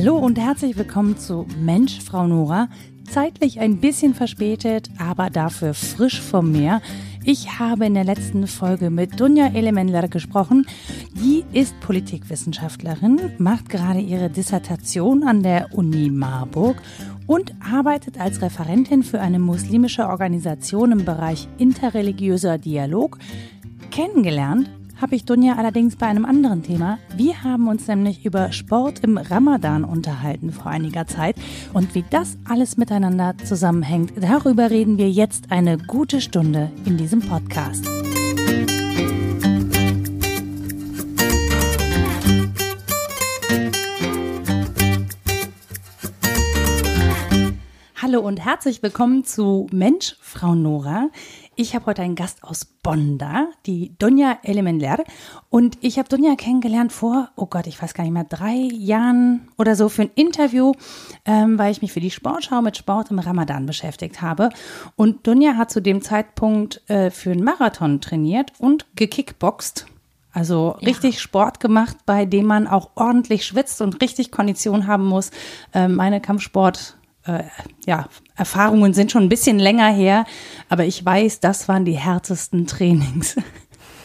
Hallo 0.00 0.16
und 0.16 0.38
herzlich 0.38 0.76
willkommen 0.76 1.18
zu 1.18 1.44
Mensch, 1.60 1.98
Frau 1.98 2.28
Nora. 2.28 2.68
Zeitlich 3.10 3.58
ein 3.58 3.78
bisschen 3.78 4.14
verspätet, 4.14 4.90
aber 4.96 5.28
dafür 5.28 5.74
frisch 5.74 6.20
vom 6.20 6.52
Meer. 6.52 6.80
Ich 7.24 7.58
habe 7.58 7.86
in 7.86 7.94
der 7.94 8.04
letzten 8.04 8.46
Folge 8.46 8.90
mit 8.90 9.18
Dunja 9.18 9.48
Elemenler 9.48 10.06
gesprochen. 10.06 10.68
Die 11.14 11.44
ist 11.52 11.80
Politikwissenschaftlerin, 11.80 13.32
macht 13.38 13.70
gerade 13.70 13.98
ihre 13.98 14.30
Dissertation 14.30 15.24
an 15.24 15.42
der 15.42 15.74
Uni 15.74 16.10
Marburg 16.10 16.80
und 17.26 17.52
arbeitet 17.60 18.20
als 18.20 18.40
Referentin 18.40 19.02
für 19.02 19.20
eine 19.20 19.40
muslimische 19.40 20.06
Organisation 20.06 20.92
im 20.92 21.04
Bereich 21.04 21.48
interreligiöser 21.58 22.56
Dialog. 22.58 23.18
Kennengelernt 23.90 24.70
habe 25.00 25.14
ich 25.14 25.24
Dunja 25.24 25.54
allerdings 25.56 25.96
bei 25.96 26.06
einem 26.06 26.24
anderen 26.24 26.62
Thema. 26.62 26.98
Wir 27.16 27.42
haben 27.44 27.68
uns 27.68 27.86
nämlich 27.86 28.24
über 28.24 28.52
Sport 28.52 29.00
im 29.00 29.16
Ramadan 29.16 29.84
unterhalten 29.84 30.52
vor 30.52 30.66
einiger 30.66 31.06
Zeit 31.06 31.36
und 31.72 31.94
wie 31.94 32.04
das 32.10 32.36
alles 32.44 32.76
miteinander 32.76 33.34
zusammenhängt, 33.44 34.12
darüber 34.20 34.70
reden 34.70 34.98
wir 34.98 35.10
jetzt 35.10 35.52
eine 35.52 35.78
gute 35.78 36.20
Stunde 36.20 36.70
in 36.84 36.96
diesem 36.96 37.20
Podcast. 37.20 37.86
Hallo 48.00 48.20
und 48.20 48.42
herzlich 48.42 48.82
willkommen 48.82 49.24
zu 49.24 49.66
Mensch, 49.70 50.16
Frau 50.20 50.54
Nora. 50.54 51.10
Ich 51.60 51.74
habe 51.74 51.86
heute 51.86 52.02
einen 52.02 52.14
Gast 52.14 52.44
aus 52.44 52.64
Bonn 52.64 53.18
da, 53.18 53.48
die 53.66 53.92
Donja 53.98 54.38
Elemenler. 54.44 55.02
Und 55.50 55.76
ich 55.80 55.98
habe 55.98 56.08
Donja 56.08 56.36
kennengelernt 56.36 56.92
vor, 56.92 57.30
oh 57.34 57.46
Gott, 57.46 57.66
ich 57.66 57.82
weiß 57.82 57.94
gar 57.94 58.04
nicht 58.04 58.12
mehr, 58.12 58.22
drei 58.22 58.54
Jahren 58.54 59.48
oder 59.58 59.74
so 59.74 59.88
für 59.88 60.02
ein 60.02 60.10
Interview, 60.14 60.70
ähm, 61.24 61.58
weil 61.58 61.72
ich 61.72 61.82
mich 61.82 61.90
für 61.90 61.98
die 61.98 62.12
Sportschau 62.12 62.62
mit 62.62 62.76
Sport 62.76 63.10
im 63.10 63.18
Ramadan 63.18 63.66
beschäftigt 63.66 64.22
habe. 64.22 64.50
Und 64.94 65.26
Donja 65.26 65.56
hat 65.56 65.72
zu 65.72 65.82
dem 65.82 66.00
Zeitpunkt 66.00 66.88
äh, 66.88 67.10
für 67.10 67.32
einen 67.32 67.42
Marathon 67.42 68.00
trainiert 68.00 68.52
und 68.60 68.86
gekickboxt. 68.94 69.86
Also 70.30 70.76
richtig 70.80 71.14
ja. 71.14 71.20
Sport 71.20 71.58
gemacht, 71.58 71.96
bei 72.06 72.24
dem 72.24 72.46
man 72.46 72.68
auch 72.68 72.90
ordentlich 72.94 73.44
schwitzt 73.44 73.82
und 73.82 74.00
richtig 74.00 74.30
Kondition 74.30 74.86
haben 74.86 75.06
muss. 75.06 75.32
Ähm, 75.74 75.96
meine 75.96 76.20
Kampfsport 76.20 76.97
äh, 77.28 77.44
ja, 77.86 78.08
Erfahrungen 78.36 78.94
sind 78.94 79.12
schon 79.12 79.22
ein 79.22 79.28
bisschen 79.28 79.58
länger 79.58 79.88
her, 79.88 80.24
aber 80.68 80.84
ich 80.84 81.04
weiß, 81.04 81.40
das 81.40 81.68
waren 81.68 81.84
die 81.84 81.98
härtesten 81.98 82.66
Trainings. 82.66 83.36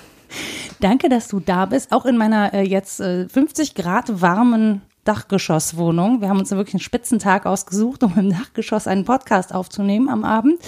Danke, 0.79 1.09
dass 1.09 1.27
du 1.27 1.39
da 1.39 1.65
bist, 1.65 1.91
auch 1.91 2.05
in 2.05 2.17
meiner 2.17 2.53
äh, 2.53 2.63
jetzt 2.63 2.99
äh, 2.99 3.27
50 3.29 3.75
Grad 3.75 4.21
warmen 4.21 4.81
Dachgeschosswohnung. 5.03 6.21
Wir 6.21 6.29
haben 6.29 6.39
uns 6.39 6.51
wirklich 6.51 6.75
einen 6.75 6.81
Spitzentag 6.81 7.45
ausgesucht, 7.45 8.03
um 8.03 8.17
im 8.17 8.29
Dachgeschoss 8.29 8.87
einen 8.87 9.05
Podcast 9.05 9.53
aufzunehmen 9.53 10.09
am 10.09 10.23
Abend. 10.23 10.59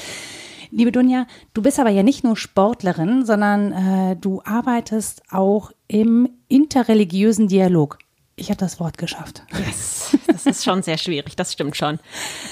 Liebe 0.72 0.92
Dunja, 0.92 1.26
du 1.54 1.62
bist 1.62 1.80
aber 1.80 1.90
ja 1.90 2.04
nicht 2.04 2.24
nur 2.24 2.36
Sportlerin, 2.36 3.26
sondern 3.26 3.72
äh, 3.72 4.16
du 4.18 4.42
arbeitest 4.44 5.24
auch 5.32 5.72
im 5.88 6.30
interreligiösen 6.50 7.48
Dialog. 7.48 7.98
Ich 8.38 8.50
habe 8.50 8.58
das 8.58 8.80
Wort 8.80 8.98
geschafft. 8.98 9.44
Yes, 9.66 10.18
das 10.28 10.46
ist 10.46 10.64
schon 10.66 10.84
sehr 10.84 10.98
schwierig, 10.98 11.36
das 11.36 11.54
stimmt 11.54 11.78
schon. 11.78 12.00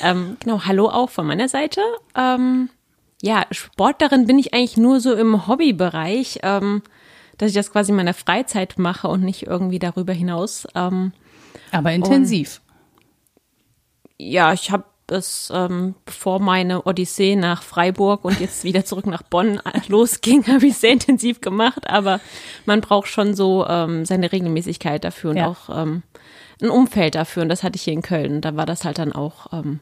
Ähm, 0.02 0.38
genau, 0.40 0.62
hallo 0.66 0.88
auch 0.90 1.10
von 1.10 1.28
meiner 1.28 1.50
Seite. 1.50 1.82
Ähm, 2.16 2.70
ja, 3.22 3.46
Sportlerin 3.52 4.26
bin 4.26 4.40
ich 4.40 4.54
eigentlich 4.54 4.78
nur 4.78 5.02
so 5.02 5.14
im 5.14 5.48
Hobbybereich, 5.48 6.40
ähm, 6.44 6.84
dass 7.38 7.50
ich 7.50 7.56
das 7.56 7.72
quasi 7.72 7.92
in 7.92 7.98
meiner 7.98 8.14
Freizeit 8.14 8.78
mache 8.78 9.08
und 9.10 9.24
nicht 9.24 9.44
irgendwie 9.48 9.80
darüber 9.80 10.14
hinaus. 10.14 10.66
Ähm, 10.74 11.12
Aber 11.72 11.92
intensiv. 11.92 12.62
ja, 14.18 14.54
ich 14.54 14.72
habe 14.72 14.86
es, 15.08 15.52
ähm, 15.54 15.96
bevor 16.06 16.40
meine 16.40 16.84
Odyssee 16.84 17.36
nach 17.36 17.64
Freiburg 17.64 18.26
und 18.26 18.40
jetzt 18.40 18.64
wieder 18.64 18.86
zurück 18.86 19.06
nach 19.06 19.24
Bonn 19.24 19.62
losging, 19.88 20.48
habe 20.48 20.68
ich 20.68 20.78
sehr 20.78 20.92
intensiv 20.92 21.42
gemacht. 21.42 21.90
Aber 21.90 22.20
man 22.66 22.82
braucht 22.82 23.08
schon 23.08 23.36
so 23.36 23.66
ähm, 23.68 24.06
seine 24.06 24.32
Regelmäßigkeit 24.32 25.04
dafür 25.04 25.32
und 25.32 25.38
ja. 25.38 25.48
auch 25.48 25.70
ähm, 25.70 26.04
ein 26.62 26.70
Umfeld 26.70 27.16
dafür. 27.16 27.44
Und 27.44 27.50
das 27.50 27.64
hatte 27.64 27.76
ich 27.76 27.84
hier 27.84 27.94
in 27.94 28.02
Köln. 28.02 28.42
Da 28.42 28.56
war 28.56 28.66
das 28.66 28.86
halt 28.86 28.98
dann 28.98 29.14
auch 29.14 29.52
ähm, 29.54 29.80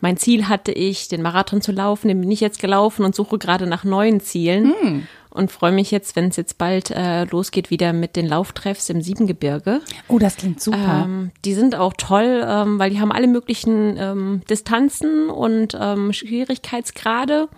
mein 0.00 0.16
Ziel 0.16 0.48
hatte 0.48 0.72
ich, 0.72 1.08
den 1.08 1.22
Marathon 1.22 1.60
zu 1.60 1.72
laufen. 1.72 2.08
Den 2.08 2.20
bin 2.20 2.30
ich 2.30 2.40
jetzt 2.40 2.60
gelaufen 2.60 3.04
und 3.04 3.14
suche 3.14 3.38
gerade 3.38 3.66
nach 3.66 3.84
neuen 3.84 4.20
Zielen. 4.20 4.74
Hm 4.80 5.08
und 5.30 5.52
freue 5.52 5.72
mich 5.72 5.90
jetzt, 5.90 6.16
wenn 6.16 6.28
es 6.28 6.36
jetzt 6.36 6.58
bald 6.58 6.90
äh, 6.90 7.24
losgeht, 7.24 7.70
wieder 7.70 7.92
mit 7.92 8.16
den 8.16 8.26
Lauftreffs 8.26 8.90
im 8.90 9.00
Siebengebirge. 9.00 9.80
Oh, 10.08 10.18
das 10.18 10.36
klingt 10.36 10.60
super. 10.60 11.04
Ähm, 11.04 11.30
die 11.44 11.54
sind 11.54 11.74
auch 11.76 11.94
toll, 11.96 12.44
ähm, 12.46 12.78
weil 12.78 12.90
die 12.90 13.00
haben 13.00 13.12
alle 13.12 13.28
möglichen 13.28 13.96
ähm, 13.96 14.42
Distanzen 14.50 15.30
und 15.30 15.76
ähm, 15.80 16.12
Schwierigkeitsgrade. 16.12 17.48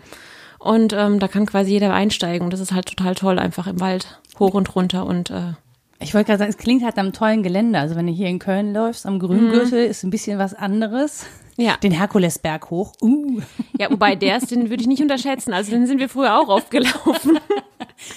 Und 0.59 0.93
ähm, 0.93 1.19
da 1.19 1.29
kann 1.29 1.47
quasi 1.47 1.73
jeder 1.73 1.93
einsteigen. 1.93 2.45
Und 2.45 2.53
das 2.53 2.61
ist 2.61 2.73
halt 2.73 2.87
total 2.87 3.15
toll, 3.15 3.39
einfach 3.39 3.67
im 3.67 3.81
Wald 3.81 4.21
hoch 4.39 4.55
und 4.55 4.75
runter 4.75 5.07
und 5.07 5.31
äh, 5.31 5.53
ich 6.03 6.15
wollte 6.15 6.27
gerade 6.27 6.41
sagen, 6.41 6.51
es 6.51 6.57
klingt 6.57 6.83
halt 6.85 6.99
am 6.99 7.13
tollen 7.13 7.43
Gelände. 7.43 7.79
Also 7.79 7.95
wenn 7.95 8.07
du 8.07 8.13
hier 8.13 8.27
in 8.27 8.41
Köln 8.41 8.75
läufst, 8.75 9.07
am 9.07 9.21
Grüngürtel, 9.21 9.85
mhm. 9.85 9.91
ist 9.91 10.03
ein 10.03 10.11
bisschen 10.11 10.39
was 10.39 10.53
anderes. 10.53 11.27
Ja. 11.57 11.77
Den 11.77 11.93
Herkulesberg 11.93 12.71
hoch. 12.71 12.93
Uh. 13.01 13.41
Ja, 13.79 13.91
wobei 13.91 14.15
der 14.15 14.39
ist, 14.39 14.51
den 14.51 14.71
würde 14.71 14.83
ich 14.83 14.89
nicht 14.89 15.03
unterschätzen. 15.03 15.53
Also 15.53 15.71
den 15.71 15.87
sind 15.87 15.99
wir 15.99 16.09
früher 16.09 16.39
auch 16.39 16.49
aufgelaufen. 16.49 17.39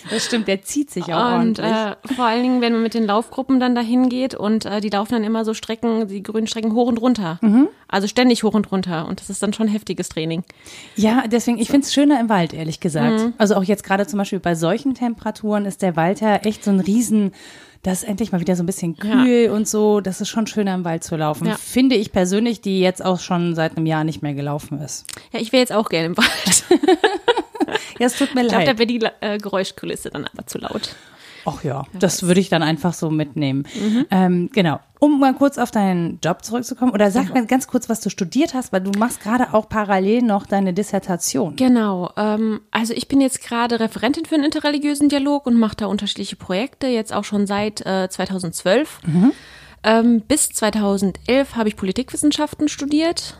Das 0.09 0.25
stimmt, 0.25 0.47
der 0.47 0.61
zieht 0.63 0.89
sich 0.89 1.05
auch 1.05 1.39
und, 1.39 1.59
ordentlich. 1.59 1.65
Äh, 1.65 1.95
vor 2.15 2.25
allen 2.25 2.43
Dingen, 2.43 2.61
wenn 2.61 2.73
man 2.73 2.81
mit 2.83 2.93
den 2.93 3.05
Laufgruppen 3.05 3.59
dann 3.59 3.75
dahin 3.75 4.09
geht 4.09 4.33
und 4.35 4.65
äh, 4.65 4.81
die 4.81 4.89
laufen 4.89 5.13
dann 5.13 5.23
immer 5.23 5.45
so 5.45 5.53
Strecken, 5.53 6.07
die 6.07 6.23
grünen 6.23 6.47
Strecken 6.47 6.73
hoch 6.73 6.87
und 6.87 6.99
runter. 6.99 7.39
Mhm. 7.41 7.67
Also 7.87 8.07
ständig 8.07 8.43
hoch 8.43 8.53
und 8.53 8.71
runter. 8.71 9.07
Und 9.07 9.19
das 9.19 9.29
ist 9.29 9.43
dann 9.43 9.53
schon 9.53 9.67
heftiges 9.67 10.09
Training. 10.09 10.43
Ja, 10.95 11.25
deswegen, 11.27 11.57
ich 11.59 11.69
finde 11.69 11.85
es 11.85 11.93
schöner 11.93 12.19
im 12.19 12.29
Wald, 12.29 12.53
ehrlich 12.53 12.79
gesagt. 12.79 13.19
Mhm. 13.19 13.33
Also 13.37 13.55
auch 13.55 13.63
jetzt 13.63 13.83
gerade 13.83 14.07
zum 14.07 14.17
Beispiel 14.17 14.39
bei 14.39 14.55
solchen 14.55 14.95
Temperaturen 14.95 15.65
ist 15.65 15.81
der 15.81 15.95
Wald 15.95 16.21
ja 16.21 16.37
echt 16.37 16.63
so 16.63 16.71
ein 16.71 16.79
riesen 16.79 17.31
das 17.85 18.01
ist 18.01 18.09
endlich 18.09 18.31
mal 18.31 18.41
wieder 18.41 18.55
so 18.55 18.63
ein 18.63 18.65
bisschen 18.65 18.97
kühl 18.97 19.45
ja. 19.45 19.51
und 19.51 19.67
so. 19.67 20.01
Das 20.01 20.19
ist 20.19 20.29
schon 20.29 20.47
schöner 20.47 20.73
im 20.73 20.83
Wald 20.83 21.03
zu 21.03 21.15
laufen. 21.15 21.47
Ja. 21.47 21.55
Finde 21.55 21.95
ich 21.95 22.11
persönlich, 22.11 22.59
die 22.59 22.79
jetzt 22.79 23.05
auch 23.05 23.19
schon 23.19 23.53
seit 23.53 23.77
einem 23.77 23.85
Jahr 23.85 24.03
nicht 24.03 24.23
mehr 24.23 24.33
gelaufen 24.33 24.79
ist. 24.81 25.05
Ja, 25.31 25.39
ich 25.39 25.51
wäre 25.51 25.61
jetzt 25.61 25.71
auch 25.71 25.89
gerne 25.89 26.07
im 26.07 26.17
Wald. 26.17 26.65
ja, 27.99 28.07
es 28.07 28.17
tut 28.17 28.33
mir 28.33 28.43
ich 28.43 28.51
leid. 28.51 28.61
Ich 28.61 28.65
glaube, 28.65 28.73
da 28.73 28.79
wäre 28.79 28.87
die 28.87 29.05
äh, 29.21 29.37
Geräuschkulisse 29.37 30.09
dann 30.09 30.25
aber 30.25 30.47
zu 30.47 30.57
laut. 30.57 30.95
Ach 31.45 31.63
ja, 31.63 31.83
das 31.93 32.23
würde 32.23 32.39
ich 32.39 32.49
dann 32.49 32.63
einfach 32.63 32.93
so 32.93 33.09
mitnehmen. 33.09 33.67
Mhm. 33.79 34.05
Ähm, 34.09 34.49
genau. 34.51 34.79
Um 34.99 35.19
mal 35.19 35.33
kurz 35.35 35.57
auf 35.57 35.71
deinen 35.71 36.19
Job 36.23 36.43
zurückzukommen, 36.43 36.91
oder 36.91 37.11
sag 37.11 37.27
genau. 37.27 37.41
mir 37.41 37.45
ganz 37.45 37.67
kurz, 37.67 37.89
was 37.89 38.01
du 38.01 38.09
studiert 38.09 38.53
hast, 38.53 38.73
weil 38.73 38.81
du 38.81 38.97
machst 38.97 39.21
gerade 39.21 39.53
auch 39.53 39.69
parallel 39.69 40.23
noch 40.23 40.47
deine 40.47 40.73
Dissertation. 40.73 41.55
Genau. 41.55 42.11
Ähm, 42.17 42.61
also 42.71 42.93
ich 42.93 43.07
bin 43.07 43.21
jetzt 43.21 43.43
gerade 43.43 43.79
Referentin 43.79 44.25
für 44.25 44.35
einen 44.35 44.45
interreligiösen 44.45 45.09
Dialog 45.09 45.45
und 45.45 45.59
mache 45.59 45.75
da 45.75 45.85
unterschiedliche 45.85 46.35
Projekte, 46.35 46.87
jetzt 46.87 47.13
auch 47.13 47.23
schon 47.23 47.45
seit 47.45 47.85
äh, 47.85 48.09
2012. 48.09 48.99
Mhm. 49.05 49.31
Ähm, 49.83 50.21
bis 50.21 50.49
2011 50.49 51.55
habe 51.55 51.69
ich 51.69 51.75
Politikwissenschaften 51.75 52.67
studiert 52.69 53.37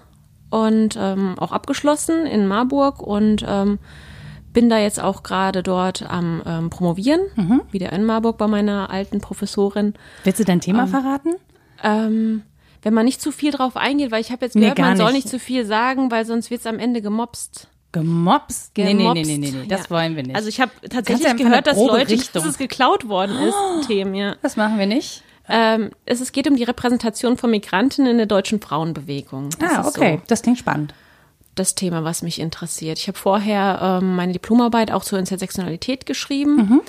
und 0.51 0.95
ähm, 0.99 1.39
auch 1.39 1.51
abgeschlossen 1.51 2.27
in 2.27 2.47
Marburg 2.47 3.01
und 3.01 3.43
ähm, 3.47 3.79
bin 4.55 4.69
da 4.69 4.79
jetzt 4.79 4.99
auch 4.99 5.21
gerade 5.21 5.61
dort 5.61 6.09
am 6.09 6.41
ähm, 6.47 6.69
Promovieren, 6.71 7.19
mhm. 7.35 7.61
wieder 7.71 7.91
in 7.91 8.05
Marburg 8.05 8.37
bei 8.37 8.47
meiner 8.47 8.89
alten 8.89 9.19
Professorin. 9.19 9.93
Willst 10.23 10.39
du 10.39 10.45
dein 10.45 10.61
Thema 10.61 10.83
ähm, 10.83 10.87
verraten? 10.87 11.35
Ähm, 11.83 12.41
wenn 12.81 12.93
man 12.93 13.05
nicht 13.05 13.21
zu 13.21 13.31
viel 13.31 13.51
drauf 13.51 13.75
eingeht, 13.75 14.11
weil 14.11 14.21
ich 14.21 14.31
habe 14.31 14.45
jetzt 14.45 14.53
gehört, 14.53 14.77
nee, 14.77 14.83
man 14.83 14.97
soll 14.97 15.11
nicht 15.11 15.27
zu 15.27 15.39
viel 15.39 15.65
sagen, 15.65 16.09
weil 16.09 16.25
sonst 16.25 16.49
wird 16.49 16.61
es 16.61 16.67
am 16.67 16.79
Ende 16.79 17.01
gemobst. 17.01 17.67
Gemobst? 17.91 18.71
Nee, 18.77 18.93
nee, 18.93 19.11
nee, 19.13 19.23
nee, 19.23 19.37
nee, 19.37 19.51
nee, 19.51 19.67
das 19.67 19.83
ja. 19.83 19.89
wollen 19.89 20.15
wir 20.15 20.23
nicht. 20.23 20.35
Also 20.35 20.47
ich 20.47 20.61
habe 20.61 20.71
tatsächlich 20.89 21.35
gehört, 21.35 21.67
dass 21.67 21.77
Leute, 21.77 22.11
Richtung. 22.11 22.41
dass 22.41 22.45
es 22.45 22.57
geklaut 22.57 23.09
worden 23.09 23.35
ist, 23.37 23.55
oh, 23.55 23.81
Themen, 23.85 24.15
ja. 24.15 24.37
Das 24.41 24.55
machen 24.55 24.79
wir 24.79 24.85
nicht. 24.85 25.21
Ähm, 25.49 25.91
es, 26.05 26.21
es 26.21 26.31
geht 26.31 26.49
um 26.49 26.55
die 26.55 26.63
Repräsentation 26.63 27.35
von 27.37 27.51
Migranten 27.51 28.05
in 28.05 28.17
der 28.17 28.25
deutschen 28.25 28.61
Frauenbewegung. 28.61 29.49
Das 29.59 29.73
ah, 29.73 29.85
okay, 29.85 30.17
so. 30.21 30.23
das 30.27 30.41
klingt 30.43 30.59
spannend 30.59 30.93
das 31.55 31.75
Thema, 31.75 32.03
was 32.03 32.21
mich 32.21 32.39
interessiert. 32.39 32.99
Ich 32.99 33.07
habe 33.07 33.17
vorher 33.17 33.79
ähm, 33.81 34.15
meine 34.15 34.33
Diplomarbeit 34.33 34.91
auch 34.91 35.03
zur 35.03 35.19
Intersektionalität 35.19 36.05
geschrieben, 36.05 36.55
mhm. 36.55 36.81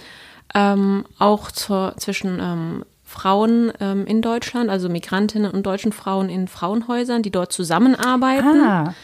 ähm, 0.54 1.04
auch 1.18 1.50
zur, 1.50 1.94
zwischen 1.96 2.38
ähm, 2.40 2.84
Frauen 3.04 3.72
ähm, 3.80 4.04
in 4.06 4.20
Deutschland, 4.20 4.68
also 4.68 4.88
Migrantinnen 4.88 5.50
und 5.50 5.64
deutschen 5.64 5.92
Frauen 5.92 6.28
in 6.28 6.48
Frauenhäusern, 6.48 7.22
die 7.22 7.30
dort 7.30 7.52
zusammenarbeiten. 7.52 8.60
Ah. 8.60 8.94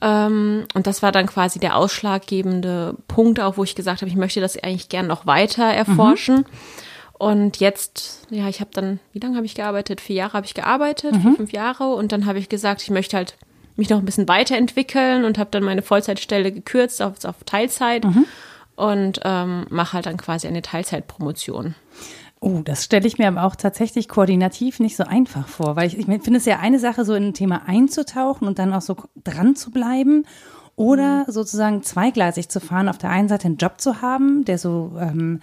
Ähm, 0.00 0.64
und 0.74 0.86
das 0.86 1.02
war 1.02 1.12
dann 1.12 1.26
quasi 1.26 1.58
der 1.58 1.76
ausschlaggebende 1.76 2.96
Punkt, 3.08 3.40
auch 3.40 3.56
wo 3.56 3.64
ich 3.64 3.74
gesagt 3.74 4.00
habe, 4.00 4.10
ich 4.10 4.16
möchte 4.16 4.40
das 4.40 4.58
eigentlich 4.62 4.88
gern 4.88 5.06
noch 5.06 5.26
weiter 5.26 5.64
erforschen. 5.64 6.36
Mhm. 6.38 6.44
Und 7.18 7.60
jetzt, 7.60 8.26
ja, 8.30 8.48
ich 8.48 8.60
habe 8.60 8.70
dann, 8.74 9.00
wie 9.12 9.20
lange 9.20 9.36
habe 9.36 9.46
ich 9.46 9.54
gearbeitet? 9.54 10.02
Vier 10.02 10.16
Jahre 10.16 10.34
habe 10.34 10.46
ich 10.46 10.54
gearbeitet, 10.54 11.14
mhm. 11.14 11.20
vier, 11.20 11.32
fünf 11.34 11.52
Jahre. 11.52 11.94
Und 11.94 12.12
dann 12.12 12.26
habe 12.26 12.38
ich 12.38 12.48
gesagt, 12.48 12.82
ich 12.82 12.90
möchte 12.90 13.16
halt 13.16 13.36
mich 13.76 13.90
noch 13.90 13.98
ein 13.98 14.04
bisschen 14.04 14.28
weiterentwickeln 14.28 15.24
und 15.24 15.38
habe 15.38 15.50
dann 15.50 15.62
meine 15.62 15.82
Vollzeitstelle 15.82 16.52
gekürzt 16.52 17.02
auf, 17.02 17.24
auf 17.24 17.36
Teilzeit 17.44 18.04
mhm. 18.04 18.26
und 18.74 19.20
ähm, 19.24 19.66
mache 19.70 19.94
halt 19.94 20.06
dann 20.06 20.16
quasi 20.16 20.46
eine 20.46 20.62
Teilzeitpromotion. 20.62 21.74
Oh, 22.40 22.60
das 22.62 22.84
stelle 22.84 23.06
ich 23.06 23.18
mir 23.18 23.28
aber 23.28 23.44
auch 23.44 23.56
tatsächlich 23.56 24.08
koordinativ 24.08 24.78
nicht 24.78 24.96
so 24.96 25.04
einfach 25.04 25.48
vor, 25.48 25.76
weil 25.76 25.86
ich, 25.86 25.98
ich 25.98 26.04
finde 26.04 26.36
es 26.36 26.44
ja 26.44 26.58
eine 26.58 26.78
Sache, 26.78 27.04
so 27.04 27.14
in 27.14 27.28
ein 27.28 27.34
Thema 27.34 27.62
einzutauchen 27.66 28.46
und 28.46 28.58
dann 28.58 28.72
auch 28.74 28.82
so 28.82 28.96
dran 29.24 29.56
zu 29.56 29.70
bleiben 29.70 30.26
oder 30.76 31.24
mhm. 31.26 31.32
sozusagen 31.32 31.82
zweigleisig 31.82 32.48
zu 32.48 32.60
fahren, 32.60 32.88
auf 32.88 32.98
der 32.98 33.10
einen 33.10 33.28
Seite 33.28 33.46
einen 33.46 33.56
Job 33.56 33.80
zu 33.80 34.02
haben, 34.02 34.44
der 34.44 34.58
so 34.58 34.92
ähm, 35.00 35.40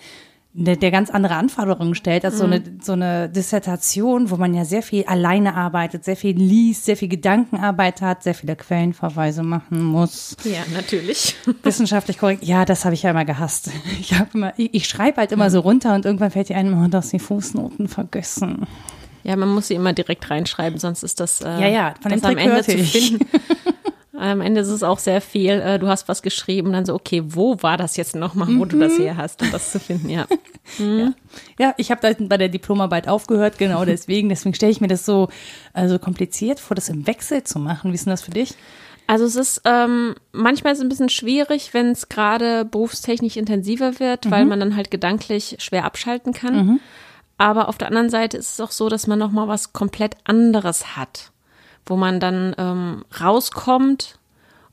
der, 0.56 0.76
der 0.76 0.92
ganz 0.92 1.10
andere 1.10 1.36
Anforderungen 1.36 1.96
stellt 1.96 2.24
als 2.26 2.36
mhm. 2.36 2.38
so, 2.38 2.46
eine, 2.46 2.64
so 2.82 2.92
eine 2.94 3.30
Dissertation, 3.30 4.30
wo 4.30 4.38
man 4.38 4.54
ja 4.54 4.66
sehr 4.66 4.84
viel 4.84 5.04
alleine 5.06 5.56
arbeitet, 5.56 6.06
sehr 6.06 6.16
viel 6.16 6.38
liest, 6.38 6.86
sehr 6.86 6.96
viel 6.96 7.08
Gedankenarbeit 7.08 8.02
hat, 8.02 8.22
sehr 8.24 8.36
viele 8.36 8.56
Quellenverweise 8.56 9.42
machen 9.42 9.82
muss. 9.82 10.38
Ja, 10.44 10.62
natürlich. 10.74 11.36
Wissenschaftlich 11.64 12.20
korrekt. 12.20 12.44
Ja, 12.44 12.66
das 12.66 12.86
habe 12.86 12.94
ich 12.94 13.02
ja 13.04 13.10
immer 13.10 13.26
gehasst. 13.26 13.72
Ich, 14.00 14.14
hab 14.14 14.36
immer, 14.36 14.54
ich, 14.58 14.74
ich 14.74 14.88
schreibe 14.88 15.18
halt 15.18 15.32
immer 15.32 15.50
so 15.50 15.60
runter 15.60 15.96
und 15.96 16.06
irgendwann 16.06 16.32
fällt 16.32 16.50
dir 16.50 16.58
ein, 16.58 16.74
oh, 16.74 16.88
dass 16.88 17.10
die 17.10 17.20
Fußnoten 17.20 17.88
vergessen. 17.88 18.68
Ja, 19.24 19.36
man 19.38 19.50
muss 19.50 19.70
sie 19.70 19.76
immer 19.76 19.94
direkt 19.94 20.30
reinschreiben, 20.30 20.78
sonst 20.78 21.02
ist 21.02 21.20
das, 21.20 21.42
äh, 21.42 21.48
ja, 21.48 21.68
ja, 21.68 21.94
von 22.02 22.12
das 22.12 22.24
am 22.24 22.38
Ende 22.38 22.62
zu 22.62 22.78
finden. 22.78 23.26
Am 24.16 24.42
Ende 24.42 24.62
ist 24.62 24.68
es 24.68 24.84
auch 24.84 25.00
sehr 25.00 25.22
viel, 25.22 25.54
äh, 25.54 25.80
du 25.80 25.88
hast 25.88 26.08
was 26.08 26.22
geschrieben, 26.22 26.72
dann 26.72 26.86
so, 26.86 26.94
okay, 26.94 27.24
wo 27.26 27.58
war 27.62 27.78
das 27.78 27.98
jetzt 27.98 28.16
nochmal, 28.16 28.48
wo 28.50 28.66
mhm. 28.66 28.70
du 28.70 28.80
das 28.80 28.98
mhm. 28.98 29.04
her 29.04 29.18
hast, 29.18 29.42
um 29.42 29.52
das 29.52 29.72
zu 29.72 29.80
finden, 29.80 30.10
ja. 30.10 30.26
Mhm. 30.80 31.14
Ja. 31.60 31.68
ja, 31.68 31.74
ich 31.76 31.92
habe 31.92 32.16
bei 32.18 32.38
der 32.38 32.48
Diplomarbeit 32.48 33.10
aufgehört, 33.10 33.58
genau 33.58 33.84
deswegen. 33.84 34.30
Deswegen 34.30 34.56
stelle 34.56 34.72
ich 34.72 34.80
mir 34.80 34.88
das 34.88 35.06
so 35.06 35.28
also 35.74 36.00
kompliziert 36.00 36.62
vor, 36.62 36.74
das 36.74 36.88
im 36.88 37.06
Wechsel 37.06 37.44
zu 37.44 37.60
machen. 37.60 37.92
Wie 37.92 37.96
ist 37.96 38.06
denn 38.06 38.12
das 38.12 38.22
für 38.22 38.32
dich? 38.32 38.56
Also 39.06 39.26
es 39.26 39.36
ist 39.36 39.62
ähm, 39.66 40.16
manchmal 40.32 40.72
ist 40.72 40.80
es 40.80 40.86
ein 40.86 40.90
bisschen 40.90 41.10
schwierig, 41.10 41.74
wenn 41.74 41.92
es 41.92 42.08
gerade 42.08 42.64
berufstechnisch 42.64 43.36
intensiver 43.36 44.00
wird, 44.00 44.24
mhm. 44.24 44.32
weil 44.32 44.46
man 44.46 44.62
dann 44.62 44.78
halt 44.78 44.90
gedanklich 44.90 45.58
schwer 45.60 45.84
abschalten 45.84 46.32
kann. 46.32 46.56
Mhm. 46.56 46.80
Aber 47.38 47.68
auf 47.68 47.78
der 47.78 47.90
anderen 47.90 48.10
Seite 48.10 48.38
ist 48.38 48.54
es 48.54 48.60
auch 48.62 48.72
so, 48.72 48.88
dass 48.88 49.06
man 49.06 49.20
noch 49.20 49.34
mal 49.34 49.50
was 49.50 49.74
komplett 49.74 50.16
anderes 50.24 50.96
hat 50.96 51.33
wo 51.86 51.96
man 51.96 52.20
dann 52.20 52.56
ähm, 52.58 53.06
rauskommt 53.20 54.18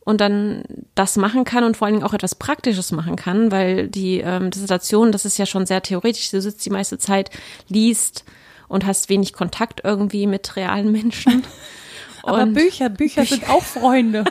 und 0.01 0.21
dann 0.21 0.65
das 0.95 1.17
machen 1.17 1.45
kann 1.45 1.65
und 1.65 1.77
vor 1.77 1.87
allen 1.87 1.97
Dingen 1.97 2.07
auch 2.07 2.15
etwas 2.15 2.35
Praktisches 2.35 2.91
machen 2.93 3.17
kann, 3.17 3.53
weil 3.53 3.89
die 3.89 4.19
ähm, 4.21 4.51
Dissertation, 4.51 5.12
das 5.12 5.25
ist 5.25 5.39
ja 5.39 5.47
schon 5.47 5.67
sehr 5.67 5.83
theoretisch, 5.83 6.31
du 6.31 6.41
sitzt 6.41 6.65
die 6.65 6.71
meiste 6.71 6.99
Zeit, 6.99 7.31
liest 7.69 8.25
und 8.69 8.87
hast 8.87 9.09
wenig 9.09 9.33
Kontakt 9.33 9.83
irgendwie 9.85 10.27
mit 10.27 10.57
realen 10.57 10.91
Menschen. 10.93 11.45
Aber 12.23 12.43
und 12.43 12.55
Bücher, 12.55 12.89
Bücher, 12.89 13.25
sind 13.25 13.49
auch 13.49 13.63
Freunde. 13.63 14.25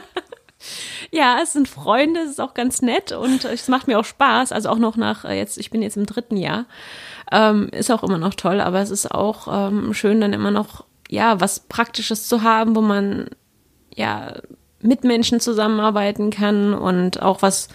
ja, 1.12 1.40
es 1.42 1.54
sind 1.54 1.68
Freunde, 1.68 2.22
es 2.22 2.32
ist 2.32 2.42
auch 2.42 2.54
ganz 2.54 2.82
nett 2.82 3.12
und 3.12 3.46
es 3.46 3.68
macht 3.68 3.88
mir 3.88 4.00
auch 4.00 4.06
Spaß. 4.06 4.52
Also 4.52 4.70
auch 4.70 4.78
noch 4.78 4.96
nach 4.96 5.26
äh, 5.26 5.38
jetzt, 5.38 5.58
ich 5.58 5.72
bin 5.72 5.82
jetzt 5.82 5.98
im 5.98 6.06
dritten 6.06 6.38
Jahr, 6.38 6.66
ähm, 7.32 7.70
ist 7.72 7.92
auch 7.92 8.04
immer 8.04 8.18
noch 8.18 8.34
toll, 8.34 8.62
aber 8.62 8.80
es 8.80 8.90
ist 8.90 9.12
auch 9.12 9.48
ähm, 9.70 9.94
schön, 9.94 10.22
dann 10.22 10.34
immer 10.34 10.52
noch 10.52 10.86
ja, 11.10 11.42
was 11.42 11.60
Praktisches 11.60 12.28
zu 12.28 12.44
haben, 12.44 12.76
wo 12.76 12.82
man 12.82 13.30
ja 13.94 14.36
mit 14.82 15.04
Menschen 15.04 15.40
zusammenarbeiten 15.40 16.30
kann 16.30 16.74
und 16.74 17.22
auch 17.22 17.42
was, 17.42 17.68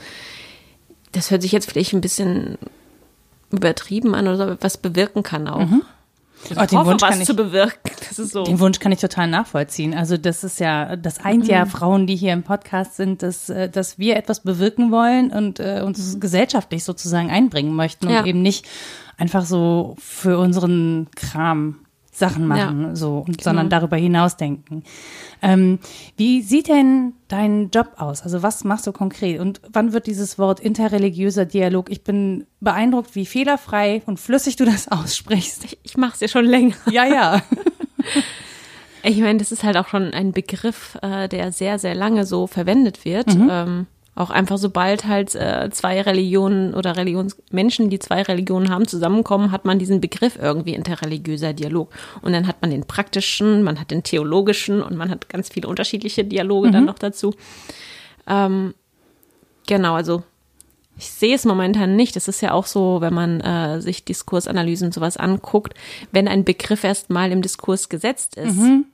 das 1.12 1.30
hört 1.30 1.42
sich 1.42 1.52
jetzt 1.52 1.70
vielleicht 1.70 1.92
ein 1.92 2.00
bisschen 2.00 2.56
übertrieben 3.50 4.14
an 4.14 4.28
oder 4.28 4.56
was 4.60 4.78
bewirken 4.78 5.22
kann 5.22 5.48
auch. 5.48 5.66
Mhm. 5.66 5.82
Also 6.50 6.60
oh, 6.60 6.66
den 6.66 6.78
hoffe, 6.78 6.90
Wunsch 6.90 7.02
was 7.02 7.18
ich, 7.18 7.26
zu 7.26 7.34
bewirken. 7.34 7.90
Das 8.08 8.18
ist 8.18 8.32
so. 8.32 8.44
Den 8.44 8.60
Wunsch 8.60 8.78
kann 8.78 8.92
ich 8.92 9.00
total 9.00 9.26
nachvollziehen. 9.26 9.94
Also 9.94 10.16
das 10.16 10.44
ist 10.44 10.60
ja, 10.60 10.94
das 10.94 11.18
eint 11.20 11.44
mhm. 11.44 11.50
ja 11.50 11.66
Frauen, 11.66 12.06
die 12.06 12.14
hier 12.14 12.32
im 12.32 12.42
Podcast 12.42 12.96
sind, 12.96 13.22
dass, 13.22 13.48
äh, 13.48 13.68
dass 13.68 13.98
wir 13.98 14.16
etwas 14.16 14.40
bewirken 14.40 14.92
wollen 14.92 15.30
und 15.30 15.58
äh, 15.58 15.82
uns 15.84 16.14
mhm. 16.14 16.20
gesellschaftlich 16.20 16.84
sozusagen 16.84 17.30
einbringen 17.30 17.74
möchten 17.74 18.06
und 18.06 18.12
ja. 18.12 18.24
eben 18.24 18.42
nicht 18.42 18.66
einfach 19.16 19.44
so 19.46 19.96
für 19.98 20.38
unseren 20.38 21.08
Kram 21.16 21.83
Sachen 22.16 22.46
machen, 22.46 22.82
ja, 22.82 22.96
so, 22.96 23.22
genau. 23.22 23.38
sondern 23.40 23.68
darüber 23.68 23.96
hinaus 23.96 24.36
denken. 24.36 24.84
Ähm, 25.42 25.80
wie 26.16 26.42
sieht 26.42 26.68
denn 26.68 27.14
dein 27.26 27.70
Job 27.70 27.94
aus? 27.96 28.22
Also 28.22 28.42
was 28.42 28.62
machst 28.62 28.86
du 28.86 28.92
konkret? 28.92 29.40
Und 29.40 29.60
wann 29.72 29.92
wird 29.92 30.06
dieses 30.06 30.38
Wort 30.38 30.60
interreligiöser 30.60 31.44
Dialog? 31.44 31.90
Ich 31.90 32.04
bin 32.04 32.46
beeindruckt, 32.60 33.16
wie 33.16 33.26
fehlerfrei 33.26 34.02
und 34.06 34.20
flüssig 34.20 34.54
du 34.56 34.64
das 34.64 34.88
aussprichst. 34.92 35.64
Ich, 35.64 35.78
ich 35.82 35.96
mache 35.96 36.14
es 36.14 36.20
ja 36.20 36.28
schon 36.28 36.44
länger. 36.44 36.76
Ja, 36.90 37.04
ja. 37.04 37.42
ich 39.02 39.18
meine, 39.18 39.40
das 39.40 39.50
ist 39.50 39.64
halt 39.64 39.76
auch 39.76 39.88
schon 39.88 40.14
ein 40.14 40.30
Begriff, 40.30 40.96
äh, 41.02 41.28
der 41.28 41.50
sehr, 41.50 41.80
sehr 41.80 41.96
lange 41.96 42.26
so 42.26 42.46
verwendet 42.46 43.04
wird. 43.04 43.34
Mhm. 43.34 43.48
Ähm, 43.50 43.86
auch 44.14 44.30
einfach 44.30 44.58
sobald 44.58 45.06
halt 45.06 45.34
äh, 45.34 45.68
zwei 45.70 46.00
Religionen 46.00 46.74
oder 46.74 46.96
Religionsmenschen, 46.96 47.90
die 47.90 47.98
zwei 47.98 48.22
Religionen 48.22 48.70
haben, 48.70 48.86
zusammenkommen, 48.86 49.50
hat 49.50 49.64
man 49.64 49.78
diesen 49.78 50.00
Begriff 50.00 50.38
irgendwie 50.40 50.74
interreligiöser 50.74 51.52
Dialog. 51.52 51.90
Und 52.22 52.32
dann 52.32 52.46
hat 52.46 52.62
man 52.62 52.70
den 52.70 52.84
praktischen, 52.84 53.62
man 53.62 53.80
hat 53.80 53.90
den 53.90 54.02
theologischen 54.04 54.82
und 54.82 54.96
man 54.96 55.10
hat 55.10 55.28
ganz 55.28 55.48
viele 55.48 55.68
unterschiedliche 55.68 56.24
Dialoge 56.24 56.68
mhm. 56.68 56.72
dann 56.72 56.84
noch 56.84 56.98
dazu. 56.98 57.34
Ähm, 58.26 58.74
genau, 59.66 59.94
also 59.94 60.22
ich 60.96 61.10
sehe 61.10 61.34
es 61.34 61.44
momentan 61.44 61.96
nicht. 61.96 62.16
Es 62.16 62.28
ist 62.28 62.40
ja 62.40 62.52
auch 62.52 62.66
so, 62.66 63.00
wenn 63.00 63.14
man 63.14 63.40
äh, 63.40 63.80
sich 63.80 64.04
Diskursanalysen 64.04 64.86
und 64.86 64.94
sowas 64.94 65.16
anguckt, 65.16 65.74
wenn 66.12 66.28
ein 66.28 66.44
Begriff 66.44 66.84
erstmal 66.84 67.32
im 67.32 67.42
Diskurs 67.42 67.88
gesetzt 67.88 68.36
ist, 68.36 68.58
mhm. 68.58 68.86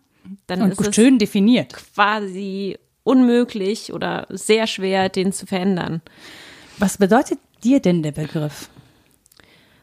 dann 0.47 0.63
und 0.63 0.73
ist 0.73 0.81
es 0.81 0.95
schön 0.95 1.19
definiert. 1.19 1.75
quasi 1.75 2.79
unmöglich 3.11 3.93
oder 3.93 4.27
sehr 4.29 4.67
schwer, 4.67 5.09
den 5.09 5.33
zu 5.33 5.47
verändern. 5.47 6.01
Was 6.79 6.99
bedeutet 6.99 7.39
dir 7.65 7.81
denn 7.81 8.03
der 8.03 8.13
Begriff? 8.13 8.69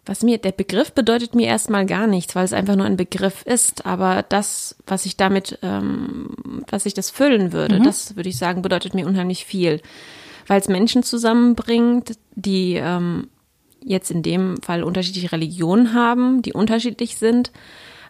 Was 0.06 0.24
mir, 0.24 0.38
der 0.38 0.54
Begriff 0.54 0.94
bedeutet 0.94 1.36
mir 1.36 1.48
erstmal 1.48 1.86
gar 1.86 2.08
nichts, 2.08 2.34
weil 2.34 2.46
es 2.46 2.54
einfach 2.54 2.78
nur 2.78 2.86
ein 2.86 2.96
Begriff 2.96 3.44
ist. 3.46 3.86
Aber 3.86 4.24
das, 4.24 4.78
was 4.88 5.06
ich 5.06 5.18
damit, 5.18 5.60
ähm, 5.62 6.30
was 6.70 6.86
ich 6.86 6.94
das 6.94 7.10
füllen 7.10 7.52
würde, 7.52 7.80
mhm. 7.80 7.84
das 7.84 8.16
würde 8.16 8.30
ich 8.30 8.38
sagen, 8.38 8.62
bedeutet 8.62 8.94
mir 8.94 9.06
unheimlich 9.06 9.46
viel. 9.46 9.82
Weil 10.48 10.62
es 10.62 10.70
Menschen 10.70 11.04
zusammenbringt, 11.04 12.14
die 12.36 12.76
ähm, 12.76 13.28
jetzt 13.84 14.10
in 14.10 14.24
dem 14.24 14.62
Fall 14.62 14.84
unterschiedliche 14.84 15.34
Religionen 15.34 15.94
haben, 15.94 16.42
die 16.42 16.54
unterschiedlich 16.54 17.18
sind, 17.18 17.52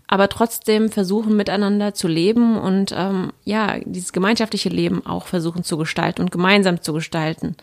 aber 0.07 0.29
trotzdem 0.29 0.89
versuchen 0.89 1.35
miteinander 1.35 1.93
zu 1.93 2.07
leben 2.07 2.57
und 2.57 2.93
ähm, 2.95 3.31
ja, 3.43 3.77
dieses 3.83 4.13
gemeinschaftliche 4.13 4.69
Leben 4.69 5.05
auch 5.05 5.27
versuchen 5.27 5.63
zu 5.63 5.77
gestalten 5.77 6.21
und 6.21 6.31
gemeinsam 6.31 6.81
zu 6.81 6.93
gestalten. 6.93 7.55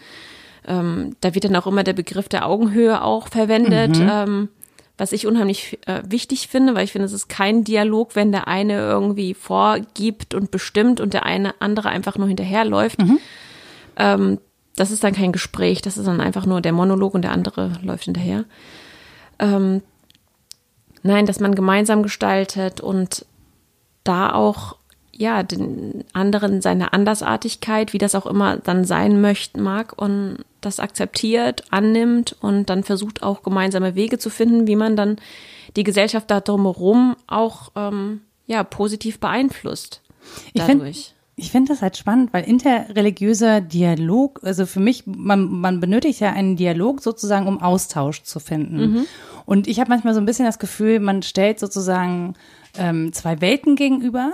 Ähm, 0.66 1.16
da 1.20 1.34
wird 1.34 1.44
dann 1.44 1.56
auch 1.56 1.66
immer 1.66 1.84
der 1.84 1.94
Begriff 1.94 2.28
der 2.28 2.46
Augenhöhe 2.46 3.02
auch 3.02 3.28
verwendet, 3.28 3.98
mhm. 3.98 4.10
ähm, 4.10 4.48
was 4.96 5.12
ich 5.12 5.26
unheimlich 5.26 5.78
äh, 5.86 6.02
wichtig 6.06 6.48
finde, 6.48 6.74
weil 6.74 6.84
ich 6.84 6.92
finde, 6.92 7.06
es 7.06 7.12
ist 7.12 7.28
kein 7.28 7.64
Dialog, 7.64 8.14
wenn 8.14 8.30
der 8.30 8.46
eine 8.46 8.78
irgendwie 8.78 9.34
vorgibt 9.34 10.34
und 10.34 10.50
bestimmt 10.50 11.00
und 11.00 11.14
der 11.14 11.24
eine 11.24 11.60
andere 11.60 11.88
einfach 11.88 12.16
nur 12.16 12.28
hinterherläuft. 12.28 13.00
Mhm. 13.00 13.18
Ähm, 13.96 14.38
das 14.76 14.90
ist 14.90 15.02
dann 15.02 15.14
kein 15.14 15.32
Gespräch, 15.32 15.82
das 15.82 15.96
ist 15.96 16.06
dann 16.06 16.20
einfach 16.20 16.46
nur 16.46 16.60
der 16.60 16.72
Monolog 16.72 17.14
und 17.14 17.22
der 17.22 17.32
andere 17.32 17.72
läuft 17.82 18.04
hinterher. 18.04 18.44
Ähm, 19.38 19.82
Nein, 21.04 21.26
dass 21.26 21.38
man 21.38 21.54
gemeinsam 21.54 22.02
gestaltet 22.02 22.80
und 22.80 23.26
da 24.04 24.32
auch 24.32 24.76
ja 25.12 25.42
den 25.42 26.02
anderen 26.12 26.60
seine 26.60 26.92
Andersartigkeit, 26.92 27.92
wie 27.92 27.98
das 27.98 28.14
auch 28.14 28.26
immer 28.26 28.56
dann 28.56 28.84
sein 28.84 29.20
möchte, 29.20 29.60
mag 29.60 30.00
und 30.00 30.38
das 30.60 30.80
akzeptiert, 30.80 31.64
annimmt 31.70 32.36
und 32.40 32.70
dann 32.70 32.82
versucht 32.84 33.22
auch 33.22 33.42
gemeinsame 33.42 33.94
Wege 33.94 34.18
zu 34.18 34.30
finden, 34.30 34.66
wie 34.66 34.76
man 34.76 34.96
dann 34.96 35.18
die 35.76 35.84
Gesellschaft 35.84 36.30
da 36.30 36.40
drumherum 36.40 37.16
auch 37.26 37.70
ähm, 37.76 38.22
ja 38.46 38.64
positiv 38.64 39.20
beeinflusst. 39.20 40.00
Dadurch. 40.54 41.14
Ich 41.36 41.50
finde 41.50 41.72
das 41.72 41.82
halt 41.82 41.96
spannend, 41.96 42.32
weil 42.32 42.44
interreligiöser 42.44 43.60
Dialog, 43.60 44.40
also 44.44 44.66
für 44.66 44.78
mich, 44.78 45.04
man, 45.04 45.50
man 45.50 45.80
benötigt 45.80 46.20
ja 46.20 46.32
einen 46.32 46.56
Dialog 46.56 47.02
sozusagen, 47.02 47.48
um 47.48 47.60
Austausch 47.60 48.22
zu 48.22 48.38
finden. 48.38 48.76
Mhm. 48.76 49.06
Und 49.46 49.66
ich 49.66 49.80
habe 49.80 49.90
manchmal 49.90 50.14
so 50.14 50.20
ein 50.20 50.26
bisschen 50.26 50.46
das 50.46 50.58
Gefühl, 50.58 51.00
man 51.00 51.22
stellt 51.22 51.58
sozusagen 51.58 52.34
ähm, 52.78 53.12
zwei 53.12 53.40
Welten 53.40 53.76
gegenüber, 53.76 54.32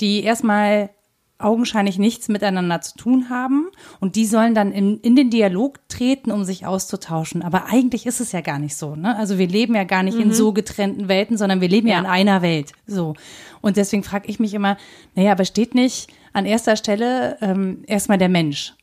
die 0.00 0.22
erstmal 0.22 0.90
augenscheinlich 1.38 1.98
nichts 1.98 2.28
miteinander 2.28 2.80
zu 2.80 2.96
tun 2.96 3.28
haben 3.28 3.68
und 4.00 4.16
die 4.16 4.24
sollen 4.24 4.54
dann 4.54 4.72
in, 4.72 4.98
in 5.00 5.16
den 5.16 5.28
Dialog 5.28 5.86
treten, 5.88 6.30
um 6.30 6.44
sich 6.44 6.64
auszutauschen. 6.64 7.42
Aber 7.42 7.66
eigentlich 7.66 8.06
ist 8.06 8.20
es 8.20 8.32
ja 8.32 8.40
gar 8.40 8.58
nicht 8.58 8.76
so. 8.76 8.96
Ne? 8.96 9.16
Also 9.16 9.36
wir 9.36 9.46
leben 9.46 9.74
ja 9.74 9.84
gar 9.84 10.02
nicht 10.02 10.16
mhm. 10.16 10.22
in 10.22 10.32
so 10.32 10.52
getrennten 10.52 11.08
Welten, 11.08 11.36
sondern 11.36 11.60
wir 11.60 11.68
leben 11.68 11.88
ja, 11.88 11.94
ja 11.94 12.00
in 12.00 12.06
einer 12.06 12.40
Welt. 12.40 12.72
So 12.86 13.14
und 13.60 13.76
deswegen 13.76 14.02
frage 14.02 14.28
ich 14.28 14.40
mich 14.40 14.54
immer, 14.54 14.78
naja, 15.14 15.32
aber 15.32 15.44
steht 15.44 15.74
nicht 15.74 16.08
an 16.32 16.46
erster 16.46 16.76
Stelle 16.76 17.36
ähm, 17.42 17.82
erstmal 17.86 18.18
der 18.18 18.30
Mensch? 18.30 18.74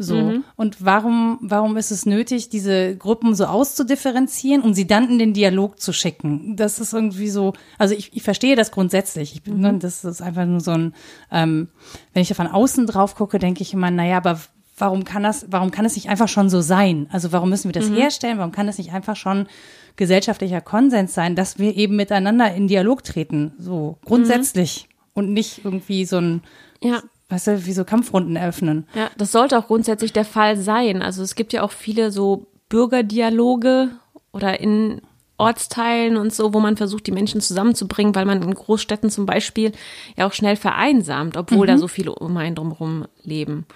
So. 0.00 0.14
Mhm. 0.14 0.44
Und 0.54 0.84
warum, 0.84 1.38
warum 1.42 1.76
ist 1.76 1.90
es 1.90 2.06
nötig, 2.06 2.48
diese 2.48 2.96
Gruppen 2.96 3.34
so 3.34 3.46
auszudifferenzieren, 3.46 4.62
um 4.62 4.72
sie 4.72 4.86
dann 4.86 5.10
in 5.10 5.18
den 5.18 5.34
Dialog 5.34 5.80
zu 5.80 5.92
schicken? 5.92 6.54
Das 6.54 6.78
ist 6.78 6.92
irgendwie 6.92 7.28
so, 7.28 7.52
also 7.78 7.96
ich, 7.96 8.16
ich 8.16 8.22
verstehe 8.22 8.54
das 8.54 8.70
grundsätzlich. 8.70 9.34
Ich, 9.34 9.52
mhm. 9.52 9.60
ne, 9.60 9.78
das 9.78 10.04
ist 10.04 10.22
einfach 10.22 10.46
nur 10.46 10.60
so 10.60 10.70
ein, 10.70 10.94
ähm, 11.32 11.68
wenn 12.14 12.22
ich 12.22 12.28
da 12.28 12.34
von 12.34 12.46
außen 12.46 12.86
drauf 12.86 13.16
gucke, 13.16 13.40
denke 13.40 13.62
ich 13.62 13.74
immer, 13.74 13.90
naja, 13.90 14.18
aber 14.18 14.38
warum 14.78 15.02
kann 15.02 15.24
das, 15.24 15.46
warum 15.50 15.72
kann 15.72 15.84
es 15.84 15.96
nicht 15.96 16.08
einfach 16.08 16.28
schon 16.28 16.48
so 16.48 16.60
sein? 16.60 17.08
Also 17.10 17.32
warum 17.32 17.50
müssen 17.50 17.68
wir 17.68 17.80
das 17.80 17.90
mhm. 17.90 17.96
herstellen? 17.96 18.38
Warum 18.38 18.52
kann 18.52 18.68
es 18.68 18.78
nicht 18.78 18.92
einfach 18.92 19.16
schon 19.16 19.48
gesellschaftlicher 19.96 20.60
Konsens 20.60 21.12
sein, 21.12 21.34
dass 21.34 21.58
wir 21.58 21.76
eben 21.76 21.96
miteinander 21.96 22.54
in 22.54 22.68
Dialog 22.68 23.02
treten, 23.02 23.52
so 23.58 23.98
grundsätzlich 24.04 24.86
mhm. 24.88 25.10
und 25.14 25.32
nicht 25.32 25.64
irgendwie 25.64 26.04
so 26.04 26.18
ein, 26.18 26.42
ja. 26.80 27.02
Weißt 27.28 27.46
du, 27.48 27.66
wie 27.66 27.72
so 27.72 27.84
Kampfrunden 27.84 28.36
eröffnen. 28.36 28.86
Ja, 28.94 29.10
das 29.18 29.32
sollte 29.32 29.58
auch 29.58 29.66
grundsätzlich 29.66 30.12
der 30.12 30.24
Fall 30.24 30.56
sein. 30.56 31.02
Also 31.02 31.22
es 31.22 31.34
gibt 31.34 31.52
ja 31.52 31.62
auch 31.62 31.72
viele 31.72 32.10
so 32.10 32.46
Bürgerdialoge 32.68 33.90
oder 34.32 34.60
in 34.60 35.00
Ortsteilen 35.36 36.16
und 36.16 36.34
so, 36.34 36.52
wo 36.52 36.60
man 36.60 36.76
versucht, 36.76 37.06
die 37.06 37.12
Menschen 37.12 37.40
zusammenzubringen, 37.40 38.14
weil 38.14 38.24
man 38.24 38.42
in 38.42 38.54
Großstädten 38.54 39.08
zum 39.08 39.24
Beispiel 39.24 39.72
ja 40.16 40.26
auch 40.26 40.32
schnell 40.32 40.56
vereinsamt, 40.56 41.36
obwohl 41.36 41.66
mhm. 41.66 41.70
da 41.70 41.78
so 41.78 41.86
viele 41.86 42.14
um 42.14 42.36
einen 42.36 42.56
drumherum 42.56 43.06
leben. 43.22 43.66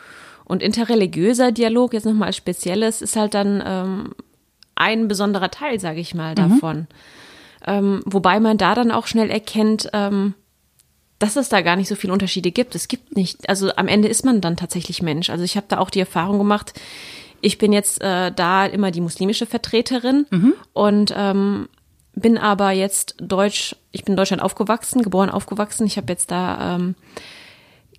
Und 0.45 0.63
interreligiöser 0.63 1.53
Dialog, 1.53 1.95
jetzt 1.95 2.05
nochmal 2.05 2.29
als 2.29 2.37
Spezielles, 2.37 3.01
ist 3.01 3.17
halt 3.17 3.35
dann 3.35 3.63
ähm, 3.65 4.15
ein 4.75 5.07
besonderer 5.07 5.51
Teil, 5.51 5.79
sage 5.79 6.01
ich 6.01 6.15
mal, 6.15 6.33
mhm. 6.33 6.37
davon. 6.37 6.77
Mhm. 6.79 6.87
Ähm, 7.65 8.03
wobei 8.07 8.41
man 8.41 8.59
da 8.59 8.75
dann 8.75 8.91
auch 8.91 9.07
schnell 9.07 9.31
erkennt, 9.31 9.89
ähm, 9.93 10.35
dass 11.23 11.37
es 11.37 11.49
da 11.49 11.61
gar 11.61 11.76
nicht 11.76 11.87
so 11.87 11.95
viele 11.95 12.12
Unterschiede 12.12 12.50
gibt. 12.50 12.75
Es 12.75 12.88
gibt 12.88 13.17
nicht, 13.17 13.49
also 13.49 13.71
am 13.76 13.87
Ende 13.87 14.09
ist 14.09 14.25
man 14.25 14.41
dann 14.41 14.57
tatsächlich 14.57 15.02
Mensch. 15.02 15.31
Also 15.31 15.45
ich 15.45 15.57
habe 15.57 15.67
da 15.69 15.79
auch 15.79 15.88
die 15.88 16.00
Erfahrung 16.00 16.38
gemacht, 16.38 16.75
ich 17.41 17.59
bin 17.59 17.73
jetzt 17.73 18.02
äh, 18.02 18.33
da 18.33 18.67
immer 18.67 18.91
die 18.91 19.00
muslimische 19.00 19.47
Vertreterin 19.47 20.26
mhm. 20.31 20.55
und 20.73 21.14
ähm, 21.17 21.69
bin 22.14 22.38
aber 22.38 22.73
jetzt 22.73 23.14
deutsch, 23.19 23.76
ich 23.93 24.05
bin 24.05 24.14
in 24.14 24.17
Deutschland 24.17 24.43
aufgewachsen, 24.43 25.02
geboren 25.02 25.31
aufgewachsen. 25.31 25.87
Ich 25.87 25.97
habe 25.97 26.12
jetzt 26.12 26.33
da 26.33 26.75
ähm, 26.75 26.97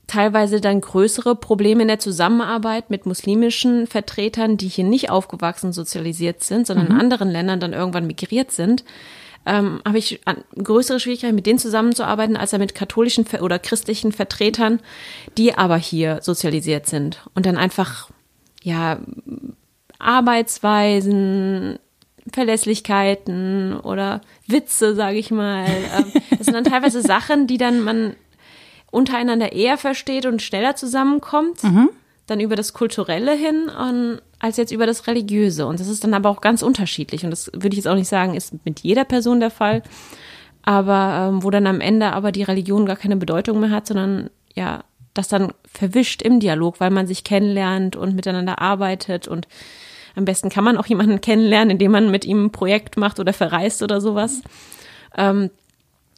teilweise 0.08 0.60
dann 0.60 0.82
größere 0.82 1.36
Probleme 1.36 1.84
in 1.84 1.88
der 1.88 2.00
Zusammenarbeit 2.00 2.90
mit 2.90 3.06
muslimischen 3.06 3.88
Vertretern, 3.88 4.58
die 4.58 4.68
hier 4.68 4.84
nicht 4.84 5.10
aufgewachsen 5.10 5.72
sozialisiert 5.72 6.44
sind, 6.44 6.68
sondern 6.68 6.88
mhm. 6.88 6.92
in 6.92 7.00
anderen 7.00 7.30
Ländern 7.30 7.62
dann 7.62 7.72
irgendwann 7.72 8.06
migriert 8.06 8.52
sind. 8.52 8.84
Ähm, 9.46 9.82
habe 9.86 9.98
ich 9.98 10.22
größere 10.56 11.00
Schwierigkeiten, 11.00 11.36
mit 11.36 11.46
denen 11.46 11.60
zusammenzuarbeiten, 11.60 12.38
als 12.38 12.54
mit 12.54 12.76
katholischen 12.76 13.26
oder 13.42 13.60
christlichen 13.60 14.12
Vertretern, 14.12 14.80
die 15.38 15.58
aber 15.58 15.78
hier 15.78 16.20
sozialisiert 16.22 16.88
sind 16.88 17.22
und 17.36 17.46
dann 17.46 17.58
einfach 17.58 18.10
ja, 18.62 19.00
Arbeitsweisen, 20.00 21.78
Verlässlichkeiten 22.32 23.78
oder 23.80 24.22
Witze, 24.48 24.96
sage 24.96 25.18
ich 25.18 25.32
mal. 25.32 25.66
Ähm, 25.68 26.22
das 26.38 26.46
sind 26.46 26.54
dann 26.54 26.64
teilweise 26.64 27.02
Sachen, 27.02 27.48
die 27.48 27.58
dann 27.58 27.82
man 27.82 28.16
untereinander 28.92 29.52
eher 29.52 29.78
versteht 29.78 30.26
und 30.26 30.42
schneller 30.42 30.76
zusammenkommt, 30.76 31.64
mhm. 31.64 31.90
Dann 32.28 32.40
über 32.40 32.56
das 32.56 32.74
Kulturelle 32.74 33.34
hin 33.34 33.70
und, 33.70 34.22
als 34.40 34.58
jetzt 34.58 34.72
über 34.72 34.86
das 34.86 35.08
Religiöse. 35.08 35.66
Und 35.66 35.80
das 35.80 35.88
ist 35.88 36.04
dann 36.04 36.14
aber 36.14 36.30
auch 36.30 36.42
ganz 36.42 36.62
unterschiedlich. 36.62 37.24
Und 37.24 37.32
das 37.32 37.52
würde 37.54 37.70
ich 37.70 37.78
jetzt 37.78 37.88
auch 37.88 37.96
nicht 37.96 38.08
sagen, 38.08 38.36
ist 38.36 38.66
mit 38.66 38.82
jeder 38.82 39.04
Person 39.04 39.40
der 39.40 39.52
Fall. 39.52 39.84
Aber 40.62 41.30
ähm, 41.30 41.44
wo 41.44 41.50
dann 41.50 41.68
am 41.68 41.82
Ende 41.82 42.14
aber 42.14 42.32
die 42.32 42.44
Religion 42.44 42.86
gar 42.86 42.96
keine 42.96 43.18
Bedeutung 43.18 43.60
mehr 43.60 43.72
hat, 43.72 43.88
sondern 43.88 44.30
ja, 44.56 44.84
das 45.14 45.28
dann 45.28 45.54
verwischt 45.72 46.22
im 46.22 46.40
Dialog, 46.40 46.80
weil 46.80 46.90
man 46.90 47.08
sich 47.08 47.24
kennenlernt 47.24 47.96
und 47.96 48.16
miteinander 48.16 48.60
arbeitet 48.60 49.28
und 49.28 49.48
am 50.16 50.26
besten 50.26 50.50
kann 50.50 50.64
man 50.64 50.78
auch 50.78 50.86
jemanden 50.86 51.22
kennenlernen, 51.22 51.72
indem 51.72 51.92
man 51.92 52.12
mit 52.12 52.24
ihm 52.26 52.46
ein 52.46 52.52
Projekt 52.52 52.98
macht 52.98 53.20
oder 53.20 53.34
verreist 53.34 53.82
oder 53.82 54.00
sowas. 54.00 54.42
Ähm, 55.18 55.50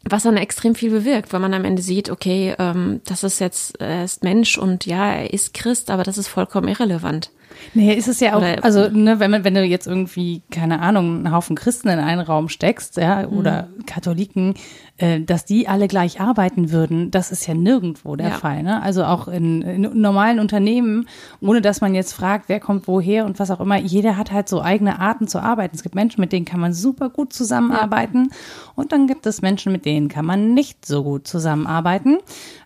was 0.08 0.24
dann 0.24 0.38
extrem 0.38 0.76
viel 0.76 0.92
bewirkt, 0.92 1.34
weil 1.34 1.40
man 1.40 1.54
am 1.54 1.66
Ende 1.66 1.82
sieht, 1.82 2.10
okay, 2.10 2.56
ähm, 2.60 3.02
das 3.06 3.24
ist 3.24 3.40
jetzt, 3.40 3.82
er 3.82 4.06
ist 4.06 4.24
Mensch 4.24 4.58
und 4.58 4.86
ja, 4.86 5.14
er 5.14 5.34
ist 5.34 5.54
Christ, 5.54 5.90
aber 5.90 6.04
das 6.04 6.18
ist 6.18 6.28
vollkommen 6.28 6.68
irrelevant. 6.68 7.32
Nee, 7.74 7.94
ist 7.94 8.08
es 8.08 8.20
ja 8.20 8.34
auch, 8.34 8.38
oder, 8.38 8.64
also 8.64 8.90
ne, 8.90 9.20
wenn 9.20 9.32
man, 9.32 9.44
wenn 9.44 9.56
du 9.56 9.64
jetzt 9.64 9.88
irgendwie, 9.88 10.44
keine 10.52 10.80
Ahnung, 10.82 11.18
einen 11.18 11.32
Haufen 11.32 11.56
Christen 11.56 11.90
in 11.90 12.00
einen 12.00 12.22
Raum 12.22 12.50
steckst, 12.50 12.98
ja, 12.98 13.28
oder 13.28 13.64
mhm. 13.64 13.86
Katholiken, 13.86 14.54
äh, 14.98 15.20
dass 15.20 15.44
die 15.44 15.68
alle 15.68 15.88
gleich 15.88 16.22
arbeiten 16.22 16.72
würden, 16.72 17.12
das 17.12 17.32
ist 17.32 17.48
ja 17.48 17.54
nirgendwo 17.54 18.16
der 18.16 18.30
ja. 18.30 18.36
Fall. 18.36 18.64
Ne? 18.64 18.82
Also 18.82 19.04
auch 19.04 19.28
in, 19.28 19.62
in, 19.62 20.00
normalen 20.00 20.40
Unternehmen, 20.40 21.08
ohne 21.42 21.62
dass 21.62 21.82
man 21.82 21.94
jetzt 21.94 22.14
fragt, 22.14 22.48
wer 22.48 22.62
kommt 22.62 22.88
woher 22.88 23.26
und 23.26 23.38
was 23.40 23.52
auch 23.52 23.60
immer, 23.60 23.78
jeder 23.78 24.16
hat 24.16 24.32
halt 24.32 24.48
so 24.48 24.62
eigene 24.62 25.00
Arten 25.00 25.28
zu 25.28 25.40
arbeiten. 25.40 25.76
Es 25.76 25.84
gibt 25.84 25.96
Menschen, 25.96 26.22
mit 26.22 26.32
denen 26.32 26.46
kann 26.46 26.62
man 26.62 26.74
super 26.74 27.10
gut 27.10 27.34
zusammenarbeiten 27.34 28.30
ja. 28.32 28.38
und 28.76 28.94
dann 28.94 29.08
gibt 29.08 29.26
es 29.26 29.42
Menschen, 29.42 29.74
mit 29.74 29.86
denen 29.86 30.08
kann 30.08 30.26
man 30.26 30.54
nicht 30.54 30.86
so 30.86 31.04
gut 31.04 31.28
zusammenarbeiten. 31.28 32.20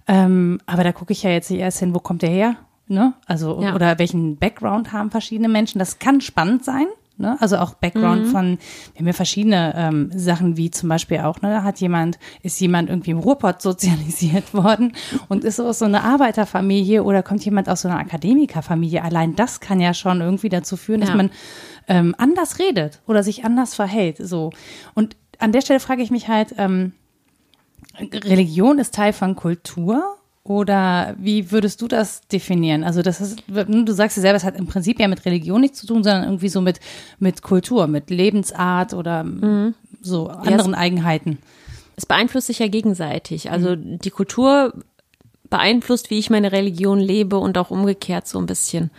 Ähm, 0.07 0.59
aber 0.65 0.83
da 0.83 0.91
gucke 0.91 1.13
ich 1.13 1.23
ja 1.23 1.31
jetzt 1.31 1.49
erst 1.49 1.79
hin, 1.79 1.95
wo 1.95 1.99
kommt 1.99 2.21
der 2.21 2.29
her? 2.29 2.55
Ne? 2.89 3.13
Also, 3.27 3.61
ja. 3.61 3.75
oder 3.75 3.99
welchen 3.99 4.37
Background 4.37 4.91
haben 4.91 5.11
verschiedene 5.11 5.47
Menschen. 5.47 5.77
Das 5.79 5.99
kann 5.99 6.21
spannend 6.21 6.65
sein. 6.65 6.87
Ne? 7.19 7.37
Also 7.41 7.57
auch 7.57 7.73
Background 7.73 8.27
mhm. 8.27 8.31
von, 8.31 8.57
wir 8.93 8.99
haben 8.99 9.07
ja 9.07 9.13
verschiedene 9.13 9.73
ähm, 9.75 10.09
Sachen, 10.15 10.55
wie 10.55 10.71
zum 10.71 10.87
Beispiel 10.87 11.19
auch, 11.19 11.41
ne, 11.41 11.63
hat 11.63 11.81
jemand, 11.81 12.17
ist 12.43 12.59
jemand 12.61 12.89
irgendwie 12.89 13.11
im 13.11 13.19
Ruhrpott 13.19 13.61
sozialisiert 13.61 14.53
worden 14.53 14.93
und 15.27 15.43
ist 15.43 15.59
aus 15.59 15.79
so 15.79 15.85
einer 15.85 16.03
Arbeiterfamilie 16.03 17.03
oder 17.03 17.21
kommt 17.21 17.43
jemand 17.43 17.67
aus 17.67 17.81
so 17.81 17.89
einer 17.89 17.99
Akademikerfamilie. 17.99 19.03
Allein 19.03 19.35
das 19.35 19.59
kann 19.59 19.81
ja 19.81 19.93
schon 19.93 20.21
irgendwie 20.21 20.47
dazu 20.47 20.77
führen, 20.77 21.01
ja. 21.01 21.07
dass 21.07 21.15
man 21.15 21.29
ähm, 21.89 22.15
anders 22.17 22.57
redet 22.57 23.01
oder 23.05 23.21
sich 23.21 23.43
anders 23.43 23.75
verhält. 23.75 24.17
So. 24.17 24.51
Und 24.95 25.17
an 25.39 25.51
der 25.51 25.61
Stelle 25.61 25.81
frage 25.81 26.01
ich 26.01 26.11
mich 26.11 26.29
halt, 26.29 26.55
ähm, 26.57 26.93
Religion 27.99 28.79
ist 28.79 28.95
Teil 28.95 29.11
von 29.11 29.35
Kultur 29.35 30.18
oder 30.49 31.13
wie 31.19 31.51
würdest 31.51 31.79
du 31.79 31.87
das 31.87 32.21
definieren? 32.21 32.83
Also 32.83 33.03
das 33.03 33.21
ist, 33.21 33.43
du 33.47 33.91
sagst 33.93 34.17
ja 34.17 34.21
selber, 34.21 34.35
es 34.35 34.43
hat 34.43 34.57
im 34.57 34.65
Prinzip 34.65 34.99
ja 34.99 35.07
mit 35.07 35.23
Religion 35.23 35.61
nichts 35.61 35.79
zu 35.79 35.85
tun, 35.85 36.03
sondern 36.03 36.23
irgendwie 36.23 36.49
so 36.49 36.59
mit, 36.59 36.79
mit 37.19 37.43
Kultur, 37.43 37.85
mit 37.85 38.09
Lebensart 38.09 38.95
oder 38.95 39.23
mhm. 39.23 39.75
so 40.01 40.27
anderen 40.27 40.71
ja, 40.71 40.77
es, 40.77 40.79
Eigenheiten. 40.79 41.37
Es 41.97 42.07
beeinflusst 42.07 42.47
sich 42.47 42.57
ja 42.57 42.67
gegenseitig. 42.67 43.51
Also 43.51 43.75
mhm. 43.75 43.99
die 43.99 44.09
Kultur 44.09 44.73
beeinflusst, 45.51 46.09
wie 46.09 46.17
ich 46.17 46.31
meine 46.31 46.51
Religion 46.51 46.97
lebe 46.97 47.37
und 47.37 47.55
auch 47.59 47.69
umgekehrt 47.69 48.27
so 48.27 48.39
ein 48.39 48.47
bisschen. 48.47 48.89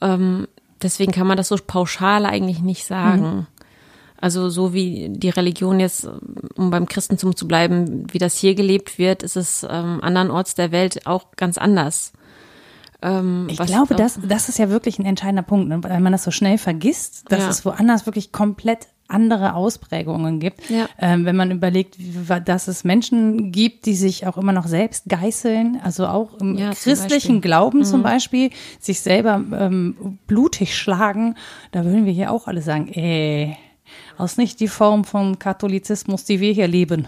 Ähm, 0.00 0.46
deswegen 0.80 1.10
kann 1.10 1.26
man 1.26 1.36
das 1.36 1.48
so 1.48 1.56
pauschal 1.56 2.24
eigentlich 2.24 2.60
nicht 2.60 2.84
sagen. 2.84 3.22
Mhm. 3.22 3.46
Also 4.18 4.48
so 4.48 4.72
wie 4.72 5.08
die 5.10 5.30
Religion 5.30 5.80
jetzt, 5.80 6.08
um 6.56 6.70
beim 6.70 6.86
Christentum 6.86 7.36
zu 7.36 7.46
bleiben, 7.46 8.06
wie 8.12 8.18
das 8.18 8.36
hier 8.36 8.54
gelebt 8.54 8.98
wird, 8.98 9.22
ist 9.22 9.36
es 9.36 9.66
ähm, 9.68 10.00
andernorts 10.02 10.54
der 10.54 10.72
Welt 10.72 11.06
auch 11.06 11.32
ganz 11.36 11.58
anders. 11.58 12.12
Ähm, 13.02 13.46
ich 13.50 13.58
glaube, 13.58 13.94
das, 13.94 14.18
das 14.26 14.48
ist 14.48 14.58
ja 14.58 14.70
wirklich 14.70 14.98
ein 14.98 15.04
entscheidender 15.04 15.42
Punkt, 15.42 15.68
ne? 15.68 15.82
weil 15.82 16.00
man 16.00 16.12
das 16.12 16.24
so 16.24 16.30
schnell 16.30 16.58
vergisst, 16.58 17.24
dass 17.28 17.40
ja. 17.40 17.48
es 17.50 17.64
woanders 17.64 18.06
wirklich 18.06 18.32
komplett 18.32 18.88
andere 19.08 19.54
Ausprägungen 19.54 20.40
gibt. 20.40 20.68
Ja. 20.68 20.88
Ähm, 20.98 21.24
wenn 21.24 21.36
man 21.36 21.50
überlegt, 21.50 21.96
dass 22.44 22.66
es 22.66 22.82
Menschen 22.82 23.52
gibt, 23.52 23.86
die 23.86 23.94
sich 23.94 24.26
auch 24.26 24.36
immer 24.36 24.52
noch 24.52 24.66
selbst 24.66 25.04
geißeln, 25.08 25.80
also 25.82 26.06
auch 26.06 26.34
im 26.40 26.56
ja, 26.56 26.70
christlichen 26.72 27.40
Glauben 27.40 27.80
mhm. 27.80 27.84
zum 27.84 28.02
Beispiel, 28.02 28.50
sich 28.80 29.00
selber 29.00 29.40
ähm, 29.52 30.18
blutig 30.26 30.76
schlagen, 30.76 31.36
da 31.70 31.84
würden 31.84 32.04
wir 32.04 32.12
hier 32.12 32.32
auch 32.32 32.48
alle 32.48 32.62
sagen, 32.62 32.88
ey, 32.88 33.56
aus 34.18 34.36
nicht 34.36 34.60
die 34.60 34.68
Form 34.68 35.04
von 35.04 35.38
Katholizismus, 35.38 36.24
die 36.24 36.40
wir 36.40 36.52
hier 36.52 36.68
leben. 36.68 37.06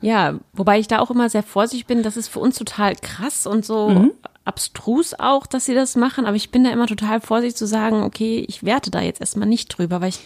Ja, 0.00 0.34
wobei 0.52 0.78
ich 0.78 0.88
da 0.88 1.00
auch 1.00 1.10
immer 1.10 1.28
sehr 1.28 1.42
vorsichtig 1.42 1.86
bin, 1.86 2.02
das 2.02 2.16
ist 2.16 2.28
für 2.28 2.40
uns 2.40 2.56
total 2.56 2.96
krass 2.96 3.46
und 3.46 3.64
so 3.64 3.90
mhm. 3.90 4.12
abstrus 4.44 5.14
auch, 5.18 5.46
dass 5.46 5.66
sie 5.66 5.74
das 5.74 5.96
machen, 5.96 6.24
aber 6.24 6.36
ich 6.36 6.50
bin 6.50 6.64
da 6.64 6.70
immer 6.70 6.86
total 6.86 7.20
vorsichtig 7.20 7.56
zu 7.56 7.66
sagen, 7.66 8.02
okay, 8.02 8.44
ich 8.48 8.64
werte 8.64 8.90
da 8.90 9.00
jetzt 9.00 9.20
erstmal 9.20 9.48
nicht 9.48 9.68
drüber, 9.68 10.00
weil 10.00 10.10
ich 10.10 10.20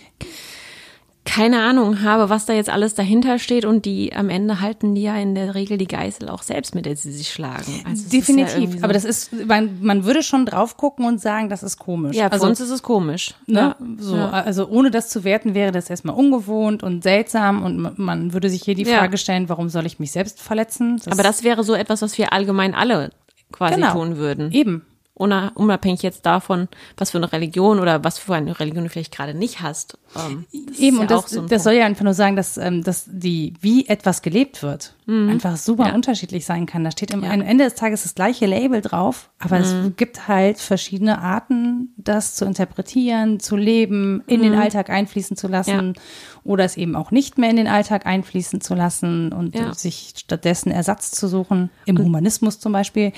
keine 1.25 1.63
Ahnung 1.63 2.03
habe, 2.03 2.29
was 2.29 2.45
da 2.45 2.53
jetzt 2.53 2.69
alles 2.69 2.95
dahinter 2.95 3.39
steht 3.39 3.65
und 3.65 3.87
die 3.87 4.15
am 4.15 4.29
Ende 4.29 4.61
halten 4.61 4.95
die 4.95 5.03
ja 5.03 5.17
in 5.17 5.35
der 5.35 5.55
Regel 5.55 5.79
die 5.79 5.89
Geißel 5.89 6.29
auch 6.29 6.43
selbst, 6.43 6.75
mit 6.75 6.85
der 6.85 6.97
sie 6.97 7.13
sich 7.13 7.31
schlagen. 7.31 7.83
Also 7.85 8.11
Definitiv, 8.11 8.75
ja 8.75 8.79
so 8.79 8.85
aber 8.85 8.93
das 8.93 9.05
ist, 9.05 9.33
man, 9.47 9.79
man, 9.81 10.05
würde 10.05 10.23
schon 10.23 10.45
drauf 10.45 10.77
gucken 10.77 11.07
und 11.07 11.21
sagen, 11.21 11.49
das 11.49 11.63
ist 11.63 11.79
komisch. 11.79 12.15
Ja, 12.15 12.29
also, 12.29 12.47
uns 12.47 12.61
ist 12.61 12.71
es 12.71 12.83
komisch. 12.83 13.35
Ne? 13.47 13.61
Ja. 13.61 13.77
So, 13.99 14.17
ja. 14.17 14.31
Also 14.31 14.69
ohne 14.69 14.91
das 14.91 15.09
zu 15.09 15.25
werten, 15.25 15.55
wäre 15.55 15.73
das 15.73 15.89
erstmal 15.89 16.15
ungewohnt 16.15 16.83
und 16.83 17.03
seltsam 17.03 17.63
und 17.63 17.99
man 17.99 18.33
würde 18.35 18.51
sich 18.51 18.63
hier 18.63 18.75
die 18.75 18.85
Frage 18.85 19.17
stellen, 19.17 19.49
warum 19.49 19.71
soll 19.71 19.87
ich 19.87 19.99
mich 19.99 20.13
selbst 20.13 20.41
verletzen? 20.41 21.01
Das 21.03 21.09
aber 21.09 21.23
das 21.23 21.43
wäre 21.43 21.65
so 21.65 21.75
etwas, 21.75 22.03
was 22.03 22.19
wir 22.19 22.33
allgemein 22.35 22.75
alle 22.75 23.11
quasi 23.51 23.77
genau. 23.77 23.93
tun 23.93 24.17
würden. 24.19 24.53
Eben 24.53 24.83
unabhängig 25.17 26.03
jetzt 26.03 26.27
davon, 26.27 26.69
was 26.97 27.13
für 27.13 27.19
eine 27.19 27.33
Religion 27.33 27.79
oder 27.79 28.03
was 28.03 28.19
für 28.19 28.35
eine 28.35 28.59
Religion 28.59 28.83
du 28.83 28.91
vielleicht 28.91 29.15
gerade 29.15 29.33
nicht 29.33 29.61
hast. 29.61 29.97
Ähm, 30.17 30.45
Eben, 30.77 30.97
ja 30.97 31.03
und 31.03 31.11
das, 31.11 31.31
so 31.31 31.43
das 31.43 31.63
soll 31.63 31.75
ja 31.75 31.87
einfach 31.87 32.03
nur 32.03 32.15
sagen, 32.15 32.35
dass, 32.35 32.57
ähm, 32.57 32.83
dass 32.83 33.05
die, 33.07 33.55
wie 33.61 33.87
etwas 33.87 34.23
gelebt 34.23 34.65
wird, 34.65 34.97
mhm. 35.07 35.29
einfach 35.29 35.57
super 35.57 35.87
ja. 35.87 35.95
unterschiedlich 35.95 36.45
sein 36.45 36.67
kann. 36.67 36.83
Da 36.83 36.91
steht 36.91 37.15
am 37.15 37.23
ja. 37.23 37.31
Ende 37.31 37.63
des 37.63 37.77
Tages 37.77 38.03
das 38.03 38.17
gleiche 38.17 38.47
Label 38.47 38.81
drauf, 38.81 39.31
aber 39.39 39.59
mhm. 39.59 39.63
es 39.63 39.97
gibt 39.97 40.27
halt 40.27 40.59
verschiedene 40.59 41.21
Arten, 41.21 41.95
das 41.97 42.35
zu 42.35 42.45
interpretieren, 42.45 43.39
zu 43.39 43.55
leben, 43.55 44.25
in 44.27 44.41
mhm. 44.41 44.45
den 44.45 44.55
Alltag 44.55 44.91
einfließen 44.91 45.37
zu 45.37 45.47
lassen 45.47 45.95
oder 46.43 46.65
es 46.65 46.77
eben 46.77 46.97
auch 46.97 47.13
nicht 47.13 47.39
mehr 47.39 47.51
in 47.51 47.57
den 47.57 47.69
Alltag 47.69 48.05
einfließen 48.05 48.61
zu 48.61 48.75
lassen 48.75 49.33
und 49.33 49.57
sich 49.79 50.15
stattdessen 50.17 50.73
Ersatz 50.73 51.13
zu 51.13 51.29
suchen, 51.29 51.71
im 51.87 51.99
Humanismus 51.99 52.59
zum 52.59 52.73
Beispiel. 52.73 53.13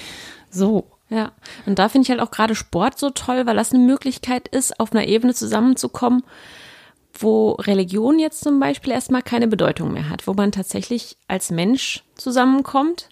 So, 0.51 0.87
ja, 1.09 1.33
und 1.67 1.79
da 1.79 1.89
finde 1.89 2.05
ich 2.05 2.11
halt 2.11 2.21
auch 2.21 2.31
gerade 2.31 2.55
Sport 2.55 2.99
so 2.99 3.11
toll, 3.11 3.47
weil 3.47 3.57
das 3.57 3.73
eine 3.73 3.85
Möglichkeit 3.85 4.49
ist, 4.49 4.81
auf 4.81 4.93
einer 4.93 5.07
Ebene 5.07 5.35
zusammenzukommen, 5.35 6.25
wo 7.15 7.53
Religion 7.53 8.19
jetzt 8.19 8.41
zum 8.41 8.59
Beispiel 8.59 8.93
erstmal 8.93 9.23
keine 9.23 9.49
Bedeutung 9.49 9.93
mehr 9.93 10.11
hat, 10.11 10.27
wo 10.27 10.35
man 10.35 10.53
tatsächlich 10.53 11.17
als 11.29 11.51
Mensch 11.51 12.03
zusammenkommt 12.17 13.09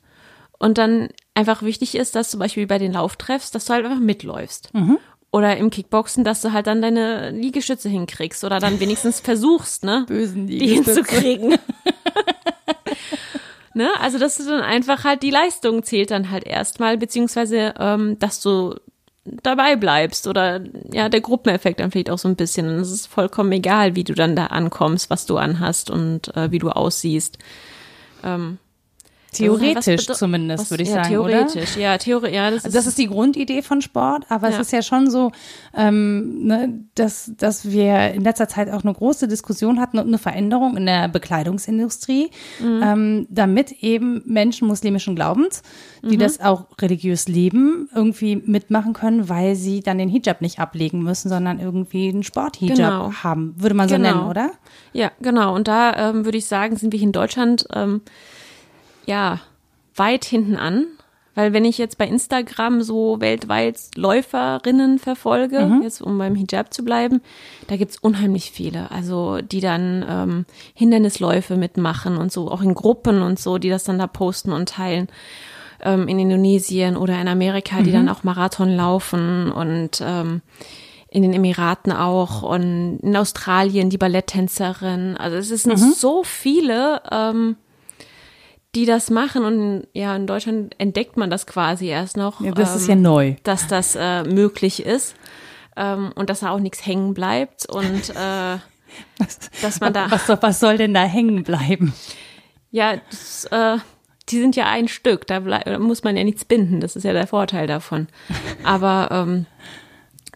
und 0.59 0.79
dann 0.79 1.09
einfach 1.35 1.63
wichtig 1.63 1.95
ist, 1.95 2.15
dass 2.15 2.31
zum 2.31 2.41
Beispiel 2.41 2.67
bei 2.67 2.79
den 2.79 2.93
Lauftreffs, 2.93 3.51
dass 3.51 3.67
du 3.67 3.75
halt 3.75 3.85
einfach 3.85 4.01
mitläufst. 4.01 4.73
Mhm. 4.75 4.99
Oder 5.31 5.57
im 5.57 5.71
Kickboxen, 5.71 6.23
dass 6.23 6.43
du 6.43 6.53
halt 6.53 6.69
dann 6.69 6.81
deine 6.81 7.31
Liegestütze 7.31 7.89
hinkriegst 7.89 8.45
oder 8.45 8.61
dann 8.61 8.79
wenigstens 8.79 9.19
versuchst, 9.19 9.83
ne? 9.83 10.05
Bösen 10.07 10.47
die 10.47 10.59
Liegestütze. 10.61 10.95
hinzukriegen. 10.95 11.59
ne? 13.75 13.91
Also, 14.01 14.19
dass 14.19 14.37
du 14.37 14.45
dann 14.45 14.63
einfach 14.63 15.05
halt 15.05 15.23
die 15.23 15.31
Leistung 15.31 15.83
zählt 15.83 16.11
dann 16.11 16.31
halt 16.31 16.45
erstmal, 16.45 16.97
beziehungsweise, 16.97 17.75
ähm, 17.79 18.19
dass 18.19 18.41
du 18.41 18.75
dabei 19.25 19.77
bleibst 19.77 20.27
oder 20.27 20.61
ja, 20.93 21.09
der 21.09 21.21
Gruppeneffekt 21.21 21.81
dann 21.81 21.91
vielleicht 21.91 22.11
auch 22.11 22.19
so 22.19 22.29
ein 22.29 22.37
bisschen. 22.37 22.67
Es 22.67 22.91
ist 22.91 23.07
vollkommen 23.07 23.53
egal, 23.53 23.97
wie 23.97 24.05
du 24.05 24.15
dann 24.15 24.37
da 24.37 24.47
ankommst, 24.47 25.11
was 25.11 25.27
du 25.27 25.39
anhast 25.39 25.91
und 25.91 26.35
äh, 26.37 26.51
wie 26.51 26.59
du 26.59 26.71
aussiehst. 26.71 27.39
Ähm, 28.23 28.59
Theoretisch 29.37 30.09
was- 30.09 30.19
zumindest, 30.19 30.71
würde 30.71 30.83
ich 30.83 30.89
ja, 30.91 31.03
sagen, 31.05 31.17
oder? 31.19 31.29
theoretisch, 31.47 31.77
ja, 31.77 31.99
Theorie, 31.99 32.35
ja, 32.35 32.51
das 32.51 32.59
ist, 32.61 32.65
Also 32.67 32.79
das 32.79 32.87
ist 32.87 32.99
die 32.99 33.07
Grundidee 33.09 33.63
von 33.63 33.83
Sport, 33.83 34.25
aber 34.29 34.49
es 34.49 34.55
Ja. 34.55 34.61
ist 34.61 34.73
ja 34.73 34.83
schon 34.83 35.11
so, 35.11 35.31
ähm, 35.77 36.45
ne, 36.47 36.85
dass, 36.95 37.33
dass 37.37 37.71
wir 37.71 38.13
in 38.15 38.23
letzter 38.23 38.49
Zeit 38.49 38.71
auch 38.71 38.83
eine 38.85 38.93
große 38.95 39.29
Diskussion 39.29 39.81
hatten 39.81 39.99
und 39.99 40.07
eine 40.07 40.19
Veränderung 40.19 40.77
in 40.77 40.87
der 40.87 41.09
Bekleidungsindustrie, 41.09 42.31
Mhm. 42.61 42.81
ähm, 42.83 43.27
damit 43.31 43.73
eben 43.83 44.23
Menschen 44.27 44.67
muslimischen 44.69 45.15
Glaubens, 45.15 45.63
Mhm. 46.03 46.09
die 46.11 46.17
das 46.17 46.41
auch 46.41 46.67
religiös 46.81 47.29
leben, 47.29 47.89
irgendwie 47.95 48.37
mitmachen 48.37 48.93
können, 48.93 49.29
weil 49.29 49.55
sie 49.57 49.81
dann 49.81 49.99
den 49.99 50.09
Hijab 50.09 50.41
nicht 50.41 50.59
ablegen 50.59 51.03
müssen, 51.03 51.29
sondern 51.29 51.59
irgendwie 51.61 52.09
einen 52.09 52.23
Sporthijab 52.23 52.77
Genau. 52.77 53.13
haben, 53.23 53.55
würde 53.59 53.75
man 53.75 53.89
so 53.89 53.97
Genau. 53.97 54.09
nennen, 54.17 54.29
oder? 54.31 54.51
Ja, 54.93 55.11
genau. 55.21 55.55
Und 55.55 55.69
da 55.69 56.11
ähm, 56.11 56.25
würde 56.25 56.39
ich 56.39 56.47
sagen, 56.47 56.77
sind 56.77 56.93
wir 56.93 56.99
hier 56.99 57.07
in 57.09 57.13
Deutschland 57.13 57.67
ähm, 57.75 58.03
ja 59.07 59.41
weit 59.95 60.25
hinten 60.25 60.57
an. 60.57 60.87
Weil 61.37 61.53
wenn 61.53 61.65
ich 61.65 61.79
jetzt 61.79 61.99
bei 61.99 62.07
Instagram 62.07 62.83
so 62.83 63.21
weltweit 63.21 63.77
Läuferinnen 63.97 65.01
verfolge, 65.01 65.81
jetzt 65.83 66.01
um 66.01 66.17
beim 66.17 66.37
Hijab 66.37 66.73
zu 66.73 66.85
bleiben, 66.85 67.23
da 67.67 67.77
gibt's 67.77 67.99
unheimlich 67.99 68.53
viele. 68.53 68.91
Also 68.93 69.41
die 69.41 69.61
dann 69.61 70.05
ähm, 70.09 70.47
Hindernisläufe 70.75 71.57
mitmachen 71.57 72.19
und 72.19 72.31
so, 72.31 72.51
auch 72.51 72.63
in 72.63 72.75
Gruppen 72.75 73.21
und 73.23 73.41
so, 73.41 73.59
die 73.59 73.69
das 73.69 73.83
dann 73.83 73.99
da 73.99 74.07
posten 74.07 74.53
und 74.53 74.69
teilen. 74.69 75.09
Ähm, 75.83 76.07
in 76.07 76.21
Indonesien 76.21 76.97
oder 76.97 77.21
in 77.21 77.27
Amerika, 77.27 77.83
die 77.83 77.91
dann 77.91 78.09
auch 78.09 78.23
Marathon 78.23 78.71
laufen 78.71 79.51
und 79.51 80.01
ähm, 80.01 80.41
in 81.11 81.23
den 81.23 81.33
Emiraten 81.33 81.93
auch 81.93 82.43
und 82.43 83.01
in 83.03 83.17
Australien 83.17 83.91
die 83.91 83.99
Balletttänzerin. 83.99 85.17
Also 85.17 85.37
es 85.37 85.63
sind 85.63 85.79
so 85.79 86.23
viele, 86.23 87.03
ähm, 87.11 87.57
die 88.75 88.87
das 88.87 89.11
machen 89.11 89.45
und 89.45 89.87
ja, 89.93 90.15
in 90.17 90.27
Deutschland 90.27 90.75
entdeckt 90.79 91.17
man 91.17 91.31
das 91.31 91.47
quasi 91.47 91.87
erst 91.87 92.17
noch. 92.17 92.41
Ja, 92.41 92.51
das 92.53 92.71
ähm, 92.73 92.77
ist 92.77 92.89
ja 92.89 92.95
neu. 92.97 93.35
Dass 93.45 93.67
das 93.69 93.97
äh, 93.99 94.23
möglich 94.25 94.85
ist 94.85 95.15
ähm, 95.77 96.13
und 96.15 96.31
dass 96.31 96.41
da 96.41 96.51
auch 96.51 96.61
nichts 96.61 96.85
hängen 96.87 97.15
bleibt 97.15 97.67
und 97.67 98.11
äh, 98.11 98.59
dass 99.63 99.81
man 99.81 99.93
da 99.93 100.11
Was, 100.11 100.27
soll- 100.27 100.39
was 100.41 100.61
soll 100.61 100.77
denn 100.77 100.95
da 100.95 101.05
hängen 101.05 101.43
bleiben? 101.45 101.93
ja, 102.71 102.97
das, 103.11 103.45
äh, 103.51 103.79
die 104.31 104.41
sind 104.41 104.57
ja 104.57 104.67
ein 104.71 104.89
Stück, 104.89 105.27
da, 105.27 105.39
da 105.41 105.79
muss 105.79 106.03
man 106.03 106.17
ja 106.17 106.25
nichts 106.25 106.45
binden, 106.45 106.81
das 106.81 106.97
ist 106.97 107.05
ja 107.05 107.13
der 107.13 107.27
Vorteil 107.27 107.67
davon. 107.67 108.09
Aber 108.65 109.09
ähm, 109.13 109.47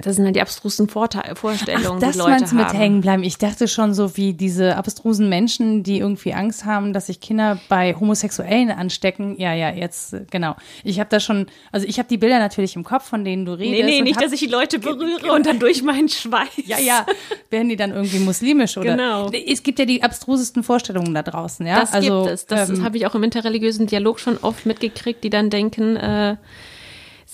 das 0.02 0.16
sind 0.16 0.24
halt 0.24 0.36
die 0.36 0.40
abstrusen 0.40 0.88
Vorteil 0.88 1.34
Vorstellungen, 1.34 2.00
das 2.00 2.12
die 2.12 2.18
Leute 2.18 2.30
meinst 2.30 2.52
mit 2.52 2.72
hängen 2.72 3.00
bleiben? 3.00 3.22
Ich 3.22 3.38
dachte 3.38 3.66
schon 3.66 3.94
so 3.94 4.16
wie 4.16 4.32
diese 4.32 4.76
abstrusen 4.76 5.28
Menschen, 5.28 5.82
die 5.82 5.98
irgendwie 5.98 6.34
Angst 6.34 6.64
haben, 6.64 6.92
dass 6.92 7.06
sich 7.06 7.20
Kinder 7.20 7.58
bei 7.68 7.94
Homosexuellen 7.94 8.70
anstecken. 8.70 9.36
Ja, 9.38 9.52
ja, 9.54 9.70
jetzt, 9.70 10.16
genau. 10.30 10.54
Ich 10.84 11.00
habe 11.00 11.11
da 11.11 11.18
schon, 11.18 11.46
also 11.72 11.87
ich 11.87 11.98
habe 11.98 12.08
die 12.08 12.16
Bilder 12.16 12.38
natürlich 12.38 12.76
im 12.76 12.84
Kopf, 12.84 13.04
von 13.04 13.24
denen 13.24 13.44
du 13.44 13.52
redest. 13.52 13.72
Nee, 13.72 13.82
nee, 13.82 14.02
nicht, 14.02 14.16
hab, 14.16 14.22
dass 14.22 14.32
ich 14.32 14.40
die 14.40 14.46
Leute 14.46 14.78
berühre 14.78 15.32
und 15.32 15.46
dann 15.46 15.58
durch 15.58 15.82
meinen 15.82 16.08
Schweiß. 16.08 16.48
Ja, 16.64 16.78
ja, 16.78 17.04
werden 17.50 17.68
die 17.68 17.76
dann 17.76 17.90
irgendwie 17.92 18.18
muslimisch 18.20 18.76
oder? 18.76 18.92
Genau. 18.96 19.30
Es 19.30 19.62
gibt 19.62 19.78
ja 19.78 19.84
die 19.84 20.02
abstrusesten 20.02 20.62
Vorstellungen 20.62 21.12
da 21.14 21.22
draußen, 21.22 21.66
ja. 21.66 21.80
Das 21.80 21.92
also, 21.92 22.22
gibt 22.22 22.34
es. 22.34 22.46
Das 22.46 22.70
ähm, 22.70 22.84
habe 22.84 22.96
ich 22.96 23.06
auch 23.06 23.14
im 23.14 23.24
interreligiösen 23.24 23.87
Dialog 23.87 24.20
schon 24.20 24.38
oft 24.38 24.64
mitgekriegt, 24.64 25.24
die 25.24 25.30
dann 25.30 25.50
denken, 25.50 25.96
äh, 25.96 26.37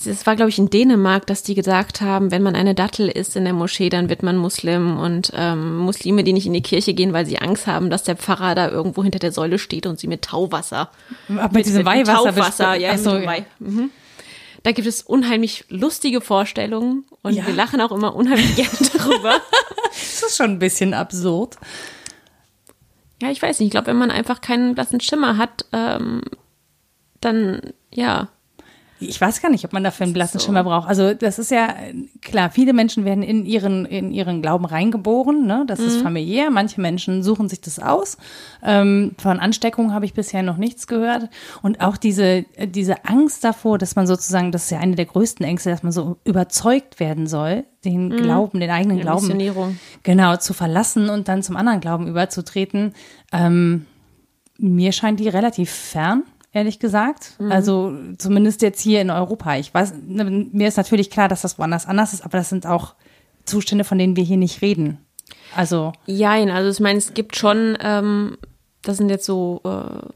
es 0.07 0.27
war, 0.27 0.37
glaube 0.37 0.51
ich, 0.51 0.59
in 0.59 0.71
Dänemark, 0.71 1.27
dass 1.27 1.43
die 1.43 1.55
gesagt 1.55 2.01
haben, 2.01 2.31
wenn 2.31 2.43
man 2.43 2.55
eine 2.55 2.75
Dattel 2.75 3.09
isst 3.09 3.37
in 3.37 3.45
der 3.45 3.53
Moschee, 3.53 3.88
dann 3.88 4.09
wird 4.09 4.23
man 4.23 4.37
Muslim. 4.37 4.99
Und 4.99 5.33
ähm, 5.35 5.79
Muslime, 5.79 6.25
die 6.25 6.33
nicht 6.33 6.47
in 6.47 6.53
die 6.53 6.62
Kirche 6.62 6.95
gehen, 6.95 7.12
weil 7.12 7.27
sie 7.27 7.38
Angst 7.38 7.67
haben, 7.67 7.90
dass 7.90 8.03
der 8.05 8.17
Pfarrer 8.17 8.55
da 8.55 8.69
irgendwo 8.71 9.03
hinter 9.03 9.19
der 9.19 9.33
Säule 9.33 9.59
steht 9.59 9.87
und 9.87 9.99
sie 9.99 10.07
mit 10.07 10.23
Tauwasser. 10.23 10.90
ab 11.38 11.53
mit 11.53 11.67
diesem 11.67 11.85
Weihwasser 11.85 12.25
Taufwasser, 12.35 12.71
besp- 12.73 12.79
ja, 12.81 12.93
mit 12.93 13.01
so, 13.03 13.17
ja. 13.17 13.27
Weih. 13.27 13.45
Mhm. 13.59 13.90
Da 14.62 14.73
gibt 14.73 14.88
es 14.88 15.03
unheimlich 15.03 15.64
lustige 15.69 16.21
Vorstellungen 16.23 17.05
und 17.23 17.35
Ja. 17.35 17.47
wir 17.47 17.53
lachen 17.55 17.81
auch 17.83 17.93
immer 17.93 18.17
unheimlich 18.17 18.57
gerne 18.57 18.71
darüber. 18.97 19.35
Das 19.90 20.23
ist 20.23 20.37
schon 20.37 20.53
ein 20.53 20.59
bisschen 20.59 20.95
absurd. 20.95 21.57
Ja, 23.23 23.31
ich 23.31 23.40
weiß 23.43 23.59
nicht. 23.61 23.67
Ich 23.69 23.71
glaube, 23.73 23.88
wenn 23.88 23.97
man 23.99 24.11
einfach 24.11 24.40
keinen 24.40 24.75
blassen 24.75 25.01
Schimmer 25.01 25.37
hat, 25.37 25.67
ähm, 25.73 26.23
dann 27.21 27.61
ja. 27.93 28.29
Ich 29.00 29.20
weiß 29.20 29.42
gar 29.42 29.50
nicht, 29.50 29.64
ob 29.64 29.72
man 29.72 29.83
dafür 29.85 30.04
einen 30.04 30.12
blassen 30.12 30.38
so. 30.38 30.46
Schimmer 30.46 30.62
braucht. 30.64 30.88
Also 30.88 31.14
das 31.14 31.38
ist 31.38 31.50
ja 31.50 31.74
klar, 32.22 32.50
viele 32.50 32.72
Menschen 32.72 33.04
werden 33.04 33.22
in 33.22 33.44
ihren, 33.44 33.85
in 33.87 34.12
ihren 34.12 34.40
Glauben 34.40 34.64
reingeboren, 34.64 35.46
ne? 35.46 35.64
Das 35.66 35.80
Mhm. 35.80 35.87
ist 35.87 36.00
familiär. 36.02 36.50
Manche 36.50 36.80
Menschen 36.80 37.22
suchen 37.22 37.48
sich 37.48 37.61
das 37.61 37.78
aus. 37.80 38.16
Ähm, 38.62 39.12
von 39.18 39.40
Ansteckung 39.40 39.92
habe 39.92 40.04
ich 40.04 40.14
bisher 40.14 40.42
noch 40.42 40.57
nichts 40.57 40.87
gehört. 40.87 41.28
Und 41.61 41.80
auch 41.80 41.96
diese, 41.96 42.44
diese 42.66 43.04
Angst 43.04 43.42
davor, 43.44 43.78
dass 43.78 43.96
man 43.96 44.07
sozusagen, 44.07 44.52
das 44.52 44.64
ist 44.64 44.70
ja 44.70 44.78
eine 44.78 44.94
der 44.94 45.07
größten 45.07 45.44
Ängste, 45.44 45.70
dass 45.70 45.83
man 45.83 45.92
so 45.92 46.16
überzeugt 46.24 47.00
werden 47.00 47.26
soll, 47.26 47.64
den 47.85 48.11
Glauben, 48.11 48.61
den 48.61 48.70
eigenen 48.70 49.00
Glauben 49.00 49.28
genau 50.04 50.37
zu 50.37 50.54
verlassen 50.54 51.11
und 51.11 51.28
dann 51.28 51.42
zum 51.42 51.57
anderen 51.57 51.80
Glauben 51.80 52.07
überzutreten. 52.07 52.94
Ähm, 53.33 53.87
mir 54.57 54.92
scheint 54.92 55.18
die 55.20 55.28
relativ 55.28 55.70
fern, 55.70 56.22
ehrlich 56.55 56.79
gesagt. 56.79 57.35
Also 57.51 57.93
zumindest 58.17 58.62
jetzt 58.62 58.81
hier 58.81 59.03
in 59.03 59.11
Europa. 59.11 59.57
Ich 59.57 59.75
weiß, 59.75 59.95
ne, 60.07 60.25
mir 60.25 60.69
ist 60.69 60.77
natürlich 60.77 61.11
klar, 61.11 61.29
dass 61.29 61.43
das 61.43 61.59
woanders 61.59 61.87
anders 61.87 62.14
ist, 62.14 62.25
aber 62.25 62.38
das 62.38 62.49
sind 62.49 62.67
auch 62.67 62.95
Zustände, 63.45 63.85
von 63.85 63.99
denen 63.99 64.17
wir 64.17 64.25
hier 64.25 64.38
nicht 64.38 64.62
reden. 64.62 64.99
Also 65.55 65.93
Jein, 66.07 66.51
also 66.51 66.71
ich 66.71 66.81
meine, 66.81 66.99
es 66.99 67.12
gibt 67.12 67.37
schon, 67.37 67.77
ähm, 67.81 68.38
das 68.83 68.97
sind 68.97 69.11
jetzt 69.11 69.27
so 69.27 69.61
äh, 69.64 70.09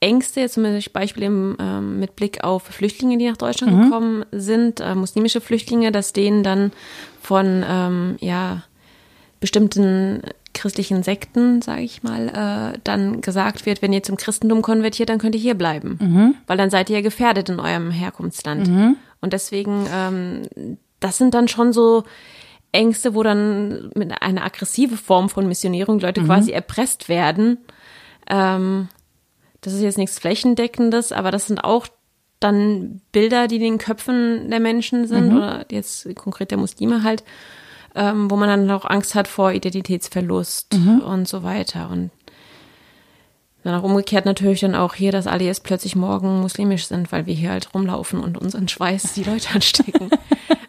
Ängste, 0.00 0.40
jetzt 0.40 0.54
zum 0.54 0.64
Beispiel 0.92 1.22
im, 1.22 1.56
ähm, 1.58 1.98
mit 1.98 2.16
Blick 2.16 2.42
auf 2.44 2.62
Flüchtlinge, 2.62 3.18
die 3.18 3.28
nach 3.28 3.36
Deutschland 3.36 3.84
gekommen 3.84 4.24
sind, 4.32 4.80
äh, 4.80 4.94
muslimische 4.94 5.40
Flüchtlinge, 5.40 5.92
dass 5.92 6.12
denen 6.12 6.42
dann 6.42 6.72
von 7.20 7.64
ähm, 7.66 8.16
ja, 8.20 8.62
bestimmten 9.40 10.22
christlichen 10.54 11.02
Sekten, 11.02 11.62
sage 11.62 11.82
ich 11.82 12.02
mal, 12.02 12.28
äh, 12.74 12.78
dann 12.84 13.20
gesagt 13.20 13.66
wird, 13.66 13.82
wenn 13.82 13.92
ihr 13.92 14.02
zum 14.02 14.16
Christentum 14.16 14.62
konvertiert, 14.62 15.08
dann 15.08 15.18
könnt 15.18 15.34
ihr 15.34 15.40
hier 15.40 15.54
bleiben, 15.54 15.98
weil 16.46 16.56
dann 16.56 16.70
seid 16.70 16.90
ihr 16.90 16.96
ja 16.96 17.02
gefährdet 17.02 17.48
in 17.48 17.60
eurem 17.60 17.90
Herkunftsland. 17.90 18.68
Und 19.20 19.32
deswegen, 19.32 19.86
ähm, 19.94 20.42
das 20.98 21.18
sind 21.18 21.34
dann 21.34 21.48
schon 21.48 21.72
so 21.72 22.04
Ängste, 22.72 23.14
wo 23.14 23.22
dann 23.22 23.90
mit 23.94 24.22
einer 24.22 24.44
aggressive 24.44 24.96
Form 24.96 25.28
von 25.28 25.48
Missionierung 25.48 25.98
Leute 25.98 26.20
quasi 26.26 26.52
erpresst 26.52 27.08
werden. 27.08 27.58
Ähm, 28.28 28.88
das 29.60 29.72
ist 29.74 29.82
jetzt 29.82 29.98
nichts 29.98 30.18
Flächendeckendes, 30.18 31.12
aber 31.12 31.30
das 31.30 31.46
sind 31.46 31.64
auch 31.64 31.86
dann 32.38 33.02
Bilder, 33.12 33.48
die 33.48 33.56
in 33.56 33.62
den 33.62 33.78
Köpfen 33.78 34.50
der 34.50 34.60
Menschen 34.60 35.06
sind, 35.06 35.30
oder 35.36 35.66
jetzt 35.70 36.14
konkret 36.16 36.50
der 36.50 36.58
Muslime 36.58 37.02
halt, 37.02 37.22
ähm, 37.94 38.30
wo 38.30 38.36
man 38.36 38.48
dann 38.48 38.70
auch 38.70 38.84
Angst 38.84 39.14
hat 39.14 39.28
vor 39.28 39.52
Identitätsverlust 39.52 40.74
und 41.04 41.28
so 41.28 41.42
weiter. 41.42 41.90
Und 41.90 42.10
dann 43.62 43.74
auch 43.74 43.82
umgekehrt 43.82 44.24
natürlich 44.24 44.60
dann 44.60 44.74
auch 44.74 44.94
hier, 44.94 45.12
dass 45.12 45.26
alle 45.26 45.44
jetzt 45.44 45.64
plötzlich 45.64 45.94
morgen 45.94 46.40
muslimisch 46.40 46.86
sind, 46.86 47.12
weil 47.12 47.26
wir 47.26 47.34
hier 47.34 47.50
halt 47.50 47.74
rumlaufen 47.74 48.20
und 48.20 48.38
unseren 48.38 48.68
Schweiß 48.68 49.12
die 49.12 49.24
Leute 49.24 49.50
anstecken. 49.54 50.10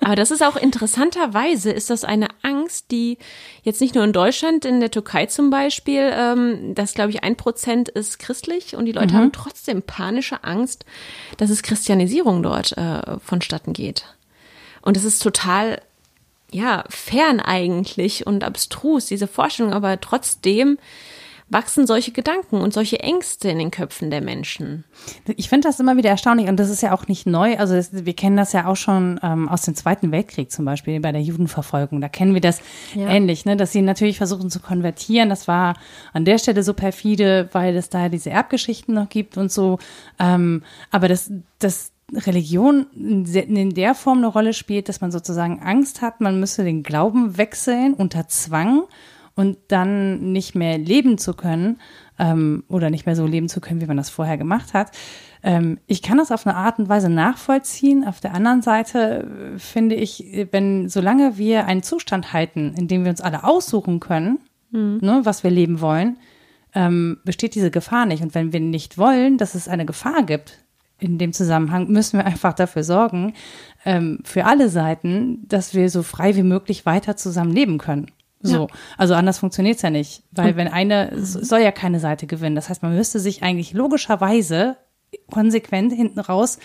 Aber 0.01 0.15
das 0.15 0.31
ist 0.31 0.43
auch 0.43 0.55
interessanterweise, 0.55 1.71
ist 1.71 1.89
das 1.89 2.03
eine 2.03 2.27
Angst, 2.41 2.91
die 2.91 3.17
jetzt 3.63 3.79
nicht 3.79 3.95
nur 3.95 4.03
in 4.03 4.13
Deutschland, 4.13 4.65
in 4.65 4.79
der 4.79 4.91
Türkei 4.91 5.27
zum 5.27 5.51
Beispiel, 5.51 6.11
ähm, 6.13 6.75
das 6.75 6.93
glaube 6.93 7.11
ich 7.11 7.23
ein 7.23 7.37
Prozent 7.37 7.87
ist 7.87 8.19
christlich 8.19 8.75
und 8.75 8.85
die 8.85 8.91
Leute 8.91 9.13
haben 9.13 9.31
trotzdem 9.31 9.83
panische 9.83 10.43
Angst, 10.43 10.85
dass 11.37 11.49
es 11.49 11.61
Christianisierung 11.61 12.43
dort 12.43 12.75
äh, 12.77 13.19
vonstatten 13.19 13.73
geht. 13.73 14.05
Und 14.81 14.97
es 14.97 15.03
ist 15.03 15.21
total 15.21 15.81
ja, 16.51 16.83
fern 16.89 17.39
eigentlich 17.39 18.27
und 18.27 18.43
abstrus, 18.43 19.05
diese 19.05 19.27
Vorstellung, 19.27 19.73
aber 19.73 19.99
trotzdem 20.01 20.77
wachsen 21.51 21.85
solche 21.85 22.13
Gedanken 22.13 22.61
und 22.61 22.73
solche 22.73 23.01
Ängste 23.01 23.49
in 23.49 23.59
den 23.59 23.71
Köpfen 23.71 24.09
der 24.09 24.21
Menschen. 24.21 24.85
Ich 25.35 25.49
finde 25.49 25.67
das 25.67 25.81
immer 25.81 25.97
wieder 25.97 26.09
erstaunlich 26.09 26.47
und 26.47 26.57
das 26.57 26.69
ist 26.69 26.81
ja 26.81 26.93
auch 26.93 27.07
nicht 27.07 27.27
neu. 27.27 27.57
Also 27.57 27.75
das, 27.75 28.05
wir 28.05 28.13
kennen 28.13 28.37
das 28.37 28.53
ja 28.53 28.67
auch 28.67 28.77
schon 28.77 29.19
ähm, 29.21 29.49
aus 29.49 29.63
dem 29.63 29.75
Zweiten 29.75 30.13
Weltkrieg 30.13 30.49
zum 30.49 30.63
Beispiel 30.63 31.01
bei 31.01 31.11
der 31.11 31.21
Judenverfolgung. 31.21 31.99
Da 31.99 32.07
kennen 32.07 32.33
wir 32.33 32.41
das 32.41 32.61
ja. 32.95 33.09
ähnlich, 33.09 33.43
ne? 33.43 33.57
dass 33.57 33.73
sie 33.73 33.81
natürlich 33.81 34.17
versuchen 34.17 34.49
zu 34.49 34.61
konvertieren. 34.61 35.27
Das 35.27 35.49
war 35.49 35.75
an 36.13 36.23
der 36.23 36.37
Stelle 36.37 36.63
so 36.63 36.73
perfide, 36.73 37.49
weil 37.51 37.75
es 37.75 37.89
da 37.89 38.07
diese 38.07 38.29
Erbgeschichten 38.29 38.95
noch 38.95 39.09
gibt 39.09 39.37
und 39.37 39.51
so. 39.51 39.77
Ähm, 40.19 40.63
aber 40.89 41.09
das, 41.09 41.33
das 41.59 41.91
Religion 42.13 42.87
in 42.93 43.73
der 43.73 43.95
Form 43.95 44.19
eine 44.19 44.27
Rolle 44.27 44.53
spielt, 44.53 44.89
dass 44.89 45.01
man 45.01 45.11
sozusagen 45.11 45.61
Angst 45.61 46.01
hat, 46.01 46.21
man 46.21 46.39
müsse 46.39 46.63
den 46.63 46.83
Glauben 46.83 47.37
wechseln 47.37 47.93
unter 47.93 48.27
Zwang 48.27 48.83
und 49.35 49.57
dann 49.69 50.31
nicht 50.31 50.55
mehr 50.55 50.77
leben 50.77 51.17
zu 51.17 51.33
können 51.33 51.79
ähm, 52.19 52.63
oder 52.67 52.89
nicht 52.89 53.05
mehr 53.05 53.15
so 53.15 53.25
leben 53.25 53.49
zu 53.49 53.61
können, 53.61 53.81
wie 53.81 53.85
man 53.85 53.97
das 53.97 54.09
vorher 54.09 54.37
gemacht 54.37 54.73
hat. 54.73 54.91
Ähm, 55.43 55.79
ich 55.87 56.01
kann 56.01 56.17
das 56.17 56.31
auf 56.31 56.45
eine 56.45 56.55
Art 56.55 56.79
und 56.79 56.89
Weise 56.89 57.09
nachvollziehen. 57.09 58.05
Auf 58.05 58.19
der 58.19 58.33
anderen 58.33 58.61
Seite 58.61 59.53
äh, 59.55 59.59
finde 59.59 59.95
ich, 59.95 60.47
wenn 60.51 60.89
solange 60.89 61.37
wir 61.37 61.65
einen 61.65 61.83
Zustand 61.83 62.33
halten, 62.33 62.73
in 62.77 62.87
dem 62.87 63.03
wir 63.03 63.09
uns 63.09 63.21
alle 63.21 63.43
aussuchen 63.43 63.99
können, 63.99 64.39
mhm. 64.71 64.99
ne, 65.01 65.21
was 65.23 65.43
wir 65.43 65.51
leben 65.51 65.81
wollen, 65.81 66.17
ähm, 66.73 67.17
besteht 67.25 67.55
diese 67.55 67.71
Gefahr 67.71 68.05
nicht. 68.05 68.21
Und 68.21 68.35
wenn 68.35 68.53
wir 68.53 68.59
nicht 68.59 68.97
wollen, 68.97 69.37
dass 69.37 69.55
es 69.55 69.67
eine 69.67 69.85
Gefahr 69.85 70.23
gibt, 70.23 70.63
in 71.01 71.17
dem 71.17 71.33
Zusammenhang 71.33 71.87
müssen 71.87 72.19
wir 72.19 72.25
einfach 72.25 72.53
dafür 72.53 72.83
sorgen, 72.83 73.33
ähm, 73.85 74.19
für 74.23 74.45
alle 74.45 74.69
Seiten, 74.69 75.47
dass 75.47 75.73
wir 75.73 75.89
so 75.89 76.03
frei 76.03 76.35
wie 76.35 76.43
möglich 76.43 76.85
weiter 76.85 77.17
zusammen 77.17 77.51
leben 77.51 77.77
können. 77.77 78.07
So, 78.43 78.67
ja. 78.67 78.67
also 78.97 79.13
anders 79.13 79.39
funktioniert's 79.39 79.81
ja 79.81 79.89
nicht, 79.89 80.23
weil 80.31 80.55
wenn 80.55 80.67
eine 80.67 81.11
soll 81.15 81.61
ja 81.61 81.71
keine 81.71 81.99
Seite 81.99 82.25
gewinnen. 82.25 82.55
Das 82.55 82.69
heißt, 82.69 82.81
man 82.81 82.95
müsste 82.95 83.19
sich 83.19 83.43
eigentlich 83.43 83.73
logischerweise 83.73 84.77
konsequent 85.29 85.93
hinten 85.93 86.19
raus 86.19 86.57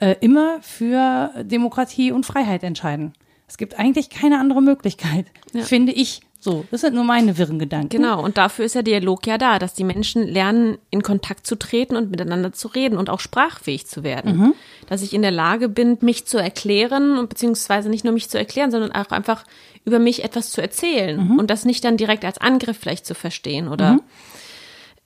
äh, 0.00 0.16
immer 0.20 0.58
für 0.60 1.30
Demokratie 1.44 2.12
und 2.12 2.26
Freiheit 2.26 2.62
entscheiden. 2.62 3.14
Es 3.46 3.56
gibt 3.56 3.78
eigentlich 3.78 4.10
keine 4.10 4.38
andere 4.38 4.62
Möglichkeit, 4.62 5.26
ja. 5.52 5.62
finde 5.62 5.92
ich. 5.92 6.20
So, 6.44 6.66
das 6.70 6.82
sind 6.82 6.94
nur 6.94 7.04
meine 7.04 7.38
wirren 7.38 7.58
Gedanken. 7.58 7.88
Genau, 7.88 8.22
und 8.22 8.36
dafür 8.36 8.66
ist 8.66 8.74
der 8.74 8.82
Dialog 8.82 9.26
ja 9.26 9.38
da, 9.38 9.58
dass 9.58 9.72
die 9.72 9.82
Menschen 9.82 10.28
lernen, 10.28 10.76
in 10.90 11.02
Kontakt 11.02 11.46
zu 11.46 11.56
treten 11.56 11.96
und 11.96 12.10
miteinander 12.10 12.52
zu 12.52 12.68
reden 12.68 12.98
und 12.98 13.08
auch 13.08 13.20
sprachfähig 13.20 13.86
zu 13.86 14.02
werden. 14.02 14.36
Mhm. 14.36 14.54
Dass 14.86 15.00
ich 15.00 15.14
in 15.14 15.22
der 15.22 15.30
Lage 15.30 15.70
bin, 15.70 15.96
mich 16.02 16.26
zu 16.26 16.36
erklären 16.36 17.16
und 17.16 17.30
beziehungsweise 17.30 17.88
nicht 17.88 18.04
nur 18.04 18.12
mich 18.12 18.28
zu 18.28 18.36
erklären, 18.36 18.70
sondern 18.70 18.92
auch 18.92 19.10
einfach 19.10 19.44
über 19.86 19.98
mich 19.98 20.22
etwas 20.22 20.50
zu 20.50 20.60
erzählen 20.60 21.28
mhm. 21.30 21.38
und 21.38 21.48
das 21.48 21.64
nicht 21.64 21.82
dann 21.82 21.96
direkt 21.96 22.26
als 22.26 22.36
Angriff 22.36 22.76
vielleicht 22.76 23.06
zu 23.06 23.14
verstehen 23.14 23.66
oder 23.68 23.94
mhm. 23.94 24.02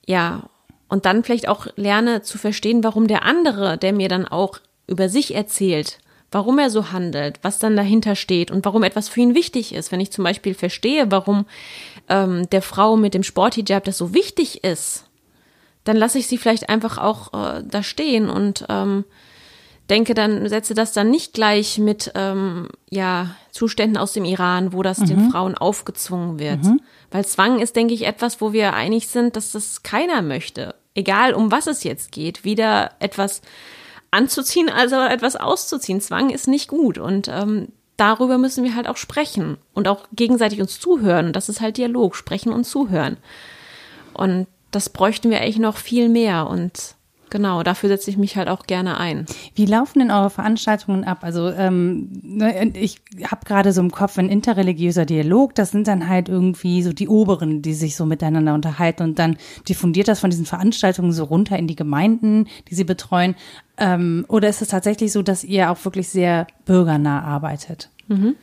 ja, 0.07 0.51
und 0.89 1.07
dann 1.07 1.23
vielleicht 1.23 1.47
auch 1.47 1.69
lerne 1.77 2.23
zu 2.23 2.37
verstehen, 2.37 2.83
warum 2.83 3.07
der 3.07 3.23
andere, 3.23 3.79
der 3.79 3.93
mir 3.93 4.09
dann 4.09 4.27
auch 4.27 4.59
über 4.89 5.09
sich 5.09 5.37
erzählt, 5.37 6.01
warum 6.31 6.59
er 6.59 6.71
so 6.71 6.93
handelt, 6.93 7.39
was 7.43 7.59
dann 7.59 7.77
dahinter 7.77 8.15
steht 8.15 8.51
und 8.51 8.65
warum 8.65 8.83
etwas 8.83 9.09
für 9.09 9.21
ihn 9.21 9.35
wichtig 9.35 9.75
ist. 9.75 9.93
Wenn 9.93 10.01
ich 10.01 10.11
zum 10.11 10.25
Beispiel 10.25 10.55
verstehe, 10.55 11.11
warum 11.11 11.47
ähm, 12.09 12.49
der 12.51 12.63
Frau 12.63 12.97
mit 12.97 13.15
dem 13.15 13.23
Sporthijab 13.23 13.85
das 13.85 13.99
so 13.99 14.15
wichtig 14.15 14.65
ist, 14.65 15.05
dann 15.85 15.97
lasse 15.97 16.19
ich 16.19 16.27
sie 16.27 16.39
vielleicht 16.39 16.69
einfach 16.69 16.99
auch 16.99 17.33
äh, 17.33 17.63
da 17.65 17.83
stehen 17.83 18.29
und 18.29 18.67
ähm, 18.69 19.05
denke 19.89 20.13
dann, 20.13 20.47
setze 20.49 20.75
das 20.75 20.93
dann 20.93 21.11
nicht 21.11 21.33
gleich 21.33 21.79
mit 21.79 22.13
ähm, 22.15 22.69
ja, 22.91 23.35
Zuständen 23.51 23.97
aus 23.97 24.13
dem 24.13 24.27
Iran, 24.27 24.73
wo 24.73 24.83
das 24.83 24.99
mhm. 24.99 25.07
den 25.07 25.31
Frauen 25.31 25.55
aufgezwungen 25.55 26.39
wird. 26.39 26.63
Mhm. 26.63 26.81
Weil 27.11 27.25
Zwang 27.25 27.59
ist, 27.59 27.75
denke 27.75 27.95
ich, 27.95 28.07
etwas, 28.07 28.43
wo 28.43 28.53
wir 28.53 28.75
einig 28.75 29.09
sind, 29.09 29.35
dass 29.37 29.53
das 29.53 29.83
keiner 29.83 30.21
möchte. 30.21 30.75
Egal, 30.95 31.33
um 31.33 31.51
was 31.51 31.67
es 31.67 31.85
jetzt 31.85 32.13
geht. 32.13 32.45
Wieder 32.45 32.93
etwas 32.99 33.41
anzuziehen, 34.11 34.69
also 34.69 34.97
etwas 34.97 35.37
auszuziehen. 35.37 36.01
Zwang 36.01 36.31
ist 36.31 36.49
nicht 36.49 36.69
gut 36.69 36.99
und 36.99 37.29
ähm, 37.29 37.69
darüber 37.97 38.39
müssen 38.39 38.65
wir 38.65 38.75
halt 38.75 38.89
auch 38.89 38.97
sprechen 38.97 39.59
und 39.75 39.89
auch 39.89 40.07
gegenseitig 40.13 40.61
uns 40.61 40.81
zuhören. 40.81 41.27
Und 41.27 41.37
das 41.37 41.49
ist 41.49 41.61
halt 41.61 41.77
Dialog, 41.77 42.17
sprechen 42.17 42.53
und 42.53 42.65
zuhören. 42.65 43.19
Und 44.15 44.47
das 44.71 44.89
bräuchten 44.89 45.31
wir 45.31 45.41
eigentlich 45.41 45.59
noch 45.59 45.77
viel 45.77 46.09
mehr 46.09 46.49
und 46.49 46.95
Genau, 47.31 47.63
dafür 47.63 47.89
setze 47.89 48.11
ich 48.11 48.17
mich 48.17 48.37
halt 48.37 48.49
auch 48.49 48.65
gerne 48.65 48.99
ein. 48.99 49.27
Wie 49.55 49.67
laufen 49.67 49.99
denn 49.99 50.11
eure 50.11 50.31
Veranstaltungen 50.31 51.05
ab? 51.05 51.19
Also 51.23 51.49
ähm, 51.51 52.09
ne, 52.23 52.73
ich 52.75 53.01
habe 53.25 53.45
gerade 53.45 53.73
so 53.73 53.81
im 53.81 53.91
Kopf 53.91 54.19
ein 54.19 54.29
interreligiöser 54.29 55.05
Dialog. 55.05 55.55
Das 55.55 55.71
sind 55.71 55.89
dann 55.89 56.09
halt 56.09 56.29
irgendwie 56.29 56.83
so 56.83 56.93
die 56.93 57.09
Oberen, 57.09 57.63
die 57.63 57.75
sich 57.75 57.97
so 57.97 58.07
miteinander 58.07 58.55
unterhalten 58.55 59.03
und 59.03 59.19
dann 59.19 59.37
diffundiert 59.69 60.09
das 60.09 60.21
von 60.21 60.31
diesen 60.31 60.47
Veranstaltungen 60.47 61.13
so 61.13 61.25
runter 61.25 61.59
in 61.59 61.67
die 61.67 61.77
Gemeinden, 61.77 62.47
die 62.69 62.75
sie 62.75 62.85
betreuen. 62.85 63.35
Ähm, 63.77 64.25
oder 64.29 64.49
ist 64.49 64.63
es 64.63 64.69
tatsächlich 64.69 65.13
so, 65.13 65.23
dass 65.23 65.45
ihr 65.45 65.71
auch 65.71 65.85
wirklich 65.85 66.09
sehr 66.09 66.47
bürgernah 66.65 67.23
arbeitet? 67.23 67.91
Mhm. 68.09 68.37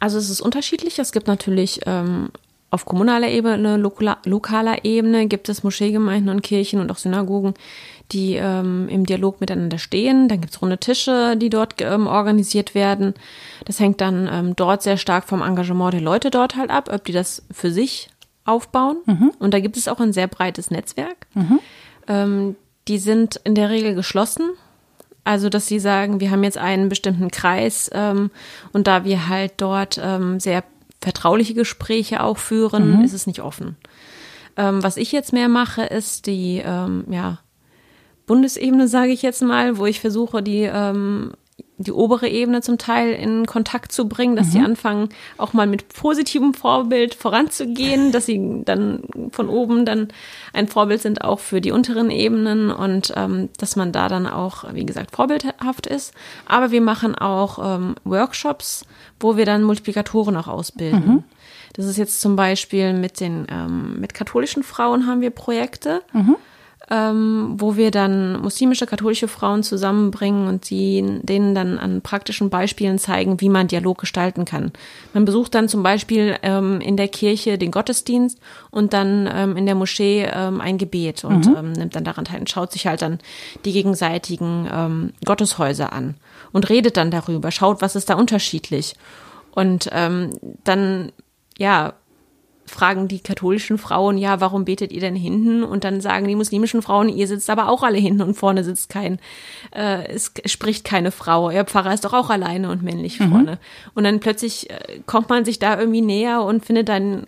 Also 0.00 0.18
es 0.18 0.30
ist 0.30 0.40
unterschiedlich. 0.40 0.98
Es 0.98 1.12
gibt 1.12 1.28
natürlich 1.28 1.80
ähm, 1.86 2.30
auf 2.72 2.86
kommunaler 2.86 3.28
Ebene, 3.28 3.76
lokaler 3.76 4.84
Ebene 4.84 5.26
gibt 5.26 5.50
es 5.50 5.62
Moscheegemeinden 5.62 6.30
und 6.30 6.42
Kirchen 6.42 6.80
und 6.80 6.90
auch 6.90 6.96
Synagogen, 6.96 7.52
die 8.12 8.36
ähm, 8.36 8.88
im 8.88 9.06
Dialog 9.06 9.40
miteinander 9.40 9.78
stehen. 9.78 10.28
Dann 10.28 10.40
gibt 10.40 10.52
es 10.52 10.62
runde 10.62 10.78
Tische, 10.78 11.36
die 11.36 11.50
dort 11.50 11.80
ähm, 11.80 12.06
organisiert 12.06 12.74
werden. 12.74 13.14
Das 13.64 13.80
hängt 13.80 14.00
dann 14.00 14.28
ähm, 14.30 14.56
dort 14.56 14.82
sehr 14.82 14.96
stark 14.96 15.24
vom 15.24 15.42
Engagement 15.42 15.94
der 15.94 16.00
Leute 16.00 16.30
dort 16.30 16.56
halt 16.56 16.70
ab, 16.70 16.90
ob 16.92 17.04
die 17.04 17.12
das 17.12 17.42
für 17.50 17.70
sich 17.70 18.10
aufbauen. 18.44 18.98
Mhm. 19.06 19.32
Und 19.38 19.54
da 19.54 19.60
gibt 19.60 19.76
es 19.76 19.88
auch 19.88 20.00
ein 20.00 20.12
sehr 20.12 20.26
breites 20.26 20.70
Netzwerk. 20.70 21.26
Mhm. 21.34 21.58
Ähm, 22.08 22.56
die 22.88 22.98
sind 22.98 23.40
in 23.44 23.54
der 23.54 23.70
Regel 23.70 23.94
geschlossen. 23.94 24.50
Also, 25.24 25.48
dass 25.48 25.68
sie 25.68 25.78
sagen, 25.78 26.18
wir 26.18 26.32
haben 26.32 26.42
jetzt 26.42 26.58
einen 26.58 26.88
bestimmten 26.88 27.30
Kreis 27.30 27.88
ähm, 27.92 28.30
und 28.72 28.88
da 28.88 29.04
wir 29.04 29.28
halt 29.28 29.52
dort 29.58 30.00
ähm, 30.02 30.40
sehr 30.40 30.64
vertrauliche 31.00 31.54
Gespräche 31.54 32.22
auch 32.22 32.38
führen, 32.38 32.98
mhm. 32.98 33.04
ist 33.04 33.12
es 33.12 33.28
nicht 33.28 33.40
offen. 33.40 33.76
Ähm, 34.56 34.82
was 34.82 34.96
ich 34.96 35.12
jetzt 35.12 35.32
mehr 35.32 35.48
mache, 35.48 35.82
ist 35.82 36.26
die 36.26 36.60
ähm, 36.64 37.04
ja, 37.08 37.38
Bundesebene, 38.26 38.88
sage 38.88 39.12
ich 39.12 39.22
jetzt 39.22 39.42
mal, 39.42 39.78
wo 39.78 39.86
ich 39.86 40.00
versuche, 40.00 40.42
die, 40.42 40.62
ähm, 40.62 41.32
die 41.78 41.92
obere 41.92 42.28
Ebene 42.28 42.60
zum 42.60 42.78
Teil 42.78 43.12
in 43.12 43.46
Kontakt 43.46 43.92
zu 43.92 44.08
bringen, 44.08 44.36
dass 44.36 44.48
mhm. 44.48 44.50
sie 44.50 44.60
anfangen, 44.60 45.08
auch 45.38 45.52
mal 45.52 45.66
mit 45.66 45.88
positivem 45.88 46.54
Vorbild 46.54 47.14
voranzugehen, 47.14 48.12
dass 48.12 48.26
sie 48.26 48.62
dann 48.64 49.02
von 49.32 49.48
oben 49.48 49.84
dann 49.84 50.08
ein 50.52 50.68
Vorbild 50.68 51.02
sind 51.02 51.24
auch 51.24 51.40
für 51.40 51.60
die 51.60 51.72
unteren 51.72 52.10
Ebenen 52.10 52.70
und 52.70 53.12
ähm, 53.16 53.48
dass 53.58 53.76
man 53.76 53.90
da 53.92 54.08
dann 54.08 54.26
auch, 54.26 54.72
wie 54.72 54.86
gesagt, 54.86 55.14
vorbildhaft 55.14 55.86
ist. 55.86 56.14
Aber 56.46 56.70
wir 56.70 56.80
machen 56.80 57.14
auch 57.16 57.58
ähm, 57.76 57.96
Workshops, 58.04 58.84
wo 59.18 59.36
wir 59.36 59.46
dann 59.46 59.64
Multiplikatoren 59.64 60.36
auch 60.36 60.48
ausbilden. 60.48 61.06
Mhm. 61.06 61.24
Das 61.74 61.86
ist 61.86 61.96
jetzt 61.96 62.20
zum 62.20 62.36
Beispiel 62.36 62.92
mit 62.92 63.18
den 63.18 63.46
ähm, 63.50 63.98
mit 63.98 64.14
katholischen 64.14 64.62
Frauen 64.62 65.06
haben 65.06 65.20
wir 65.22 65.30
Projekte. 65.30 66.02
Mhm 66.12 66.36
ähm, 66.90 67.54
wo 67.56 67.76
wir 67.76 67.90
dann 67.90 68.40
muslimische, 68.40 68.86
katholische 68.86 69.28
Frauen 69.28 69.62
zusammenbringen 69.62 70.48
und 70.48 70.64
sie 70.64 71.20
denen 71.22 71.54
dann 71.54 71.78
an 71.78 72.02
praktischen 72.02 72.50
Beispielen 72.50 72.98
zeigen, 72.98 73.40
wie 73.40 73.48
man 73.48 73.68
Dialog 73.68 73.98
gestalten 73.98 74.44
kann. 74.44 74.72
Man 75.12 75.24
besucht 75.24 75.54
dann 75.54 75.68
zum 75.68 75.82
Beispiel 75.82 76.36
ähm, 76.42 76.80
in 76.80 76.96
der 76.96 77.08
Kirche 77.08 77.58
den 77.58 77.70
Gottesdienst 77.70 78.38
und 78.70 78.92
dann 78.92 79.28
ähm, 79.32 79.56
in 79.56 79.66
der 79.66 79.74
Moschee 79.74 80.28
ähm, 80.32 80.60
ein 80.60 80.78
Gebet 80.78 81.24
und 81.24 81.46
mhm. 81.46 81.52
Ähm, 81.56 81.72
nimmt 81.72 81.94
dann 81.94 82.04
daran 82.04 82.24
teil 82.24 82.40
und 82.40 82.50
schaut 82.50 82.72
sich 82.72 82.86
halt 82.86 83.02
dann 83.02 83.18
die 83.64 83.72
gegenseitigen 83.72 84.68
ähm, 84.72 85.12
Gotteshäuser 85.24 85.92
an 85.92 86.14
und 86.52 86.68
redet 86.68 86.96
dann 86.96 87.10
darüber, 87.10 87.50
schaut, 87.50 87.82
was 87.82 87.94
ist 87.96 88.10
da 88.10 88.14
unterschiedlich. 88.14 88.94
Und 89.54 89.90
dann 89.92 91.12
ja, 91.58 91.94
fragen 92.66 93.08
die 93.08 93.20
katholischen 93.20 93.78
Frauen, 93.78 94.18
ja, 94.18 94.40
warum 94.40 94.64
betet 94.64 94.92
ihr 94.92 95.00
denn 95.00 95.16
hinten? 95.16 95.62
Und 95.62 95.84
dann 95.84 96.00
sagen 96.00 96.28
die 96.28 96.36
muslimischen 96.36 96.82
Frauen, 96.82 97.08
ihr 97.08 97.26
sitzt 97.26 97.50
aber 97.50 97.68
auch 97.68 97.82
alle 97.82 97.98
hinten 97.98 98.22
und 98.22 98.34
vorne 98.34 98.64
sitzt 98.64 98.88
kein, 98.88 99.18
äh, 99.74 100.06
es 100.06 100.32
spricht 100.46 100.84
keine 100.84 101.10
Frau. 101.10 101.50
Ihr 101.50 101.64
Pfarrer 101.64 101.92
ist 101.92 102.04
doch 102.04 102.12
auch 102.12 102.30
alleine 102.30 102.70
und 102.70 102.82
männlich 102.82 103.20
mhm. 103.20 103.30
vorne. 103.30 103.58
Und 103.94 104.04
dann 104.04 104.20
plötzlich 104.20 104.70
äh, 104.70 105.00
kommt 105.06 105.28
man 105.28 105.44
sich 105.44 105.58
da 105.58 105.78
irgendwie 105.78 106.02
näher 106.02 106.42
und 106.42 106.64
findet 106.64 106.88
dann 106.88 107.24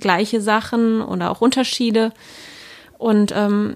gleiche 0.00 0.40
Sachen 0.40 1.00
oder 1.00 1.30
auch 1.30 1.40
Unterschiede 1.40 2.12
und 2.98 3.32
ähm, 3.34 3.74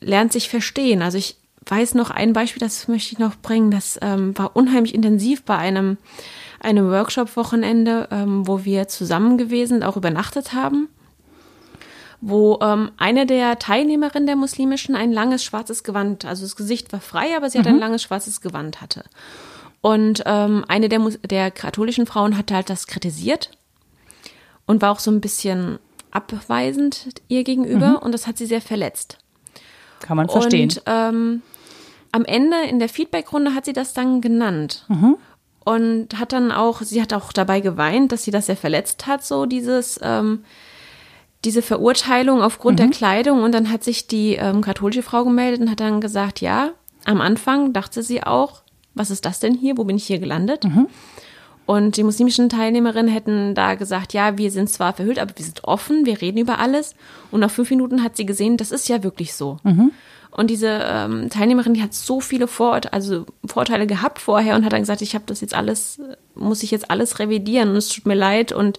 lernt 0.00 0.32
sich 0.32 0.48
verstehen. 0.48 1.02
Also 1.02 1.18
ich 1.18 1.36
weiß 1.66 1.94
noch 1.94 2.10
ein 2.10 2.32
Beispiel, 2.32 2.60
das 2.60 2.88
möchte 2.88 3.12
ich 3.12 3.18
noch 3.18 3.36
bringen, 3.36 3.70
das 3.70 3.98
ähm, 4.02 4.36
war 4.36 4.56
unheimlich 4.56 4.94
intensiv 4.94 5.42
bei 5.44 5.56
einem 5.56 5.98
einem 6.60 6.90
Workshop-Wochenende, 6.90 8.08
ähm, 8.10 8.46
wo 8.46 8.64
wir 8.64 8.88
zusammen 8.88 9.38
gewesen, 9.38 9.82
auch 9.82 9.96
übernachtet 9.96 10.52
haben, 10.52 10.88
wo 12.20 12.58
ähm, 12.62 12.90
eine 12.96 13.26
der 13.26 13.58
Teilnehmerinnen 13.58 14.26
der 14.26 14.36
muslimischen 14.36 14.94
ein 14.94 15.12
langes 15.12 15.42
schwarzes 15.42 15.84
Gewand, 15.84 16.24
also 16.24 16.42
das 16.42 16.56
Gesicht 16.56 16.92
war 16.92 17.00
frei, 17.00 17.36
aber 17.36 17.48
sie 17.48 17.58
mhm. 17.58 17.62
hat 17.62 17.68
ein 17.68 17.74
mhm. 17.74 17.80
langes 17.80 18.02
schwarzes 18.02 18.40
Gewand 18.40 18.80
hatte. 18.80 19.04
Und 19.80 20.22
ähm, 20.26 20.64
eine 20.68 20.88
der, 20.88 21.00
der 21.28 21.50
katholischen 21.50 22.06
Frauen 22.06 22.36
hatte 22.36 22.54
halt 22.54 22.68
das 22.68 22.86
kritisiert 22.86 23.50
und 24.66 24.82
war 24.82 24.92
auch 24.92 25.00
so 25.00 25.10
ein 25.10 25.20
bisschen 25.20 25.78
abweisend 26.10 27.06
ihr 27.28 27.44
gegenüber 27.44 28.02
und 28.02 28.12
das 28.12 28.26
hat 28.26 28.36
sie 28.36 28.46
sehr 28.46 28.60
verletzt. 28.60 29.18
Kann 30.00 30.16
man 30.16 30.28
verstehen. 30.28 30.70
Und 30.70 30.82
ähm, 30.86 31.42
am 32.12 32.24
Ende 32.24 32.56
in 32.68 32.78
der 32.78 32.88
Feedbackrunde 32.88 33.54
hat 33.54 33.64
sie 33.64 33.72
das 33.72 33.94
dann 33.94 34.20
genannt. 34.20 34.84
Und 35.64 36.18
hat 36.18 36.32
dann 36.32 36.52
auch, 36.52 36.80
sie 36.82 37.02
hat 37.02 37.12
auch 37.12 37.32
dabei 37.32 37.60
geweint, 37.60 38.12
dass 38.12 38.24
sie 38.24 38.30
das 38.30 38.46
sehr 38.46 38.56
verletzt 38.56 39.06
hat, 39.06 39.24
so 39.24 39.44
dieses, 39.46 40.00
ähm, 40.02 40.44
diese 41.44 41.62
Verurteilung 41.62 42.42
aufgrund 42.42 42.78
der 42.78 42.88
Kleidung. 42.88 43.42
Und 43.42 43.52
dann 43.52 43.70
hat 43.70 43.84
sich 43.84 44.06
die 44.06 44.36
ähm, 44.36 44.62
katholische 44.62 45.02
Frau 45.02 45.24
gemeldet 45.24 45.60
und 45.60 45.70
hat 45.70 45.80
dann 45.80 46.00
gesagt, 46.00 46.40
ja, 46.40 46.70
am 47.04 47.20
Anfang 47.20 47.72
dachte 47.72 48.02
sie 48.02 48.22
auch, 48.22 48.62
was 48.94 49.10
ist 49.10 49.24
das 49.24 49.40
denn 49.40 49.54
hier? 49.54 49.76
Wo 49.76 49.84
bin 49.84 49.96
ich 49.96 50.04
hier 50.04 50.18
gelandet? 50.18 50.64
Und 51.66 51.96
die 51.96 52.02
muslimischen 52.02 52.48
Teilnehmerinnen 52.48 53.12
hätten 53.12 53.54
da 53.54 53.76
gesagt, 53.76 54.12
ja, 54.12 54.36
wir 54.36 54.50
sind 54.50 54.68
zwar 54.68 54.92
verhüllt, 54.92 55.20
aber 55.20 55.32
wir 55.36 55.44
sind 55.44 55.62
offen, 55.62 56.04
wir 56.04 56.20
reden 56.20 56.38
über 56.38 56.58
alles. 56.58 56.96
Und 57.30 57.40
nach 57.40 57.50
fünf 57.50 57.70
Minuten 57.70 58.02
hat 58.02 58.16
sie 58.16 58.26
gesehen, 58.26 58.56
das 58.56 58.72
ist 58.72 58.88
ja 58.88 59.04
wirklich 59.04 59.34
so. 59.34 59.58
Und 60.30 60.48
diese 60.48 60.68
ähm, 60.68 61.28
Teilnehmerin, 61.28 61.74
die 61.74 61.82
hat 61.82 61.92
so 61.92 62.20
viele 62.20 62.46
Vorurteile, 62.46 62.92
also 62.92 63.26
Vorteile 63.44 63.86
gehabt 63.86 64.20
vorher 64.20 64.54
und 64.54 64.64
hat 64.64 64.72
dann 64.72 64.82
gesagt, 64.82 65.02
ich 65.02 65.14
habe 65.14 65.24
das 65.26 65.40
jetzt 65.40 65.54
alles, 65.54 66.00
muss 66.34 66.62
ich 66.62 66.70
jetzt 66.70 66.90
alles 66.90 67.18
revidieren 67.18 67.70
und 67.70 67.76
es 67.76 67.88
tut 67.88 68.06
mir 68.06 68.14
leid 68.14 68.52
und 68.52 68.78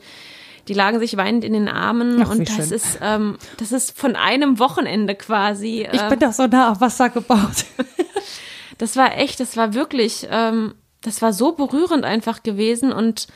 die 0.67 0.73
lagen 0.73 0.99
sich 0.99 1.17
weinend 1.17 1.43
in 1.43 1.53
den 1.53 1.67
Armen 1.67 2.21
Ach, 2.23 2.29
und 2.29 2.47
das 2.47 2.67
schön. 2.67 2.71
ist, 2.71 2.99
ähm, 3.01 3.37
das 3.57 3.71
ist 3.71 3.97
von 3.97 4.15
einem 4.15 4.59
Wochenende 4.59 5.15
quasi. 5.15 5.87
Ich 5.91 6.01
ähm, 6.01 6.09
bin 6.09 6.19
doch 6.19 6.31
so 6.31 6.47
nah 6.47 6.71
auf 6.71 6.81
Wasser 6.81 7.09
gebaut. 7.09 7.65
das 8.77 8.95
war 8.95 9.17
echt, 9.17 9.39
das 9.39 9.57
war 9.57 9.73
wirklich, 9.73 10.27
ähm, 10.29 10.75
das 11.01 11.21
war 11.21 11.33
so 11.33 11.53
berührend 11.53 12.05
einfach 12.05 12.43
gewesen 12.43 12.93
und 12.93 13.27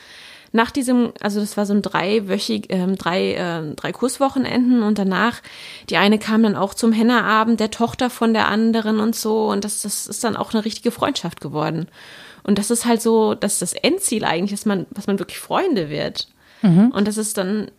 nach 0.56 0.72
diesem, 0.72 1.12
also 1.20 1.42
das 1.42 1.58
war 1.58 1.66
so 1.66 1.74
ein 1.74 1.82
dreiwöchig, 1.82 2.68
ähm, 2.70 2.96
drei, 2.96 3.34
äh, 3.34 3.76
drei 3.76 3.92
Kurswochenenden 3.92 4.84
und 4.84 4.98
danach, 4.98 5.42
die 5.90 5.98
eine 5.98 6.18
kam 6.18 6.44
dann 6.44 6.56
auch 6.56 6.74
zum 6.74 6.94
Hennerabend 6.94 7.60
der 7.60 7.72
Tochter 7.72 8.10
von 8.10 8.34
der 8.34 8.48
anderen 8.48 9.00
und 9.02 9.16
so 9.16 9.50
und 9.50 9.66
das, 9.66 9.82
das 9.82 10.08
ist 10.08 10.24
dann 10.24 10.38
auch 10.38 10.54
eine 10.54 10.64
richtige 10.64 10.92
Freundschaft 10.92 11.42
geworden. 11.42 11.88
Und 12.44 12.58
das 12.58 12.72
ist 12.72 12.86
halt 12.86 13.02
so, 13.02 13.34
dass 13.34 13.60
das 13.60 13.74
Endziel 13.74 14.24
eigentlich, 14.24 14.52
dass 14.52 14.66
man, 14.66 14.86
dass 14.92 15.08
man 15.08 15.20
wirklich 15.20 15.40
Freunde 15.40 15.90
wird. 15.90 16.30
Und 16.92 17.08
das 17.08 17.18
ist 17.18 17.38
dann 17.38 17.70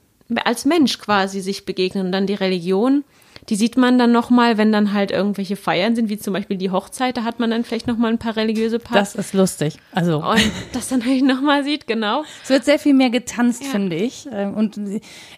als 0.45 0.65
Mensch 0.65 0.99
quasi 0.99 1.41
sich 1.41 1.65
begegnen 1.65 2.07
und 2.07 2.13
dann 2.13 2.27
die 2.27 2.35
Religion, 2.35 3.05
die 3.49 3.57
sieht 3.57 3.77
man 3.77 3.99
dann 3.99 4.13
nochmal, 4.13 4.59
wenn 4.59 4.73
dann 4.73 4.93
halt 4.93 5.11
irgendwelche 5.11 5.57
Feiern 5.57 5.95
sind, 5.95 6.09
wie 6.09 6.19
zum 6.19 6.33
Beispiel 6.33 6.57
die 6.57 6.71
Hochzeit, 6.71 7.17
da 7.17 7.25
hat 7.25 7.39
man 7.39 7.51
dann 7.51 7.65
vielleicht 7.65 7.87
nochmal 7.87 8.11
ein 8.13 8.19
paar 8.19 8.37
religiöse 8.37 8.79
Paar. 8.79 8.99
Das 8.99 9.15
ist 9.15 9.35
lustig. 9.35 9.79
Also 9.93 10.19
und 10.25 10.41
das 10.73 10.89
dann 10.89 11.05
halt 11.05 11.23
nochmal 11.25 11.63
sieht, 11.65 11.87
genau. 11.87 12.25
es 12.43 12.51
wird 12.51 12.65
sehr 12.65 12.79
viel 12.79 12.95
mehr 12.95 13.11
getanzt, 13.11 13.63
Ja. 13.65 13.71
finde 13.71 13.97
ich. 13.97 14.29
Ähm, 14.33 14.55
Und 14.55 14.79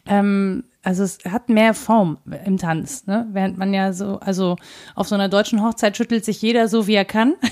ähm, 0.07 0.65
also 0.83 1.03
es 1.03 1.19
hat 1.31 1.49
mehr 1.51 1.75
Form 1.75 2.19
im 2.47 2.57
Tanz, 2.57 3.07
ne? 3.07 3.27
Während 3.33 3.59
man 3.59 3.75
ja 3.75 3.93
so, 3.93 4.21
also 4.21 4.57
auf 4.95 5.09
so 5.09 5.15
einer 5.15 5.29
deutschen 5.29 5.63
Hochzeit 5.63 5.97
schüttelt 5.97 6.25
sich 6.25 6.41
jeder 6.41 6.69
so, 6.69 6.87
wie 6.87 6.95
er 6.95 7.05
kann. 7.05 7.35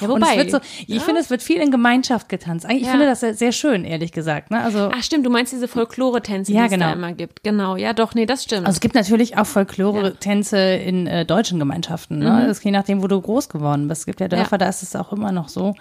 Ja, 0.00 0.08
Und 0.08 0.22
es 0.22 0.36
wird 0.36 0.50
so, 0.50 0.58
ich 0.86 0.88
ja. 0.88 1.00
finde, 1.00 1.20
es 1.20 1.30
wird 1.30 1.42
viel 1.42 1.56
in 1.60 1.70
Gemeinschaft 1.70 2.28
getanzt. 2.28 2.66
Eigentlich, 2.66 2.82
Ich 2.82 2.86
Ja. 2.86 2.92
finde 2.92 3.06
das 3.06 3.20
sehr, 3.20 3.34
sehr 3.34 3.52
schön, 3.52 3.84
ehrlich 3.84 4.12
gesagt. 4.12 4.50
Ne? 4.50 4.60
Also, 4.60 4.90
Ach 4.94 5.02
stimmt, 5.02 5.26
du 5.26 5.30
meinst 5.30 5.52
diese 5.52 5.66
Folklore-Tänze, 5.66 6.52
Ja, 6.52 6.60
die 6.60 6.66
es 6.66 6.72
genau. 6.72 6.86
da 6.86 6.92
immer 6.92 7.12
gibt. 7.12 7.42
Genau, 7.42 7.76
ja 7.76 7.92
doch, 7.92 8.14
nee, 8.14 8.26
das 8.26 8.44
stimmt. 8.44 8.66
also 8.66 8.76
es 8.76 8.80
gibt 8.80 8.94
natürlich 8.94 9.38
auch 9.38 9.46
Folklore-Tänze 9.46 10.58
in 10.58 11.06
äh, 11.06 11.24
deutschen 11.24 11.58
Gemeinschaften. 11.58 12.18
Ne? 12.18 12.44
Das 12.46 12.58
ist 12.58 12.64
je 12.64 12.70
nachdem, 12.70 13.02
wo 13.02 13.06
du 13.08 13.20
groß 13.20 13.48
geworden 13.48 13.88
bist. 13.88 14.00
Es 14.02 14.06
gibt 14.06 14.20
ja 14.20 14.28
Dörfer, 14.28 14.58
da 14.58 14.68
ist 14.68 14.82
es 14.82 14.94
auch 14.96 15.12
immer 15.12 15.32
noch 15.32 15.48
so. 15.48 15.74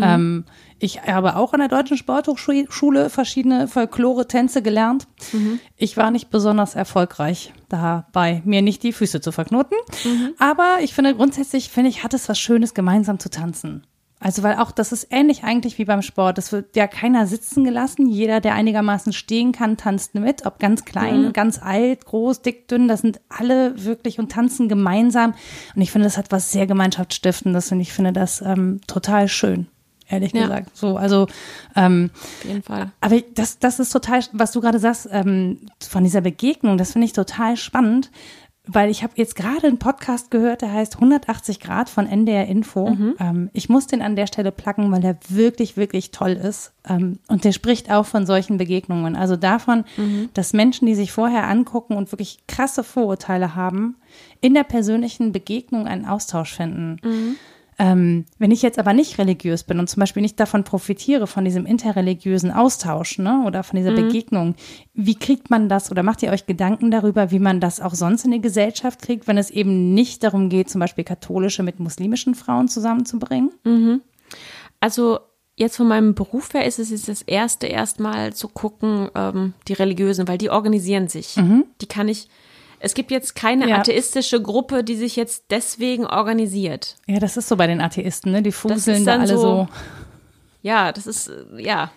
Ähm, 0.00 0.44
ich 0.78 1.02
habe 1.02 1.36
auch 1.36 1.52
an 1.52 1.60
der 1.60 1.68
Deutschen 1.68 1.96
Sporthochschule 1.96 3.08
verschiedene 3.10 3.68
Folklore-Tänze 3.68 4.62
gelernt. 4.62 5.06
Ich 5.76 5.96
war 5.96 6.10
nicht 6.10 6.30
besonders 6.30 6.74
erfolgreich 6.74 7.52
dabei, 7.68 8.42
mir 8.44 8.62
nicht 8.62 8.82
die 8.82 8.92
Füße 8.92 9.20
zu 9.20 9.30
verknoten. 9.32 9.76
Aber 10.38 10.78
ich 10.82 10.92
finde, 10.94 11.14
grundsätzlich, 11.14 11.68
finde 11.70 11.90
ich, 11.90 12.02
hat 12.04 12.14
es 12.14 12.28
was 12.28 12.38
Schönes, 12.38 12.74
gemeinsam 12.74 13.18
zu 13.18 13.30
tanzen. 13.32 13.86
Also, 14.24 14.44
weil 14.44 14.54
auch 14.58 14.70
das 14.70 14.92
ist 14.92 15.08
ähnlich 15.10 15.42
eigentlich 15.42 15.78
wie 15.78 15.84
beim 15.84 16.00
Sport. 16.00 16.38
Es 16.38 16.52
wird 16.52 16.76
ja 16.76 16.86
keiner 16.86 17.26
sitzen 17.26 17.64
gelassen. 17.64 18.06
Jeder, 18.08 18.40
der 18.40 18.54
einigermaßen 18.54 19.12
stehen 19.12 19.50
kann, 19.50 19.76
tanzt 19.76 20.14
mit. 20.14 20.46
Ob 20.46 20.60
ganz 20.60 20.84
klein, 20.84 21.32
ganz 21.32 21.60
alt, 21.60 22.04
groß, 22.06 22.40
dick, 22.42 22.68
dünn, 22.68 22.86
das 22.86 23.00
sind 23.00 23.20
alle 23.28 23.82
wirklich 23.84 24.20
und 24.20 24.30
tanzen 24.30 24.68
gemeinsam. 24.68 25.34
Und 25.74 25.82
ich 25.82 25.90
finde, 25.90 26.06
das 26.06 26.18
hat 26.18 26.30
was 26.30 26.52
sehr 26.52 26.68
Gemeinschaftsstiftendes 26.68 27.72
und 27.72 27.80
ich 27.80 27.92
finde 27.92 28.12
das 28.12 28.40
ähm, 28.42 28.80
total 28.86 29.26
schön, 29.26 29.66
ehrlich 30.08 30.32
Ja. 30.32 30.42
gesagt. 30.42 30.76
So, 30.76 30.96
also, 30.96 31.26
ähm, 31.74 32.10
Auf 32.14 32.44
jeden 32.44 32.62
Fall. 32.62 32.92
aber 33.00 33.20
das, 33.34 33.58
das 33.58 33.80
ist 33.80 33.90
total, 33.90 34.20
was 34.32 34.52
du 34.52 34.60
gerade 34.60 34.78
sagst, 34.78 35.08
ähm, 35.10 35.58
von 35.80 36.04
dieser 36.04 36.20
Begegnung, 36.20 36.78
das 36.78 36.92
finde 36.92 37.06
ich 37.06 37.12
total 37.12 37.56
spannend, 37.56 38.12
weil 38.64 38.90
ich 38.90 39.02
habe 39.02 39.14
jetzt 39.16 39.34
gerade 39.34 39.66
einen 39.66 39.78
Podcast 39.78 40.30
gehört, 40.30 40.62
der 40.62 40.72
heißt 40.72 40.94
180 40.94 41.58
Grad 41.58 41.88
von 41.88 42.06
NDR 42.06 42.46
Info. 42.46 42.86
Ähm, 43.18 43.50
ich 43.52 43.68
muss 43.68 43.88
den 43.88 44.02
an 44.02 44.14
der 44.14 44.28
Stelle 44.28 44.52
placken, 44.52 44.92
weil 44.92 45.00
der 45.00 45.18
wirklich, 45.28 45.76
wirklich 45.76 46.12
toll 46.12 46.32
ist. 46.32 46.72
Ähm, 46.88 47.18
und 47.26 47.44
der 47.44 47.50
spricht 47.50 47.90
auch 47.90 48.06
von 48.06 48.24
solchen 48.24 48.58
Begegnungen. 48.58 49.16
Also 49.16 49.34
davon, 49.36 49.84
dass 50.34 50.52
Menschen, 50.52 50.86
die 50.86 50.94
sich 50.94 51.10
vorher 51.10 51.48
angucken 51.48 51.96
und 51.96 52.12
wirklich 52.12 52.38
krasse 52.46 52.84
Vorurteile 52.84 53.56
haben, 53.56 53.96
in 54.40 54.54
der 54.54 54.64
persönlichen 54.64 55.32
Begegnung 55.32 55.88
einen 55.88 56.06
Austausch 56.06 56.54
finden. 56.54 57.36
Ähm, 57.78 58.26
wenn 58.38 58.50
ich 58.50 58.62
jetzt 58.62 58.78
aber 58.78 58.92
nicht 58.92 59.18
religiös 59.18 59.64
bin 59.64 59.78
und 59.78 59.88
zum 59.88 60.00
Beispiel 60.00 60.22
nicht 60.22 60.38
davon 60.38 60.62
profitiere, 60.62 61.26
von 61.26 61.44
diesem 61.44 61.64
interreligiösen 61.64 62.50
Austausch 62.50 63.18
ne, 63.18 63.44
oder 63.46 63.62
von 63.62 63.78
dieser 63.78 63.92
Begegnung, 63.92 64.54
wie 64.92 65.14
kriegt 65.14 65.48
man 65.50 65.68
das 65.68 65.90
oder 65.90 66.02
macht 66.02 66.22
ihr 66.22 66.30
euch 66.30 66.46
Gedanken 66.46 66.90
darüber, 66.90 67.30
wie 67.30 67.38
man 67.38 67.60
das 67.60 67.80
auch 67.80 67.94
sonst 67.94 68.24
in 68.24 68.30
die 68.30 68.40
Gesellschaft 68.42 69.00
kriegt, 69.00 69.26
wenn 69.26 69.38
es 69.38 69.50
eben 69.50 69.94
nicht 69.94 70.22
darum 70.22 70.50
geht, 70.50 70.68
zum 70.68 70.80
Beispiel 70.80 71.04
katholische 71.04 71.62
mit 71.62 71.80
muslimischen 71.80 72.34
Frauen 72.34 72.68
zusammenzubringen? 72.68 73.50
Also 74.80 75.20
jetzt 75.56 75.76
von 75.76 75.88
meinem 75.88 76.14
Beruf 76.14 76.52
her 76.54 76.66
ist 76.66 76.78
es 76.78 76.90
jetzt 76.90 77.08
das 77.08 77.22
erste 77.22 77.66
erstmal 77.66 78.34
zu 78.34 78.48
gucken, 78.48 79.08
ähm, 79.14 79.54
die 79.68 79.72
Religiösen, 79.74 80.28
weil 80.28 80.38
die 80.38 80.50
organisieren 80.50 81.08
sich. 81.08 81.36
Die 81.80 81.86
kann 81.86 82.08
ich. 82.08 82.28
Es 82.84 82.94
gibt 82.94 83.10
jetzt 83.12 83.34
keine 83.36 83.68
Ja. 83.68 83.78
atheistische 83.78 84.42
Gruppe, 84.42 84.82
die 84.82 84.96
sich 84.96 85.14
jetzt 85.16 85.44
deswegen 85.50 86.04
organisiert. 86.04 86.96
Ja, 87.06 87.20
das 87.20 87.36
ist 87.36 87.48
so 87.48 87.56
bei 87.56 87.66
den 87.68 87.80
Atheisten, 87.80 88.32
ne? 88.32 88.42
Die 88.42 88.50
fuseln 88.52 89.04
da 89.04 89.18
alle 89.18 89.28
so. 89.28 89.36
so- 89.38 89.68
Ja, 90.62 90.90
das 90.92 91.06
ist, 91.06 91.28
äh, 91.28 91.62
ja. 91.62 91.90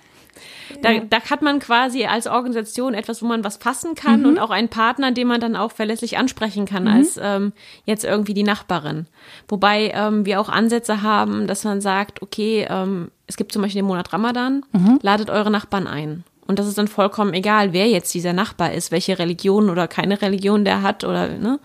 Da, 0.82 1.00
da 1.00 1.22
hat 1.22 1.42
man 1.42 1.60
quasi 1.60 2.06
als 2.06 2.28
Organisation 2.28 2.94
etwas, 2.94 3.22
wo 3.22 3.26
man 3.26 3.44
was 3.44 3.58
fassen 3.58 3.96
kann 3.96 4.22
Mhm. 4.22 4.26
und 4.26 4.40
auch 4.40 4.50
einen 4.50 4.68
Partner, 4.70 5.12
den 5.12 5.28
man 5.28 5.40
dann 5.40 5.56
auch 5.56 5.72
verlässlich 5.72 6.18
ansprechen 6.18 6.66
kann, 6.66 6.88
als 6.88 7.18
ähm, 7.22 7.54
jetzt 7.86 8.04
irgendwie 8.04 8.34
die 8.34 8.44
Nachbarin. 8.44 9.08
Wobei 9.48 9.92
ähm, 9.94 10.26
wir 10.26 10.42
auch 10.42 10.50
Ansätze 10.50 11.02
haben, 11.02 11.48
dass 11.48 11.64
man 11.64 11.80
sagt, 11.82 12.22
okay, 12.22 12.68
ähm, 12.70 13.12
es 13.28 13.38
gibt 13.38 13.54
zum 13.54 13.62
Beispiel 13.62 13.82
den 13.82 13.88
Monat 13.88 14.12
Ramadan, 14.12 14.64
Mhm. 14.74 15.00
ladet 15.02 15.30
eure 15.30 15.50
Nachbarn 15.52 15.88
ein. 15.88 16.24
Und 16.48 16.60
das 16.60 16.68
ist 16.68 16.78
dann 16.78 16.88
vollkommen 16.88 17.34
egal, 17.34 17.74
wer 17.74 17.88
jetzt 17.88 18.14
dieser 18.14 18.34
Nachbar 18.34 18.74
ist, 18.74 18.92
welche 18.92 19.18
Religion 19.18 19.70
oder 19.70 19.88
keine 19.88 20.22
Religion 20.22 20.66
der 20.66 20.82
hat 20.82 21.04
oder 21.04 21.30
ne. 21.30 21.60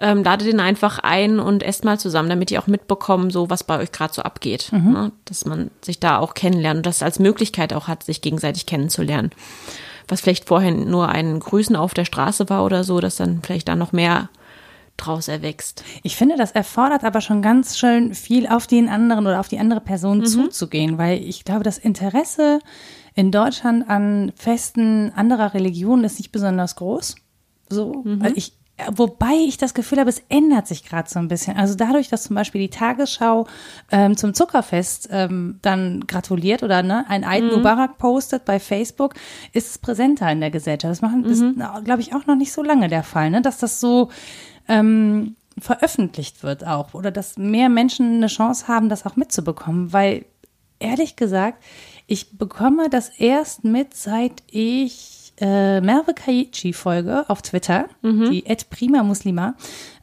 Ähm, 0.00 0.24
ladet 0.24 0.48
ihn 0.48 0.58
einfach 0.58 0.98
ein 0.98 1.38
und 1.38 1.62
esst 1.62 1.84
mal 1.84 1.96
zusammen, 1.96 2.28
damit 2.28 2.50
die 2.50 2.58
auch 2.58 2.66
mitbekommen, 2.66 3.30
so 3.30 3.50
was 3.50 3.62
bei 3.62 3.78
euch 3.78 3.92
gerade 3.92 4.12
so 4.12 4.22
abgeht. 4.22 4.70
Ne? 4.92 5.12
Dass 5.26 5.44
man 5.44 5.70
sich 5.80 6.00
da 6.00 6.18
auch 6.18 6.34
kennenlernt 6.34 6.78
und 6.78 6.86
das 6.86 7.04
als 7.04 7.20
Möglichkeit 7.20 7.72
auch 7.72 7.86
hat, 7.86 8.02
sich 8.02 8.20
gegenseitig 8.20 8.66
kennenzulernen. 8.66 9.30
Was 10.08 10.22
vielleicht 10.22 10.46
vorher 10.48 10.72
nur 10.72 11.08
ein 11.08 11.38
Grüßen 11.38 11.76
auf 11.76 11.94
der 11.94 12.04
Straße 12.04 12.48
war 12.48 12.64
oder 12.64 12.82
so, 12.82 12.98
dass 12.98 13.14
dann 13.14 13.42
vielleicht 13.42 13.68
da 13.68 13.76
noch 13.76 13.92
mehr 13.92 14.28
draus 14.96 15.28
erwächst. 15.28 15.84
Ich 16.02 16.16
finde, 16.16 16.36
das 16.36 16.52
erfordert 16.52 17.04
aber 17.04 17.20
schon 17.20 17.42
ganz 17.42 17.78
schön 17.78 18.14
viel 18.14 18.46
auf 18.46 18.66
den 18.66 18.88
anderen 18.88 19.26
oder 19.26 19.40
auf 19.40 19.48
die 19.48 19.58
andere 19.58 19.80
Person 19.80 20.24
zuzugehen, 20.24 20.98
weil 20.98 21.22
ich 21.22 21.44
glaube, 21.44 21.64
das 21.64 21.78
Interesse 21.78 22.60
in 23.16 23.32
Deutschland 23.32 23.88
an 23.88 24.32
Festen 24.36 25.10
anderer 25.16 25.54
Religionen 25.54 26.04
ist 26.04 26.18
nicht 26.18 26.32
besonders 26.32 26.76
groß. 26.76 27.16
So, 27.68 28.02
weil 28.04 28.36
ich, 28.36 28.52
wobei 28.92 29.32
ich 29.48 29.56
das 29.56 29.74
Gefühl 29.74 29.98
habe, 29.98 30.10
es 30.10 30.22
ändert 30.28 30.68
sich 30.68 30.84
gerade 30.84 31.08
so 31.08 31.18
ein 31.18 31.26
bisschen. 31.26 31.56
Also 31.56 31.74
dadurch, 31.74 32.08
dass 32.08 32.24
zum 32.24 32.36
Beispiel 32.36 32.60
die 32.60 32.70
Tagesschau 32.70 33.46
ähm, 33.90 34.16
zum 34.16 34.34
Zuckerfest 34.34 35.08
ähm, 35.10 35.58
dann 35.62 36.06
gratuliert 36.06 36.62
oder 36.62 36.82
ne, 36.82 37.06
ein 37.08 37.24
Eid 37.24 37.44
Mubarak 37.44 37.98
postet 37.98 38.44
bei 38.44 38.60
Facebook, 38.60 39.14
ist 39.52 39.70
es 39.70 39.78
präsenter 39.78 40.30
in 40.30 40.40
der 40.40 40.50
Gesellschaft. 40.50 40.92
Das 40.92 41.02
machen, 41.02 41.24
ist, 41.24 41.42
glaube 41.84 42.02
ich, 42.02 42.14
auch 42.14 42.26
noch 42.26 42.36
nicht 42.36 42.52
so 42.52 42.62
lange 42.62 42.88
der 42.88 43.02
Fall, 43.02 43.30
ne, 43.30 43.40
dass 43.40 43.58
das 43.58 43.80
so 43.80 44.10
ähm, 44.68 45.36
veröffentlicht 45.58 46.42
wird 46.42 46.66
auch 46.66 46.92
oder 46.92 47.10
dass 47.10 47.38
mehr 47.38 47.70
Menschen 47.70 48.16
eine 48.16 48.26
Chance 48.26 48.68
haben, 48.68 48.90
das 48.90 49.06
auch 49.06 49.16
mitzubekommen, 49.16 49.92
weil 49.92 50.26
ehrlich 50.78 51.16
gesagt, 51.16 51.62
ich 52.06 52.38
bekomme 52.38 52.88
das 52.88 53.08
erst 53.08 53.64
mit, 53.64 53.94
seit 53.94 54.42
ich 54.50 55.32
äh, 55.40 55.80
Merve 55.80 56.14
Kaichi 56.14 56.72
folge 56.72 57.28
auf 57.28 57.42
Twitter, 57.42 57.88
die 58.30 58.46
Ed 58.46 58.70
Prima 58.70 59.02
Muslima. 59.02 59.54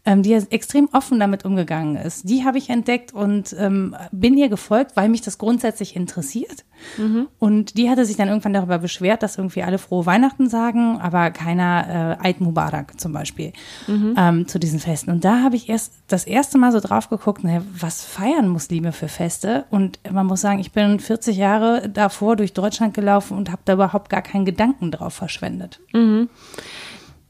Ähm, 0.06 0.22
die 0.22 0.34
extrem 0.34 0.90
offen 0.92 1.20
damit 1.20 1.46
umgegangen 1.46 1.96
ist. 1.96 2.28
Die 2.30 2.44
habe 2.44 2.58
ich 2.58 2.70
entdeckt 2.70 3.14
und 3.14 3.56
ähm, 3.58 3.96
bin 4.12 4.38
ihr 4.38 4.50
gefolgt, 4.50 4.96
weil 4.96 5.08
mich 5.08 5.22
das 5.22 5.38
grundsätzlich 5.38 5.96
interessiert. 5.96 6.66
Mhm. 6.98 7.28
Und 7.40 7.78
die 7.78 7.90
hatte 7.90 8.04
sich 8.06 8.18
dann 8.18 8.28
irgendwann 8.28 8.52
darüber 8.52 8.80
beschwert, 8.80 9.24
dass 9.24 9.38
irgendwie 9.38 9.64
alle 9.64 9.78
frohe 9.78 10.06
Weihnachten 10.06 10.50
sagen, 10.50 11.00
aber 11.00 11.32
keiner 11.32 12.18
äh, 12.22 12.28
Eid 12.28 12.42
Mubarak 12.42 13.00
zum 13.00 13.14
Beispiel 13.14 13.54
mhm. 13.88 14.16
ähm, 14.18 14.48
zu 14.48 14.60
diesen 14.60 14.80
Festen. 14.80 15.10
Und 15.12 15.24
da 15.24 15.42
habe 15.42 15.56
ich 15.56 15.70
erst 15.70 15.94
das 16.08 16.26
erste 16.26 16.58
Mal 16.58 16.74
so 16.74 16.82
drauf 16.82 17.10
geguckt, 17.10 17.46
ne, 17.46 17.64
was 17.80 18.04
feiern 18.04 18.50
Muslime 18.50 18.92
für 18.92 19.08
Feste? 19.08 19.64
Und 19.70 20.00
man 20.12 20.26
muss 20.26 20.42
sagen, 20.42 20.60
ich 20.60 20.74
bin 20.74 21.00
40 21.00 21.38
Jahre 21.38 21.90
davor 21.90 22.36
durch 22.36 22.52
Deutschland 22.52 22.94
gelaufen 22.94 23.38
und 23.38 23.50
habe 23.50 23.62
da 23.64 23.74
überhaupt 23.74 24.10
gar 24.10 24.22
keinen 24.22 24.44
Gedanken 24.44 24.92
drauf 24.92 25.14
verschwendet. 25.14 25.80
Mhm 25.94 26.28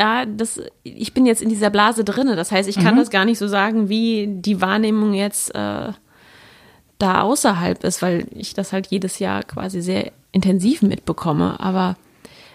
ja, 0.04 0.26
das, 0.26 0.62
ich 0.84 1.14
bin 1.14 1.26
jetzt 1.26 1.42
in 1.42 1.48
dieser 1.48 1.70
Blase 1.70 2.04
drinne. 2.04 2.36
Das 2.36 2.52
heißt, 2.52 2.68
ich 2.68 2.76
kann 2.76 2.96
mhm. 2.96 3.00
das 3.00 3.10
gar 3.10 3.24
nicht 3.24 3.38
so 3.38 3.48
sagen, 3.48 3.88
wie 3.88 4.28
die 4.28 4.60
Wahrnehmung 4.60 5.14
jetzt 5.14 5.56
äh, 5.56 5.94
da 6.98 7.22
außerhalb 7.22 7.82
ist, 7.86 8.02
weil 8.02 8.28
ich 8.32 8.54
das 8.54 8.74
halt 8.74 8.88
jedes 8.88 9.20
Jahr 9.20 9.44
quasi 9.44 9.82
sehr 9.82 10.12
intensiv 10.34 10.82
mitbekomme. 10.82 11.58
Aber 11.62 11.96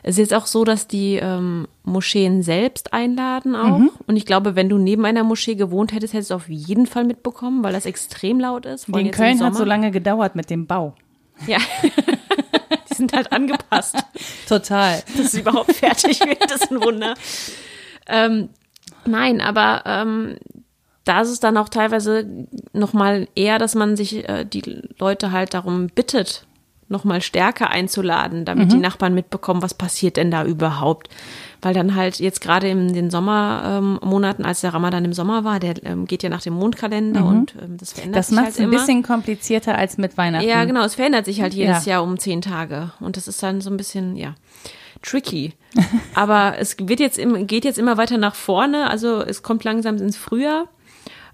es 0.03 0.17
ist 0.17 0.19
jetzt 0.19 0.35
auch 0.35 0.47
so, 0.47 0.65
dass 0.65 0.89
die 0.89 1.15
ähm, 1.15 1.69
Moscheen 1.85 2.43
selbst 2.43 2.93
einladen 2.93 3.57
auch. 3.57 3.79
Mhm. 3.79 3.91
Und 4.07 4.17
ich 4.17 4.27
glaube, 4.27 4.55
wenn 4.55 4.69
du 4.69 4.77
neben 4.77 5.07
einer 5.07 5.25
Moschee 5.25 5.55
gewohnt 5.55 5.95
hättest, 5.95 6.13
hättest 6.13 6.33
du 6.33 6.35
auf 6.35 6.51
jeden 6.51 6.85
Fall 6.85 7.05
mitbekommen, 7.05 7.65
weil 7.65 7.73
das 7.73 7.87
extrem 7.87 8.41
laut 8.41 8.67
ist. 8.67 8.91
In 8.91 9.11
Köln 9.11 9.43
hat 9.43 9.55
so 9.55 9.65
lange 9.65 9.91
gedauert 9.91 10.37
mit 10.37 10.51
dem 10.51 10.67
Bau. 10.67 10.95
Ja. 11.47 11.59
sind 12.99 13.13
halt 13.15 13.33
angepasst. 13.33 13.97
Total. 14.49 15.03
Dass 15.17 15.27
es 15.27 15.35
überhaupt 15.35 15.73
fertig 15.73 16.21
wird, 16.21 16.51
das 16.51 16.63
ist 16.63 16.71
ein 16.71 16.83
Wunder. 16.83 17.15
Ähm, 18.07 18.51
nein, 19.07 19.41
aber 19.41 19.83
ähm, 19.87 20.37
da 21.05 21.23
ist 21.23 21.31
es 21.31 21.41
dann 21.41 21.57
auch 21.57 21.71
teilweise 21.71 22.27
nochmal 22.73 23.29
eher, 23.35 23.59
dass 23.59 23.75
man 23.75 23.97
sich 23.97 24.29
äh, 24.29 24.45
die 24.45 24.83
Leute 24.99 25.33
halt 25.33 25.55
darum 25.55 25.87
bittet, 25.87 26.47
nochmal 26.89 27.21
stärker 27.23 27.71
einzuladen, 27.71 28.45
damit 28.45 28.69
mhm. 28.69 28.73
die 28.73 28.79
Nachbarn 28.79 29.15
mitbekommen, 29.15 29.63
was 29.63 29.75
passiert 29.75 30.17
denn 30.17 30.31
da 30.31 30.45
überhaupt. 30.45 31.09
Weil 31.61 31.75
dann 31.75 31.97
halt 31.97 32.21
jetzt 32.21 32.41
gerade 32.41 32.69
in 32.69 32.93
den 32.93 33.11
Sommermonaten, 33.11 34.45
ähm, 34.45 34.49
als 34.49 34.61
der 34.61 34.75
Ramadan 34.75 35.05
im 35.05 35.13
Sommer 35.13 35.43
war, 35.43 35.59
der 35.59 35.85
ähm, 35.85 36.07
geht 36.07 36.23
ja 36.23 36.29
nach 36.29 36.43
dem 36.43 36.55
Mondkalender 36.55 37.23
mhm. 37.23 37.27
und 37.27 37.55
ähm, 37.61 37.77
das 37.79 37.93
verändert 37.95 38.19
das 38.19 38.29
sich 38.29 38.39
halt 38.39 38.47
immer. 38.47 38.57
Das 38.57 38.57
macht 38.57 38.59
es 38.59 38.61
ein 38.61 38.71
bisschen 38.71 39.03
komplizierter 39.03 39.77
als 39.77 39.99
mit 39.99 40.17
Weihnachten. 40.17 40.47
Ja, 40.47 40.65
genau, 40.65 40.85
es 40.85 40.95
verändert 40.95 41.25
sich 41.25 41.41
halt 41.41 41.55
jedes 41.55 41.85
ja. 41.85 41.95
Jahr 41.95 42.05
um 42.05 42.19
zehn 42.19 42.43
Tage 42.43 42.93
und 43.01 43.17
das 43.17 43.27
ist 43.27 43.43
dann 43.43 43.61
so 43.61 43.71
ein 43.71 43.77
bisschen, 43.77 44.17
ja 44.17 44.35
tricky. 45.03 45.53
Aber 46.15 46.57
es 46.59 46.77
wird 46.79 47.01
jetzt 47.01 47.19
im, 47.19 47.47
geht 47.47 47.65
jetzt 47.65 47.79
immer 47.79 47.97
weiter 47.97 48.19
nach 48.19 48.35
vorne. 48.35 48.91
Also 48.91 49.23
es 49.23 49.43
kommt 49.43 49.65
langsam 49.65 49.97
ins 49.97 50.17
Frühjahr. 50.17 50.69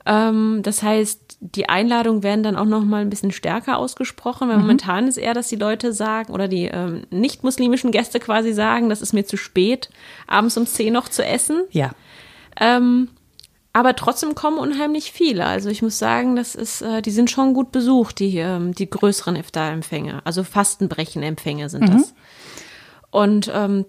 Ähm, 0.06 0.60
das 0.62 0.82
heißt, 0.82 1.23
die 1.44 1.68
Einladungen 1.68 2.22
werden 2.22 2.42
dann 2.42 2.56
auch 2.56 2.64
noch 2.64 2.84
mal 2.84 3.02
ein 3.02 3.10
bisschen 3.10 3.30
stärker 3.30 3.76
ausgesprochen, 3.76 4.48
weil 4.48 4.56
mhm. 4.56 4.62
momentan 4.62 5.06
ist 5.06 5.18
eher, 5.18 5.34
dass 5.34 5.48
die 5.48 5.56
Leute 5.56 5.92
sagen 5.92 6.32
oder 6.32 6.48
die 6.48 6.64
ähm, 6.64 7.02
nicht-muslimischen 7.10 7.90
Gäste 7.90 8.18
quasi 8.18 8.54
sagen, 8.54 8.88
das 8.88 9.02
ist 9.02 9.12
mir 9.12 9.26
zu 9.26 9.36
spät, 9.36 9.90
abends 10.26 10.56
um 10.56 10.66
zehn 10.66 10.94
noch 10.94 11.08
zu 11.08 11.22
essen. 11.24 11.64
Ja. 11.70 11.90
Ähm, 12.58 13.08
aber 13.74 13.94
trotzdem 13.94 14.34
kommen 14.34 14.58
unheimlich 14.58 15.12
viele. 15.12 15.44
Also 15.44 15.68
ich 15.68 15.82
muss 15.82 15.98
sagen, 15.98 16.34
das 16.34 16.54
ist, 16.54 16.80
äh, 16.80 17.02
die 17.02 17.10
sind 17.10 17.30
schon 17.30 17.52
gut 17.52 17.72
besucht, 17.72 18.20
die, 18.20 18.38
ähm, 18.38 18.74
die 18.74 18.88
größeren 18.88 19.36
Iftar-Empfänge. 19.36 20.22
Also 20.24 20.44
Fastenbrechen-Empfänge 20.44 21.68
sind 21.68 21.88
mhm. 21.88 21.92
das. 21.92 22.14
Und 23.10 23.50
ähm, 23.54 23.84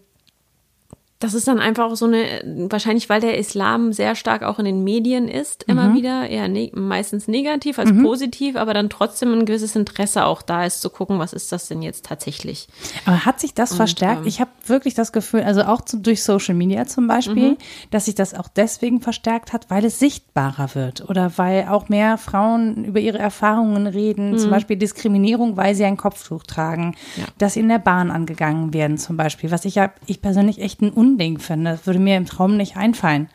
das 1.19 1.33
ist 1.33 1.47
dann 1.47 1.59
einfach 1.59 1.85
auch 1.85 1.95
so 1.95 2.05
eine, 2.05 2.67
wahrscheinlich 2.69 3.07
weil 3.07 3.21
der 3.21 3.37
Islam 3.37 3.93
sehr 3.93 4.15
stark 4.15 4.43
auch 4.43 4.59
in 4.59 4.65
den 4.65 4.83
Medien 4.83 5.29
ist, 5.29 5.63
immer 5.63 5.89
mhm. 5.89 5.95
wieder, 5.95 6.29
eher 6.29 6.49
ne 6.49 6.71
meistens 6.73 7.29
negativ 7.29 7.79
als 7.79 7.93
mhm. 7.93 8.03
positiv, 8.03 8.57
aber 8.57 8.73
dann 8.73 8.89
trotzdem 8.89 9.31
ein 9.31 9.45
gewisses 9.45 9.77
Interesse 9.77 10.25
auch 10.25 10.41
da 10.41 10.65
ist, 10.65 10.81
zu 10.81 10.89
gucken, 10.89 11.17
was 11.17 11.31
ist 11.31 11.53
das 11.53 11.69
denn 11.69 11.81
jetzt 11.81 12.05
tatsächlich. 12.05 12.67
Aber 13.05 13.25
hat 13.25 13.39
sich 13.39 13.53
das 13.53 13.71
Und, 13.71 13.77
verstärkt? 13.77 14.23
Ähm, 14.23 14.27
ich 14.27 14.41
habe 14.41 14.51
wirklich 14.67 14.93
das 14.93 15.13
Gefühl, 15.13 15.43
also 15.43 15.61
auch 15.63 15.81
zu, 15.81 15.97
durch 15.97 16.21
Social 16.21 16.53
Media 16.53 16.85
zum 16.85 17.07
Beispiel, 17.07 17.51
mhm. 17.51 17.57
dass 17.91 18.05
sich 18.05 18.15
das 18.15 18.33
auch 18.33 18.49
deswegen 18.49 18.99
verstärkt 18.99 19.53
hat, 19.53 19.69
weil 19.69 19.85
es 19.85 19.99
sichtbarer 19.99 20.75
wird 20.75 21.09
oder 21.09 21.37
weil 21.37 21.67
auch 21.69 21.87
mehr 21.87 22.17
Frauen 22.17 22.83
über 22.83 22.99
ihre 22.99 23.19
Erfahrungen 23.19 23.87
reden, 23.87 24.37
zum 24.37 24.49
mhm. 24.49 24.53
Beispiel 24.53 24.75
Diskriminierung, 24.75 25.55
weil 25.55 25.75
sie 25.75 25.85
ein 25.85 25.95
Kopftuch 25.95 26.43
tragen, 26.43 26.95
ja. 27.15 27.23
dass 27.37 27.53
sie 27.53 27.61
in 27.61 27.69
der 27.69 27.79
Bahn 27.79 28.11
angegangen 28.11 28.73
werden 28.73 28.97
zum 28.97 29.15
Beispiel, 29.15 29.49
was 29.49 29.63
ich 29.63 29.75
ja, 29.75 29.91
ich 30.07 30.21
persönlich 30.21 30.59
echt 30.59 30.81
ein 30.81 30.89
Unding 31.05 31.39
finde. 31.39 31.71
Das 31.71 31.85
würde 31.85 31.99
mir 31.99 32.17
im 32.17 32.25
Traum 32.25 32.57
nicht 32.57 32.77
einfallen. 32.77 33.29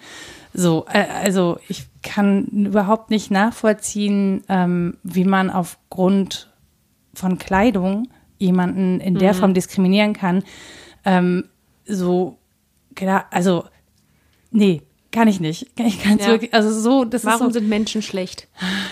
So, 0.53 0.87
äh, 0.93 1.05
also 1.23 1.59
ich 1.69 1.87
kann 2.03 2.45
überhaupt 2.47 3.11
nicht 3.11 3.31
nachvollziehen, 3.31 4.43
ähm, 4.49 4.97
wie 5.03 5.25
man 5.25 5.51
aufgrund 5.51 6.51
von 7.15 7.39
Kleidung 7.39 8.09
jemanden 8.39 9.01
in 9.01 9.17
der 9.17 9.35
mhm. 9.35 9.39
Form 9.39 9.55
diskriminieren 9.55 10.13
kann. 10.13 10.43
Ähm, 11.05 11.45
so, 11.87 12.39
klar, 12.95 13.27
also, 13.31 13.65
nee, 14.51 14.83
kann 15.13 15.27
ich 15.27 15.41
nicht. 15.41 15.67
Ich 15.77 16.03
kann 16.03 16.19
es 16.19 16.27
ja. 16.27 16.33
wirklich, 16.33 16.55
also 16.55 16.73
so, 16.73 17.05
das 17.05 17.25
Warum 17.25 17.49
ist 17.49 17.55
so, 17.55 17.59
sind 17.59 17.69
Menschen 17.69 18.01
schlecht? 18.01 18.47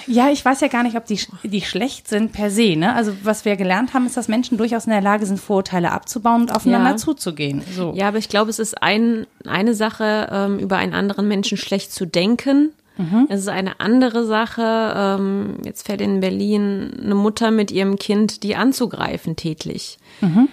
Ja, 0.06 0.30
ich 0.30 0.44
weiß 0.44 0.60
ja 0.60 0.68
gar 0.68 0.82
nicht, 0.82 0.96
ob 0.96 1.06
die, 1.06 1.20
die 1.44 1.60
schlecht 1.60 2.08
sind 2.08 2.32
per 2.32 2.50
se. 2.50 2.76
Ne? 2.76 2.92
Also 2.94 3.12
was 3.22 3.44
wir 3.44 3.56
gelernt 3.56 3.94
haben, 3.94 4.06
ist, 4.06 4.16
dass 4.16 4.26
Menschen 4.26 4.58
durchaus 4.58 4.86
in 4.86 4.90
der 4.90 5.00
Lage 5.00 5.26
sind, 5.26 5.38
Vorurteile 5.38 5.92
abzubauen 5.92 6.42
und 6.42 6.54
aufeinander 6.54 6.90
ja. 6.90 6.96
zuzugehen. 6.96 7.62
So. 7.74 7.92
Ja, 7.94 8.08
aber 8.08 8.18
ich 8.18 8.28
glaube, 8.28 8.50
es 8.50 8.58
ist 8.58 8.82
ein, 8.82 9.26
eine 9.46 9.74
Sache, 9.74 10.28
ähm, 10.30 10.58
über 10.58 10.76
einen 10.76 10.94
anderen 10.94 11.28
Menschen 11.28 11.56
schlecht 11.56 11.92
zu 11.92 12.04
denken. 12.04 12.72
Mhm. 12.96 13.26
Es 13.28 13.40
ist 13.40 13.48
eine 13.48 13.78
andere 13.78 14.26
Sache, 14.26 14.94
ähm, 14.96 15.58
jetzt 15.64 15.86
fällt 15.86 16.00
in 16.00 16.18
Berlin 16.18 16.98
eine 17.04 17.14
Mutter 17.14 17.52
mit 17.52 17.70
ihrem 17.70 17.96
Kind, 17.96 18.42
die 18.42 18.56
anzugreifen 18.56 19.36
tätlich. 19.36 19.98
Mhm 20.20 20.48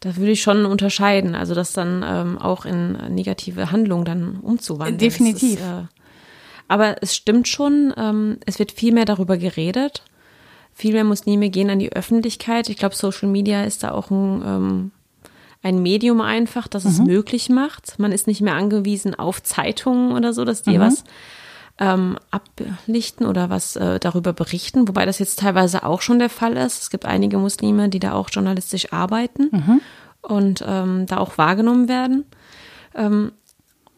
da 0.00 0.16
würde 0.16 0.32
ich 0.32 0.42
schon 0.42 0.66
unterscheiden, 0.66 1.34
also 1.34 1.54
das 1.54 1.72
dann 1.72 2.04
ähm, 2.06 2.38
auch 2.38 2.64
in 2.64 2.92
negative 3.14 3.70
Handlungen 3.70 4.04
dann 4.04 4.36
umzuwandeln. 4.40 4.98
Definitiv. 4.98 5.54
Ist, 5.54 5.60
äh, 5.60 5.84
aber 6.68 6.96
es 7.02 7.14
stimmt 7.14 7.48
schon, 7.48 7.94
ähm, 7.96 8.38
es 8.44 8.58
wird 8.58 8.72
viel 8.72 8.92
mehr 8.92 9.04
darüber 9.04 9.36
geredet. 9.36 10.02
Viel 10.74 10.92
mehr 10.92 11.04
Muslime 11.04 11.48
gehen 11.48 11.70
an 11.70 11.78
die 11.78 11.92
Öffentlichkeit. 11.92 12.68
Ich 12.68 12.76
glaube, 12.76 12.94
Social 12.94 13.28
Media 13.28 13.64
ist 13.64 13.82
da 13.82 13.92
auch 13.92 14.10
ein, 14.10 14.42
ähm, 14.44 14.90
ein 15.62 15.80
Medium 15.80 16.20
einfach, 16.20 16.68
das 16.68 16.84
es 16.84 16.98
mhm. 16.98 17.06
möglich 17.06 17.48
macht. 17.48 17.98
Man 17.98 18.12
ist 18.12 18.26
nicht 18.26 18.42
mehr 18.42 18.54
angewiesen 18.54 19.14
auf 19.14 19.42
Zeitungen 19.42 20.12
oder 20.12 20.32
so, 20.32 20.44
dass 20.44 20.62
die 20.62 20.76
mhm. 20.76 20.82
was 20.82 21.04
ähm, 21.78 22.18
ablichten 22.30 23.26
oder 23.26 23.50
was 23.50 23.76
äh, 23.76 23.98
darüber 24.00 24.32
berichten, 24.32 24.88
wobei 24.88 25.04
das 25.04 25.18
jetzt 25.18 25.40
teilweise 25.40 25.84
auch 25.84 26.00
schon 26.00 26.18
der 26.18 26.30
Fall 26.30 26.56
ist. 26.56 26.82
Es 26.82 26.90
gibt 26.90 27.04
einige 27.04 27.38
Muslime, 27.38 27.88
die 27.88 27.98
da 27.98 28.12
auch 28.12 28.30
journalistisch 28.30 28.92
arbeiten 28.92 29.48
mhm. 29.52 29.80
und 30.22 30.64
ähm, 30.66 31.06
da 31.06 31.18
auch 31.18 31.36
wahrgenommen 31.36 31.88
werden. 31.88 32.24
Ähm, 32.94 33.32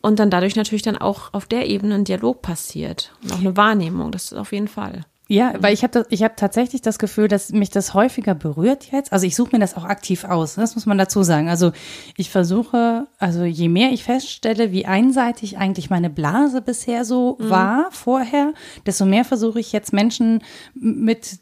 und 0.01 0.19
dann 0.19 0.31
dadurch 0.31 0.57
natürlich 0.57 0.83
dann 0.83 0.97
auch 0.97 1.35
auf 1.35 1.47
der 1.47 1.69
Ebene 1.69 1.97
ein 1.97 2.05
Dialog 2.05 2.43
passiert 2.43 3.13
und 3.23 3.33
auch 3.33 3.41
eine 3.41 3.57
Wahrnehmung, 3.57 4.13
das 4.13 4.33
ist 4.33 4.39
auf 4.39 4.53
jeden 4.53 4.69
Fall. 4.69 5.05
Ja, 5.31 5.53
weil 5.59 5.75
ich 5.75 5.83
habe 5.83 6.07
ich 6.09 6.23
hab 6.23 6.39
tatsächlich 6.39 6.81
das 6.81 6.99
Gefühl, 6.99 7.29
dass 7.29 7.53
mich 7.53 7.69
das 7.69 7.93
häufiger 7.93 8.35
berührt 8.35 8.91
jetzt. 8.91 9.13
Also 9.13 9.27
ich 9.27 9.37
suche 9.37 9.51
mir 9.53 9.59
das 9.59 9.77
auch 9.77 9.85
aktiv 9.85 10.25
aus, 10.25 10.55
das 10.55 10.75
muss 10.75 10.87
man 10.87 10.97
dazu 10.97 11.23
sagen. 11.23 11.51
Also 11.51 11.73
ich 12.17 12.31
versuche, 12.31 13.07
also 13.19 13.45
je 13.45 13.69
mehr 13.69 13.93
ich 13.93 14.05
feststelle, 14.05 14.73
wie 14.73 14.87
einseitig 14.87 15.59
eigentlich 15.59 15.91
meine 15.91 16.09
Blase 16.09 16.63
bisher 16.63 17.05
so 17.05 17.37
mhm. 17.39 17.51
war 17.51 17.89
vorher, 17.91 18.55
desto 18.87 19.05
mehr 19.05 19.27
versuche 19.27 19.61
ich 19.61 19.71
jetzt 19.71 19.93
Menschen 19.93 20.43
mit 20.73 21.41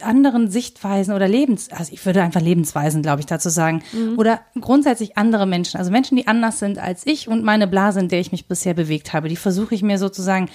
anderen 0.00 0.48
Sichtweisen 0.48 1.12
oder 1.12 1.26
Lebens, 1.26 1.72
also 1.72 1.92
ich 1.92 2.06
würde 2.06 2.22
einfach 2.22 2.40
Lebensweisen, 2.40 3.02
glaube 3.02 3.18
ich, 3.18 3.26
dazu 3.26 3.48
sagen, 3.48 3.82
mhm. 3.92 4.16
oder 4.16 4.42
grundsätzlich 4.60 5.18
andere 5.18 5.44
Menschen, 5.44 5.78
also 5.78 5.90
Menschen, 5.90 6.16
die 6.16 6.28
anders 6.28 6.60
sind 6.60 6.78
als 6.78 7.04
ich 7.04 7.26
und 7.26 7.42
meine 7.42 7.66
Blase, 7.66 7.98
in 7.98 8.08
der 8.08 8.20
ich 8.20 8.30
mich 8.30 8.46
bisher 8.46 8.74
bewegt 8.74 9.12
habe, 9.12 9.28
die 9.28 9.34
versuche 9.34 9.74
ich 9.74 9.82
mir 9.82 9.98
sozusagen 9.98 10.48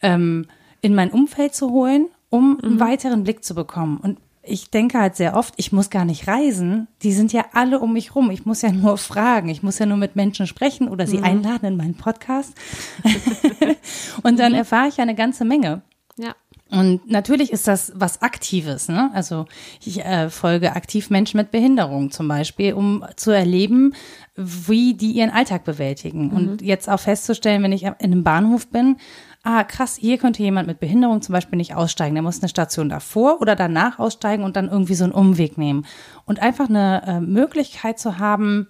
ähm, 0.00 0.46
in 0.84 0.94
mein 0.94 1.10
Umfeld 1.10 1.54
zu 1.54 1.70
holen, 1.70 2.08
um 2.30 2.58
einen 2.62 2.74
mhm. 2.74 2.80
weiteren 2.80 3.24
Blick 3.24 3.44
zu 3.44 3.54
bekommen. 3.54 3.98
Und 3.98 4.18
ich 4.42 4.70
denke 4.70 4.98
halt 4.98 5.16
sehr 5.16 5.36
oft, 5.36 5.54
ich 5.56 5.72
muss 5.72 5.90
gar 5.90 6.04
nicht 6.04 6.28
reisen. 6.28 6.88
Die 7.02 7.12
sind 7.12 7.32
ja 7.32 7.46
alle 7.52 7.80
um 7.80 7.92
mich 7.92 8.14
rum. 8.14 8.30
Ich 8.30 8.44
muss 8.44 8.62
ja 8.62 8.70
nur 8.70 8.98
fragen. 8.98 9.48
Ich 9.48 9.62
muss 9.62 9.78
ja 9.78 9.86
nur 9.86 9.96
mit 9.96 10.16
Menschen 10.16 10.46
sprechen 10.46 10.88
oder 10.88 11.06
sie 11.06 11.18
mhm. 11.18 11.24
einladen 11.24 11.66
in 11.66 11.76
meinen 11.76 11.94
Podcast. 11.94 12.54
und 14.22 14.38
dann 14.38 14.52
mhm. 14.52 14.58
erfahre 14.58 14.88
ich 14.88 14.98
ja 14.98 15.02
eine 15.02 15.14
ganze 15.14 15.44
Menge. 15.44 15.82
Ja. 16.16 16.34
Und 16.70 17.08
natürlich 17.08 17.52
ist 17.52 17.68
das 17.68 17.92
was 17.94 18.22
Aktives. 18.22 18.88
Ne? 18.88 19.10
Also 19.14 19.46
ich 19.84 20.04
äh, 20.04 20.28
folge 20.28 20.74
aktiv 20.74 21.08
Menschen 21.10 21.38
mit 21.38 21.50
Behinderung 21.50 22.10
zum 22.10 22.26
Beispiel, 22.26 22.74
um 22.74 23.04
zu 23.16 23.30
erleben, 23.30 23.94
wie 24.34 24.94
die 24.94 25.12
ihren 25.12 25.30
Alltag 25.30 25.64
bewältigen. 25.64 26.28
Mhm. 26.28 26.32
Und 26.32 26.62
jetzt 26.62 26.88
auch 26.88 27.00
festzustellen, 27.00 27.62
wenn 27.62 27.72
ich 27.72 27.84
in 27.84 27.94
einem 28.00 28.24
Bahnhof 28.24 28.66
bin, 28.68 28.96
ah, 29.44 29.62
krass, 29.62 29.96
hier 30.00 30.18
könnte 30.18 30.42
jemand 30.42 30.66
mit 30.66 30.80
Behinderung 30.80 31.22
zum 31.22 31.34
Beispiel 31.34 31.58
nicht 31.58 31.74
aussteigen. 31.74 32.14
Der 32.14 32.22
muss 32.22 32.40
eine 32.40 32.48
Station 32.48 32.88
davor 32.88 33.40
oder 33.40 33.54
danach 33.54 33.98
aussteigen 33.98 34.42
und 34.42 34.56
dann 34.56 34.68
irgendwie 34.68 34.94
so 34.94 35.04
einen 35.04 35.12
Umweg 35.12 35.58
nehmen. 35.58 35.86
Und 36.24 36.40
einfach 36.42 36.68
eine 36.68 37.02
äh, 37.06 37.20
Möglichkeit 37.20 37.98
zu 37.98 38.18
haben, 38.18 38.68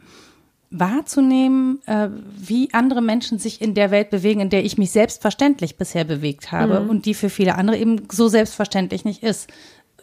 wahrzunehmen, 0.70 1.80
äh, 1.86 2.08
wie 2.36 2.68
andere 2.72 3.00
Menschen 3.00 3.38
sich 3.38 3.62
in 3.62 3.74
der 3.74 3.92
Welt 3.92 4.10
bewegen, 4.10 4.40
in 4.40 4.50
der 4.50 4.64
ich 4.64 4.76
mich 4.76 4.90
selbstverständlich 4.90 5.76
bisher 5.76 6.04
bewegt 6.04 6.50
habe 6.50 6.80
Mhm. 6.80 6.90
und 6.90 7.06
die 7.06 7.14
für 7.14 7.30
viele 7.30 7.54
andere 7.54 7.78
eben 7.78 8.02
so 8.10 8.26
selbstverständlich 8.26 9.04
nicht 9.04 9.22
ist, 9.22 9.48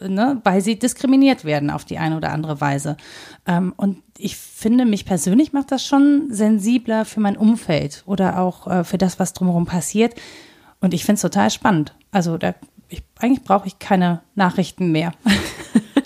ne? 0.00 0.40
weil 0.44 0.62
sie 0.62 0.78
diskriminiert 0.78 1.44
werden 1.44 1.68
auf 1.68 1.84
die 1.84 1.98
eine 1.98 2.16
oder 2.16 2.32
andere 2.32 2.62
Weise. 2.62 2.96
Ähm, 3.46 3.74
und 3.76 3.98
ich 4.16 4.36
finde, 4.36 4.86
mich 4.86 5.04
persönlich 5.04 5.52
macht 5.52 5.70
das 5.70 5.84
schon 5.84 6.28
sensibler 6.30 7.04
für 7.04 7.20
mein 7.20 7.36
Umfeld 7.36 8.02
oder 8.06 8.38
auch 8.38 8.66
äh, 8.66 8.84
für 8.84 8.96
das, 8.98 9.18
was 9.18 9.34
drumherum 9.34 9.66
passiert. 9.66 10.14
Und 10.82 10.92
ich 10.92 11.04
finde 11.06 11.14
es 11.14 11.22
total 11.22 11.50
spannend. 11.50 11.94
Also 12.10 12.36
da, 12.36 12.54
ich, 12.90 13.02
eigentlich 13.18 13.42
brauche 13.44 13.66
ich 13.66 13.78
keine 13.78 14.20
Nachrichten 14.34 14.92
mehr. 14.92 15.12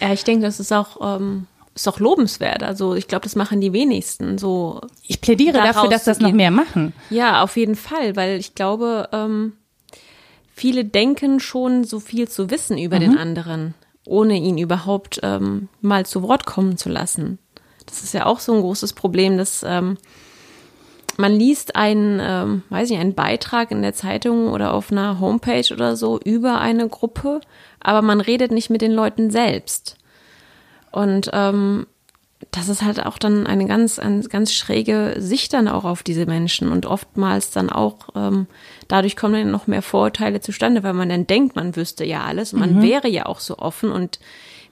Ja, 0.00 0.12
ich 0.12 0.22
denke, 0.22 0.46
das 0.46 0.60
ist 0.60 0.72
auch, 0.72 1.16
ähm, 1.16 1.46
ist 1.74 1.88
auch 1.88 1.98
lobenswert. 1.98 2.62
Also 2.62 2.94
ich 2.94 3.08
glaube, 3.08 3.24
das 3.24 3.34
machen 3.34 3.60
die 3.60 3.72
wenigsten. 3.72 4.38
So, 4.38 4.80
Ich 5.02 5.20
plädiere 5.20 5.58
Da 5.58 5.64
dafür, 5.64 5.88
dass 5.88 6.04
das 6.04 6.20
noch 6.20 6.30
mehr 6.32 6.52
machen. 6.52 6.92
ja, 7.10 7.42
auf 7.42 7.56
jeden 7.56 7.74
Fall, 7.74 8.14
weil 8.14 8.38
ich 8.38 8.54
glaube, 8.54 9.08
ähm, 9.12 9.54
viele 10.54 10.84
denken 10.84 11.40
schon, 11.40 11.82
so 11.82 11.98
viel 11.98 12.28
zu 12.28 12.48
wissen 12.50 12.78
über 12.78 13.00
den 13.00 13.18
anderen, 13.18 13.74
ohne 14.06 14.36
ihn 14.36 14.56
überhaupt 14.56 15.18
ähm, 15.24 15.68
mal 15.80 16.06
zu 16.06 16.22
Wort 16.22 16.46
kommen 16.46 16.76
zu 16.76 16.88
lassen. 16.88 17.38
Das 17.86 18.04
ist 18.04 18.14
ja 18.14 18.26
auch 18.26 18.38
so 18.38 18.54
ein 18.54 18.60
großes 18.60 18.92
Problem, 18.92 19.36
dass 19.36 19.64
ähm, 19.66 19.98
man 21.18 21.32
liest 21.32 21.76
einen, 21.76 22.20
ähm, 22.22 22.62
weiß 22.70 22.90
ich, 22.90 22.96
einen 22.96 23.14
Beitrag 23.14 23.72
in 23.72 23.82
der 23.82 23.92
Zeitung 23.92 24.48
oder 24.48 24.72
auf 24.72 24.92
einer 24.92 25.18
Homepage 25.18 25.66
oder 25.72 25.96
so 25.96 26.18
über 26.20 26.60
eine 26.60 26.88
Gruppe, 26.88 27.40
aber 27.80 28.02
man 28.02 28.20
redet 28.20 28.52
nicht 28.52 28.70
mit 28.70 28.82
den 28.82 28.92
Leuten 28.92 29.30
selbst. 29.30 29.96
Und 30.92 31.28
ähm, 31.32 31.86
das 32.52 32.68
ist 32.68 32.82
halt 32.82 33.04
auch 33.04 33.18
dann 33.18 33.48
eine 33.48 33.66
ganz, 33.66 33.98
eine 33.98 34.22
ganz 34.22 34.52
schräge 34.52 35.16
Sicht 35.18 35.52
dann 35.52 35.66
auch 35.66 35.84
auf 35.84 36.04
diese 36.04 36.24
Menschen. 36.24 36.70
Und 36.70 36.86
oftmals 36.86 37.50
dann 37.50 37.68
auch, 37.68 37.96
ähm, 38.14 38.46
dadurch 38.86 39.16
kommen 39.16 39.34
dann 39.34 39.50
noch 39.50 39.66
mehr 39.66 39.82
Vorurteile 39.82 40.40
zustande, 40.40 40.84
weil 40.84 40.94
man 40.94 41.08
dann 41.08 41.26
denkt, 41.26 41.56
man 41.56 41.74
wüsste 41.74 42.04
ja 42.04 42.22
alles. 42.22 42.52
Und 42.52 42.60
man 42.60 42.80
wäre 42.80 43.08
ja 43.08 43.26
auch 43.26 43.40
so 43.40 43.58
offen 43.58 43.90
und 43.90 44.20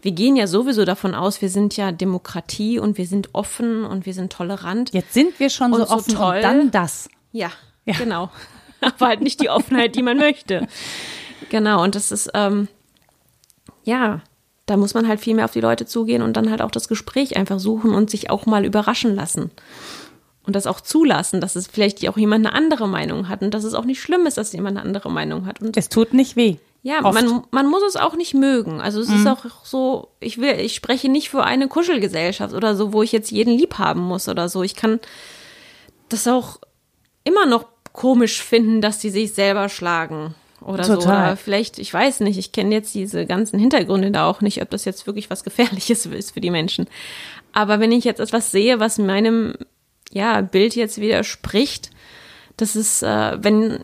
wir 0.07 0.13
gehen 0.13 0.37
ja 0.37 0.47
sowieso 0.47 0.85
davon 0.85 1.17
aus, 1.17 1.43
wir 1.43 1.49
sind 1.51 1.77
ja 1.77 1.91
Demokratie 1.91 2.79
und 2.79 2.97
wir 2.97 3.07
sind 3.09 3.31
offen 3.35 3.85
und 3.85 4.07
wir 4.07 4.15
sind 4.15 4.33
tolerant. 4.33 4.93
Jetzt 4.93 5.13
sind 5.13 5.41
wir 5.41 5.51
schon 5.51 5.73
so 5.73 5.85
so 5.85 5.91
offen 5.91 6.15
toll. 6.15 6.37
und 6.37 6.43
dann 6.43 6.71
das. 6.71 7.09
Ja, 7.33 7.51
Ja. 7.87 7.95
genau. 7.99 8.31
Aber 8.81 9.09
halt 9.09 9.21
nicht 9.21 9.41
die 9.41 9.51
Offenheit, 9.51 9.97
die 9.97 10.03
man 10.05 10.17
möchte. 10.17 10.69
Genau, 11.51 11.83
und 11.83 11.97
das 11.97 12.13
ist, 12.13 12.31
ähm, 12.35 12.69
ja, 13.83 14.21
da 14.67 14.77
muss 14.77 14.95
man 14.95 15.09
halt 15.09 15.19
viel 15.19 15.35
mehr 15.35 15.45
auf 15.47 15.53
die 15.53 15.61
Leute 15.61 15.87
zugehen 15.87 16.23
und 16.23 16.37
dann 16.37 16.51
halt 16.51 16.63
auch 16.63 16.71
das 16.71 16.87
Gespräch 16.87 17.37
einfach 17.37 17.59
suchen 17.59 17.93
und 17.93 18.09
sich 18.09 18.31
auch 18.31 18.47
mal 18.47 18.65
überraschen 18.65 19.13
lassen. 19.17 19.51
Und 20.45 20.55
das 20.55 20.69
auch 20.69 20.81
zulassen, 20.81 21.41
dass 21.41 21.57
es 21.57 21.67
vielleicht 21.67 22.09
auch 22.09 22.17
jemand 22.17 22.47
eine 22.47 22.55
andere 22.55 22.87
Meinung 22.87 23.29
hat 23.29 23.43
und 23.43 23.53
dass 23.55 23.65
es 23.65 23.75
auch 23.75 23.85
nicht 23.85 24.01
schlimm 24.01 24.25
ist, 24.27 24.37
dass 24.39 24.53
jemand 24.53 24.77
eine 24.79 24.87
andere 24.87 25.11
Meinung 25.11 25.47
hat. 25.47 25.61
Und 25.61 25.77
Es 25.77 25.89
tut 25.89 26.15
nicht 26.15 26.37
weh. 26.37 26.59
Ja, 26.87 27.05
Oft. 27.05 27.20
Mhm. 27.20 27.28
man, 27.28 27.43
man 27.51 27.66
muss 27.66 27.82
es 27.82 27.97
auch 27.97 28.14
nicht 28.14 28.32
mögen. 28.32 28.80
Also 28.80 29.01
es 29.01 29.09
ist 29.09 29.26
auch 29.26 29.45
so, 29.64 30.11
ich 30.20 30.39
will, 30.39 30.61
ich 30.61 30.76
spreche 30.76 31.09
nicht 31.09 31.30
für 31.30 31.43
eine 31.43 31.66
Kuschelgesellschaft 31.66 32.55
oder 32.55 32.76
so, 32.76 32.93
wo 32.93 33.03
ich 33.03 33.11
jetzt 33.11 33.32
jeden 33.32 33.59
lieb 33.59 33.78
haben 33.78 34.03
muss 34.03 34.28
oder 34.28 34.49
so. 34.49 34.62
Ich 34.62 34.76
kann 34.76 35.01
das 36.11 36.28
auch 36.28 36.61
immer 37.24 37.45
noch 37.45 37.66
komisch 37.93 38.41
finden, 38.41 38.80
dass 38.80 39.01
die 39.01 39.11
sich 39.11 39.34
selber 39.34 39.68
schlagen 39.68 40.37
oder 40.61 40.84
so. 40.84 40.95
Total. 40.95 41.26
Oder 41.26 41.37
vielleicht, 41.37 41.80
ich 41.80 41.93
weiß 41.93 42.20
nicht, 42.20 42.39
ich 42.39 42.53
kenne 42.53 42.72
jetzt 42.72 42.95
diese 42.95 43.26
ganzen 43.26 43.59
Hintergründe 43.59 44.12
da 44.12 44.30
auch 44.30 44.41
nicht, 44.41 44.62
ob 44.62 44.70
das 44.70 44.84
jetzt 44.84 45.09
wirklich 45.09 45.28
was 45.28 45.43
Gefährliches 45.45 46.07
ist 46.07 46.34
für 46.34 46.41
die 46.41 46.53
Menschen. 46.53 46.87
Aber 47.53 47.80
wenn 47.80 47.91
ich 47.91 48.05
jetzt 48.05 48.20
etwas 48.20 48.53
sehe, 48.53 48.78
was 48.78 48.99
meinem 48.99 49.57
ja, 50.12 50.41
Bild 50.41 50.76
jetzt 50.76 51.01
widerspricht, 51.01 51.91
das 52.57 52.76
ist, 52.76 53.03
äh, 53.03 53.43
wenn 53.43 53.80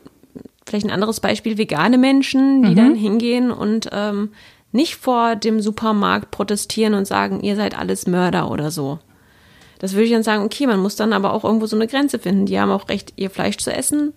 vielleicht 0.66 0.86
ein 0.86 0.92
anderes 0.92 1.20
Beispiel, 1.20 1.58
vegane 1.58 1.98
Menschen, 1.98 2.62
die 2.62 2.74
dann 2.74 2.94
hingehen 2.94 3.50
und 3.50 3.88
ähm, 3.92 4.30
nicht 4.72 4.96
vor 4.96 5.36
dem 5.36 5.60
Supermarkt 5.60 6.30
protestieren 6.30 6.94
und 6.94 7.06
sagen, 7.06 7.40
ihr 7.40 7.56
seid 7.56 7.78
alles 7.78 8.06
Mörder 8.06 8.50
oder 8.50 8.70
so. 8.70 8.98
Das 9.78 9.92
würde 9.92 10.04
ich 10.04 10.12
dann 10.12 10.22
sagen, 10.22 10.44
okay, 10.44 10.66
man 10.66 10.80
muss 10.80 10.96
dann 10.96 11.12
aber 11.12 11.32
auch 11.32 11.44
irgendwo 11.44 11.66
so 11.66 11.76
eine 11.76 11.88
Grenze 11.88 12.18
finden. 12.18 12.46
Die 12.46 12.58
haben 12.58 12.70
auch 12.70 12.88
Recht, 12.88 13.14
ihr 13.16 13.30
Fleisch 13.30 13.58
zu 13.58 13.72
essen. 13.72 14.14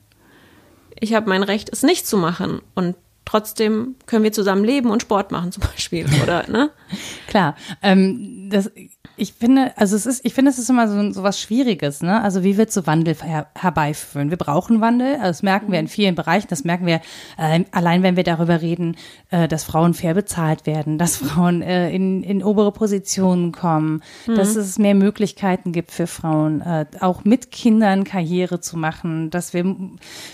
Ich 1.00 1.14
habe 1.14 1.28
mein 1.28 1.44
Recht, 1.44 1.70
es 1.74 1.84
nicht 1.84 2.08
zu 2.08 2.18
machen. 2.18 2.62
Und 2.76 2.96
trotzdem 3.26 3.96
können 4.06 4.24
wir 4.24 4.32
zusammen 4.32 4.64
leben 4.64 4.92
und 4.92 5.02
Sport 5.02 5.32
machen 5.32 5.52
zum 5.52 5.64
Beispiel, 5.64 6.06
oder, 6.24 6.48
ne? 6.48 6.70
Klar. 7.28 7.56
Ähm, 7.82 8.50
das, 8.52 8.72
ich 9.18 9.34
finde, 9.34 9.72
also 9.78 9.96
es 9.96 10.06
ist, 10.06 10.26
ich 10.26 10.34
finde, 10.34 10.52
es 10.52 10.58
ist 10.58 10.70
immer 10.70 10.88
so, 10.88 11.12
so 11.12 11.24
was 11.24 11.40
Schwieriges, 11.40 12.02
ne? 12.02 12.22
Also 12.22 12.44
wie 12.44 12.58
wird 12.58 12.72
so 12.72 12.86
Wandel 12.86 13.16
her 13.16 13.48
herbeiführen? 13.56 14.30
Wir 14.30 14.38
brauchen 14.38 14.82
Wandel, 14.82 15.16
also 15.16 15.28
das 15.28 15.44
merken 15.44 15.72
wir 15.72 15.80
in 15.80 15.88
vielen 15.88 16.16
Bereichen, 16.16 16.48
das 16.50 16.64
merken 16.64 16.86
wir 16.86 17.02
äh, 17.38 17.64
allein, 17.72 18.04
wenn 18.04 18.16
wir 18.16 18.24
darüber 18.24 18.62
reden, 18.62 18.98
äh, 19.32 19.48
dass 19.48 19.64
Frauen 19.64 19.94
fair 19.94 20.14
bezahlt 20.14 20.66
werden, 20.66 20.98
dass 20.98 21.18
Frauen 21.18 21.62
äh, 21.62 21.90
in, 21.92 22.24
in 22.24 22.44
obere 22.44 22.72
Positionen 22.72 23.52
kommen, 23.52 24.02
dass 24.28 24.56
es 24.56 24.78
mehr 24.78 24.96
Möglichkeiten 24.96 25.72
gibt 25.72 25.92
für 25.92 26.08
Frauen, 26.08 26.62
äh, 26.62 26.86
auch 27.00 27.24
mit 27.24 27.52
Kindern 27.52 28.04
Karriere 28.04 28.60
zu 28.60 28.78
machen, 28.78 29.30
dass 29.30 29.54
wir 29.54 29.76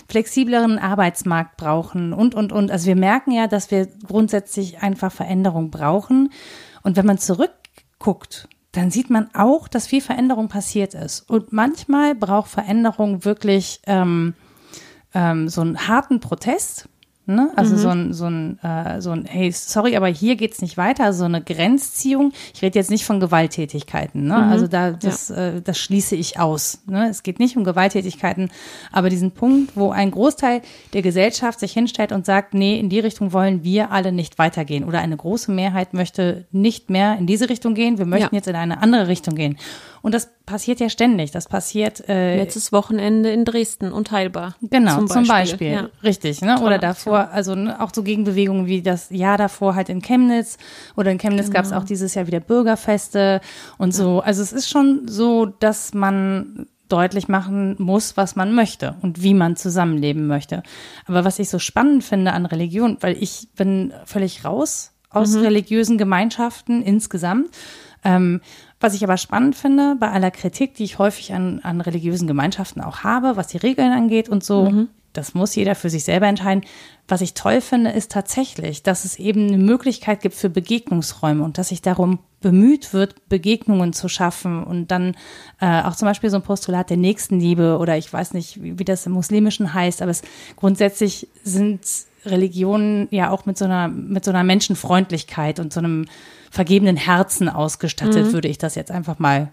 flexibleren 0.08 0.78
Arbeitsmarkt 0.78 1.56
brauchen 1.56 2.12
und, 2.12 2.34
und, 2.34 2.52
und. 2.52 2.70
Also 2.70 2.86
wir 2.86 2.96
merken 2.96 3.32
ja, 3.32 3.46
dass 3.46 3.70
wir 3.70 3.88
grundsätzlich 4.06 4.82
einfach 4.82 5.12
Veränderung 5.12 5.70
brauchen. 5.70 6.30
Und 6.82 6.96
wenn 6.96 7.06
man 7.06 7.18
zurückguckt, 7.18 8.48
dann 8.72 8.90
sieht 8.90 9.10
man 9.10 9.28
auch, 9.34 9.68
dass 9.68 9.86
viel 9.86 10.00
Veränderung 10.00 10.48
passiert 10.48 10.94
ist. 10.94 11.28
Und 11.28 11.52
manchmal 11.52 12.14
braucht 12.14 12.50
Veränderung 12.50 13.24
wirklich 13.24 13.80
ähm, 13.86 14.34
ähm, 15.14 15.48
so 15.48 15.60
einen 15.60 15.86
harten 15.88 16.20
Protest. 16.20 16.88
Ne? 17.34 17.50
Also 17.56 17.76
so 17.76 17.88
ein, 17.88 18.12
so 18.12 18.26
ein, 18.26 18.58
äh, 18.62 19.00
so 19.00 19.10
ein, 19.10 19.24
hey, 19.24 19.50
sorry, 19.52 19.96
aber 19.96 20.08
hier 20.08 20.36
geht's 20.36 20.60
nicht 20.62 20.76
weiter, 20.76 21.04
also 21.04 21.20
so 21.20 21.24
eine 21.24 21.42
Grenzziehung. 21.42 22.32
Ich 22.54 22.62
rede 22.62 22.78
jetzt 22.78 22.90
nicht 22.90 23.04
von 23.04 23.20
Gewalttätigkeiten, 23.20 24.26
ne? 24.26 24.36
Also 24.36 24.66
da, 24.66 24.92
das, 24.92 25.30
äh, 25.30 25.60
das 25.62 25.78
schließe 25.78 26.16
ich 26.16 26.38
aus. 26.38 26.80
Ne? 26.86 27.08
Es 27.08 27.22
geht 27.22 27.38
nicht 27.38 27.56
um 27.56 27.64
Gewalttätigkeiten, 27.64 28.50
aber 28.90 29.08
diesen 29.10 29.30
Punkt, 29.32 29.72
wo 29.76 29.90
ein 29.90 30.10
Großteil 30.10 30.62
der 30.92 31.02
Gesellschaft 31.02 31.60
sich 31.60 31.72
hinstellt 31.72 32.12
und 32.12 32.26
sagt, 32.26 32.54
nee, 32.54 32.78
in 32.78 32.88
die 32.88 33.00
Richtung 33.00 33.32
wollen 33.32 33.64
wir 33.64 33.90
alle 33.90 34.12
nicht 34.12 34.38
weitergehen. 34.38 34.84
Oder 34.84 35.00
eine 35.00 35.16
große 35.16 35.50
Mehrheit 35.52 35.94
möchte 35.94 36.46
nicht 36.52 36.90
mehr 36.90 37.16
in 37.18 37.26
diese 37.26 37.48
Richtung 37.48 37.74
gehen, 37.74 37.98
wir 37.98 38.06
möchten 38.06 38.34
Ja. 38.34 38.38
jetzt 38.38 38.48
in 38.48 38.56
eine 38.56 38.82
andere 38.82 39.08
Richtung 39.08 39.34
gehen. 39.34 39.56
Und 40.02 40.12
das 40.12 40.30
passiert 40.46 40.80
ja 40.80 40.88
ständig. 40.88 41.30
Das 41.30 41.46
passiert 41.46 42.08
äh, 42.08 42.36
Letztes 42.36 42.72
Wochenende 42.72 43.30
in 43.30 43.44
Dresden, 43.44 43.92
unteilbar. 43.92 44.56
Genau, 44.60 45.04
zum 45.06 45.26
Beispiel. 45.26 45.72
Ja. 45.72 45.88
Richtig, 46.02 46.40
ne? 46.40 46.56
Tolle 46.56 46.66
Oder 46.66 46.78
davor, 46.78 47.30
also 47.30 47.54
ne, 47.54 47.80
auch 47.80 47.90
so 47.94 48.02
Gegenbewegungen 48.02 48.66
wie 48.66 48.82
das 48.82 49.10
Jahr 49.10 49.38
davor 49.38 49.76
halt 49.76 49.88
in 49.88 50.02
Chemnitz. 50.02 50.58
Oder 50.96 51.12
in 51.12 51.18
Chemnitz 51.18 51.50
gab 51.50 51.64
es 51.64 51.72
auch 51.72 51.84
dieses 51.84 52.14
Jahr 52.14 52.26
wieder 52.26 52.40
Bürgerfeste 52.40 53.40
und 53.78 53.94
so. 53.94 54.20
Also 54.20 54.42
es 54.42 54.52
ist 54.52 54.68
schon 54.68 55.06
so, 55.06 55.46
dass 55.46 55.94
man 55.94 56.66
deutlich 56.88 57.28
machen 57.28 57.76
muss, 57.78 58.16
was 58.16 58.36
man 58.36 58.54
möchte 58.54 58.96
und 59.00 59.22
wie 59.22 59.32
man 59.32 59.56
zusammenleben 59.56 60.26
möchte. 60.26 60.62
Aber 61.06 61.24
was 61.24 61.38
ich 61.38 61.48
so 61.48 61.58
spannend 61.58 62.04
finde 62.04 62.32
an 62.32 62.44
Religion, 62.44 62.98
weil 63.00 63.16
ich 63.18 63.48
bin 63.56 63.94
völlig 64.04 64.44
raus 64.44 64.92
aus 65.08 65.36
religiösen 65.36 65.98
Gemeinschaften 65.98 66.82
insgesamt. 66.82 67.50
Ähm, 68.04 68.40
was 68.82 68.94
ich 68.94 69.04
aber 69.04 69.16
spannend 69.16 69.56
finde, 69.56 69.96
bei 69.98 70.10
aller 70.10 70.30
Kritik, 70.30 70.74
die 70.74 70.84
ich 70.84 70.98
häufig 70.98 71.32
an, 71.32 71.60
an 71.62 71.80
religiösen 71.80 72.26
Gemeinschaften 72.26 72.80
auch 72.80 73.00
habe, 73.00 73.36
was 73.36 73.48
die 73.48 73.58
Regeln 73.58 73.92
angeht 73.92 74.28
und 74.28 74.44
so, 74.44 74.86
das 75.12 75.34
muss 75.34 75.54
jeder 75.54 75.74
für 75.74 75.90
sich 75.90 76.04
selber 76.04 76.26
entscheiden. 76.26 76.64
Was 77.06 77.20
ich 77.20 77.34
toll 77.34 77.60
finde, 77.60 77.90
ist 77.90 78.10
tatsächlich, 78.10 78.82
dass 78.82 79.04
es 79.04 79.18
eben 79.18 79.48
eine 79.48 79.58
Möglichkeit 79.58 80.22
gibt 80.22 80.34
für 80.34 80.48
Begegnungsräume 80.48 81.44
und 81.44 81.58
dass 81.58 81.68
sich 81.68 81.82
darum 81.82 82.20
bemüht 82.40 82.92
wird, 82.92 83.28
Begegnungen 83.28 83.92
zu 83.92 84.08
schaffen 84.08 84.64
und 84.64 84.90
dann 84.90 85.14
äh, 85.60 85.82
auch 85.82 85.94
zum 85.94 86.08
Beispiel 86.08 86.30
so 86.30 86.36
ein 86.36 86.42
Postulat 86.42 86.90
der 86.90 86.96
Nächstenliebe 86.96 87.78
oder 87.78 87.96
ich 87.96 88.12
weiß 88.12 88.34
nicht, 88.34 88.62
wie, 88.62 88.78
wie 88.78 88.84
das 88.84 89.06
im 89.06 89.12
Muslimischen 89.12 89.74
heißt, 89.74 90.02
aber 90.02 90.10
es 90.10 90.22
grundsätzlich 90.56 91.28
sind 91.44 91.82
Religionen 92.24 93.08
ja 93.10 93.30
auch 93.30 93.46
mit 93.46 93.58
so 93.58 93.64
einer, 93.64 93.88
mit 93.88 94.24
so 94.24 94.30
einer 94.30 94.44
Menschenfreundlichkeit 94.44 95.58
und 95.58 95.72
so 95.72 95.80
einem 95.80 96.06
vergebenen 96.50 96.96
Herzen 96.96 97.48
ausgestattet, 97.48 98.32
würde 98.32 98.48
ich 98.48 98.58
das 98.58 98.74
jetzt 98.74 98.90
einfach 98.90 99.18
mal 99.18 99.52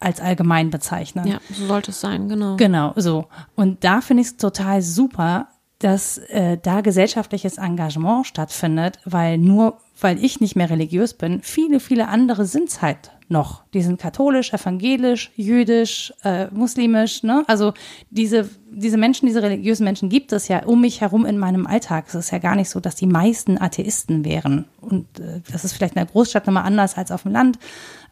als 0.00 0.20
allgemein 0.20 0.70
bezeichnen. 0.70 1.26
Ja, 1.26 1.38
so 1.52 1.66
sollte 1.66 1.92
es 1.92 2.00
sein, 2.00 2.28
genau. 2.28 2.56
Genau, 2.56 2.92
so. 2.96 3.28
Und 3.54 3.84
da 3.84 4.00
finde 4.00 4.22
ich 4.22 4.28
es 4.28 4.36
total 4.36 4.82
super, 4.82 5.48
dass 5.84 6.18
äh, 6.18 6.58
da 6.58 6.80
gesellschaftliches 6.80 7.58
Engagement 7.58 8.26
stattfindet, 8.26 8.98
weil 9.04 9.38
nur 9.38 9.78
weil 10.00 10.22
ich 10.22 10.40
nicht 10.40 10.56
mehr 10.56 10.68
religiös 10.68 11.14
bin, 11.14 11.42
viele, 11.42 11.80
viele 11.80 12.08
andere 12.08 12.44
sind's 12.44 12.82
halt 12.82 13.12
noch. 13.28 13.62
Die 13.72 13.82
sind 13.82 14.00
katholisch, 14.00 14.52
evangelisch, 14.52 15.30
jüdisch, 15.36 16.12
äh, 16.22 16.48
muslimisch. 16.48 17.22
Ne? 17.22 17.44
Also 17.46 17.72
diese, 18.10 18.48
diese 18.70 18.98
Menschen, 18.98 19.26
diese 19.26 19.42
religiösen 19.42 19.84
Menschen 19.84 20.08
gibt 20.08 20.32
es 20.32 20.48
ja 20.48 20.64
um 20.64 20.80
mich 20.80 21.00
herum 21.00 21.24
in 21.24 21.38
meinem 21.38 21.66
Alltag. 21.66 22.06
Es 22.08 22.14
ist 22.14 22.30
ja 22.30 22.38
gar 22.38 22.56
nicht 22.56 22.68
so, 22.68 22.80
dass 22.80 22.94
die 22.94 23.06
meisten 23.06 23.60
Atheisten 23.60 24.24
wären. 24.24 24.66
Und 24.80 25.06
äh, 25.18 25.40
das 25.50 25.64
ist 25.64 25.72
vielleicht 25.72 25.94
in 25.94 26.00
der 26.00 26.10
Großstadt 26.10 26.46
nochmal 26.46 26.64
anders 26.64 26.96
als 26.96 27.10
auf 27.10 27.22
dem 27.22 27.32
Land. 27.32 27.58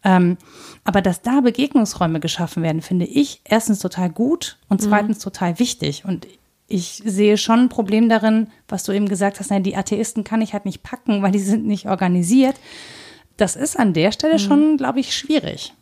Ähm, 0.03 0.39
aber 0.85 1.03
dass 1.03 1.21
da 1.21 1.41
Begegnungsräume 1.41 2.21
geschaffen 2.21 2.63
werden, 2.63 2.81
finde 2.81 3.05
ich 3.05 3.43
erstens 3.45 3.81
total 3.81 4.09
gut 4.09 4.59
und 4.69 4.81
zweitens 4.81 5.19
mhm. 5.19 5.23
total 5.23 5.59
wichtig. 5.59 6.05
Und 6.07 6.27
ich 6.71 7.03
sehe 7.05 7.37
schon 7.37 7.61
ein 7.61 7.69
Problem 7.69 8.09
darin, 8.09 8.47
was 8.69 8.85
du 8.85 8.93
eben 8.93 9.09
gesagt 9.09 9.41
hast, 9.41 9.51
nein, 9.51 9.65
die 9.65 9.77
Atheisten 9.77 10.25
kann 10.25 10.41
ich 10.41 10.53
halt 10.53 10.65
nicht 10.65 10.83
packen, 10.83 11.23
weil 11.23 11.33
die 11.33 11.41
sind 11.41 11.67
nicht 11.67 11.87
organisiert. 11.87 12.55
Das 13.37 13.57
ist 13.57 13.79
an 13.79 13.93
der 13.93 14.13
Stelle 14.13 14.35
mhm. 14.35 14.39
schon, 14.39 14.77
glaube 14.77 15.01
ich, 15.01 15.15
schwierig. 15.15 15.75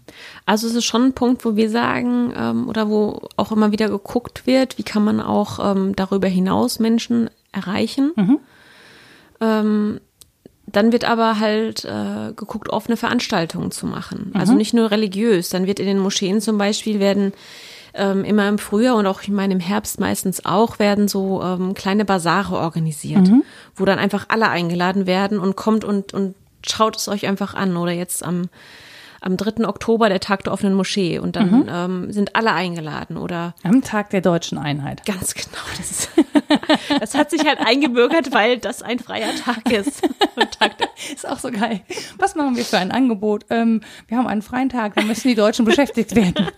Also 0.47 0.67
es 0.67 0.75
ist 0.75 0.87
schon 0.87 1.05
ein 1.05 1.13
Punkt, 1.13 1.45
wo 1.45 1.57
wir 1.57 1.69
sagen 1.69 2.33
ähm, 2.35 2.69
oder 2.69 2.89
wo 2.89 3.21
auch 3.37 3.53
immer 3.53 3.71
wieder 3.71 3.89
geguckt 3.89 4.47
wird, 4.47 4.79
wie 4.79 4.83
kann 4.83 5.05
man 5.05 5.21
auch 5.21 5.59
ähm, 5.77 5.95
darüber 5.95 6.29
hinaus 6.29 6.79
Menschen 6.79 7.29
erreichen. 7.53 8.13
Mhm. 8.17 8.39
Ähm, 9.41 10.01
dann 10.67 10.93
wird 10.93 11.05
aber 11.05 11.39
halt 11.39 11.85
äh, 11.85 12.33
geguckt, 12.35 12.71
offene 12.71 12.97
Veranstaltungen 12.97 13.71
zu 13.71 13.87
machen. 13.87 14.19
Also 14.19 14.29
mhm. 14.29 14.41
Also 14.41 14.55
nicht 14.55 14.75
nur 14.75 14.91
religiös. 14.91 15.51
Dann 15.51 15.67
wird 15.67 15.81
in 15.81 15.87
den 15.87 15.99
Moscheen 15.99 16.41
zum 16.41 16.57
Beispiel 16.57 16.99
werden 16.99 17.33
ähm, 17.99 18.25
immer 18.25 18.49
im 18.49 18.59
Frühjahr 18.59 18.97
und 18.97 19.07
auch 19.07 19.23
ich 19.23 19.29
meine 19.29 19.55
im 19.55 19.61
Herbst 19.61 20.01
meistens 20.01 20.45
auch 20.45 20.79
werden 20.79 21.09
so 21.09 21.43
ähm, 21.43 21.75
kleine 21.75 22.05
Basare 22.05 22.57
organisiert, 22.57 23.29
mhm. 23.29 23.45
wo 23.77 23.85
dann 23.85 23.99
einfach 23.99 24.27
alle 24.29 24.49
eingeladen 24.49 25.07
werden 25.07 25.39
und 25.39 25.57
kommt 25.57 25.85
und, 25.85 26.15
und 26.15 26.35
schaut 26.67 26.97
es 26.97 27.09
euch 27.09 27.27
einfach 27.27 27.55
an. 27.55 27.77
Oder 27.77 27.93
jetzt 27.93 28.25
am 28.25 28.49
am 29.21 29.37
3. 29.37 29.67
Oktober 29.67 30.09
der 30.09 30.21
Tag 30.21 30.45
der 30.45 30.53
offenen 30.53 30.75
Moschee 30.75 31.19
und 31.19 31.37
dann 31.37 31.51
mhm. 31.51 31.67
ähm, 31.69 32.13
sind 32.13 32.37
alle 32.37 32.53
eingeladen 32.53 33.17
oder 33.17 33.55
am 33.63 33.83
Tag 33.83 34.11
der 34.11 34.21
deutschen 34.21 34.59
Einheit. 34.59 35.05
Ganz 35.07 35.35
genau. 35.35 35.59
Das, 35.77 35.91
ist, 35.91 36.11
das 37.01 37.15
hat 37.15 37.31
sich 37.31 37.45
halt 37.45 37.59
eingebürgert, 37.59 38.33
weil 38.33 38.59
das 38.59 38.83
ein 38.83 38.99
freier 38.99 39.35
Tag 39.45 39.73
ist. 39.73 40.03
Tag 40.59 40.73
ist 41.13 41.29
auch 41.29 41.39
so 41.39 41.51
geil. 41.51 41.81
Was 42.19 42.35
machen 42.35 42.57
wir 42.57 42.65
für 42.65 42.79
ein 42.79 42.93
Angebot? 42.93 43.45
Ähm, 43.51 43.81
wir 44.07 44.19
haben 44.19 44.27
einen 44.27 44.43
freien 44.43 44.69
Tag, 44.69 44.95
da 44.95 45.03
müssen 45.03 45.29
die 45.29 45.35
Deutschen 45.35 45.65
beschäftigt 45.65 46.15
werden. 46.15 46.49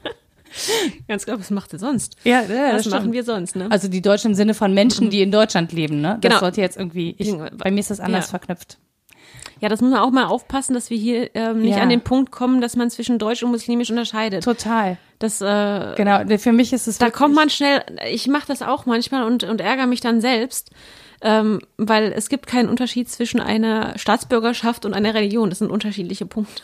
Ganz 1.08 1.24
klar, 1.24 1.38
was 1.38 1.50
macht 1.50 1.72
ihr 1.72 1.78
sonst? 1.78 2.16
Ja, 2.24 2.42
ja 2.42 2.74
was 2.74 2.86
machen 2.86 3.12
wir 3.12 3.24
sonst? 3.24 3.56
Ne? 3.56 3.68
Also 3.70 3.88
die 3.88 4.02
Deutschen 4.02 4.32
im 4.32 4.34
Sinne 4.34 4.54
von 4.54 4.74
Menschen, 4.74 5.10
die 5.10 5.22
in 5.22 5.30
Deutschland 5.30 5.72
leben. 5.72 6.00
Ne? 6.00 6.18
Das 6.20 6.30
genau. 6.30 6.40
sollte 6.40 6.60
jetzt 6.60 6.76
irgendwie. 6.76 7.14
Ich, 7.18 7.34
bei 7.56 7.70
mir 7.70 7.80
ist 7.80 7.90
das 7.90 8.00
anders 8.00 8.26
ja. 8.26 8.30
verknüpft. 8.30 8.78
Ja, 9.60 9.68
das 9.68 9.82
muss 9.82 9.90
man 9.90 10.00
auch 10.00 10.10
mal 10.10 10.24
aufpassen, 10.24 10.72
dass 10.72 10.88
wir 10.88 10.96
hier 10.96 11.30
ähm, 11.34 11.60
nicht 11.60 11.76
ja. 11.76 11.82
an 11.82 11.90
den 11.90 12.00
Punkt 12.00 12.32
kommen, 12.32 12.62
dass 12.62 12.76
man 12.76 12.90
zwischen 12.90 13.18
Deutsch 13.18 13.42
und 13.42 13.50
Muslimisch 13.50 13.90
unterscheidet. 13.90 14.42
Total. 14.42 14.96
Das, 15.18 15.42
äh, 15.42 15.94
genau, 15.96 16.22
für 16.38 16.52
mich 16.52 16.72
ist 16.72 16.88
es. 16.88 16.96
Da 16.96 17.10
kommt 17.10 17.34
man 17.34 17.50
schnell, 17.50 17.82
ich 18.10 18.26
mache 18.26 18.46
das 18.46 18.62
auch 18.62 18.86
manchmal 18.86 19.24
und, 19.24 19.44
und 19.44 19.60
ärgere 19.60 19.86
mich 19.86 20.00
dann 20.00 20.22
selbst, 20.22 20.70
ähm, 21.22 21.60
weil 21.76 22.12
es 22.12 22.28
gibt 22.28 22.46
keinen 22.46 22.68
Unterschied 22.68 23.08
zwischen 23.10 23.40
einer 23.40 23.98
Staatsbürgerschaft 23.98 24.84
und 24.84 24.94
einer 24.94 25.14
Religion. 25.14 25.50
Das 25.50 25.58
sind 25.58 25.70
unterschiedliche 25.70 26.26
Punkte. 26.26 26.62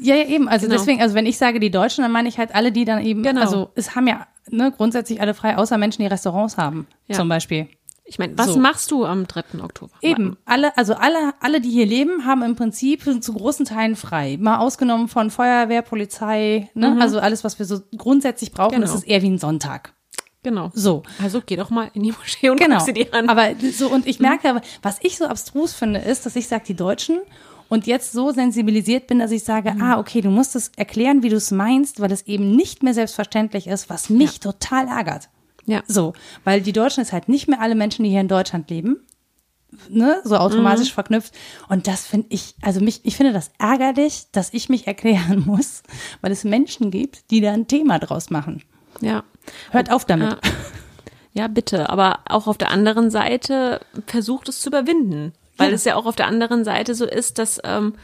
Ja, 0.00 0.14
ja 0.14 0.24
eben. 0.24 0.48
Also 0.48 0.66
genau. 0.66 0.78
deswegen, 0.78 1.02
also 1.02 1.14
wenn 1.14 1.26
ich 1.26 1.38
sage 1.38 1.60
die 1.60 1.70
Deutschen, 1.70 2.02
dann 2.02 2.12
meine 2.12 2.28
ich 2.28 2.38
halt 2.38 2.54
alle, 2.54 2.72
die 2.72 2.84
dann 2.84 3.04
eben, 3.04 3.22
genau. 3.22 3.40
also 3.40 3.70
es 3.74 3.94
haben 3.94 4.06
ja 4.06 4.26
ne, 4.50 4.72
grundsätzlich 4.74 5.20
alle 5.20 5.34
frei, 5.34 5.56
außer 5.56 5.76
Menschen, 5.78 6.02
die 6.02 6.08
Restaurants 6.08 6.56
haben, 6.56 6.86
ja. 7.06 7.16
zum 7.16 7.28
Beispiel. 7.28 7.68
Ich 8.08 8.18
meine, 8.18 8.38
was 8.38 8.54
so. 8.54 8.58
machst 8.58 8.90
du 8.90 9.04
am 9.04 9.26
3. 9.26 9.62
Oktober? 9.62 9.92
Eben, 10.00 10.38
alle, 10.46 10.74
also 10.78 10.94
alle, 10.94 11.34
alle, 11.40 11.60
die 11.60 11.68
hier 11.68 11.84
leben, 11.84 12.24
haben 12.24 12.42
im 12.42 12.56
Prinzip 12.56 13.02
zu 13.22 13.34
großen 13.34 13.66
Teilen 13.66 13.96
frei. 13.96 14.38
Mal 14.40 14.58
ausgenommen 14.58 15.08
von 15.08 15.30
Feuerwehr, 15.30 15.82
Polizei, 15.82 16.70
ne? 16.72 16.92
Mhm. 16.92 17.02
Also 17.02 17.20
alles, 17.20 17.44
was 17.44 17.58
wir 17.58 17.66
so 17.66 17.82
grundsätzlich 17.98 18.52
brauchen, 18.52 18.76
genau. 18.76 18.86
das 18.86 18.94
ist 18.94 19.06
eher 19.06 19.20
wie 19.20 19.28
ein 19.28 19.36
Sonntag. 19.36 19.92
Genau. 20.42 20.70
So. 20.72 21.02
Also 21.20 21.42
geh 21.44 21.56
doch 21.56 21.70
mal 21.70 21.90
in 21.94 22.02
die 22.04 22.12
Moschee 22.12 22.50
und 22.50 22.60
genau. 22.60 22.76
guck 22.76 22.86
sie 22.86 22.92
dir 22.92 23.12
an. 23.12 23.28
Aber 23.28 23.48
so, 23.72 23.90
und 23.90 24.06
ich 24.06 24.20
merke, 24.20 24.54
mhm. 24.54 24.60
was 24.82 24.98
ich 25.02 25.18
so 25.18 25.26
abstrus 25.26 25.74
finde, 25.74 26.00
ist, 26.00 26.26
dass 26.26 26.36
ich 26.36 26.46
sage, 26.48 26.64
die 26.66 26.74
Deutschen 26.74 27.18
und 27.68 27.86
jetzt 27.86 28.12
so 28.12 28.30
sensibilisiert 28.30 29.06
bin, 29.06 29.18
dass 29.18 29.30
ich 29.30 29.44
sage, 29.44 29.72
mhm. 29.72 29.82
ah, 29.82 29.98
okay, 29.98 30.20
du 30.20 30.30
musst 30.30 30.56
es 30.56 30.70
erklären, 30.76 31.22
wie 31.22 31.28
du 31.28 31.36
es 31.36 31.50
meinst, 31.50 32.00
weil 32.00 32.12
es 32.12 32.22
eben 32.22 32.54
nicht 32.56 32.82
mehr 32.82 32.94
selbstverständlich 32.94 33.66
ist, 33.66 33.90
was 33.90 34.10
mich 34.10 34.34
ja. 34.34 34.52
total 34.52 34.88
ärgert. 34.88 35.28
Ja. 35.66 35.82
So, 35.86 36.14
weil 36.44 36.62
die 36.62 36.72
Deutschen 36.72 37.02
ist 37.02 37.12
halt 37.12 37.28
nicht 37.28 37.46
mehr 37.46 37.60
alle 37.60 37.74
Menschen, 37.74 38.04
die 38.04 38.10
hier 38.10 38.22
in 38.22 38.28
Deutschland 38.28 38.70
leben, 38.70 39.00
ne, 39.90 40.20
so 40.24 40.36
automatisch 40.36 40.90
mhm. 40.90 40.94
verknüpft. 40.94 41.34
Und 41.68 41.86
das 41.86 42.06
finde 42.06 42.28
ich, 42.30 42.54
also 42.62 42.80
mich, 42.80 43.00
ich 43.04 43.16
finde 43.16 43.32
das 43.32 43.50
ärgerlich, 43.58 44.28
dass 44.32 44.54
ich 44.54 44.68
mich 44.68 44.86
erklären 44.86 45.40
muss, 45.46 45.82
weil 46.22 46.32
es 46.32 46.44
Menschen 46.44 46.90
gibt, 46.90 47.30
die 47.30 47.40
da 47.40 47.52
ein 47.52 47.66
Thema 47.66 47.98
draus 47.98 48.30
machen. 48.30 48.62
Ja. 49.00 49.24
Hört 49.70 49.90
auf 49.90 50.04
damit. 50.04 50.30
Ja. 50.30 50.38
ja, 51.32 51.48
bitte. 51.48 51.90
Aber 51.90 52.20
auch 52.28 52.46
auf 52.46 52.58
der 52.58 52.70
anderen 52.70 53.10
Seite 53.10 53.80
versucht 54.06 54.48
es 54.48 54.60
zu 54.60 54.68
überwinden. 54.70 55.32
Weil 55.56 55.70
ja. 55.70 55.74
es 55.74 55.84
ja 55.84 55.96
auch 55.96 56.06
auf 56.06 56.16
der 56.16 56.28
anderen 56.28 56.64
Seite 56.64 56.94
so 56.94 57.04
ist, 57.04 57.38
dass 57.38 57.60
ähm, 57.64 57.94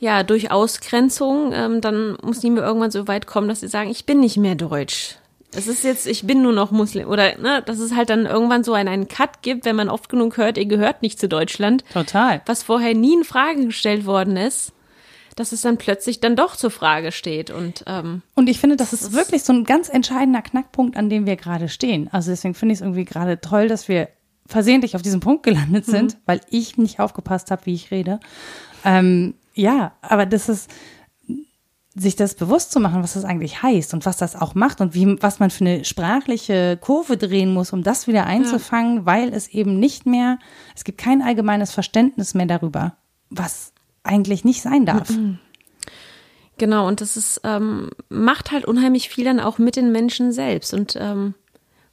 ja 0.00 0.22
durch 0.22 0.50
Ausgrenzung 0.50 1.52
ähm, 1.52 1.80
dann 1.80 2.16
Muslime 2.22 2.60
irgendwann 2.60 2.90
so 2.90 3.06
weit 3.06 3.26
kommen, 3.26 3.48
dass 3.48 3.60
sie 3.60 3.68
sagen, 3.68 3.90
ich 3.90 4.06
bin 4.06 4.20
nicht 4.20 4.38
mehr 4.38 4.54
deutsch. 4.54 5.16
Es 5.54 5.66
ist 5.66 5.82
jetzt, 5.82 6.06
ich 6.06 6.26
bin 6.26 6.42
nur 6.42 6.52
noch 6.52 6.70
Muslim. 6.70 7.08
Oder, 7.08 7.38
ne, 7.38 7.62
dass 7.64 7.78
es 7.78 7.94
halt 7.94 8.10
dann 8.10 8.26
irgendwann 8.26 8.64
so 8.64 8.74
einen, 8.74 8.88
einen 8.88 9.08
Cut 9.08 9.40
gibt, 9.42 9.64
wenn 9.64 9.76
man 9.76 9.88
oft 9.88 10.08
genug 10.08 10.36
hört, 10.36 10.58
ihr 10.58 10.66
gehört 10.66 11.02
nicht 11.02 11.18
zu 11.18 11.28
Deutschland. 11.28 11.84
Total. 11.92 12.42
Was 12.46 12.62
vorher 12.62 12.94
nie 12.94 13.14
in 13.14 13.24
Frage 13.24 13.66
gestellt 13.66 14.04
worden 14.04 14.36
ist, 14.36 14.72
dass 15.38 15.52
es 15.52 15.62
dann 15.62 15.78
plötzlich 15.78 16.20
dann 16.20 16.36
doch 16.36 16.56
zur 16.56 16.70
Frage 16.70 17.12
steht. 17.12 17.50
Und, 17.50 17.84
ähm, 17.86 18.22
und 18.34 18.48
ich 18.48 18.58
finde, 18.58 18.76
das, 18.76 18.90
das 18.90 19.02
ist 19.02 19.12
wirklich 19.12 19.44
so 19.44 19.52
ein 19.52 19.64
ganz 19.64 19.88
entscheidender 19.88 20.42
Knackpunkt, 20.42 20.96
an 20.96 21.08
dem 21.08 21.26
wir 21.26 21.36
gerade 21.36 21.68
stehen. 21.68 22.08
Also 22.12 22.30
deswegen 22.30 22.54
finde 22.54 22.72
ich 22.72 22.78
es 22.78 22.82
irgendwie 22.82 23.04
gerade 23.04 23.40
toll, 23.40 23.68
dass 23.68 23.88
wir 23.88 24.08
versehentlich 24.46 24.96
auf 24.96 25.02
diesem 25.02 25.20
Punkt 25.20 25.42
gelandet 25.44 25.86
mhm. 25.86 25.92
sind, 25.92 26.14
mhm. 26.14 26.18
weil 26.26 26.40
ich 26.50 26.76
nicht 26.76 27.00
aufgepasst 27.00 27.50
habe, 27.50 27.66
wie 27.66 27.74
ich 27.74 27.90
rede. 27.90 28.18
Ähm, 28.84 29.34
ja, 29.54 29.92
aber 30.02 30.26
das 30.26 30.48
ist 30.48 30.70
sich 31.94 32.14
das 32.14 32.34
bewusst 32.34 32.70
zu 32.70 32.78
machen, 32.78 33.02
was 33.02 33.14
das 33.14 33.24
eigentlich 33.24 33.62
heißt 33.62 33.92
und 33.92 34.06
was 34.06 34.16
das 34.16 34.36
auch 34.36 34.54
macht 34.54 34.80
und 34.80 34.94
wie, 34.94 35.20
was 35.20 35.40
man 35.40 35.50
für 35.50 35.64
eine 35.64 35.84
sprachliche 35.84 36.76
Kurve 36.80 37.16
drehen 37.16 37.52
muss, 37.52 37.72
um 37.72 37.82
das 37.82 38.06
wieder 38.06 38.24
einzufangen, 38.24 38.98
ja. 38.98 39.06
weil 39.06 39.34
es 39.34 39.48
eben 39.48 39.80
nicht 39.80 40.06
mehr, 40.06 40.38
es 40.76 40.84
gibt 40.84 40.98
kein 40.98 41.22
allgemeines 41.22 41.72
Verständnis 41.72 42.34
mehr 42.34 42.46
darüber, 42.46 42.96
was 43.30 43.72
eigentlich 44.08 44.44
nicht 44.44 44.62
sein 44.62 44.86
darf. 44.86 45.12
Genau, 46.58 46.88
und 46.88 47.00
das 47.00 47.16
ist, 47.16 47.40
ähm, 47.44 47.90
macht 48.08 48.50
halt 48.50 48.64
unheimlich 48.64 49.08
viel 49.08 49.24
dann 49.24 49.38
auch 49.38 49.58
mit 49.58 49.76
den 49.76 49.92
Menschen 49.92 50.32
selbst 50.32 50.74
und 50.74 50.96
ähm, 50.98 51.34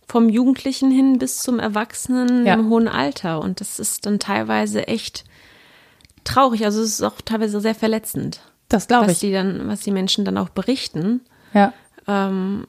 vom 0.08 0.28
Jugendlichen 0.30 0.92
hin 0.92 1.20
bis 1.20 1.38
zum 1.38 1.60
Erwachsenen 1.60 2.46
ja. 2.46 2.56
im 2.56 2.70
hohen 2.70 2.88
Alter. 2.88 3.42
Und 3.42 3.62
das 3.62 3.80
ist 3.80 4.06
dann 4.06 4.20
teilweise 4.20 4.88
echt 4.88 5.24
traurig. 6.24 6.66
Also 6.66 6.82
es 6.82 6.94
ist 6.94 7.02
auch 7.04 7.22
teilweise 7.24 7.60
sehr 7.62 7.76
verletzend. 7.76 8.42
Das 8.68 8.88
glaube 8.88 9.06
ich. 9.06 9.12
Was 9.12 9.20
die 9.20 9.32
dann, 9.32 9.68
was 9.68 9.82
die 9.82 9.92
Menschen 9.92 10.26
dann 10.26 10.38
auch 10.38 10.50
berichten. 10.50 11.22
Ja. 11.54 11.74
Ähm, 12.08 12.66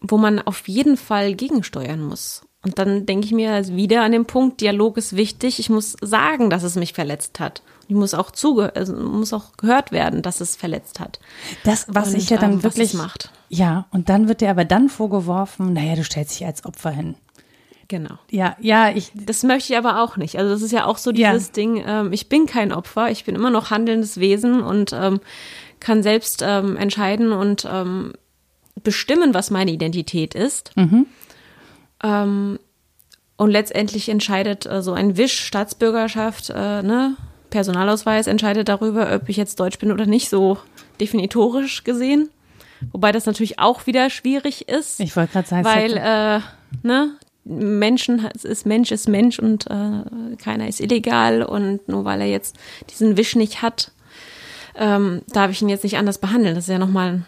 wo 0.00 0.18
man 0.18 0.40
auf 0.40 0.66
jeden 0.66 0.96
Fall 0.96 1.34
gegensteuern 1.34 2.00
muss. 2.00 2.42
Und 2.64 2.78
dann 2.78 3.06
denke 3.06 3.26
ich 3.26 3.32
mir 3.32 3.66
wieder 3.68 4.02
an 4.02 4.12
den 4.12 4.24
Punkt, 4.24 4.60
Dialog 4.60 4.96
ist 4.96 5.16
wichtig. 5.16 5.58
Ich 5.58 5.70
muss 5.70 5.96
sagen, 6.00 6.50
dass 6.50 6.62
es 6.62 6.76
mich 6.76 6.92
verletzt 6.92 7.40
hat. 7.40 7.62
Ich 7.92 7.98
muss 7.98 8.14
auch 8.14 8.30
zuge 8.30 8.74
also 8.74 8.94
muss 8.94 9.34
auch 9.34 9.58
gehört 9.58 9.92
werden, 9.92 10.22
dass 10.22 10.40
es 10.40 10.56
verletzt 10.56 10.98
hat. 10.98 11.20
Das, 11.62 11.84
was 11.88 12.08
und, 12.08 12.16
ich 12.16 12.30
ja 12.30 12.38
dann 12.38 12.52
ähm, 12.52 12.62
wirklich 12.62 12.94
macht. 12.94 13.30
Ja, 13.50 13.84
und 13.90 14.08
dann 14.08 14.28
wird 14.28 14.40
dir 14.40 14.48
aber 14.48 14.64
dann 14.64 14.88
vorgeworfen, 14.88 15.74
naja, 15.74 15.94
du 15.94 16.02
stellst 16.02 16.40
dich 16.40 16.46
als 16.46 16.64
Opfer 16.64 16.90
hin. 16.90 17.16
Genau. 17.88 18.14
Ja, 18.30 18.56
ja, 18.60 18.88
ich. 18.88 19.12
Das 19.14 19.42
möchte 19.42 19.74
ich 19.74 19.78
aber 19.78 20.02
auch 20.02 20.16
nicht. 20.16 20.38
Also 20.38 20.52
das 20.52 20.62
ist 20.62 20.72
ja 20.72 20.86
auch 20.86 20.96
so 20.96 21.12
dieses 21.12 21.48
ja. 21.48 21.52
Ding, 21.52 21.84
ähm, 21.86 22.14
ich 22.14 22.30
bin 22.30 22.46
kein 22.46 22.72
Opfer, 22.72 23.10
ich 23.10 23.26
bin 23.26 23.34
immer 23.34 23.50
noch 23.50 23.70
handelndes 23.70 24.18
Wesen 24.18 24.62
und 24.62 24.94
ähm, 24.94 25.20
kann 25.78 26.02
selbst 26.02 26.42
ähm, 26.42 26.78
entscheiden 26.78 27.32
und 27.32 27.68
ähm, 27.70 28.14
bestimmen, 28.82 29.34
was 29.34 29.50
meine 29.50 29.70
Identität 29.70 30.34
ist. 30.34 30.74
Mhm. 30.78 31.04
Ähm, 32.02 32.58
und 33.36 33.50
letztendlich 33.50 34.08
entscheidet 34.08 34.64
äh, 34.64 34.80
so 34.80 34.94
ein 34.94 35.18
Wisch, 35.18 35.44
Staatsbürgerschaft, 35.44 36.48
äh, 36.48 36.82
ne, 36.82 37.18
Personalausweis 37.52 38.26
entscheidet 38.26 38.68
darüber, 38.68 39.14
ob 39.14 39.28
ich 39.28 39.36
jetzt 39.36 39.60
Deutsch 39.60 39.78
bin 39.78 39.92
oder 39.92 40.06
nicht, 40.06 40.28
so 40.28 40.58
definitorisch 41.00 41.84
gesehen. 41.84 42.30
Wobei 42.90 43.12
das 43.12 43.26
natürlich 43.26 43.60
auch 43.60 43.86
wieder 43.86 44.10
schwierig 44.10 44.68
ist. 44.68 44.98
Ich 44.98 45.14
wollte 45.14 45.34
gerade 45.34 45.48
sagen, 45.48 45.64
weil 45.64 45.96
äh, 45.96 46.40
ne, 46.82 47.12
Menschen 47.44 48.26
ist 48.42 48.66
Mensch 48.66 48.90
ist 48.90 49.08
Mensch 49.08 49.38
und 49.38 49.66
äh, 49.66 50.36
keiner 50.36 50.66
ist 50.66 50.80
illegal 50.80 51.42
und 51.42 51.86
nur 51.88 52.04
weil 52.04 52.20
er 52.22 52.26
jetzt 52.26 52.56
diesen 52.90 53.16
Wisch 53.16 53.36
nicht 53.36 53.62
hat, 53.62 53.92
ähm, 54.74 55.22
darf 55.28 55.50
ich 55.50 55.62
ihn 55.62 55.68
jetzt 55.68 55.84
nicht 55.84 55.98
anders 55.98 56.18
behandeln. 56.18 56.54
Das 56.56 56.64
ist 56.64 56.70
ja 56.72 56.78
nochmal 56.78 57.08
ein 57.08 57.26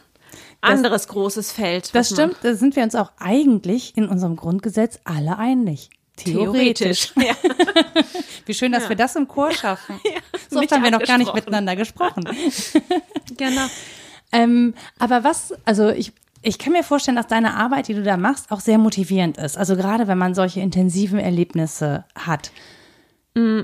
anderes 0.61 1.03
das, 1.03 1.09
großes 1.09 1.53
Feld. 1.53 1.95
Das 1.95 2.11
stimmt, 2.11 2.37
da 2.43 2.55
sind 2.55 2.75
wir 2.75 2.83
uns 2.83 2.95
auch 2.95 3.13
eigentlich 3.19 3.97
in 3.97 4.09
unserem 4.09 4.37
Grundgesetz 4.37 4.99
alle 5.05 5.39
einig. 5.39 5.91
Theoretisch. 6.17 7.13
Theoretisch. 7.13 7.13
Ja. 7.17 8.03
Wie 8.47 8.55
schön, 8.55 8.73
dass 8.73 8.89
wir 8.89 8.97
das 8.97 9.17
im 9.17 9.27
Chor 9.27 9.51
schaffen. 9.53 10.01
so 10.51 10.61
oft 10.61 10.71
haben 10.71 10.85
wir 10.85 10.91
noch 10.91 11.03
gar 11.03 11.19
nicht 11.19 11.35
miteinander 11.35 11.75
gesprochen. 11.77 12.25
genau. 13.37 13.67
ähm, 14.33 14.75
aber 14.99 15.25
was, 15.25 15.55
also 15.65 15.89
ich, 15.89 16.13
ich 16.43 16.59
kann 16.59 16.73
mir 16.73 16.85
vorstellen, 16.85 17.17
dass 17.17 17.27
deine 17.27 17.55
Arbeit, 17.55 17.89
die 17.89 17.95
du 17.95 18.03
da 18.03 18.17
machst, 18.17 18.53
auch 18.53 18.61
sehr 18.61 18.79
motivierend 18.79 19.39
ist. 19.39 19.59
Also 19.59 19.77
gerade 19.77 20.07
wenn 20.07 20.19
man 20.19 20.35
solche 20.35 20.61
intensiven 20.61 21.19
Erlebnisse 21.19 22.05
hat. 22.15 22.53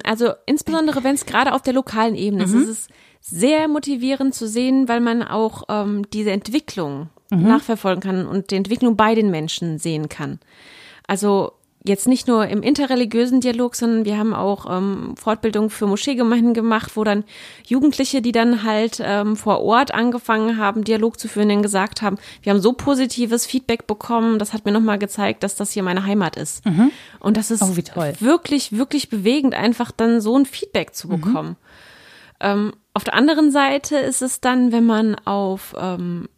Also 0.02 0.32
insbesondere 0.46 1.04
wenn 1.04 1.14
es 1.14 1.26
gerade 1.26 1.52
auf 1.52 1.62
der 1.62 1.74
lokalen 1.74 2.16
Ebene 2.16 2.42
ist, 2.42 2.54
ist 2.54 2.68
es 2.68 2.88
sehr 3.20 3.68
motivierend 3.68 4.34
zu 4.34 4.48
sehen, 4.48 4.88
weil 4.88 4.98
man 4.98 5.22
auch 5.22 5.62
ähm, 5.68 6.10
diese 6.12 6.32
Entwicklung 6.32 7.08
nachverfolgen 7.30 8.02
kann 8.02 8.26
und 8.26 8.50
die 8.50 8.56
Entwicklung 8.56 8.96
bei 8.96 9.14
den 9.14 9.30
Menschen 9.30 9.78
sehen 9.78 10.08
kann. 10.08 10.40
Also 11.06 11.52
jetzt 11.82 12.06
nicht 12.06 12.28
nur 12.28 12.46
im 12.46 12.62
interreligiösen 12.62 13.40
Dialog, 13.40 13.74
sondern 13.74 14.04
wir 14.04 14.18
haben 14.18 14.34
auch 14.34 14.66
ähm, 14.70 15.14
Fortbildung 15.16 15.70
für 15.70 15.86
Moscheegemeinden 15.86 16.52
gemacht, 16.52 16.92
wo 16.94 17.04
dann 17.04 17.24
Jugendliche, 17.66 18.20
die 18.20 18.32
dann 18.32 18.62
halt 18.64 19.00
ähm, 19.02 19.34
vor 19.34 19.60
Ort 19.62 19.94
angefangen 19.94 20.58
haben, 20.58 20.84
Dialog 20.84 21.18
zu 21.18 21.26
führen, 21.26 21.48
dann 21.48 21.62
gesagt 21.62 22.02
haben, 22.02 22.18
wir 22.42 22.52
haben 22.52 22.60
so 22.60 22.74
positives 22.74 23.46
Feedback 23.46 23.86
bekommen, 23.86 24.38
das 24.38 24.52
hat 24.52 24.66
mir 24.66 24.72
nochmal 24.72 24.98
gezeigt, 24.98 25.42
dass 25.42 25.56
das 25.56 25.72
hier 25.72 25.82
meine 25.82 26.04
Heimat 26.04 26.36
ist. 26.36 26.62
Und 27.18 27.36
das 27.38 27.50
ist 27.50 27.62
Oh, 28.20 28.26
wirklich, 28.26 28.72
wirklich 28.76 29.08
bewegend, 29.08 29.54
einfach 29.54 29.90
dann 29.90 30.20
so 30.20 30.36
ein 30.36 30.44
Feedback 30.44 30.94
zu 30.94 31.08
bekommen. 31.08 31.56
Ähm, 32.40 32.72
auf 32.92 33.04
der 33.04 33.14
anderen 33.14 33.50
Seite 33.52 33.96
ist 33.96 34.20
es 34.20 34.40
dann, 34.40 34.72
wenn 34.72 34.84
man 34.84 35.14
auf 35.24 35.74
ähm, 35.78 36.28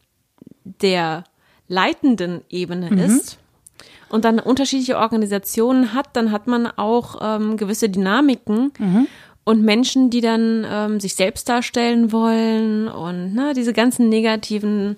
der 0.65 1.25
leitenden 1.67 2.43
Ebene 2.49 2.91
ist 3.05 3.39
und 4.13 4.25
dann 4.25 4.39
unterschiedliche 4.39 4.99
Organisationen 4.99 5.95
hat, 5.95 6.11
dann 6.13 6.31
hat 6.31 6.47
man 6.47 6.67
auch 6.67 7.17
ähm, 7.23 7.57
gewisse 7.57 7.89
Dynamiken 7.89 8.71
und 9.45 9.63
Menschen, 9.63 10.11
die 10.11 10.21
dann 10.21 10.67
ähm, 10.69 11.01
sich 11.01 11.15
selbst 11.15 11.49
darstellen 11.49 12.13
wollen 12.13 12.89
und 12.89 13.35
ne, 13.35 13.55
diese 13.57 13.73
ganzen 13.73 14.09
negativen 14.11 14.97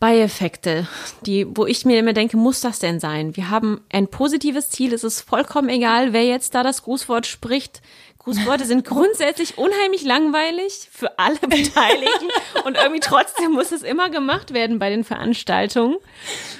Beieffekte, 0.00 0.88
die, 1.26 1.46
wo 1.54 1.66
ich 1.66 1.84
mir 1.84 1.98
immer 1.98 2.14
denke, 2.14 2.36
muss 2.36 2.60
das 2.60 2.78
denn 2.78 3.00
sein? 3.00 3.36
Wir 3.36 3.50
haben 3.50 3.82
ein 3.92 4.08
positives 4.08 4.70
Ziel, 4.70 4.92
es 4.92 5.04
ist 5.04 5.20
vollkommen 5.20 5.68
egal, 5.68 6.12
wer 6.12 6.24
jetzt 6.24 6.54
da 6.54 6.62
das 6.62 6.82
Grußwort 6.82 7.26
spricht. 7.26 7.80
Grußworte 8.22 8.66
sind 8.66 8.84
grundsätzlich 8.84 9.56
unheimlich 9.58 10.02
langweilig 10.04 10.88
für 10.92 11.18
alle 11.18 11.38
Beteiligten 11.40 12.28
und 12.64 12.76
irgendwie 12.76 13.00
trotzdem 13.00 13.52
muss 13.52 13.72
es 13.72 13.82
immer 13.82 14.10
gemacht 14.10 14.52
werden 14.52 14.78
bei 14.78 14.90
den 14.90 15.04
Veranstaltungen. 15.04 15.96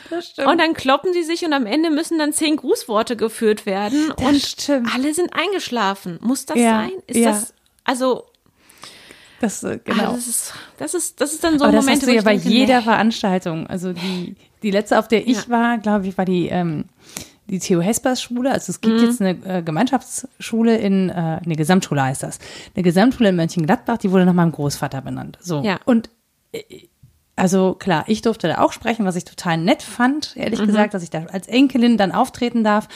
Das 0.09 0.29
stimmt. 0.29 0.49
Und 0.49 0.59
dann 0.59 0.73
kloppen 0.75 1.13
sie 1.13 1.23
sich 1.23 1.45
und 1.45 1.53
am 1.53 1.67
Ende 1.67 1.91
müssen 1.91 2.19
dann 2.19 2.33
zehn 2.33 2.57
Grußworte 2.57 3.15
geführt 3.17 3.67
werden 3.67 4.13
Das 4.17 4.27
und 4.27 4.41
stimmt. 4.41 4.89
alle 4.95 5.13
sind 5.15 5.35
eingeschlafen. 5.35 6.19
Muss 6.23 6.47
das 6.47 6.57
Ja, 6.57 6.71
sein? 6.83 6.93
Ist 7.07 7.17
ja. 7.19 7.31
das, 7.31 7.55
also, 7.85 8.25
Das, 9.41 9.63
äh, 9.63 9.79
genau. 9.85 9.99
genau. 9.99 10.13
das 10.15 10.27
ist, 10.29 10.55
das 10.79 10.95
ist, 10.95 11.21
das 11.21 11.33
ist 11.35 11.45
dann 11.45 11.59
so 11.59 11.67
ein 11.67 11.75
Moment, 11.75 12.03
ja 12.07 12.23
bei 12.23 12.37
denke, 12.37 12.49
jeder 12.49 12.79
nee. 12.79 12.85
Veranstaltung. 12.85 13.67
Also 13.67 13.93
die, 13.93 14.35
die 14.63 14.71
letzte, 14.71 14.99
auf 14.99 15.09
der 15.09 15.27
ich 15.27 15.45
Ja. 15.45 15.49
war, 15.49 15.79
glaube 15.79 16.07
ich, 16.09 16.17
war 16.17 16.25
die, 16.25 16.49
ähm, 16.49 16.87
die 17.51 17.59
Theo 17.59 17.81
Hespers 17.81 18.23
Schule. 18.23 18.51
Also 18.53 18.71
es 18.71 18.81
gibt 18.81 18.97
Mhm. 18.99 19.05
jetzt 19.05 19.21
eine 19.21 19.31
äh, 19.59 19.63
Gemeinschaftsschule 19.63 20.77
in, 20.77 21.11
äh, 21.11 21.13
eine 21.45 21.57
Gesamtschule 21.57 22.03
heißt 22.03 22.23
das. 22.23 22.39
Eine 22.75 22.83
Gesamtschule 22.83 23.29
in 23.31 23.37
Mönchengladbach, 23.37 23.99
die 23.99 24.11
wurde 24.11 24.25
nach 24.27 24.33
meinem 24.33 24.53
Großvater 24.53 25.01
benannt. 25.03 25.39
So. 25.41 25.63
Ja. 25.63 25.79
Und 25.85 26.11
äh, 26.53 26.63
also 27.37 27.75
klar, 27.75 28.05
ich 28.07 28.21
durfte 28.23 28.49
da 28.49 28.59
auch 28.59 28.73
sprechen, 28.73 29.05
was 29.07 29.17
ich 29.17 29.25
total 29.25 29.57
nett 29.57 29.83
fand, 29.83 30.35
Mhm. 30.37 30.43
ehrlich 30.43 30.61
gesagt, 30.65 30.95
dass 30.95 31.03
ich 31.03 31.11
da 31.11 31.25
als 31.33 31.47
Enkelin 31.49 31.97
dann 31.97 32.13
auftreten 32.13 32.65
darf. 32.65 32.87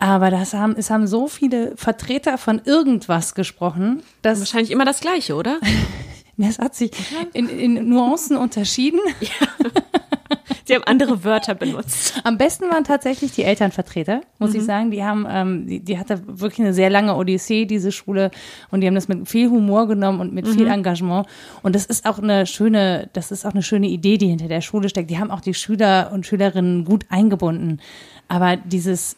Aber 0.00 0.30
das 0.30 0.54
haben, 0.54 0.74
es 0.76 0.90
haben 0.90 1.06
so 1.08 1.26
viele 1.26 1.76
Vertreter 1.76 2.38
von 2.38 2.60
irgendwas 2.64 3.34
gesprochen, 3.34 4.02
dass 4.22 4.38
Wahrscheinlich 4.38 4.70
immer 4.70 4.84
das 4.84 5.00
Gleiche, 5.00 5.34
oder? 5.34 5.58
das 6.38 6.58
hat 6.58 6.74
sich 6.74 6.92
in, 7.32 7.48
in 7.48 7.88
Nuancen 7.88 8.36
unterschieden. 8.36 9.00
Sie 10.68 10.74
haben 10.74 10.84
andere 10.84 11.24
Wörter 11.24 11.54
benutzt. 11.54 12.20
Am 12.24 12.36
besten 12.36 12.64
waren 12.70 12.84
tatsächlich 12.84 13.32
die 13.32 13.42
Elternvertreter, 13.42 14.20
muss 14.38 14.54
ich 14.54 14.62
sagen. 14.62 14.90
Die 14.90 15.02
haben, 15.02 15.26
ähm, 15.26 15.66
die, 15.66 15.80
die 15.80 15.98
hatte 15.98 16.20
wirklich 16.26 16.60
eine 16.60 16.74
sehr 16.74 16.90
lange 16.90 17.16
Odyssee, 17.16 17.64
diese 17.64 17.90
Schule. 17.90 18.30
Und 18.70 18.82
die 18.82 18.86
haben 18.86 18.94
das 18.94 19.08
mit 19.08 19.26
viel 19.30 19.48
Humor 19.48 19.88
genommen 19.88 20.20
und 20.20 20.34
mit 20.34 20.46
viel 20.46 20.66
Engagement. 20.66 21.26
Und 21.62 21.74
das 21.74 21.86
ist 21.86 22.04
auch 22.04 22.18
eine 22.18 22.44
schöne, 22.44 23.08
das 23.14 23.32
ist 23.32 23.46
auch 23.46 23.52
eine 23.52 23.62
schöne 23.62 23.88
Idee, 23.88 24.18
die 24.18 24.26
hinter 24.26 24.48
der 24.48 24.60
Schule 24.60 24.90
steckt. 24.90 25.08
Die 25.08 25.18
haben 25.18 25.30
auch 25.30 25.40
die 25.40 25.54
Schüler 25.54 26.10
und 26.12 26.26
Schülerinnen 26.26 26.84
gut 26.84 27.06
eingebunden. 27.08 27.80
Aber 28.28 28.58
dieses, 28.58 29.16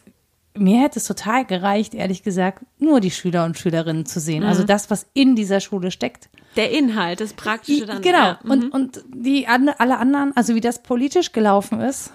mir 0.55 0.81
hätte 0.81 0.99
es 0.99 1.05
total 1.05 1.45
gereicht, 1.45 1.93
ehrlich 1.93 2.23
gesagt, 2.23 2.63
nur 2.79 2.99
die 2.99 3.11
Schüler 3.11 3.45
und 3.45 3.57
Schülerinnen 3.57 4.05
zu 4.05 4.19
sehen. 4.19 4.43
Also 4.43 4.63
das, 4.63 4.89
was 4.89 5.07
in 5.13 5.35
dieser 5.35 5.59
Schule 5.59 5.91
steckt. 5.91 6.29
Der 6.57 6.71
Inhalt, 6.71 7.21
das 7.21 7.33
Praktische 7.33 7.85
dann. 7.85 8.01
Genau. 8.01 8.17
Ja. 8.17 8.39
Und, 8.43 8.73
und 8.73 9.03
die 9.07 9.47
alle 9.47 9.97
anderen, 9.97 10.35
also 10.35 10.53
wie 10.53 10.61
das 10.61 10.83
politisch 10.83 11.31
gelaufen 11.31 11.79
ist, 11.79 12.11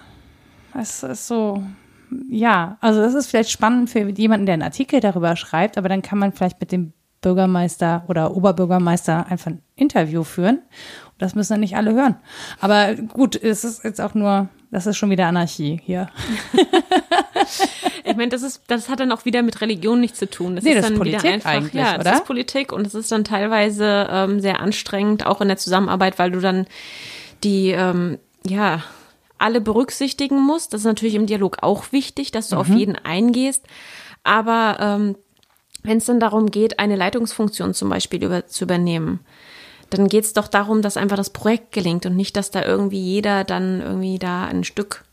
das 0.73 1.01
ist 1.01 1.27
so, 1.27 1.63
ja, 2.29 2.77
also 2.81 3.01
das 3.01 3.15
ist 3.15 3.27
vielleicht 3.27 3.49
spannend 3.49 3.89
für 3.89 4.07
jemanden, 4.09 4.45
der 4.45 4.53
einen 4.53 4.61
Artikel 4.61 4.99
darüber 4.99 5.35
schreibt, 5.35 5.77
aber 5.77 5.89
dann 5.89 6.03
kann 6.03 6.19
man 6.19 6.33
vielleicht 6.33 6.59
mit 6.59 6.71
dem 6.71 6.93
Bürgermeister 7.21 8.03
oder 8.07 8.35
Oberbürgermeister 8.35 9.25
einfach 9.27 9.47
ein 9.47 9.61
Interview 9.75 10.23
führen. 10.23 10.57
Und 10.57 11.21
das 11.21 11.33
müssen 11.33 11.53
dann 11.53 11.61
nicht 11.61 11.75
alle 11.75 11.93
hören. 11.93 12.17
Aber 12.59 12.93
gut, 12.93 13.35
es 13.35 13.63
ist 13.63 13.83
jetzt 13.83 13.99
auch 13.99 14.13
nur, 14.13 14.49
das 14.69 14.85
ist 14.85 14.97
schon 14.97 15.09
wieder 15.09 15.25
Anarchie 15.25 15.81
hier. 15.83 16.09
Ich 18.09 18.15
meine, 18.15 18.29
das 18.29 18.41
ist, 18.43 18.61
das 18.67 18.89
hat 18.89 18.99
dann 18.99 19.11
auch 19.11 19.25
wieder 19.25 19.41
mit 19.41 19.61
Religion 19.61 19.99
nichts 19.99 20.19
zu 20.19 20.29
tun. 20.29 20.55
Das 20.55 20.63
Nee, 20.63 20.71
ist 20.71 20.77
das 20.77 20.85
ist 20.85 20.91
dann 20.91 20.97
Politik 20.97 21.23
wieder 21.23 21.33
einfach, 21.33 21.49
eigentlich, 21.51 21.73
ja, 21.73 21.95
oder? 21.95 22.03
das 22.03 22.15
ist 22.19 22.25
Politik 22.25 22.71
und 22.71 22.87
es 22.87 22.93
ist 22.95 23.11
dann 23.11 23.23
teilweise 23.23 24.07
ähm, 24.09 24.39
sehr 24.39 24.59
anstrengend, 24.59 25.25
auch 25.25 25.41
in 25.41 25.47
der 25.47 25.57
Zusammenarbeit, 25.57 26.17
weil 26.19 26.31
du 26.31 26.39
dann 26.39 26.67
die, 27.43 27.69
ähm, 27.71 28.17
ja, 28.45 28.83
alle 29.37 29.61
berücksichtigen 29.61 30.41
musst. 30.41 30.73
Das 30.73 30.81
ist 30.81 30.85
natürlich 30.85 31.15
im 31.15 31.27
Dialog 31.27 31.57
auch 31.61 31.91
wichtig, 31.91 32.31
dass 32.31 32.49
du 32.49 32.55
auf 32.55 32.69
Mhm. 32.69 32.77
jeden 32.77 32.95
eingehst. 32.95 33.63
Aber 34.23 34.77
ähm, 34.79 35.15
wenn 35.83 35.97
es 35.99 36.05
dann 36.05 36.19
darum 36.19 36.49
geht, 36.49 36.79
eine 36.79 36.95
Leitungsfunktion 36.95 37.73
zum 37.73 37.89
Beispiel 37.89 38.23
über, 38.23 38.47
zu 38.47 38.63
übernehmen, 38.65 39.19
dann 39.89 40.07
geht 40.07 40.25
es 40.25 40.33
doch 40.33 40.47
darum, 40.47 40.81
dass 40.81 40.97
einfach 40.97 41.15
das 41.15 41.29
Projekt 41.29 41.71
gelingt 41.71 42.05
und 42.05 42.15
nicht, 42.15 42.35
dass 42.35 42.51
da 42.51 42.63
irgendwie 42.65 42.99
jeder 42.99 43.43
dann 43.45 43.79
irgendwie 43.81 44.19
da 44.19 44.45
ein 44.45 44.63
Stück 44.65 45.05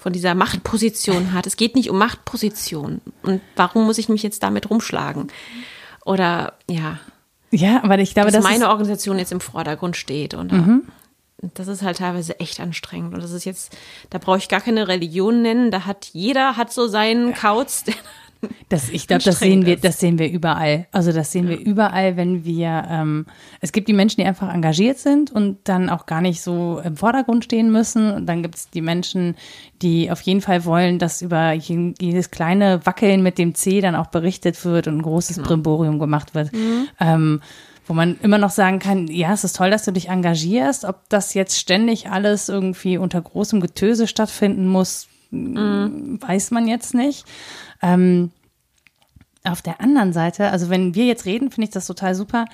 von 0.00 0.12
dieser 0.12 0.34
Machtposition 0.34 1.32
hat. 1.32 1.46
Es 1.46 1.56
geht 1.56 1.74
nicht 1.74 1.90
um 1.90 1.98
Machtposition. 1.98 3.00
Und 3.22 3.40
warum 3.56 3.84
muss 3.86 3.98
ich 3.98 4.08
mich 4.08 4.22
jetzt 4.22 4.42
damit 4.42 4.70
rumschlagen? 4.70 5.28
Oder 6.04 6.54
ja, 6.70 6.98
Ja, 7.50 7.82
aber 7.82 7.98
ich 7.98 8.14
glaube, 8.14 8.30
dass 8.30 8.42
das 8.42 8.50
meine 8.50 8.64
Mhm. 8.66 8.70
Organisation 8.70 9.18
jetzt 9.18 9.32
im 9.32 9.40
Vordergrund 9.40 9.96
steht. 9.96 10.34
Und 10.34 10.84
das 11.54 11.66
ist 11.68 11.82
halt 11.82 11.98
teilweise 11.98 12.38
echt 12.40 12.60
anstrengend. 12.60 13.14
Und 13.14 13.22
das 13.22 13.30
ist 13.32 13.44
jetzt, 13.44 13.76
da 14.10 14.18
brauche 14.18 14.38
ich 14.38 14.48
gar 14.48 14.60
keine 14.60 14.86
Religion 14.88 15.40
nennen. 15.42 15.70
Da 15.70 15.86
hat 15.86 16.10
jeder 16.12 16.56
hat 16.56 16.72
so 16.72 16.86
seinen 16.88 17.34
Kauz. 17.34 17.84
der- 17.84 17.94
Das, 18.68 18.88
ich 18.90 19.08
glaube, 19.08 19.24
das 19.24 19.40
sehen 19.40 19.66
wir, 19.66 19.74
ist. 19.74 19.84
das 19.84 19.98
sehen 19.98 20.18
wir 20.18 20.30
überall. 20.30 20.86
Also 20.92 21.10
das 21.12 21.32
sehen 21.32 21.48
wir 21.48 21.58
überall, 21.58 22.16
wenn 22.16 22.44
wir, 22.44 22.86
ähm, 22.88 23.26
es 23.60 23.72
gibt 23.72 23.88
die 23.88 23.92
Menschen, 23.92 24.20
die 24.20 24.26
einfach 24.26 24.52
engagiert 24.52 24.98
sind 24.98 25.32
und 25.32 25.58
dann 25.64 25.90
auch 25.90 26.06
gar 26.06 26.20
nicht 26.20 26.40
so 26.42 26.80
im 26.84 26.96
Vordergrund 26.96 27.44
stehen 27.44 27.72
müssen. 27.72 28.12
Und 28.12 28.26
dann 28.26 28.42
gibt 28.42 28.54
es 28.54 28.70
die 28.70 28.80
Menschen, 28.80 29.34
die 29.82 30.10
auf 30.10 30.20
jeden 30.20 30.40
Fall 30.40 30.64
wollen, 30.64 30.98
dass 31.00 31.20
über 31.22 31.52
je- 31.52 31.94
jedes 32.00 32.30
kleine 32.30 32.84
Wackeln 32.86 33.22
mit 33.24 33.38
dem 33.38 33.54
C 33.56 33.80
dann 33.80 33.96
auch 33.96 34.06
berichtet 34.08 34.64
wird 34.64 34.86
und 34.86 34.98
ein 34.98 35.02
großes 35.02 35.36
Genau. 35.36 35.48
Brimborium 35.48 35.98
gemacht 35.98 36.34
wird. 36.34 36.52
Mhm. 36.52 36.88
Ähm, 37.00 37.40
wo 37.86 37.94
man 37.94 38.18
immer 38.22 38.38
noch 38.38 38.50
sagen 38.50 38.78
kann, 38.80 39.08
ja, 39.08 39.32
es 39.32 39.44
ist 39.44 39.56
toll, 39.56 39.70
dass 39.70 39.84
du 39.86 39.92
dich 39.92 40.10
engagierst. 40.10 40.84
Ob 40.84 41.08
das 41.08 41.32
jetzt 41.34 41.58
ständig 41.58 42.10
alles 42.10 42.50
irgendwie 42.50 42.98
unter 42.98 43.20
großem 43.20 43.60
Getöse 43.60 44.06
stattfinden 44.06 44.66
muss, 44.68 45.08
Mhm. 45.30 46.18
weiß 46.26 46.52
man 46.52 46.66
jetzt 46.68 46.94
nicht. 46.94 47.26
Ähm, 47.82 48.30
auf 49.44 49.62
der 49.62 49.80
anderen 49.80 50.12
Seite, 50.12 50.50
also 50.50 50.68
wenn 50.68 50.94
wir 50.94 51.06
jetzt 51.06 51.24
reden, 51.24 51.50
finde 51.50 51.68
ich 51.68 51.74
das 51.74 51.86
total 51.86 52.14
super. 52.14 52.44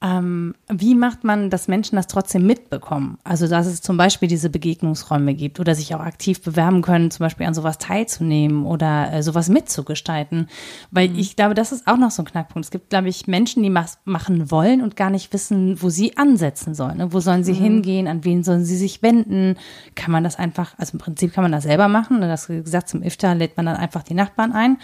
Ähm, 0.00 0.54
wie 0.68 0.94
macht 0.94 1.24
man, 1.24 1.50
dass 1.50 1.66
Menschen 1.66 1.96
das 1.96 2.06
trotzdem 2.06 2.46
mitbekommen? 2.46 3.18
Also, 3.24 3.48
dass 3.48 3.66
es 3.66 3.82
zum 3.82 3.96
Beispiel 3.96 4.28
diese 4.28 4.48
Begegnungsräume 4.48 5.34
gibt 5.34 5.58
oder 5.58 5.74
sich 5.74 5.92
auch 5.92 6.00
aktiv 6.00 6.40
bewerben 6.40 6.82
können, 6.82 7.10
zum 7.10 7.24
Beispiel 7.24 7.46
an 7.46 7.54
sowas 7.54 7.78
teilzunehmen 7.78 8.64
oder 8.64 9.12
äh, 9.12 9.22
sowas 9.24 9.48
mitzugestalten. 9.48 10.48
Weil 10.92 11.18
ich 11.18 11.34
glaube, 11.34 11.54
das 11.54 11.72
ist 11.72 11.88
auch 11.88 11.96
noch 11.96 12.12
so 12.12 12.22
ein 12.22 12.26
Knackpunkt. 12.26 12.66
Es 12.66 12.70
gibt, 12.70 12.90
glaube 12.90 13.08
ich, 13.08 13.26
Menschen, 13.26 13.64
die 13.64 13.70
mas- 13.70 13.98
machen 14.04 14.52
wollen 14.52 14.82
und 14.82 14.94
gar 14.94 15.10
nicht 15.10 15.32
wissen, 15.32 15.82
wo 15.82 15.88
sie 15.88 16.16
ansetzen 16.16 16.74
sollen. 16.74 16.98
Ne? 16.98 17.12
Wo 17.12 17.18
sollen 17.18 17.42
sie 17.42 17.54
hingehen? 17.54 18.06
An 18.06 18.24
wen 18.24 18.44
sollen 18.44 18.64
sie 18.64 18.76
sich 18.76 19.02
wenden? 19.02 19.56
Kann 19.96 20.12
man 20.12 20.22
das 20.22 20.36
einfach, 20.36 20.78
also 20.78 20.92
im 20.92 21.00
Prinzip 21.00 21.32
kann 21.32 21.42
man 21.42 21.50
das 21.50 21.64
selber 21.64 21.88
machen. 21.88 22.20
Ne? 22.20 22.28
Das 22.28 22.46
gesagt, 22.46 22.88
zum 22.88 23.02
Iftar 23.02 23.34
lädt 23.34 23.56
man 23.56 23.66
dann 23.66 23.76
einfach 23.76 24.04
die 24.04 24.14
Nachbarn 24.14 24.52
ein. 24.52 24.78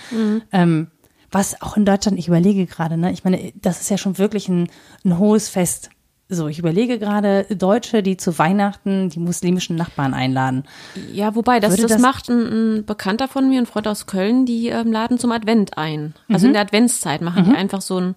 Ähm, 0.51 0.89
was 1.35 1.61
auch 1.61 1.76
in 1.76 1.85
Deutschland, 1.85 2.18
ich 2.18 2.28
überlege 2.28 2.64
gerade, 2.66 2.97
ne, 2.97 3.12
ich 3.12 3.24
meine, 3.24 3.53
das 3.61 3.80
ist 3.80 3.91
ja 3.91 3.99
schon 3.99 4.16
wirklich 4.18 4.49
ein, 4.49 4.68
ein 5.05 5.18
hohes 5.18 5.49
Fest. 5.49 5.91
So, 6.30 6.49
ich 6.49 6.59
überlege 6.59 6.99
gerade 6.99 7.45
Deutsche, 7.51 8.03
die 8.03 8.16
zu 8.16 8.39
Weihnachten 8.39 9.11
die 9.11 9.18
muslimischen 9.20 9.76
Nachbarn 9.76 10.14
einladen. 10.14 10.64
Ja, 11.12 11.35
wobei, 11.35 11.61
das, 11.61 11.76
das, 11.76 11.87
das- 11.91 12.01
macht 12.01 12.30
ein, 12.30 12.78
ein 12.78 12.85
Bekannter 12.87 13.28
von 13.28 13.49
mir, 13.51 13.61
ein 13.61 13.66
Freund 13.66 13.87
aus 13.87 14.07
Köln, 14.07 14.47
die 14.47 14.68
ähm, 14.68 14.91
laden 14.91 15.18
zum 15.18 15.32
Advent 15.32 15.76
ein. 15.76 16.14
Also 16.30 16.47
in 16.47 16.55
der 16.55 16.62
Adventszeit 16.62 17.20
machen 17.20 17.45
die 17.45 17.55
einfach 17.55 17.82
so 17.82 17.99
ein 18.01 18.14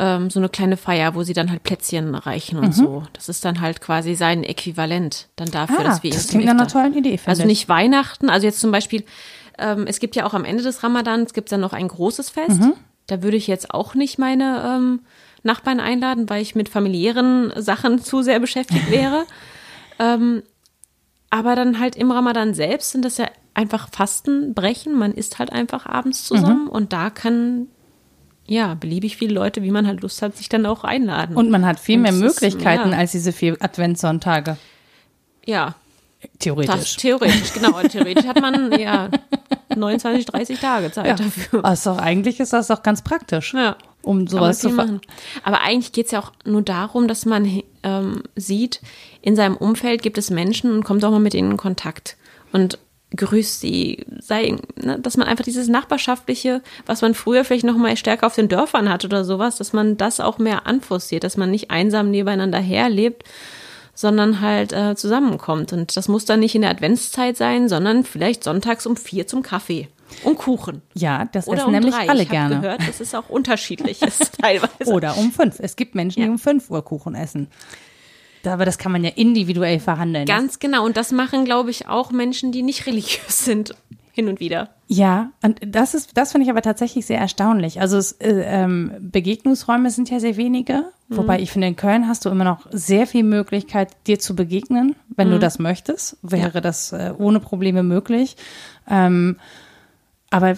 ähm, 0.00 0.30
so 0.30 0.38
eine 0.38 0.48
kleine 0.48 0.76
Feier, 0.76 1.14
wo 1.16 1.24
sie 1.24 1.32
dann 1.32 1.50
halt 1.50 1.64
Plätzchen 1.64 2.14
reichen 2.14 2.58
und 2.58 2.72
so. 2.74 3.02
Das 3.14 3.28
ist 3.28 3.44
dann 3.44 3.60
halt 3.60 3.80
quasi 3.80 4.14
sein 4.14 4.44
Äquivalent 4.44 5.28
dann 5.34 5.50
dafür, 5.50 5.80
Ah, 5.80 5.84
dass 5.84 6.02
wir 6.04 6.10
ihn 6.10 6.14
das 6.16 6.28
klingt 6.28 6.44
nach 6.44 6.52
einer 6.52 6.68
tollen 6.68 6.94
Idee, 6.94 7.18
finde 7.18 7.30
Also 7.30 7.42
ich. 7.42 7.48
nicht 7.48 7.68
Weihnachten, 7.68 8.30
also 8.30 8.46
jetzt 8.46 8.60
zum 8.60 8.70
Beispiel, 8.70 9.02
ähm, 9.58 9.86
es 9.86 10.00
gibt 10.00 10.16
ja 10.16 10.24
auch 10.26 10.34
am 10.34 10.44
Ende 10.44 10.62
des 10.62 10.82
Ramadans 10.82 11.32
gibt 11.34 11.48
es 11.48 11.50
dann 11.50 11.60
noch 11.60 11.72
ein 11.72 11.88
großes 11.88 12.30
Fest. 12.30 12.60
Mhm. 12.60 12.74
Da 13.06 13.22
würde 13.22 13.36
ich 13.36 13.46
jetzt 13.46 13.72
auch 13.72 13.94
nicht 13.94 14.18
meine 14.18 14.62
ähm, 14.66 15.00
Nachbarn 15.42 15.80
einladen, 15.80 16.28
weil 16.28 16.42
ich 16.42 16.54
mit 16.54 16.68
familiären 16.68 17.52
Sachen 17.56 18.00
zu 18.02 18.22
sehr 18.22 18.40
beschäftigt 18.40 18.90
wäre. 18.90 19.24
ähm, 19.98 20.42
aber 21.30 21.54
dann 21.56 21.78
halt 21.78 21.94
im 21.96 22.10
Ramadan 22.10 22.54
selbst 22.54 22.92
sind 22.92 23.04
das 23.04 23.18
ja 23.18 23.26
einfach 23.54 23.88
Fastenbrechen. 23.90 24.94
Man 24.94 25.12
isst 25.12 25.38
halt 25.38 25.52
einfach 25.52 25.84
abends 25.86 26.24
zusammen 26.24 26.64
Mhm. 26.64 26.70
und 26.70 26.92
da 26.94 27.10
kann 27.10 27.66
ja 28.46 28.72
beliebig 28.74 29.18
viele 29.18 29.34
Leute, 29.34 29.62
wie 29.62 29.70
man 29.70 29.86
halt 29.86 30.00
Lust 30.00 30.22
hat, 30.22 30.36
sich 30.38 30.48
dann 30.48 30.64
auch 30.64 30.84
einladen. 30.84 31.36
Und 31.36 31.50
man 31.50 31.66
hat 31.66 31.78
viel 31.78 31.96
Und 31.96 32.02
mehr 32.02 32.12
es 32.12 32.20
ist- 32.20 32.40
Möglichkeiten 32.42 32.92
ja. 32.92 32.98
als 32.98 33.12
diese 33.12 33.32
vier 33.32 33.56
Adventssonntage. 33.60 34.56
ja, 35.44 35.74
Theoretisch. 36.38 36.74
das 36.74 36.96
theoretisch, 36.96 37.52
genau. 37.52 37.80
Theoretisch 37.82 38.26
hat 38.26 38.40
man 38.40 38.72
ja 38.80 39.08
29, 39.74 40.26
30 40.26 40.58
Tage 40.60 40.90
Zeit 40.92 41.18
dafür. 41.20 41.64
Also 41.64 41.92
eigentlich 41.92 42.40
ist 42.40 42.52
das 42.52 42.68
doch 42.68 42.82
ganz 42.82 43.02
praktisch, 43.02 43.54
Ja. 43.54 43.76
um 44.02 44.26
sowas 44.26 44.58
zu 44.60 44.70
machen. 44.70 45.00
Aber 45.44 45.60
eigentlich 45.60 45.92
geht 45.92 46.06
es 46.06 46.12
ja 46.12 46.20
auch 46.20 46.32
nur 46.44 46.62
darum, 46.62 47.06
dass 47.08 47.24
man 47.26 47.62
ähm, 47.82 48.22
sieht, 48.36 48.80
in 49.22 49.36
seinem 49.36 49.56
Umfeld 49.56 50.02
gibt 50.02 50.18
es 50.18 50.30
Menschen 50.30 50.72
und 50.72 50.84
kommt 50.84 51.04
auch 51.04 51.10
mal 51.10 51.20
mit 51.20 51.34
ihnen 51.34 51.52
in 51.52 51.56
Kontakt 51.56 52.16
und 52.52 52.78
grüßt 53.16 53.60
sie, 53.60 54.04
sei, 54.20 54.56
ne, 54.76 54.98
dass 55.00 55.16
man 55.16 55.26
einfach 55.28 55.44
dieses 55.44 55.68
Nachbarschaftliche, 55.68 56.62
was 56.84 57.00
man 57.00 57.14
früher 57.14 57.42
vielleicht 57.44 57.64
noch 57.64 57.76
mal 57.76 57.96
stärker 57.96 58.26
auf 58.26 58.34
den 58.34 58.48
Dörfern 58.48 58.90
hat 58.90 59.04
oder 59.04 59.24
sowas, 59.24 59.56
dass 59.56 59.72
man 59.72 59.96
das 59.96 60.20
auch 60.20 60.38
mehr 60.38 60.66
anforciert, 60.66 61.24
dass 61.24 61.36
man 61.38 61.50
nicht 61.50 61.70
einsam 61.70 62.10
nebeneinander 62.10 62.58
herlebt, 62.58 63.24
sondern 63.98 64.40
halt 64.40 64.72
äh, 64.72 64.94
zusammenkommt. 64.94 65.72
Und 65.72 65.96
das 65.96 66.06
muss 66.06 66.24
dann 66.24 66.38
nicht 66.38 66.54
in 66.54 66.62
der 66.62 66.70
Adventszeit 66.70 67.36
sein, 67.36 67.68
sondern 67.68 68.04
vielleicht 68.04 68.44
sonntags 68.44 68.86
um 68.86 68.96
vier 68.96 69.26
zum 69.26 69.42
Kaffee 69.42 69.88
und 70.22 70.38
Kuchen. 70.38 70.82
Ja, 70.94 71.24
das 71.32 71.48
Oder 71.48 71.58
essen 71.58 71.66
um 71.66 71.72
nämlich 71.72 71.94
drei. 71.96 72.08
alle 72.08 72.22
ich 72.22 72.28
gerne. 72.28 72.54
habe 72.56 72.62
gehört, 72.62 72.88
das 72.88 73.00
ist 73.00 73.12
auch 73.16 73.28
unterschiedlich 73.28 74.00
ist 74.02 74.38
teilweise. 74.40 74.92
Oder 74.92 75.16
um 75.16 75.32
fünf. 75.32 75.56
Es 75.58 75.74
gibt 75.74 75.96
Menschen, 75.96 76.20
die 76.20 76.26
Ja. 76.26 76.30
um 76.30 76.38
fünf 76.38 76.70
Uhr 76.70 76.84
Kuchen 76.84 77.16
essen. 77.16 77.48
Aber 78.46 78.64
das 78.64 78.78
kann 78.78 78.92
man 78.92 79.02
ja 79.02 79.10
individuell 79.16 79.80
verhandeln. 79.80 80.24
Ganz 80.24 80.60
genau. 80.60 80.84
Und 80.86 80.96
das 80.96 81.10
machen, 81.10 81.44
glaube 81.44 81.70
ich, 81.70 81.88
auch 81.88 82.12
Menschen, 82.12 82.52
die 82.52 82.62
nicht 82.62 82.86
religiös 82.86 83.44
sind, 83.44 83.74
hin 84.18 84.26
und 84.28 84.40
wieder. 84.40 84.70
Ja, 84.88 85.30
und 85.44 85.60
das 85.64 85.94
ist, 85.94 86.16
das 86.16 86.32
finde 86.32 86.44
ich 86.44 86.50
aber 86.50 86.60
tatsächlich 86.60 87.06
sehr 87.06 87.20
erstaunlich. 87.20 87.80
Also 87.80 87.98
es, 87.98 88.10
äh, 88.12 88.42
ähm, 88.44 88.90
Begegnungsräume 88.98 89.92
sind 89.92 90.10
ja 90.10 90.18
sehr 90.18 90.36
wenige, 90.36 90.86
wobei 91.08 91.38
ich 91.38 91.52
finde, 91.52 91.68
in 91.68 91.76
Köln 91.76 92.08
hast 92.08 92.24
du 92.24 92.28
immer 92.30 92.42
noch 92.42 92.66
sehr 92.72 93.06
viel 93.06 93.22
Möglichkeit, 93.22 93.90
dir 94.08 94.18
zu 94.18 94.34
begegnen, 94.34 94.96
wenn 95.14 95.30
du 95.30 95.38
das 95.38 95.60
möchtest, 95.60 96.16
wäre 96.22 96.60
das 96.60 96.90
äh, 96.90 97.12
ohne 97.16 97.38
Probleme 97.38 97.84
möglich. 97.84 98.36
Ähm, 98.90 99.36
aber 100.30 100.56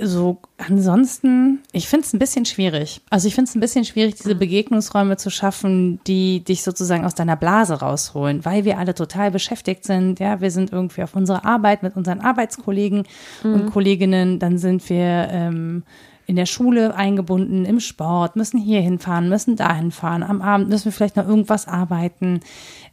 so 0.00 0.38
ansonsten, 0.58 1.60
ich 1.72 1.88
finde 1.88 2.04
es 2.04 2.12
ein 2.12 2.18
bisschen 2.18 2.44
schwierig. 2.44 3.00
Also 3.10 3.28
ich 3.28 3.34
finde 3.34 3.48
es 3.48 3.54
ein 3.54 3.60
bisschen 3.60 3.84
schwierig, 3.84 4.16
diese 4.16 4.34
Begegnungsräume 4.34 5.16
zu 5.16 5.30
schaffen, 5.30 6.00
die 6.06 6.40
dich 6.40 6.64
sozusagen 6.64 7.04
aus 7.04 7.14
deiner 7.14 7.36
Blase 7.36 7.74
rausholen, 7.74 8.44
weil 8.44 8.64
wir 8.64 8.78
alle 8.78 8.94
total 8.94 9.30
beschäftigt 9.30 9.84
sind. 9.84 10.18
Ja, 10.18 10.40
wir 10.40 10.50
sind 10.50 10.72
irgendwie 10.72 11.04
auf 11.04 11.14
unserer 11.14 11.44
Arbeit 11.44 11.84
mit 11.84 11.96
unseren 11.96 12.20
Arbeitskollegen 12.20 13.04
und 13.44 13.70
Kolleginnen. 13.70 14.40
Dann 14.40 14.58
sind 14.58 14.88
wir 14.90 15.28
ähm, 15.30 15.84
in 16.26 16.34
der 16.34 16.46
Schule 16.46 16.96
eingebunden, 16.96 17.64
im 17.64 17.78
Sport, 17.78 18.34
müssen 18.34 18.58
hier 18.58 18.80
hinfahren, 18.80 19.28
müssen 19.28 19.54
dahin 19.54 19.92
fahren. 19.92 20.24
Am 20.24 20.42
Abend 20.42 20.70
müssen 20.70 20.86
wir 20.86 20.92
vielleicht 20.92 21.16
noch 21.16 21.28
irgendwas 21.28 21.68
arbeiten. 21.68 22.40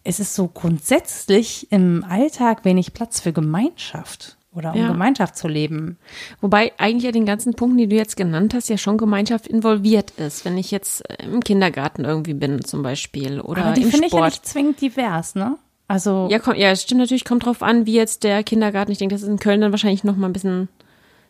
Es 0.03 0.19
ist 0.19 0.35
so 0.35 0.47
grundsätzlich 0.47 1.71
im 1.71 2.05
Alltag 2.07 2.63
wenig 2.63 2.93
Platz 2.93 3.21
für 3.21 3.33
Gemeinschaft 3.33 4.37
oder 4.53 4.73
um 4.73 4.79
Ja. 4.79 4.87
Gemeinschaft 4.87 5.37
zu 5.37 5.47
leben. 5.47 5.97
Wobei 6.41 6.73
eigentlich 6.77 7.03
ja 7.03 7.11
den 7.11 7.25
ganzen 7.25 7.53
Punkten, 7.53 7.77
die 7.77 7.87
du 7.87 7.95
jetzt 7.95 8.17
genannt 8.17 8.53
hast, 8.53 8.69
ja 8.69 8.77
schon 8.77 8.97
Gemeinschaft 8.97 9.47
involviert 9.47 10.11
ist. 10.11 10.43
Wenn 10.45 10.57
ich 10.57 10.71
jetzt 10.71 11.09
äh, 11.09 11.23
im 11.25 11.41
Kindergarten 11.41 12.03
irgendwie 12.05 12.33
bin 12.33 12.63
zum 12.63 12.83
Beispiel 12.83 13.39
oder 13.39 13.65
Aber 13.65 13.73
die 13.73 13.85
finde 13.85 14.07
ich 14.07 14.13
ja 14.13 14.25
nicht 14.25 14.45
zwingend 14.45 14.81
divers, 14.81 15.35
ne? 15.35 15.57
Also 15.87 16.27
ja, 16.31 16.39
komm, 16.39 16.55
ja, 16.55 16.71
es 16.71 16.83
stimmt 16.83 17.01
natürlich, 17.01 17.25
kommt 17.25 17.45
drauf 17.45 17.61
an, 17.63 17.85
wie 17.85 17.93
jetzt 17.93 18.23
der 18.23 18.43
Kindergarten. 18.43 18.91
Ich 18.91 18.97
denke, 18.97 19.15
das 19.15 19.23
ist 19.23 19.27
in 19.27 19.39
Köln 19.39 19.59
dann 19.61 19.71
wahrscheinlich 19.71 20.03
noch 20.05 20.15
mal 20.15 20.27
ein 20.27 20.33
bisschen, 20.33 20.69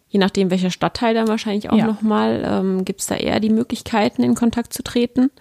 je 0.10 0.20
nachdem 0.20 0.52
welcher 0.52 0.70
Stadtteil 0.70 1.14
dann 1.16 1.28
wahrscheinlich 1.28 1.70
auch 1.72 1.78
Ja. 1.78 1.88
noch 1.88 2.02
mal, 2.04 2.44
ähm, 2.46 2.86
gibt 2.86 3.02
es 3.02 3.08
da 3.08 3.16
eher 3.16 3.40
die 3.40 3.50
Möglichkeiten, 3.50 4.22
in 4.24 4.36
Kontakt 4.36 4.72
zu 4.74 4.84
treten. 4.84 5.32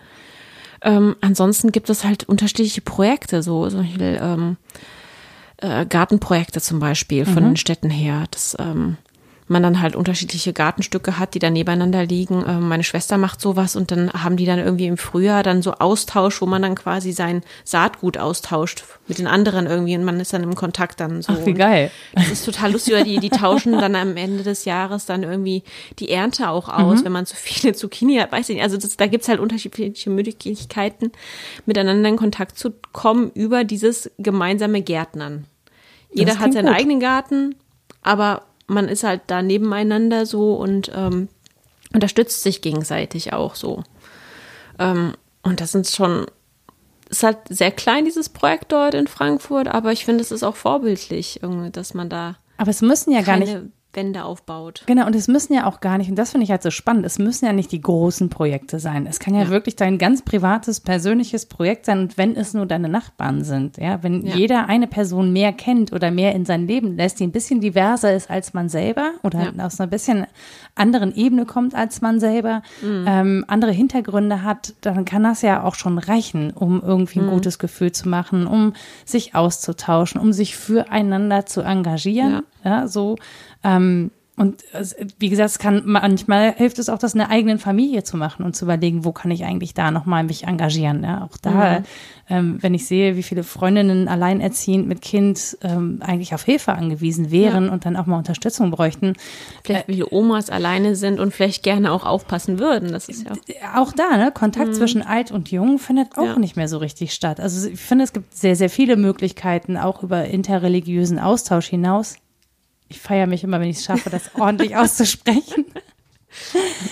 Ähm, 0.83 1.17
ansonsten 1.21 1.73
gibt 1.73 1.91
es 1.91 2.05
halt 2.05 2.25
unterschiedliche 2.29 2.81
Projekte, 2.81 3.43
so 3.43 3.69
zum 3.69 3.83
Beispiel 3.83 4.19
ähm, 4.23 4.57
äh, 5.61 5.87
Gartenprojekte 5.87 6.61
zum 6.61 6.81
Beispiel 6.81 7.25
von 7.25 7.43
den 7.45 7.57
Städten 7.57 7.91
her, 7.91 8.25
dass 8.31 8.57
ähm, 8.59 8.97
man 9.51 9.63
dann 9.63 9.81
halt 9.81 9.97
unterschiedliche 9.97 10.53
Gartenstücke 10.53 11.19
hat, 11.19 11.35
die 11.35 11.39
dann 11.41 11.53
nebeneinander 11.53 12.07
liegen. 12.07 12.45
Ähm, 12.47 12.69
meine 12.69 12.85
Schwester 12.85 13.19
macht 13.19 13.41
sowas 13.41 13.77
und 13.77 13.91
dann 13.91 14.13
haben 14.13 14.37
die 14.37 14.47
dann 14.47 14.59
irgendwie 14.59 14.87
im 14.87 14.97
Frühjahr 14.97 15.43
dann 15.43 15.61
so 15.61 15.73
Austausch, 15.75 16.41
wo 16.41 16.47
man 16.47 16.63
dann 16.63 16.75
quasi 16.77 17.13
sein 17.13 17.43
Saatgut 17.65 18.17
austauscht 18.17 18.85
mit 19.09 19.19
den 19.19 19.27
anderen 19.27 19.67
irgendwie 19.67 19.97
und 19.97 20.05
man 20.05 20.21
ist 20.21 20.33
dann 20.33 20.43
im 20.45 20.55
Kontakt 20.55 21.01
dann 21.01 21.21
so. 21.23 21.33
Ach, 21.33 21.45
wie 21.47 21.55
geil. 21.55 21.91
Das 22.15 22.29
ist 22.31 22.45
total 22.45 22.73
lustig, 22.73 22.95
weil 22.95 23.05
die, 23.05 23.19
die 23.19 23.31
tauschen 23.31 23.73
dann 23.73 23.97
am 23.97 24.17
Ende 24.17 24.45
des 24.45 24.65
Jahres 24.65 25.07
dann 25.07 25.25
irgendwie 25.25 25.65
die 25.99 26.11
Ernte 26.11 26.49
auch 26.49 26.69
Mhm. 26.69 26.75
aus, 26.85 27.05
wenn 27.05 27.13
man 27.13 27.27
zu 27.27 27.35
viele 27.37 27.75
Zucchini 27.75 28.17
hat, 28.19 28.31
weiß 28.31 28.49
ich 28.51 28.55
nicht. 28.57 28.63
Also 28.65 28.77
das, 28.77 28.97
da 28.97 29.07
gibt's 29.09 29.29
halt 29.29 29.41
unterschiedliche 29.41 30.11
Möglichkeiten, 30.11 31.11
miteinander 31.67 32.09
in 32.09 32.17
Kontakt 32.17 32.57
zu 32.57 32.73
kommen 32.93 33.31
über 33.35 33.65
dieses 33.65 34.11
gemeinsame 34.19 34.83
Gärtnern. 34.83 35.47
Jeder 36.13 36.39
hat 36.39 36.53
seinen 36.53 36.67
gut. 36.67 36.77
eigenen 36.77 37.01
Garten, 37.01 37.57
aber 38.03 38.43
man 38.71 38.89
ist 38.89 39.05
halt 39.05 39.23
da 39.27 39.43
nebeneinander 39.43 40.27
so 40.27 40.55
und 40.55 40.91
ähm, 40.95 41.29
unterstützt 41.93 42.43
sich 42.43 42.63
gegenseitig 42.63 43.33
auch 43.33 43.55
so. 43.55 43.83
Ähm, 44.79 45.15
und 45.43 45.61
das 45.61 45.73
sind 45.73 45.89
schon, 45.89 46.27
ist 47.09 47.23
halt 47.23 47.39
sehr 47.49 47.73
klein, 47.73 48.05
dieses 48.05 48.29
Projekt 48.29 48.73
dort 48.73 48.95
in 48.95 49.09
Frankfurt, 49.09 49.69
aber 49.69 49.93
ich 49.93 50.05
finde, 50.05 50.23
es 50.23 50.31
ist 50.31 50.43
auch 50.43 50.57
vorbildlich, 50.57 51.43
irgendwie, 51.43 51.71
dass 51.71 51.95
man 51.95 52.09
da 52.09 52.37
Aber 52.57 52.71
es 52.71 52.83
müssen 52.83 53.13
ja 53.13 53.23
gar 53.23 53.37
nicht 53.37 53.53
keine 53.53 53.71
Wände 53.93 54.25
aufbaut. 54.25 54.83
Genau, 54.87 55.07
und 55.07 55.15
es 55.17 55.27
müssen 55.27 55.53
ja 55.53 55.67
auch 55.67 55.81
gar 55.81 55.99
nicht, 55.99 56.09
und 56.11 56.17
das 56.17 56.31
finde 56.31 56.45
ich 56.45 56.51
halt 56.51 56.63
so 56.63 56.71
spannend, 56.71 57.05
es 57.05 57.19
müssen 57.19 57.45
ja 57.47 57.53
nicht 57.53 57.73
die 57.73 57.81
großen 57.81 58.29
Projekte 58.29 58.79
sein. 58.79 59.07
Es 59.07 59.19
kann 59.19 59.35
ja, 59.35 59.49
wirklich 59.49 59.75
dein 59.77 59.99
ganz 59.99 60.23
privates, 60.23 60.81
persönliches 60.81 61.47
Projekt 61.47 61.87
sein, 61.87 61.99
und 62.01 62.17
wenn 62.19 62.37
es 62.37 62.55
nur 62.55 62.67
deine 62.67 62.89
Nachbarn 62.89 63.43
sind, 63.43 63.79
ja, 63.79 64.03
wenn 64.03 64.25
Ja. 64.27 64.37
jeder 64.37 64.69
eine 64.69 64.87
Person 64.87 65.33
mehr 65.33 65.53
kennt 65.53 65.93
oder 65.93 66.11
mehr 66.13 66.35
in 66.37 66.45
sein 66.45 66.67
Leben 66.69 66.97
lässt, 66.97 67.19
die 67.19 67.25
ein 67.25 67.33
bisschen 67.33 67.61
diverser 67.61 68.15
ist 68.15 68.31
als 68.31 68.55
man 68.55 68.69
selber 68.69 69.11
oder 69.25 69.53
Ja. 69.57 69.67
aus 69.67 69.81
einer 69.81 69.89
bisschen 69.89 70.27
anderen 70.77 71.15
Ebene 71.15 71.45
kommt 71.45 71.75
als 71.75 72.01
man 72.01 72.21
selber, 72.21 72.63
Mhm. 72.83 73.05
ähm, 73.09 73.45
andere 73.49 73.73
Hintergründe 73.73 74.43
hat, 74.45 74.75
dann 74.83 75.05
kann 75.05 75.25
das 75.25 75.43
ja 75.43 75.65
auch 75.65 75.75
schon 75.75 75.99
reichen, 75.99 76.53
um 76.53 76.81
irgendwie 76.81 77.19
ein 77.19 77.27
Mhm. 77.27 77.31
gutes 77.31 77.59
Gefühl 77.59 77.91
zu 77.91 78.09
machen, 78.09 78.47
um 78.47 78.73
sich 79.05 79.35
auszutauschen, 79.35 80.21
um 80.21 80.33
sich 80.33 80.57
füreinander 80.57 81.45
zu 81.47 81.63
engagieren. 81.63 82.43
Ja, 82.65 82.87
so. 82.87 83.17
Ähm, 83.65 84.11
und 84.37 84.63
es- 84.73 84.97
wie 85.19 85.29
gesagt, 85.29 85.51
es 85.51 85.59
kann 85.59 85.83
manchmal 85.85 86.55
hilft 86.55 86.79
es 86.79 86.89
auch, 86.89 86.97
das 86.97 87.13
in 87.13 87.19
der 87.19 87.29
eigenen 87.29 87.59
Familie 87.59 88.05
zu 88.05 88.17
machen 88.17 88.43
und 88.43 88.57
zu 88.57 88.65
überlegen, 88.65 89.05
wo 89.05 89.13
kann 89.13 89.31
ich 89.31 89.45
eigentlich 89.45 89.75
da 89.75 89.91
nochmal 89.91 90.25
mich 90.25 90.45
engagieren. 90.45 91.05
Ja, 91.05 91.25
auch 91.31 91.37
da, 91.37 91.83
ähm, 92.31 92.57
wenn 92.63 92.73
ich 92.73 92.87
sehe, 92.87 93.17
wie 93.17 93.23
viele 93.23 93.43
Freundinnen 93.43 94.09
alleinerziehend 94.09 94.89
mit 94.89 95.03
Kind 95.03 95.59
ähm, 95.61 95.99
eigentlich 96.01 96.33
auf 96.33 96.43
Hilfe 96.45 96.73
angewiesen 96.73 97.31
wären 97.31 97.69
und 97.69 97.85
dann 97.85 97.97
auch 97.97 98.07
mal 98.07 98.17
Unterstützung 98.17 98.71
bräuchten, 98.71 99.13
Vielleicht 99.63 99.89
wie 99.89 99.95
viele 99.95 100.09
Omas 100.11 100.49
alleine 100.49 100.97
sind 100.97 101.21
und 101.21 101.35
vielleicht 101.35 101.63
gerne 101.63 101.93
auch 101.93 102.07
aufpassen 102.07 102.59
würden. 102.59 102.93
Das 102.93 103.11
ist 103.11 103.27
ja 103.27 103.33
auch 103.79 103.93
da, 103.93 104.17
ne, 104.17 104.33
Kontakt 104.33 104.75
zwischen 104.75 105.03
alt 105.03 105.33
und 105.33 105.51
jung 105.51 105.79
findet 105.79 106.17
auch 106.17 106.25
Ja. 106.25 106.39
nicht 106.39 106.57
mehr 106.57 106.69
so 106.69 106.79
richtig 106.79 107.13
statt. 107.13 107.41
Also 107.41 107.69
ich 107.69 107.79
finde, 107.79 108.05
es 108.05 108.15
gibt 108.15 108.35
sehr, 108.35 108.57
sehr 108.57 108.71
viele 108.71 108.97
Möglichkeiten, 108.97 109.77
auch 109.77 110.03
über 110.03 110.25
interreligiösen 110.25 111.19
Austausch 111.19 111.67
hinaus. 111.67 112.15
Ich 112.91 113.01
feiere 113.01 113.27
mich 113.27 113.45
immer, 113.45 113.61
wenn 113.61 113.71
ich 113.71 113.79
es 113.79 113.85
schaffe, 113.85 114.11
das 114.11 114.35
ordentlich 114.35 114.77
auszusprechen. 114.77 115.65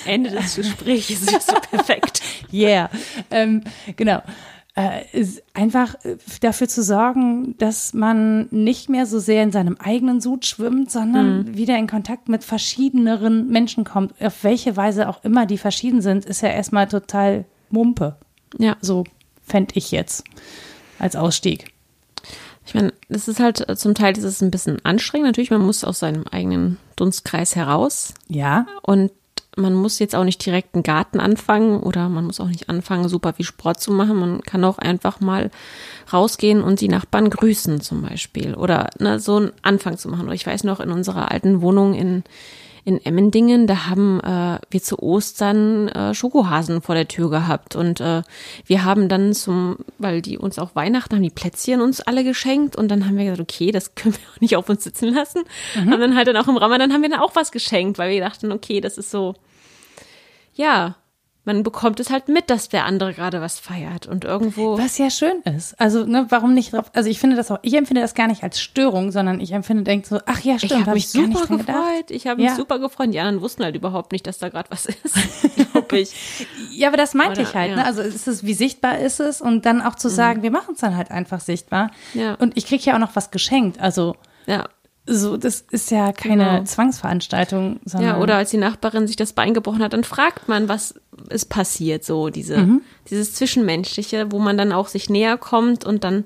Ende 0.06 0.30
des 0.30 0.56
Gesprächs 0.56 1.10
ist 1.10 1.46
so 1.46 1.54
perfekt. 1.70 2.22
Yeah. 2.52 2.88
Ähm, 3.30 3.62
genau. 3.96 4.22
Äh, 4.74 5.24
einfach 5.54 5.96
äh, 6.04 6.16
dafür 6.40 6.68
zu 6.68 6.84
sorgen, 6.84 7.56
dass 7.58 7.94
man 7.94 8.46
nicht 8.52 8.88
mehr 8.88 9.06
so 9.06 9.18
sehr 9.18 9.42
in 9.42 9.50
seinem 9.50 9.76
eigenen 9.76 10.20
Sud 10.20 10.46
schwimmt, 10.46 10.90
sondern 10.90 11.56
wieder 11.56 11.76
in 11.76 11.88
Kontakt 11.88 12.28
mit 12.28 12.44
verschiedeneren 12.44 13.48
Menschen 13.48 13.82
kommt. 13.82 14.14
Auf 14.22 14.44
welche 14.44 14.76
Weise 14.76 15.08
auch 15.08 15.24
immer 15.24 15.46
die 15.46 15.58
verschieden 15.58 16.00
sind, 16.00 16.24
ist 16.24 16.42
ja 16.42 16.50
erstmal 16.50 16.86
total 16.86 17.44
Mumpe. 17.70 18.16
Ja. 18.56 18.76
So 18.80 19.02
fände 19.42 19.74
ich 19.74 19.90
jetzt 19.90 20.22
als 21.00 21.16
Ausstieg. 21.16 21.72
Ich 22.68 22.74
meine, 22.74 22.92
das 23.08 23.28
ist 23.28 23.40
halt 23.40 23.64
zum 23.78 23.94
Teil 23.94 24.18
ist 24.18 24.24
es 24.24 24.42
ein 24.42 24.50
bisschen 24.50 24.84
anstrengend. 24.84 25.26
Natürlich, 25.26 25.50
man 25.50 25.64
muss 25.64 25.84
aus 25.84 26.00
seinem 26.00 26.24
eigenen 26.30 26.76
Dunstkreis 26.96 27.56
heraus. 27.56 28.12
Ja. 28.28 28.66
Und 28.82 29.10
man 29.56 29.72
muss 29.72 29.98
jetzt 29.98 30.14
auch 30.14 30.24
nicht 30.24 30.44
direkt 30.44 30.74
einen 30.74 30.82
Garten 30.82 31.18
anfangen 31.18 31.80
oder 31.80 32.10
man 32.10 32.26
muss 32.26 32.40
auch 32.40 32.48
nicht 32.48 32.68
anfangen, 32.68 33.08
super 33.08 33.32
viel 33.32 33.46
Sport 33.46 33.80
zu 33.80 33.90
machen. 33.90 34.18
Man 34.18 34.42
kann 34.42 34.64
auch 34.64 34.76
einfach 34.76 35.20
mal 35.20 35.50
rausgehen 36.12 36.62
und 36.62 36.82
die 36.82 36.88
Nachbarn 36.88 37.30
grüßen 37.30 37.80
zum 37.80 38.02
Beispiel 38.02 38.54
oder 38.54 38.90
ne, 38.98 39.18
so 39.18 39.36
einen 39.36 39.52
Anfang 39.62 39.96
zu 39.96 40.10
machen. 40.10 40.26
Oder 40.26 40.34
ich 40.34 40.46
weiß 40.46 40.64
noch, 40.64 40.80
in 40.80 40.90
unserer 40.90 41.30
alten 41.30 41.62
Wohnung 41.62 41.94
in 41.94 42.22
in 42.88 43.04
Emmendingen, 43.04 43.66
da 43.66 43.86
haben 43.86 44.18
äh, 44.20 44.58
wir 44.70 44.82
zu 44.82 44.98
Ostern 44.98 45.88
äh, 45.88 46.14
Schokohasen 46.14 46.80
vor 46.80 46.94
der 46.94 47.06
Tür 47.06 47.28
gehabt 47.28 47.76
und 47.76 48.00
äh, 48.00 48.22
wir 48.64 48.84
haben 48.84 49.10
dann 49.10 49.34
zum, 49.34 49.76
weil 49.98 50.22
die 50.22 50.38
uns 50.38 50.58
auch 50.58 50.74
Weihnachten 50.74 51.14
haben 51.14 51.22
die 51.22 51.28
Plätzchen 51.28 51.82
uns 51.82 52.00
alle 52.00 52.24
geschenkt 52.24 52.76
und 52.76 52.88
dann 52.88 53.04
haben 53.04 53.18
wir 53.18 53.24
gesagt, 53.24 53.42
okay, 53.42 53.72
das 53.72 53.94
können 53.94 54.14
wir 54.14 54.20
auch 54.34 54.40
nicht 54.40 54.56
auf 54.56 54.70
uns 54.70 54.84
sitzen 54.84 55.12
lassen. 55.12 55.42
Mhm. 55.74 55.90
Haben 55.90 56.00
dann 56.00 56.16
halt 56.16 56.28
dann 56.28 56.38
auch 56.38 56.48
im 56.48 56.56
Ramadan 56.56 56.94
haben 56.94 57.02
wir 57.02 57.10
dann 57.10 57.20
auch 57.20 57.36
was 57.36 57.52
geschenkt, 57.52 57.98
weil 57.98 58.10
wir 58.10 58.20
dachten, 58.22 58.52
okay, 58.52 58.80
das 58.80 58.96
ist 58.96 59.10
so, 59.10 59.34
ja, 60.54 60.96
man 61.48 61.62
bekommt 61.62 61.98
es 61.98 62.10
halt 62.10 62.28
mit, 62.28 62.50
dass 62.50 62.68
der 62.68 62.84
andere 62.84 63.14
gerade 63.14 63.40
was 63.40 63.58
feiert 63.58 64.06
und 64.06 64.26
irgendwo. 64.26 64.76
Was 64.76 64.98
ja 64.98 65.08
schön 65.08 65.40
ist. 65.44 65.80
Also, 65.80 66.04
ne, 66.04 66.26
warum 66.28 66.52
nicht 66.52 66.74
drauf? 66.74 66.90
Also, 66.92 67.08
ich 67.08 67.18
finde 67.18 67.36
das 67.36 67.50
auch, 67.50 67.58
ich 67.62 67.72
empfinde 67.72 68.02
das 68.02 68.14
gar 68.14 68.26
nicht 68.26 68.42
als 68.42 68.60
Störung, 68.60 69.12
sondern 69.12 69.40
ich 69.40 69.52
empfinde, 69.52 69.82
denke 69.82 70.06
so, 70.06 70.20
ach 70.26 70.40
ja, 70.40 70.58
stimmt, 70.58 70.72
ich 70.72 70.78
habe 70.78 70.86
hab 70.88 70.94
mich 70.94 71.04
ich 71.04 71.10
super 71.10 71.46
gefreut. 71.46 72.10
Ich 72.10 72.26
habe 72.26 72.42
mich 72.42 72.50
ja. 72.50 72.54
super 72.54 72.78
gefreut. 72.78 73.14
Die 73.14 73.18
anderen 73.18 73.40
wussten 73.40 73.64
halt 73.64 73.74
überhaupt 73.74 74.12
nicht, 74.12 74.26
dass 74.26 74.36
da 74.36 74.50
gerade 74.50 74.70
was 74.70 74.84
ist, 74.84 75.00
glaube 75.72 76.00
ich. 76.00 76.14
ja, 76.70 76.88
aber 76.88 76.98
das 76.98 77.14
meinte 77.14 77.40
Oder, 77.40 77.48
ich 77.48 77.54
halt. 77.54 77.70
Ja. 77.70 77.76
Ne? 77.76 77.84
Also, 77.86 78.02
ist 78.02 78.28
es, 78.28 78.44
wie 78.44 78.52
sichtbar 78.52 78.98
ist 78.98 79.18
es? 79.18 79.40
Und 79.40 79.64
dann 79.64 79.80
auch 79.80 79.94
zu 79.94 80.08
mhm. 80.08 80.12
sagen, 80.12 80.38
mhm. 80.40 80.42
wir 80.42 80.50
machen 80.50 80.74
es 80.74 80.80
dann 80.82 80.98
halt 80.98 81.10
einfach 81.10 81.40
sichtbar. 81.40 81.90
Ja. 82.12 82.34
Und 82.34 82.58
ich 82.58 82.66
kriege 82.66 82.82
ja 82.84 82.94
auch 82.94 83.00
noch 83.00 83.16
was 83.16 83.30
geschenkt. 83.30 83.80
Also, 83.80 84.16
ja. 84.44 84.68
So, 85.10 85.38
das 85.38 85.64
ist 85.70 85.90
ja 85.90 86.12
keine 86.12 86.44
genau. 86.44 86.64
Zwangsveranstaltung, 86.64 87.80
sondern. 87.84 88.10
Ja, 88.16 88.20
oder 88.20 88.36
als 88.36 88.50
die 88.50 88.58
Nachbarin 88.58 89.06
sich 89.06 89.16
das 89.16 89.32
Bein 89.32 89.54
gebrochen 89.54 89.82
hat, 89.82 89.94
dann 89.94 90.04
fragt 90.04 90.48
man, 90.48 90.68
was 90.68 90.94
ist 91.30 91.48
passiert, 91.48 92.04
so 92.04 92.28
diese, 92.28 92.58
mhm. 92.58 92.82
dieses 93.08 93.32
Zwischenmenschliche, 93.32 94.30
wo 94.30 94.38
man 94.38 94.58
dann 94.58 94.70
auch 94.70 94.88
sich 94.88 95.08
näher 95.08 95.38
kommt 95.38 95.86
und 95.86 96.04
dann 96.04 96.24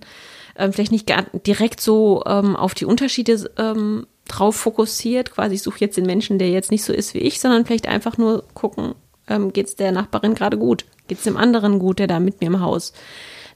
ähm, 0.56 0.72
vielleicht 0.72 0.90
nicht 0.90 1.12
direkt 1.46 1.80
so 1.80 2.24
ähm, 2.26 2.56
auf 2.56 2.74
die 2.74 2.84
Unterschiede 2.84 3.48
ähm, 3.56 4.06
drauf 4.26 4.56
fokussiert, 4.56 5.30
quasi 5.30 5.54
ich 5.54 5.62
suche 5.62 5.78
jetzt 5.78 5.96
den 5.96 6.06
Menschen, 6.06 6.40
der 6.40 6.50
jetzt 6.50 6.72
nicht 6.72 6.84
so 6.84 6.92
ist 6.92 7.14
wie 7.14 7.18
ich, 7.18 7.40
sondern 7.40 7.64
vielleicht 7.64 7.86
einfach 7.86 8.18
nur 8.18 8.44
gucken, 8.54 8.96
ähm, 9.28 9.52
geht 9.52 9.66
es 9.66 9.76
der 9.76 9.92
Nachbarin 9.92 10.34
gerade 10.34 10.58
gut? 10.58 10.84
Geht 11.06 11.18
es 11.18 11.24
dem 11.24 11.36
anderen 11.36 11.78
gut, 11.78 12.00
der 12.00 12.08
da 12.08 12.18
mit 12.18 12.40
mir 12.40 12.48
im 12.48 12.60
Haus 12.60 12.92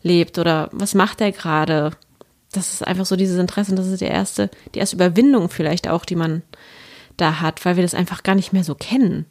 lebt? 0.02 0.38
Oder 0.38 0.68
was 0.72 0.94
macht 0.94 1.20
er 1.20 1.32
gerade? 1.32 1.90
Das 2.56 2.72
ist 2.72 2.86
einfach 2.86 3.06
so 3.06 3.16
dieses 3.16 3.38
Interesse 3.38 3.70
und 3.72 3.76
das 3.76 3.86
ist 3.86 4.00
die 4.00 4.06
erste, 4.06 4.50
die 4.74 4.78
erste 4.78 4.96
Überwindung 4.96 5.48
vielleicht 5.48 5.88
auch, 5.88 6.04
die 6.04 6.16
man 6.16 6.42
da 7.16 7.40
hat, 7.40 7.64
weil 7.64 7.76
wir 7.76 7.82
das 7.82 7.94
einfach 7.94 8.22
gar 8.22 8.34
nicht 8.34 8.52
mehr 8.52 8.64
so 8.64 8.74
kennen. 8.74 9.26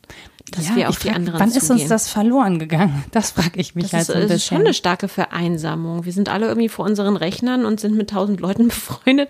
Dass 0.51 0.69
ja, 0.69 0.75
wir 0.75 0.89
auf 0.89 0.99
die 0.99 1.07
frag, 1.07 1.15
anderen 1.15 1.39
Wann 1.39 1.49
zugehen. 1.49 1.63
ist 1.63 1.71
uns 1.71 1.89
das 1.89 2.07
verloren 2.07 2.59
gegangen? 2.59 3.03
Das 3.11 3.31
frage 3.31 3.59
ich 3.59 3.73
mich 3.73 3.85
das 3.85 3.93
halt 3.93 4.01
ist, 4.01 4.07
so 4.07 4.13
ein 4.13 4.19
bisschen. 4.19 4.29
Das 4.29 4.37
ist 4.37 4.47
schon 4.47 4.59
eine 4.59 4.73
starke 4.73 5.07
Vereinsamung. 5.07 6.05
Wir 6.05 6.13
sind 6.13 6.29
alle 6.29 6.47
irgendwie 6.47 6.69
vor 6.69 6.85
unseren 6.85 7.15
Rechnern 7.17 7.65
und 7.65 7.79
sind 7.79 7.95
mit 7.95 8.11
tausend 8.11 8.39
Leuten 8.39 8.67
befreundet, 8.69 9.29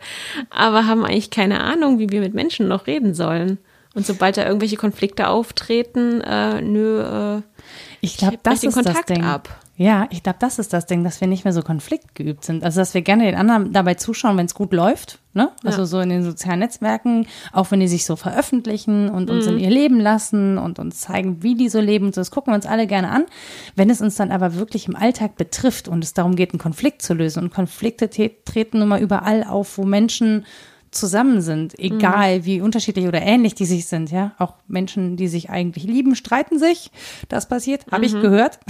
aber 0.49 0.85
haben 0.87 1.05
eigentlich 1.05 1.29
keine 1.29 1.61
Ahnung, 1.61 1.99
wie 1.99 2.09
wir 2.09 2.19
mit 2.19 2.33
Menschen 2.33 2.67
noch 2.67 2.87
reden 2.87 3.13
sollen. 3.13 3.59
Und 3.93 4.05
sobald 4.05 4.35
da 4.35 4.45
irgendwelche 4.45 4.75
Konflikte 4.75 5.29
auftreten, 5.29 6.19
äh, 6.19 6.61
nö, 6.61 6.99
äh, 7.37 7.41
ich 8.01 8.17
glaube, 8.17 8.37
das 8.43 8.59
den 8.59 8.69
ist 8.69 8.75
Kontakt 8.75 9.09
das 9.09 9.15
Ding. 9.15 9.23
ab. 9.23 9.64
Ja, 9.77 10.07
ich 10.09 10.23
glaube, 10.23 10.37
das 10.39 10.57
ist 10.57 10.71
das 10.71 10.85
Ding, 10.85 11.03
dass 11.03 11.19
wir 11.19 11.27
nicht 11.27 11.43
mehr 11.43 11.51
so 11.51 11.61
konfliktgeübt 11.61 12.45
sind. 12.45 12.63
Also, 12.63 12.79
dass 12.79 12.93
wir 12.93 13.01
gerne 13.01 13.25
den 13.25 13.35
anderen 13.35 13.73
dabei 13.73 13.95
zuschauen, 13.95 14.37
wenn 14.37 14.45
es 14.45 14.53
gut 14.53 14.71
läuft. 14.71 15.19
Ne? 15.33 15.51
Also 15.65 15.79
ja. 15.79 15.85
so 15.85 15.99
in 15.99 16.07
den 16.07 16.23
sozialen 16.23 16.59
Netzwerken, 16.59 17.27
auch 17.51 17.69
wenn 17.69 17.81
die 17.81 17.89
sich 17.89 18.05
so 18.05 18.15
veröffentlichen 18.15 19.09
und 19.09 19.29
uns 19.29 19.47
mhm. 19.47 19.57
in 19.57 19.59
ihr 19.59 19.69
Leben 19.69 19.99
lassen 19.99 20.57
und 20.57 20.79
uns 20.79 21.01
zeigen, 21.01 21.43
wie 21.43 21.55
die 21.55 21.67
so 21.67 21.81
leben. 21.81 22.13
Das 22.13 22.31
gucken 22.31 22.53
wir 22.53 22.55
uns 22.55 22.65
alle 22.65 22.87
gerne 22.87 23.09
an. 23.09 23.25
Wenn 23.75 23.89
es 23.89 23.99
uns 23.99 24.15
dann 24.15 24.31
aber 24.31 24.55
wirklich 24.55 24.87
im 24.87 24.95
Alltag 24.95 25.35
betrifft 25.35 25.89
und 25.89 26.05
es 26.05 26.13
darum 26.13 26.37
geht, 26.37 26.53
einen 26.53 26.59
Konflikt 26.59 27.01
zu 27.01 27.13
lösen 27.13 27.43
und 27.43 27.53
Konflikte 27.53 28.09
treten 28.09 28.79
nun 28.79 28.87
mal 28.87 29.01
überall 29.01 29.43
auf, 29.43 29.77
wo 29.77 29.83
Menschen 29.83 30.45
zusammen 30.91 31.41
sind, 31.41 31.77
egal 31.77 32.39
mhm. 32.39 32.45
wie 32.45 32.61
unterschiedlich 32.61 33.05
oder 33.07 33.21
ähnlich 33.21 33.55
die 33.55 33.65
sich 33.65 33.87
sind, 33.87 34.11
ja. 34.11 34.31
Auch 34.37 34.53
Menschen, 34.69 35.17
die 35.17 35.27
sich 35.27 35.49
eigentlich 35.49 35.83
lieben, 35.83 36.15
streiten 36.15 36.59
sich. 36.59 36.91
Das 37.27 37.49
passiert, 37.49 37.85
habe 37.91 38.07
mhm. 38.07 38.15
ich 38.15 38.21
gehört. 38.21 38.59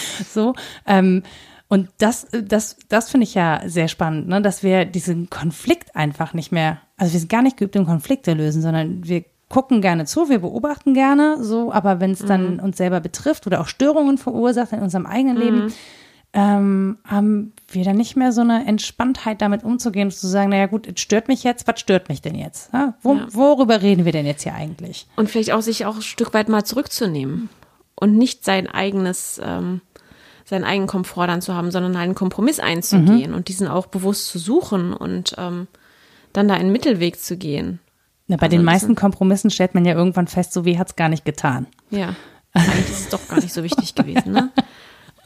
so. 0.32 0.54
Ähm, 0.86 1.22
und 1.68 1.88
das, 1.96 2.26
das, 2.30 2.76
das 2.90 3.10
finde 3.10 3.24
ich 3.24 3.34
ja 3.34 3.62
sehr 3.64 3.88
spannend, 3.88 4.28
ne? 4.28 4.42
dass 4.42 4.62
wir 4.62 4.84
diesen 4.84 5.30
Konflikt 5.30 5.96
einfach 5.96 6.34
nicht 6.34 6.52
mehr, 6.52 6.82
also 6.98 7.14
wir 7.14 7.20
sind 7.20 7.30
gar 7.30 7.40
nicht 7.40 7.56
geübt 7.56 7.74
im 7.76 7.86
Konflikte 7.86 8.34
lösen, 8.34 8.60
sondern 8.60 9.08
wir 9.08 9.24
gucken 9.48 9.80
gerne 9.80 10.04
zu, 10.04 10.28
wir 10.28 10.40
beobachten 10.40 10.92
gerne 10.92 11.42
so, 11.42 11.72
aber 11.72 11.98
wenn 11.98 12.10
es 12.10 12.24
dann 12.24 12.56
mhm. 12.56 12.60
uns 12.60 12.76
selber 12.76 13.00
betrifft 13.00 13.46
oder 13.46 13.60
auch 13.60 13.68
Störungen 13.68 14.18
verursacht 14.18 14.72
in 14.72 14.80
unserem 14.80 15.06
eigenen 15.06 15.36
mhm. 15.36 15.42
Leben, 15.42 15.72
ähm, 16.34 16.98
haben 17.06 17.52
wir 17.70 17.84
dann 17.84 17.96
nicht 17.96 18.16
mehr 18.16 18.32
so 18.32 18.40
eine 18.40 18.66
Entspanntheit 18.66 19.40
damit 19.40 19.64
umzugehen 19.64 20.08
und 20.08 20.12
zu 20.12 20.26
sagen, 20.26 20.50
naja 20.50 20.66
gut, 20.66 20.86
es 20.86 21.00
stört 21.00 21.28
mich 21.28 21.42
jetzt, 21.42 21.66
was 21.66 21.80
stört 21.80 22.08
mich 22.08 22.22
denn 22.22 22.34
jetzt? 22.34 22.70
Ja? 22.72 22.94
Wo, 23.02 23.14
ja. 23.14 23.26
Worüber 23.30 23.82
reden 23.82 24.04
wir 24.04 24.12
denn 24.12 24.26
jetzt 24.26 24.42
hier 24.42 24.54
eigentlich? 24.54 25.06
Und 25.16 25.30
vielleicht 25.30 25.52
auch 25.52 25.62
sich 25.62 25.86
auch 25.86 25.96
ein 25.96 26.02
Stück 26.02 26.34
weit 26.34 26.48
mal 26.48 26.64
zurückzunehmen 26.64 27.48
und 27.94 28.16
nicht 28.16 28.44
sein 28.44 28.68
eigenes 28.68 29.40
ähm, 29.42 29.80
seinen 30.44 30.64
eigenen 30.64 30.88
Komfort 30.88 31.28
dann 31.28 31.40
zu 31.40 31.54
haben, 31.54 31.70
sondern 31.70 31.96
einen 31.96 32.14
Kompromiss 32.14 32.60
einzugehen 32.60 33.30
mhm. 33.30 33.36
und 33.36 33.48
diesen 33.48 33.68
auch 33.68 33.86
bewusst 33.86 34.26
zu 34.26 34.38
suchen 34.38 34.92
und 34.92 35.34
ähm, 35.38 35.66
dann 36.32 36.48
da 36.48 36.54
einen 36.54 36.72
Mittelweg 36.72 37.20
zu 37.20 37.36
gehen. 37.36 37.78
Na, 38.26 38.36
bei 38.36 38.46
also 38.46 38.56
den 38.56 38.64
meisten 38.64 38.94
Kompromissen 38.94 39.50
stellt 39.50 39.74
man 39.74 39.84
ja 39.84 39.94
irgendwann 39.94 40.26
fest, 40.26 40.52
so 40.52 40.64
wie 40.64 40.78
hat 40.78 40.88
es 40.88 40.96
gar 40.96 41.08
nicht 41.08 41.24
getan. 41.24 41.66
Ja, 41.90 42.14
eigentlich 42.52 42.90
ist 42.90 43.00
es 43.00 43.08
doch 43.08 43.26
gar 43.28 43.40
nicht 43.40 43.52
so 43.52 43.62
wichtig 43.62 43.94
gewesen. 43.94 44.32
Ne? 44.32 44.50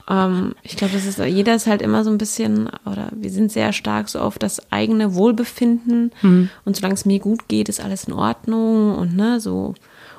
ähm, 0.09 0.55
ich 0.63 0.77
glaube, 0.77 0.95
das 0.95 1.05
ist 1.05 1.19
jeder 1.19 1.55
ist 1.55 1.67
halt 1.67 1.83
immer 1.83 2.05
so 2.05 2.11
ein 2.11 2.19
bisschen 2.19 2.69
oder 2.85 3.09
wir 3.13 3.31
sind 3.31 3.51
sehr 3.51 3.73
stark 3.73 4.09
so 4.09 4.21
auf 4.21 4.39
das 4.39 4.71
eigene 4.71 5.15
Wohlbefinden 5.15 6.13
mhm. 6.23 6.51
und 6.65 6.77
solange 6.77 6.95
es 6.95 7.05
mir 7.05 7.19
gut 7.19 7.49
geht, 7.49 7.69
ist 7.69 7.81
alles 7.81 8.05
in 8.05 8.13
Ordnung 8.13 8.95
und 8.97 9.17
ne 9.17 9.41
so 9.41 9.75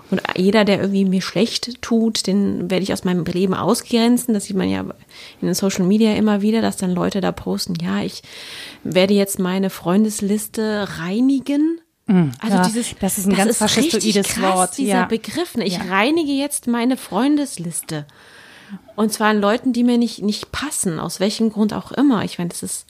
und 0.10 0.22
jeder, 0.36 0.64
der 0.64 0.80
irgendwie 0.80 1.05
mir 1.05 1.22
schlecht 1.22 1.82
tut, 1.82 2.28
den 2.28 2.70
werde 2.70 2.84
ich 2.84 2.93
aus 2.93 3.03
meinem 3.03 3.26
Leben 3.26 3.53
ausgrenzen. 3.53 4.34
Das 4.34 4.45
sieht 4.45 4.55
man 4.55 4.70
ja 4.70 4.82
in 4.82 5.47
den 5.47 5.53
Social 5.53 5.86
Media 5.86 6.16
immer 6.16 6.41
wieder, 6.41 6.62
dass 6.62 6.78
dann 6.78 6.91
Leute 6.93 7.20
da 7.20 7.32
posten, 7.32 7.76
ja, 7.82 8.01
ich 8.01 8.22
werde 8.84 9.14
jetzt 9.14 9.39
meine 9.39 9.70
Freundesliste 9.70 10.88
reinigen. 10.99 11.82
Mhm. 12.05 12.32
Also 12.39 12.55
ja, 12.55 12.64
dieses, 12.66 12.95
das 12.99 13.18
ist 13.18 13.26
ein 13.26 13.32
das 13.32 13.38
ganz 13.39 13.58
faschistoides 13.58 14.28
krass, 14.30 14.55
Wort. 14.55 14.78
Dieser 14.78 14.91
ja. 14.91 15.05
Begriff. 15.05 15.55
Ne? 15.55 15.66
Ich 15.66 15.78
ja. 15.78 15.84
reinige 15.89 16.32
jetzt 16.32 16.68
meine 16.68 16.95
Freundesliste. 16.95 18.05
Und 18.95 19.14
zwar 19.14 19.28
an 19.28 19.41
Leuten, 19.41 19.74
die 19.74 19.84
mir 19.84 19.97
nicht, 19.97 20.22
nicht 20.22 20.51
passen, 20.51 20.99
aus 20.99 21.20
welchem 21.20 21.51
Grund 21.51 21.74
auch 21.74 21.91
immer. 21.91 22.24
Ich 22.24 22.38
meine, 22.38 22.49
das 22.49 22.64
ist, 22.64 22.86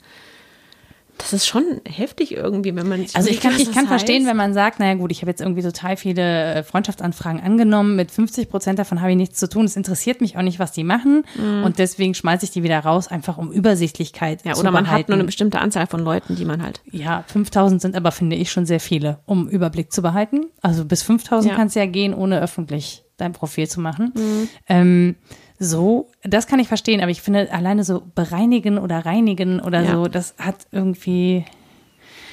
das 1.18 1.32
ist 1.32 1.46
schon 1.46 1.80
heftig 1.84 2.34
irgendwie, 2.34 2.74
wenn 2.74 2.88
man. 2.88 3.04
Also 3.14 3.28
ich 3.28 3.40
kann, 3.40 3.54
ich 3.58 3.72
kann 3.72 3.86
verstehen, 3.86 4.26
wenn 4.26 4.36
man 4.36 4.54
sagt, 4.54 4.80
naja 4.80 4.94
gut, 4.94 5.12
ich 5.12 5.20
habe 5.22 5.30
jetzt 5.30 5.40
irgendwie 5.40 5.62
total 5.62 5.96
viele 5.96 6.54
äh, 6.54 6.62
Freundschaftsanfragen 6.62 7.40
angenommen, 7.40 7.96
mit 7.96 8.10
50 8.10 8.48
Prozent 8.48 8.78
davon 8.78 9.00
habe 9.00 9.10
ich 9.10 9.16
nichts 9.16 9.38
zu 9.38 9.48
tun. 9.48 9.64
Es 9.64 9.76
interessiert 9.76 10.20
mich 10.20 10.36
auch 10.36 10.42
nicht, 10.42 10.58
was 10.58 10.72
die 10.72 10.84
machen 10.84 11.24
mhm. 11.36 11.64
und 11.64 11.78
deswegen 11.78 12.14
schmeiße 12.14 12.44
ich 12.44 12.50
die 12.50 12.62
wieder 12.62 12.78
raus, 12.80 13.08
einfach 13.08 13.36
um 13.38 13.52
Übersichtlichkeit 13.52 14.44
ja, 14.44 14.54
zu 14.54 14.60
Oder 14.60 14.70
man 14.70 14.84
behalten. 14.84 15.02
hat 15.02 15.08
nur 15.08 15.16
eine 15.16 15.24
bestimmte 15.24 15.58
Anzahl 15.58 15.86
von 15.86 16.00
Leuten, 16.00 16.36
die 16.36 16.44
man 16.44 16.62
halt. 16.62 16.80
Ja, 16.90 17.24
5000 17.26 17.82
sind 17.82 17.96
aber, 17.96 18.12
finde 18.12 18.36
ich, 18.36 18.50
schon 18.50 18.66
sehr 18.66 18.80
viele, 18.80 19.18
um 19.26 19.48
Überblick 19.48 19.92
zu 19.92 20.02
behalten. 20.02 20.46
Also 20.62 20.84
bis 20.84 21.02
5000 21.02 21.50
ja. 21.50 21.56
kann 21.56 21.66
es 21.66 21.74
ja 21.74 21.86
gehen, 21.86 22.14
ohne 22.14 22.40
öffentlich 22.40 23.04
dein 23.18 23.34
Profil 23.34 23.68
zu 23.68 23.80
machen. 23.80 24.12
Mhm. 24.14 24.48
Ähm, 24.68 25.16
so, 25.58 26.08
das 26.22 26.46
kann 26.46 26.60
ich 26.60 26.68
verstehen, 26.68 27.02
aber 27.02 27.10
ich 27.10 27.20
finde 27.20 27.52
alleine 27.52 27.84
so 27.84 28.02
bereinigen 28.14 28.78
oder 28.78 29.04
reinigen 29.04 29.60
oder 29.60 29.82
ja. 29.82 29.92
so, 29.92 30.06
das 30.06 30.34
hat 30.38 30.66
irgendwie, 30.70 31.44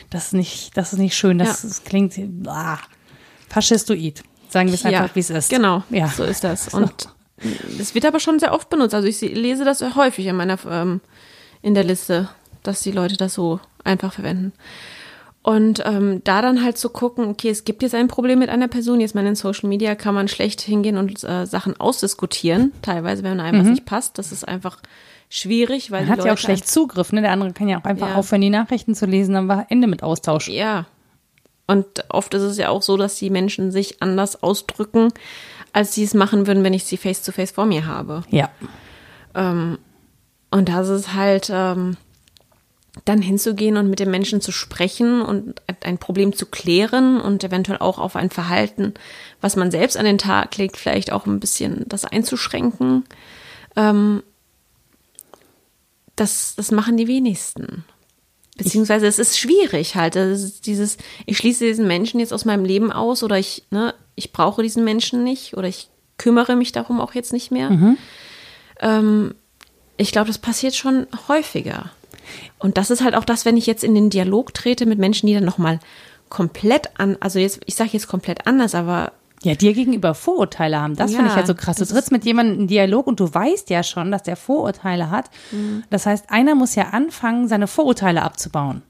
das 0.10 0.28
ist 0.28 0.34
nicht, 0.34 0.78
das 0.78 0.94
ist 0.94 1.00
nicht 1.00 1.18
schön, 1.18 1.38
das, 1.38 1.64
ja. 1.64 1.70
das 1.70 1.84
klingt 1.84 2.14
ah, 2.48 2.78
faschistoid. 3.50 4.24
Sagen 4.48 4.70
wir 4.70 4.76
es 4.76 4.86
einfach, 4.86 5.08
ja, 5.08 5.16
wie 5.16 5.20
es 5.20 5.30
ist. 5.32 5.50
Genau, 5.50 5.84
ja. 5.90 6.08
so 6.08 6.24
ist 6.24 6.44
das. 6.44 6.74
Und 6.74 7.10
es 7.80 7.96
wird 7.96 8.06
aber 8.06 8.20
schon 8.20 8.40
sehr 8.40 8.54
oft 8.54 8.70
benutzt. 8.70 8.94
Also 8.94 9.08
ich 9.08 9.20
lese 9.22 9.66
das 9.66 9.82
häufig 9.96 10.28
in 10.28 10.36
meiner, 10.36 10.58
ähm, 10.70 11.02
in 11.62 11.74
der 11.74 11.84
Liste, 11.84 12.30
dass 12.64 12.82
die 12.82 12.92
Leute 12.92 13.18
das 13.18 13.34
so 13.34 13.60
einfach 13.84 14.14
verwenden. 14.14 14.54
Und 15.46 15.84
ähm, 15.86 16.22
da 16.24 16.42
dann 16.42 16.64
halt 16.64 16.76
zu 16.76 16.90
gucken, 16.90 17.26
okay, 17.26 17.50
es 17.50 17.66
gibt 17.66 17.84
jetzt 17.84 17.94
ein 17.94 18.08
Problem 18.08 18.40
mit 18.40 18.50
einer 18.50 18.68
Person, 18.68 19.00
jetzt 19.00 19.14
mal 19.14 19.24
in 19.28 19.36
Social 19.36 19.70
Media 19.70 19.94
kann 19.94 20.16
man 20.16 20.28
schlecht 20.28 20.60
hingehen 20.60 20.98
und 20.98 21.24
äh, 21.24 21.46
Sachen 21.46 21.80
ausdiskutieren, 21.80 22.72
teilweise, 22.82 23.22
wenn 23.22 23.40
einem 23.40 23.60
mhm. 23.60 23.62
was 23.62 23.70
nicht 23.70 23.86
passt. 23.86 24.18
Das 24.18 24.32
ist 24.32 24.48
einfach 24.48 24.80
schwierig, 25.30 25.92
weil 25.92 26.08
man 26.08 26.18
hat 26.18 26.26
ja 26.26 26.34
auch 26.34 26.40
schlecht 26.40 26.68
Zugriff, 26.68 27.12
ne? 27.12 27.22
Der 27.22 27.30
andere 27.32 27.54
kann 27.54 27.70
ja 27.70 27.80
auch 27.80 27.84
einfach 27.84 28.10
ja. 28.10 28.16
aufhören, 28.16 28.42
die 28.42 28.50
Nachrichten 28.50 28.96
zu 28.96 29.06
lesen, 29.06 29.36
dann 29.36 29.48
war 29.48 29.68
Ende 29.70 29.86
mit 29.86 30.02
Austausch. 30.02 30.50
Ja. 30.50 30.88
Und 31.68 31.86
oft 32.10 32.34
ist 32.34 32.42
es 32.42 32.58
ja 32.58 32.70
auch 32.70 32.82
so, 32.82 32.98
dass 32.98 33.18
die 33.18 33.30
Menschen 33.30 33.70
sich 33.70 34.02
anders 34.02 34.42
ausdrücken, 34.42 35.10
als 35.74 35.94
sie 35.94 36.06
es 36.06 36.16
machen 36.16 36.48
würden, 36.48 36.64
wenn 36.64 36.74
ich 36.74 36.86
sie 36.86 36.98
face 36.98 37.22
to 37.22 37.32
face 37.32 37.52
vor 37.52 37.68
mir 37.68 37.86
habe. 37.86 38.24
Ja. 38.32 38.50
Ähm, 39.36 39.78
und 40.50 40.70
das 40.70 40.90
ist 40.90 41.14
halt 41.14 41.52
ähm, 41.54 41.98
dann 43.04 43.22
hinzugehen 43.22 43.76
und 43.76 43.90
mit 43.90 44.00
dem 44.00 44.10
Menschen 44.10 44.40
zu 44.40 44.52
sprechen 44.52 45.22
und 45.22 45.62
ein 45.82 45.98
Problem 45.98 46.34
zu 46.34 46.46
klären 46.46 47.20
und 47.20 47.44
eventuell 47.44 47.80
auch 47.80 48.00
auf 48.00 48.16
ein 48.16 48.30
Verhalten, 48.30 48.94
was 49.42 49.58
man 49.58 49.70
selbst 49.70 49.98
an 49.98 50.06
den 50.06 50.18
Tag 50.18 50.56
legt, 50.58 50.78
vielleicht 50.78 51.12
auch 51.12 51.26
ein 51.26 51.42
bisschen 51.42 51.84
das 51.88 52.06
einzuschränken. 52.06 53.04
Ähm, 53.76 54.24
das, 56.16 56.56
das 56.56 56.72
machen 56.72 56.96
die 56.96 57.08
wenigsten. 57.08 57.84
Beziehungsweise 58.58 59.06
es 59.06 59.20
ist 59.20 59.38
schwierig 59.38 59.96
halt. 59.96 60.16
Ist 60.16 60.66
dieses, 60.66 60.98
ich 61.26 61.38
schließe 61.38 61.66
diesen 61.66 61.88
Menschen 61.88 62.22
jetzt 62.22 62.32
aus 62.34 62.46
meinem 62.46 62.64
Leben 62.64 62.92
aus 62.92 63.22
oder 63.22 63.38
ich, 63.38 63.64
ne, 63.70 63.94
ich 64.16 64.32
brauche 64.32 64.64
diesen 64.64 64.86
Menschen 64.86 65.26
nicht 65.26 65.58
oder 65.58 65.68
ich 65.68 65.90
kümmere 66.18 66.56
mich 66.56 66.72
darum 66.72 67.02
auch 67.02 67.14
jetzt 67.14 67.34
nicht 67.34 67.52
mehr. 67.52 67.70
Mhm. 67.70 67.98
Ähm, 68.80 69.36
ich 69.98 70.14
glaube, 70.14 70.28
das 70.28 70.38
passiert 70.38 70.76
schon 70.76 71.08
häufiger. 71.28 71.92
Und 72.60 72.78
das 72.78 72.90
ist 72.90 73.04
halt 73.04 73.16
auch 73.16 73.26
das, 73.26 73.46
wenn 73.46 73.58
ich 73.58 73.66
jetzt 73.66 73.84
in 73.84 73.96
den 73.96 74.10
Dialog 74.10 74.54
trete 74.54 74.86
mit 74.86 75.00
Menschen, 75.00 75.28
die 75.28 75.34
dann 75.34 75.46
nochmal 75.46 75.80
komplett 76.30 77.00
an, 77.00 77.18
also 77.20 77.40
jetzt, 77.40 77.62
ich 77.66 77.76
sage 77.76 77.92
jetzt 77.94 78.08
komplett 78.08 78.48
anders, 78.48 78.76
aber 78.76 79.12
ja, 79.44 79.54
dir 79.54 79.74
gegenüber 79.74 80.16
Vorurteile 80.16 80.82
haben. 80.82 80.96
Das 80.96 81.12
ja, 81.12 81.18
finde 81.18 81.32
ich 81.32 81.36
halt 81.36 81.46
so 81.46 81.54
krass. 81.54 81.78
Du 81.78 81.86
trittst 81.86 82.12
mit 82.12 82.26
jemandem 82.26 82.62
in 82.62 82.68
Dialog 82.68 83.06
und 83.06 83.20
du 83.20 83.32
weißt 83.32 83.70
ja 83.70 83.84
schon, 83.84 84.12
dass 84.12 84.24
der 84.24 84.36
Vorurteile 84.36 85.12
hat. 85.12 85.30
Mhm. 85.52 85.84
Das 85.92 86.08
heißt, 86.08 86.32
einer 86.32 86.56
muss 86.56 86.74
ja 86.74 86.90
anfangen, 86.90 87.48
seine 87.48 87.68
Vorurteile 87.68 88.24
abzubauen. 88.24 88.82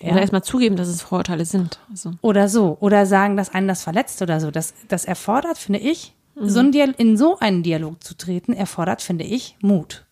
Ja. 0.00 0.12
Oder 0.12 0.22
erstmal 0.22 0.42
zugeben, 0.42 0.74
dass 0.74 0.88
es 0.88 1.02
Vorurteile 1.02 1.44
sind. 1.44 1.78
Also. 1.90 2.12
Oder 2.22 2.48
so. 2.48 2.76
Oder 2.80 3.06
sagen, 3.06 3.36
dass 3.36 3.54
einen 3.54 3.68
das 3.68 3.84
verletzt 3.84 4.20
oder 4.20 4.40
so. 4.40 4.50
Das, 4.50 4.74
das 4.88 5.04
erfordert, 5.04 5.58
finde 5.58 5.78
ich, 5.78 6.12
mhm. 6.34 6.48
so 6.48 6.60
in 6.60 7.16
so 7.16 7.38
einen 7.38 7.62
Dialog 7.62 8.02
zu 8.02 8.16
treten, 8.16 8.52
erfordert, 8.52 9.02
finde 9.02 9.24
ich, 9.24 9.56
Mut. 9.60 10.06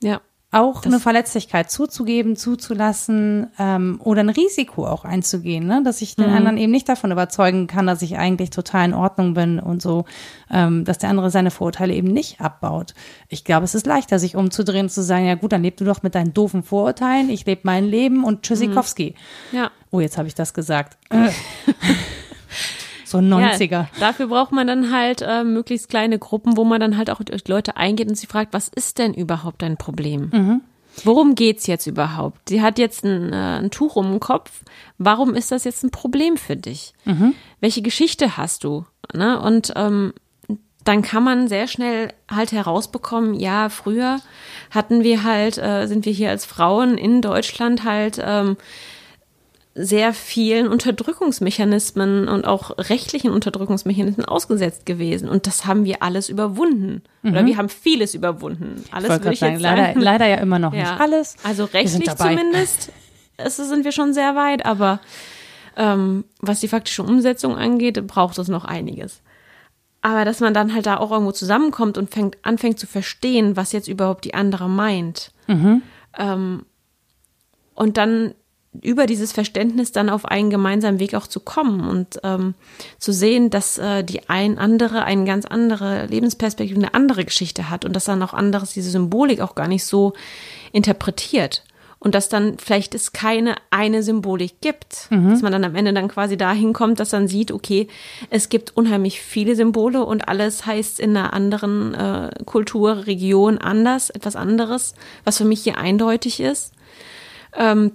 Ja 0.00 0.20
auch 0.54 0.80
das 0.80 0.92
eine 0.92 1.00
Verletzlichkeit 1.00 1.70
zuzugeben, 1.70 2.36
zuzulassen 2.36 3.48
ähm, 3.58 4.00
oder 4.02 4.20
ein 4.20 4.28
Risiko 4.28 4.86
auch 4.86 5.04
einzugehen, 5.04 5.66
ne? 5.66 5.82
dass 5.84 6.00
ich 6.00 6.16
den 6.16 6.30
mhm. 6.30 6.36
anderen 6.36 6.58
eben 6.58 6.72
nicht 6.72 6.88
davon 6.88 7.12
überzeugen 7.12 7.66
kann, 7.66 7.86
dass 7.86 8.02
ich 8.02 8.16
eigentlich 8.16 8.50
total 8.50 8.86
in 8.86 8.94
Ordnung 8.94 9.34
bin 9.34 9.58
und 9.58 9.82
so, 9.82 10.04
ähm, 10.50 10.84
dass 10.84 10.98
der 10.98 11.10
andere 11.10 11.30
seine 11.30 11.50
Vorurteile 11.50 11.94
eben 11.94 12.08
nicht 12.08 12.40
abbaut. 12.40 12.94
Ich 13.28 13.44
glaube, 13.44 13.64
es 13.64 13.74
ist 13.74 13.86
leichter, 13.86 14.18
sich 14.18 14.36
umzudrehen 14.36 14.86
und 14.86 14.90
zu 14.90 15.02
sagen, 15.02 15.26
ja 15.26 15.34
gut, 15.34 15.52
dann 15.52 15.62
lebst 15.62 15.80
du 15.80 15.84
doch 15.84 16.02
mit 16.02 16.14
deinen 16.14 16.32
doofen 16.32 16.62
Vorurteilen, 16.62 17.30
ich 17.30 17.44
lebe 17.46 17.62
mein 17.64 17.84
Leben 17.84 18.24
und 18.24 18.42
Tschüssikowski. 18.42 19.14
Mhm. 19.52 19.58
Ja. 19.58 19.70
Oh, 19.90 20.00
jetzt 20.00 20.18
habe 20.18 20.28
ich 20.28 20.34
das 20.34 20.54
gesagt. 20.54 20.96
so 23.14 23.20
90er. 23.20 23.70
Ja, 23.70 23.88
dafür 24.00 24.26
braucht 24.26 24.50
man 24.50 24.66
dann 24.66 24.90
halt 24.90 25.22
äh, 25.22 25.44
möglichst 25.44 25.88
kleine 25.88 26.18
Gruppen, 26.18 26.56
wo 26.56 26.64
man 26.64 26.80
dann 26.80 26.96
halt 26.96 27.10
auch 27.10 27.20
Leute 27.46 27.76
eingeht 27.76 28.08
und 28.08 28.16
sie 28.16 28.26
fragt, 28.26 28.52
was 28.52 28.68
ist 28.68 28.98
denn 28.98 29.14
überhaupt 29.14 29.62
dein 29.62 29.76
Problem? 29.76 30.30
Mhm. 30.32 30.60
Worum 31.04 31.34
geht's 31.34 31.66
jetzt 31.66 31.86
überhaupt? 31.86 32.48
Sie 32.48 32.60
hat 32.60 32.78
jetzt 32.78 33.04
ein, 33.04 33.32
äh, 33.32 33.58
ein, 33.62 33.70
Tuch 33.70 33.96
um 33.96 34.10
den 34.10 34.20
Kopf. 34.20 34.62
Warum 34.98 35.34
ist 35.34 35.52
das 35.52 35.64
jetzt 35.64 35.84
ein 35.84 35.90
Problem 35.90 36.36
für 36.36 36.56
dich? 36.56 36.92
Mhm. 37.04 37.34
Welche 37.60 37.82
Geschichte 37.82 38.36
hast 38.36 38.64
du? 38.64 38.84
Ne? 39.12 39.40
Und 39.40 39.72
ähm, 39.76 40.12
dann 40.84 41.02
kann 41.02 41.24
man 41.24 41.48
sehr 41.48 41.66
schnell 41.66 42.12
halt 42.30 42.52
herausbekommen, 42.52 43.34
ja, 43.34 43.70
früher 43.70 44.20
hatten 44.70 45.02
wir 45.02 45.22
halt, 45.22 45.56
äh, 45.56 45.86
sind 45.86 46.04
wir 46.04 46.12
hier 46.12 46.30
als 46.30 46.44
Frauen 46.44 46.98
in 46.98 47.22
Deutschland 47.22 47.84
halt 47.84 48.20
ähm, 48.22 48.56
sehr 49.74 50.14
vielen 50.14 50.68
Unterdrückungsmechanismen 50.68 52.28
und 52.28 52.46
auch 52.46 52.78
rechtlichen 52.78 53.32
Unterdrückungsmechanismen 53.32 54.24
ausgesetzt 54.24 54.86
gewesen. 54.86 55.28
Und 55.28 55.48
das 55.48 55.66
haben 55.66 55.84
wir 55.84 56.02
alles 56.02 56.28
überwunden. 56.28 57.02
Mhm. 57.22 57.32
Oder 57.32 57.46
wir 57.46 57.56
haben 57.56 57.68
vieles 57.68 58.14
überwunden. 58.14 58.84
Alles 58.92 59.10
würde 59.10 59.32
ich 59.32 59.40
sagen, 59.40 59.54
jetzt 59.54 59.62
sagen. 59.62 59.76
Leider, 59.80 60.00
leider 60.00 60.26
ja 60.28 60.36
immer 60.36 60.60
noch 60.60 60.72
ja. 60.72 60.80
nicht 60.80 61.00
alles. 61.00 61.36
Also 61.42 61.64
rechtlich 61.64 62.08
zumindest 62.14 62.92
ist, 63.44 63.56
sind 63.56 63.84
wir 63.84 63.90
schon 63.90 64.14
sehr 64.14 64.36
weit, 64.36 64.64
aber 64.64 65.00
ähm, 65.76 66.24
was 66.38 66.60
die 66.60 66.68
faktische 66.68 67.02
Umsetzung 67.02 67.56
angeht, 67.56 68.06
braucht 68.06 68.38
es 68.38 68.46
noch 68.46 68.64
einiges. 68.64 69.22
Aber 70.02 70.24
dass 70.24 70.38
man 70.38 70.54
dann 70.54 70.72
halt 70.72 70.86
da 70.86 70.98
auch 70.98 71.10
irgendwo 71.10 71.32
zusammenkommt 71.32 71.98
und 71.98 72.10
fängt, 72.12 72.36
anfängt 72.42 72.78
zu 72.78 72.86
verstehen, 72.86 73.56
was 73.56 73.72
jetzt 73.72 73.88
überhaupt 73.88 74.24
die 74.24 74.34
andere 74.34 74.68
meint. 74.68 75.32
Mhm. 75.48 75.82
Ähm, 76.16 76.66
und 77.74 77.96
dann 77.96 78.34
über 78.82 79.06
dieses 79.06 79.32
Verständnis 79.32 79.92
dann 79.92 80.08
auf 80.08 80.24
einen 80.24 80.50
gemeinsamen 80.50 80.98
Weg 80.98 81.14
auch 81.14 81.26
zu 81.26 81.40
kommen 81.40 81.88
und 81.88 82.20
ähm, 82.22 82.54
zu 82.98 83.12
sehen, 83.12 83.50
dass 83.50 83.78
äh, 83.78 84.04
die 84.04 84.28
ein 84.28 84.58
andere 84.58 85.04
eine 85.04 85.24
ganz 85.24 85.46
andere 85.46 86.06
Lebensperspektive, 86.06 86.78
eine 86.78 86.94
andere 86.94 87.24
Geschichte 87.24 87.70
hat 87.70 87.84
und 87.84 87.94
dass 87.94 88.04
dann 88.04 88.22
auch 88.22 88.34
anderes 88.34 88.72
diese 88.72 88.90
Symbolik 88.90 89.40
auch 89.40 89.54
gar 89.54 89.68
nicht 89.68 89.84
so 89.84 90.12
interpretiert 90.72 91.62
und 92.04 92.14
dass 92.14 92.28
dann 92.28 92.58
vielleicht 92.58 92.94
es 92.94 93.12
keine 93.12 93.54
eine 93.70 94.02
Symbolik 94.02 94.60
gibt, 94.60 95.08
mhm. 95.10 95.30
dass 95.30 95.40
man 95.40 95.52
dann 95.52 95.64
am 95.64 95.74
Ende 95.74 95.94
dann 95.94 96.08
quasi 96.08 96.36
dahin 96.36 96.74
kommt, 96.74 97.00
dass 97.00 97.12
man 97.12 97.28
sieht, 97.28 97.50
okay, 97.50 97.88
es 98.28 98.50
gibt 98.50 98.76
unheimlich 98.76 99.20
viele 99.22 99.56
Symbole 99.56 100.04
und 100.04 100.28
alles 100.28 100.66
heißt 100.66 101.00
in 101.00 101.16
einer 101.16 101.32
anderen 101.32 101.94
äh, 101.94 102.30
Kultur, 102.44 103.06
Region 103.06 103.56
anders, 103.56 104.10
etwas 104.10 104.36
anderes, 104.36 104.94
was 105.24 105.38
für 105.38 105.46
mich 105.46 105.62
hier 105.62 105.78
eindeutig 105.78 106.40
ist. 106.40 106.74
Ähm, 107.56 107.92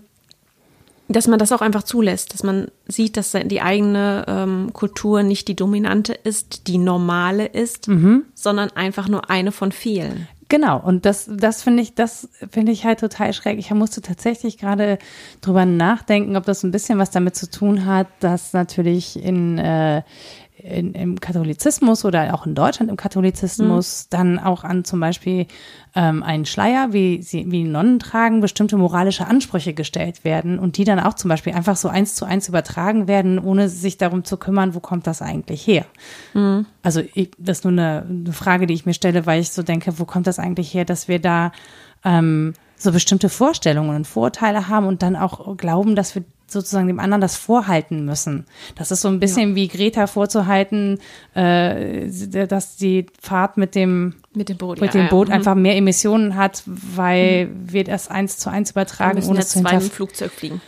dass 1.09 1.27
man 1.27 1.39
das 1.39 1.51
auch 1.51 1.61
einfach 1.61 1.83
zulässt, 1.83 2.33
dass 2.33 2.43
man 2.43 2.67
sieht, 2.87 3.17
dass 3.17 3.31
die 3.31 3.61
eigene 3.61 4.25
ähm, 4.27 4.69
Kultur 4.73 5.23
nicht 5.23 5.47
die 5.47 5.55
dominante 5.55 6.13
ist, 6.13 6.67
die 6.67 6.77
normale 6.77 7.47
ist, 7.47 7.87
mhm. 7.87 8.25
sondern 8.35 8.69
einfach 8.71 9.09
nur 9.09 9.29
eine 9.29 9.51
von 9.51 9.71
vielen. 9.71 10.27
Genau, 10.49 10.79
und 10.79 11.05
das, 11.05 11.29
das 11.31 11.61
finde 11.61 11.83
ich, 11.83 11.93
das 11.93 12.27
finde 12.49 12.71
ich 12.71 12.83
halt 12.83 12.99
total 12.99 13.33
schräg. 13.33 13.59
Ich 13.59 13.71
musste 13.71 14.01
tatsächlich 14.01 14.57
gerade 14.57 14.97
drüber 15.41 15.65
nachdenken, 15.65 16.35
ob 16.35 16.45
das 16.45 16.63
ein 16.63 16.71
bisschen 16.71 16.97
was 16.97 17.11
damit 17.11 17.35
zu 17.35 17.49
tun 17.49 17.85
hat, 17.85 18.07
dass 18.19 18.53
natürlich 18.53 19.23
in, 19.23 19.59
äh, 19.59 20.01
in, 20.63 20.93
im 20.93 21.19
Katholizismus 21.19 22.05
oder 22.05 22.33
auch 22.33 22.45
in 22.45 22.55
Deutschland 22.55 22.89
im 22.89 22.97
Katholizismus 22.97 24.05
mhm. 24.05 24.07
dann 24.09 24.39
auch 24.39 24.63
an 24.63 24.83
zum 24.83 24.99
Beispiel 24.99 25.47
ähm, 25.95 26.23
einen 26.23 26.45
Schleier, 26.45 26.93
wie 26.93 27.21
sie, 27.21 27.49
wie 27.51 27.63
Nonnen 27.63 27.99
tragen, 27.99 28.41
bestimmte 28.41 28.77
moralische 28.77 29.25
Ansprüche 29.25 29.73
gestellt 29.73 30.23
werden 30.23 30.59
und 30.59 30.77
die 30.77 30.83
dann 30.83 30.99
auch 30.99 31.13
zum 31.13 31.29
Beispiel 31.29 31.53
einfach 31.53 31.75
so 31.75 31.87
eins 31.87 32.15
zu 32.15 32.25
eins 32.25 32.47
übertragen 32.49 33.07
werden, 33.07 33.39
ohne 33.39 33.69
sich 33.69 33.97
darum 33.97 34.23
zu 34.23 34.37
kümmern, 34.37 34.75
wo 34.75 34.79
kommt 34.79 35.07
das 35.07 35.21
eigentlich 35.21 35.65
her? 35.65 35.85
Mhm. 36.33 36.65
Also 36.83 37.01
ich, 37.13 37.31
das 37.37 37.59
ist 37.59 37.63
nur 37.63 37.73
eine, 37.73 38.05
eine 38.07 38.33
Frage, 38.33 38.67
die 38.67 38.73
ich 38.73 38.85
mir 38.85 38.93
stelle, 38.93 39.25
weil 39.25 39.41
ich 39.41 39.51
so 39.51 39.63
denke, 39.63 39.99
wo 39.99 40.05
kommt 40.05 40.27
das 40.27 40.39
eigentlich 40.39 40.73
her, 40.73 40.85
dass 40.85 41.07
wir 41.07 41.19
da 41.19 41.51
ähm, 42.03 42.53
so 42.75 42.91
bestimmte 42.91 43.29
Vorstellungen 43.29 43.95
und 43.95 44.07
Vorurteile 44.07 44.69
haben 44.69 44.87
und 44.87 45.01
dann 45.01 45.15
auch 45.15 45.57
glauben, 45.57 45.95
dass 45.95 46.15
wir 46.15 46.23
sozusagen 46.51 46.87
dem 46.87 46.99
anderen 46.99 47.21
das 47.21 47.35
vorhalten 47.35 48.05
müssen. 48.05 48.45
Das 48.75 48.91
ist 48.91 49.01
so 49.01 49.07
ein 49.07 49.19
bisschen 49.19 49.51
ja. 49.51 49.55
wie 49.55 49.67
Greta 49.67 50.07
vorzuhalten, 50.07 50.99
äh, 51.33 52.07
dass 52.47 52.77
die 52.77 53.05
Fahrt 53.21 53.57
mit 53.57 53.75
dem 53.75 54.15
mit 54.33 54.49
dem 54.49 54.57
Boot, 54.57 54.79
mit 54.79 54.93
ja, 54.93 55.01
dem 55.01 55.09
Boot 55.09 55.29
ja. 55.29 55.35
einfach 55.35 55.55
mehr 55.55 55.75
Emissionen 55.75 56.35
hat, 56.35 56.63
weil 56.65 57.47
mhm. 57.47 57.73
wir 57.73 57.83
das 57.83 58.07
eins 58.07 58.37
zu 58.37 58.49
eins 58.49 58.71
übertragen, 58.71 59.23
ohne 59.23 59.41
zu 59.41 59.61
zwei 59.61 59.75
im 59.75 59.81
Flugzeug 59.81 60.31
fliegen. 60.31 60.61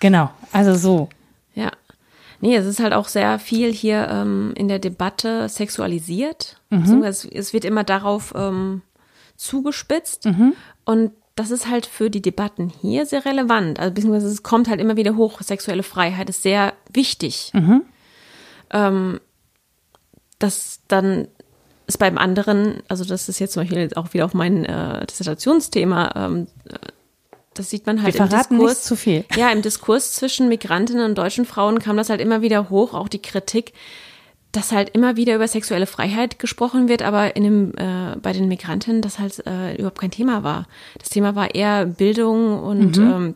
Genau, 0.00 0.30
also 0.52 0.74
so. 0.74 1.08
Ja. 1.54 1.70
Nee, 2.40 2.54
es 2.54 2.66
ist 2.66 2.80
halt 2.80 2.92
auch 2.92 3.08
sehr 3.08 3.38
viel 3.38 3.72
hier 3.72 4.08
ähm, 4.10 4.52
in 4.56 4.68
der 4.68 4.78
Debatte 4.78 5.48
sexualisiert. 5.48 6.60
Mhm. 6.70 7.02
Es, 7.02 7.24
es, 7.24 7.52
wird 7.54 7.64
immer 7.64 7.82
darauf 7.82 8.34
ähm, 8.36 8.82
zugespitzt. 9.36 10.26
Mhm. 10.26 10.52
Und 10.84 11.12
das 11.36 11.50
ist 11.50 11.68
halt 11.68 11.86
für 11.86 12.10
die 12.10 12.22
Debatten 12.22 12.72
hier 12.80 13.06
sehr 13.06 13.24
relevant. 13.24 13.78
Also 13.78 13.94
beziehungsweise 13.94 14.28
es 14.28 14.42
kommt 14.42 14.68
halt 14.68 14.80
immer 14.80 14.96
wieder 14.96 15.16
hoch, 15.16 15.40
sexuelle 15.42 15.82
Freiheit 15.82 16.30
ist 16.30 16.42
sehr 16.42 16.72
wichtig. 16.90 17.52
Mhm. 17.54 17.82
Ähm, 18.70 19.20
dass 20.38 20.80
dann 20.88 21.28
ist 21.86 21.98
beim 21.98 22.18
anderen, 22.18 22.82
also 22.88 23.04
das 23.04 23.28
ist 23.28 23.38
jetzt 23.38 23.52
zum 23.52 23.62
Beispiel 23.62 23.90
auch 23.94 24.12
wieder 24.12 24.24
auf 24.24 24.34
mein 24.34 24.64
äh, 24.64 25.06
Dissertationsthema, 25.06 26.12
ähm, 26.16 26.46
das 27.54 27.70
sieht 27.70 27.86
man 27.86 28.02
halt 28.02 28.14
Wir 28.14 28.22
im 28.22 28.28
Diskurs. 28.28 28.82
Zu 28.82 28.96
viel. 28.96 29.24
Ja, 29.34 29.50
im 29.50 29.62
Diskurs 29.62 30.12
zwischen 30.12 30.48
Migrantinnen 30.48 31.04
und 31.04 31.16
deutschen 31.16 31.44
Frauen 31.44 31.78
kam 31.78 31.96
das 31.96 32.10
halt 32.10 32.20
immer 32.20 32.42
wieder 32.42 32.70
hoch, 32.70 32.92
auch 32.92 33.08
die 33.08 33.22
Kritik, 33.22 33.72
dass 34.56 34.72
halt 34.72 34.90
immer 34.90 35.16
wieder 35.16 35.34
über 35.34 35.46
sexuelle 35.46 35.86
Freiheit 35.86 36.38
gesprochen 36.38 36.88
wird, 36.88 37.02
aber 37.02 37.36
in 37.36 37.44
dem, 37.44 37.72
äh, 37.76 38.16
bei 38.16 38.32
den 38.32 38.48
Migranten 38.48 39.02
das 39.02 39.18
halt 39.18 39.46
äh, 39.46 39.74
überhaupt 39.74 40.00
kein 40.00 40.10
Thema 40.10 40.42
war. 40.42 40.66
Das 40.98 41.10
Thema 41.10 41.34
war 41.34 41.54
eher 41.54 41.84
Bildung 41.84 42.62
und 42.62 42.96
mhm. 42.96 43.04
ähm, 43.04 43.34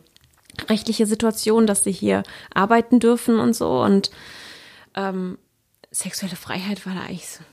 rechtliche 0.67 1.05
Situation, 1.05 1.67
dass 1.67 1.83
sie 1.83 1.91
hier 1.91 2.23
arbeiten 2.53 2.99
dürfen 2.99 3.39
und 3.39 3.55
so. 3.55 3.81
Und 3.83 4.09
ähm, 4.95 5.37
sexuelle 5.91 6.35
Freiheit 6.35 6.85
war 6.87 6.95
da 6.95 7.01
eigentlich 7.01 7.29
so 7.29 7.43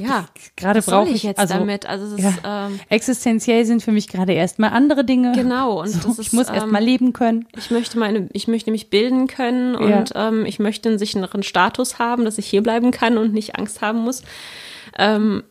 ja, 0.00 0.26
gerade 0.56 0.82
brauche 0.82 1.10
ich 1.10 1.22
jetzt 1.22 1.38
also, 1.38 1.54
damit. 1.54 1.86
Also 1.86 2.16
ja, 2.16 2.28
ist, 2.30 2.38
ähm, 2.44 2.80
existenziell 2.88 3.64
sind 3.64 3.82
für 3.82 3.92
mich 3.92 4.08
gerade 4.08 4.32
erstmal 4.32 4.70
andere 4.70 5.04
Dinge. 5.04 5.32
Genau 5.32 5.80
und 5.80 5.88
so, 5.88 6.10
ist, 6.10 6.18
ich 6.18 6.32
muss 6.32 6.48
ähm, 6.48 6.54
erstmal 6.54 6.82
leben 6.82 7.12
können. 7.12 7.46
Ich 7.56 7.70
möchte 7.70 7.98
meine, 7.98 8.28
ich 8.32 8.48
möchte 8.48 8.70
mich 8.70 8.90
bilden 8.90 9.26
können 9.26 9.74
und 9.74 10.10
ja. 10.10 10.28
ähm, 10.28 10.46
ich 10.46 10.58
möchte 10.58 10.88
einen 10.88 10.98
sicheren 10.98 11.42
Status 11.42 11.98
haben, 11.98 12.24
dass 12.24 12.38
ich 12.38 12.46
hier 12.46 12.62
bleiben 12.62 12.90
kann 12.90 13.18
und 13.18 13.32
nicht 13.32 13.56
Angst 13.56 13.80
haben 13.80 14.00
muss. 14.00 14.22
ähm, 14.98 15.42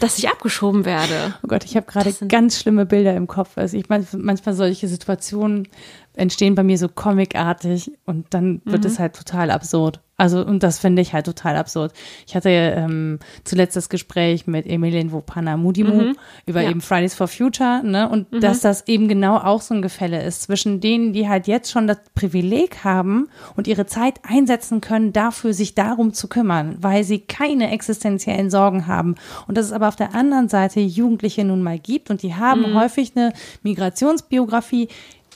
dass 0.00 0.18
ich 0.18 0.28
abgeschoben 0.28 0.84
werde. 0.84 1.34
Oh 1.42 1.48
Gott, 1.48 1.64
ich 1.64 1.76
habe 1.76 1.86
gerade 1.86 2.12
ganz 2.28 2.60
schlimme 2.60 2.86
Bilder 2.86 3.14
im 3.16 3.26
Kopf. 3.26 3.56
Also 3.56 3.76
ich 3.76 3.88
meine, 3.88 4.06
manchmal 4.16 4.54
solche 4.54 4.88
Situationen 4.88 5.68
entstehen 6.14 6.54
bei 6.54 6.62
mir 6.62 6.78
so 6.78 6.88
comicartig 6.88 7.92
und 8.04 8.26
dann 8.30 8.60
wird 8.64 8.84
mhm. 8.84 8.90
es 8.90 8.98
halt 8.98 9.14
total 9.14 9.50
absurd. 9.50 10.00
Also, 10.22 10.44
und 10.44 10.62
das 10.62 10.78
finde 10.78 11.02
ich 11.02 11.14
halt 11.14 11.26
total 11.26 11.56
absurd. 11.56 11.92
Ich 12.28 12.36
hatte 12.36 12.48
ähm, 12.48 13.18
zuletzt 13.42 13.74
das 13.74 13.88
Gespräch 13.88 14.46
mit 14.46 14.66
Emilien 14.68 15.10
Wopana 15.10 15.56
Mudimu 15.56 15.94
mhm. 15.94 16.16
über 16.46 16.60
ja. 16.60 16.70
eben 16.70 16.80
Fridays 16.80 17.14
for 17.14 17.26
Future, 17.26 17.82
ne? 17.82 18.08
Und 18.08 18.30
mhm. 18.30 18.40
dass 18.40 18.60
das 18.60 18.86
eben 18.86 19.08
genau 19.08 19.38
auch 19.38 19.62
so 19.62 19.74
ein 19.74 19.82
Gefälle 19.82 20.22
ist 20.22 20.42
zwischen 20.42 20.80
denen, 20.80 21.12
die 21.12 21.28
halt 21.28 21.48
jetzt 21.48 21.72
schon 21.72 21.88
das 21.88 21.98
Privileg 22.14 22.84
haben 22.84 23.30
und 23.56 23.66
ihre 23.66 23.86
Zeit 23.86 24.20
einsetzen 24.22 24.80
können, 24.80 25.12
dafür 25.12 25.54
sich 25.54 25.74
darum 25.74 26.12
zu 26.12 26.28
kümmern, 26.28 26.76
weil 26.80 27.02
sie 27.02 27.18
keine 27.18 27.72
existenziellen 27.72 28.48
Sorgen 28.48 28.86
haben. 28.86 29.16
Und 29.48 29.56
dass 29.56 29.66
es 29.66 29.72
aber 29.72 29.88
auf 29.88 29.96
der 29.96 30.14
anderen 30.14 30.48
Seite 30.48 30.78
Jugendliche 30.78 31.44
nun 31.44 31.62
mal 31.62 31.80
gibt 31.80 32.10
und 32.10 32.22
die 32.22 32.36
haben 32.36 32.70
mhm. 32.70 32.74
häufig 32.78 33.16
eine 33.16 33.32
Migrationsbiografie, 33.64 34.88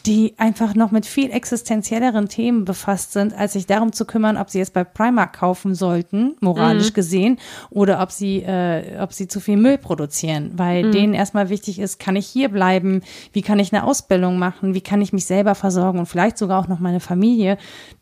die 0.07 0.35
einfach 0.37 0.77
noch 0.77 0.93
mit 0.93 1.05
viel 1.05 1.33
existenzielleren 1.33 2.29
Themen 2.29 2.65
befasst 2.65 3.13
sind, 3.13 3.35
als 3.35 3.55
sich 3.55 3.67
darum 3.67 3.93
zu 3.93 4.05
kümmern, 4.05 4.37
ob 4.37 4.51
sie 4.51 4.61
es 4.61 4.71
bei 4.71 4.85
Primark 4.85 5.37
kaufen 5.37 5.75
sollten, 5.75 6.37
moralisch 6.41 6.91
mhm. 6.91 6.95
gesehen, 6.95 7.39
oder 7.71 8.01
ob 8.01 8.13
sie, 8.13 8.43
äh, 8.43 9.01
ob 9.01 9.13
sie 9.13 9.27
zu 9.27 9.41
viel 9.41 9.57
Müll 9.57 9.79
produzieren, 9.79 10.53
weil 10.55 10.85
mhm. 10.85 10.93
denen 10.93 11.15
erstmal 11.15 11.49
wichtig 11.49 11.81
ist, 11.81 11.99
kann 11.99 12.15
ich 12.15 12.27
hier 12.27 12.49
bleiben, 12.49 13.03
wie 13.33 13.43
kann 13.43 13.59
ich 13.59 13.73
eine 13.73 13.83
Ausbildung 13.83 14.39
machen, 14.39 14.75
wie 14.75 14.81
kann 14.81 15.03
ich 15.03 15.13
mich 15.13 15.27
selber 15.27 15.57
versorgen 15.57 15.99
und 15.99 16.07
vielleicht 16.07 16.39
sogar 16.39 16.61
auch 16.61 16.69
noch 16.69 16.79
meine 16.79 17.01
Familie. 17.01 17.59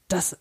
Das, 0.08 0.34
äh, 0.34 0.36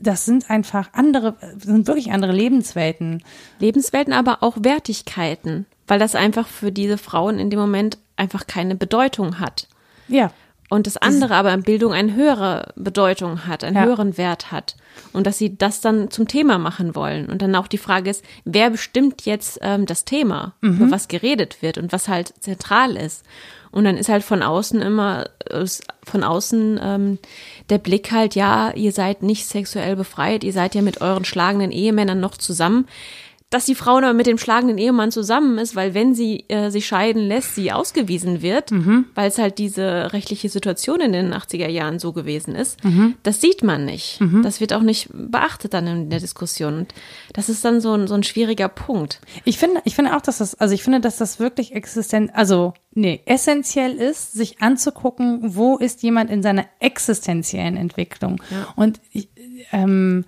das 0.00 0.24
sind 0.24 0.50
einfach 0.50 0.88
andere, 0.92 1.36
sind 1.56 1.86
wirklich 1.86 2.10
andere 2.10 2.32
Lebenswelten. 2.32 3.22
Lebenswelten, 3.60 4.12
aber 4.12 4.42
auch 4.42 4.56
Wertigkeiten, 4.60 5.66
weil 5.86 6.00
das 6.00 6.16
einfach 6.16 6.48
für 6.48 6.72
diese 6.72 6.98
Frauen 6.98 7.38
in 7.38 7.48
dem 7.48 7.60
Moment 7.60 7.98
einfach 8.16 8.48
keine 8.48 8.74
Bedeutung 8.74 9.38
hat. 9.38 9.68
Ja 10.08 10.32
und 10.68 10.86
das 10.86 10.96
andere 10.96 11.34
aber 11.34 11.52
in 11.52 11.62
Bildung 11.62 11.92
eine 11.92 12.14
höhere 12.14 12.72
Bedeutung 12.76 13.46
hat, 13.46 13.62
einen 13.62 13.76
ja. 13.76 13.84
höheren 13.84 14.18
Wert 14.18 14.50
hat 14.50 14.76
und 15.12 15.26
dass 15.26 15.38
sie 15.38 15.56
das 15.56 15.80
dann 15.80 16.10
zum 16.10 16.26
Thema 16.26 16.58
machen 16.58 16.94
wollen. 16.94 17.26
Und 17.26 17.42
dann 17.42 17.54
auch 17.54 17.68
die 17.68 17.78
Frage 17.78 18.10
ist, 18.10 18.24
wer 18.44 18.70
bestimmt 18.70 19.24
jetzt 19.26 19.58
ähm, 19.62 19.86
das 19.86 20.04
Thema, 20.04 20.54
mhm. 20.60 20.76
über 20.76 20.90
was 20.90 21.08
geredet 21.08 21.62
wird 21.62 21.78
und 21.78 21.92
was 21.92 22.08
halt 22.08 22.34
zentral 22.40 22.96
ist. 22.96 23.24
Und 23.70 23.84
dann 23.84 23.98
ist 23.98 24.08
halt 24.08 24.24
von 24.24 24.42
außen 24.42 24.80
immer, 24.80 25.26
von 26.02 26.24
außen 26.24 26.80
ähm, 26.82 27.18
der 27.68 27.78
Blick 27.78 28.10
halt, 28.10 28.34
ja, 28.34 28.70
ihr 28.72 28.90
seid 28.92 29.22
nicht 29.22 29.46
sexuell 29.46 29.96
befreit, 29.96 30.44
ihr 30.44 30.52
seid 30.52 30.74
ja 30.74 30.82
mit 30.82 31.02
euren 31.02 31.24
schlagenden 31.26 31.70
Ehemännern 31.70 32.18
noch 32.18 32.36
zusammen 32.38 32.86
dass 33.50 33.64
die 33.64 33.76
Frau 33.76 33.98
aber 33.98 34.12
mit 34.12 34.26
dem 34.26 34.38
schlagenden 34.38 34.76
Ehemann 34.76 35.12
zusammen 35.12 35.58
ist, 35.58 35.76
weil 35.76 35.94
wenn 35.94 36.14
sie 36.16 36.44
äh, 36.48 36.70
sich 36.70 36.86
scheiden 36.86 37.22
lässt, 37.22 37.54
sie 37.54 37.70
ausgewiesen 37.70 38.42
wird, 38.42 38.72
mhm. 38.72 39.06
weil 39.14 39.28
es 39.28 39.38
halt 39.38 39.58
diese 39.58 40.12
rechtliche 40.12 40.48
Situation 40.48 41.00
in 41.00 41.12
den 41.12 41.32
80er 41.32 41.68
Jahren 41.68 42.00
so 42.00 42.12
gewesen 42.12 42.56
ist, 42.56 42.82
mhm. 42.82 43.14
das 43.22 43.40
sieht 43.40 43.62
man 43.62 43.84
nicht. 43.84 44.20
Mhm. 44.20 44.42
Das 44.42 44.60
wird 44.60 44.72
auch 44.72 44.82
nicht 44.82 45.10
beachtet 45.12 45.74
dann 45.74 45.86
in 45.86 46.10
der 46.10 46.18
Diskussion. 46.18 46.78
Und 46.78 46.94
das 47.34 47.48
ist 47.48 47.64
dann 47.64 47.80
so 47.80 47.92
ein, 47.92 48.08
so 48.08 48.14
ein 48.14 48.24
schwieriger 48.24 48.68
Punkt. 48.68 49.20
Ich 49.44 49.58
finde, 49.58 49.80
ich 49.84 49.94
finde 49.94 50.16
auch, 50.16 50.22
dass 50.22 50.38
das, 50.38 50.56
also 50.56 50.74
ich 50.74 50.82
finde, 50.82 50.98
dass 50.98 51.16
das 51.16 51.38
wirklich 51.38 51.72
existent, 51.72 52.32
also 52.34 52.74
nee, 52.94 53.20
essentiell 53.26 53.92
ist, 53.92 54.32
sich 54.32 54.60
anzugucken, 54.60 55.38
wo 55.54 55.76
ist 55.76 56.02
jemand 56.02 56.30
in 56.30 56.42
seiner 56.42 56.66
existenziellen 56.80 57.76
Entwicklung. 57.76 58.42
Ja. 58.50 58.72
Und 58.74 59.00
ich, 59.12 59.28
ähm, 59.70 60.24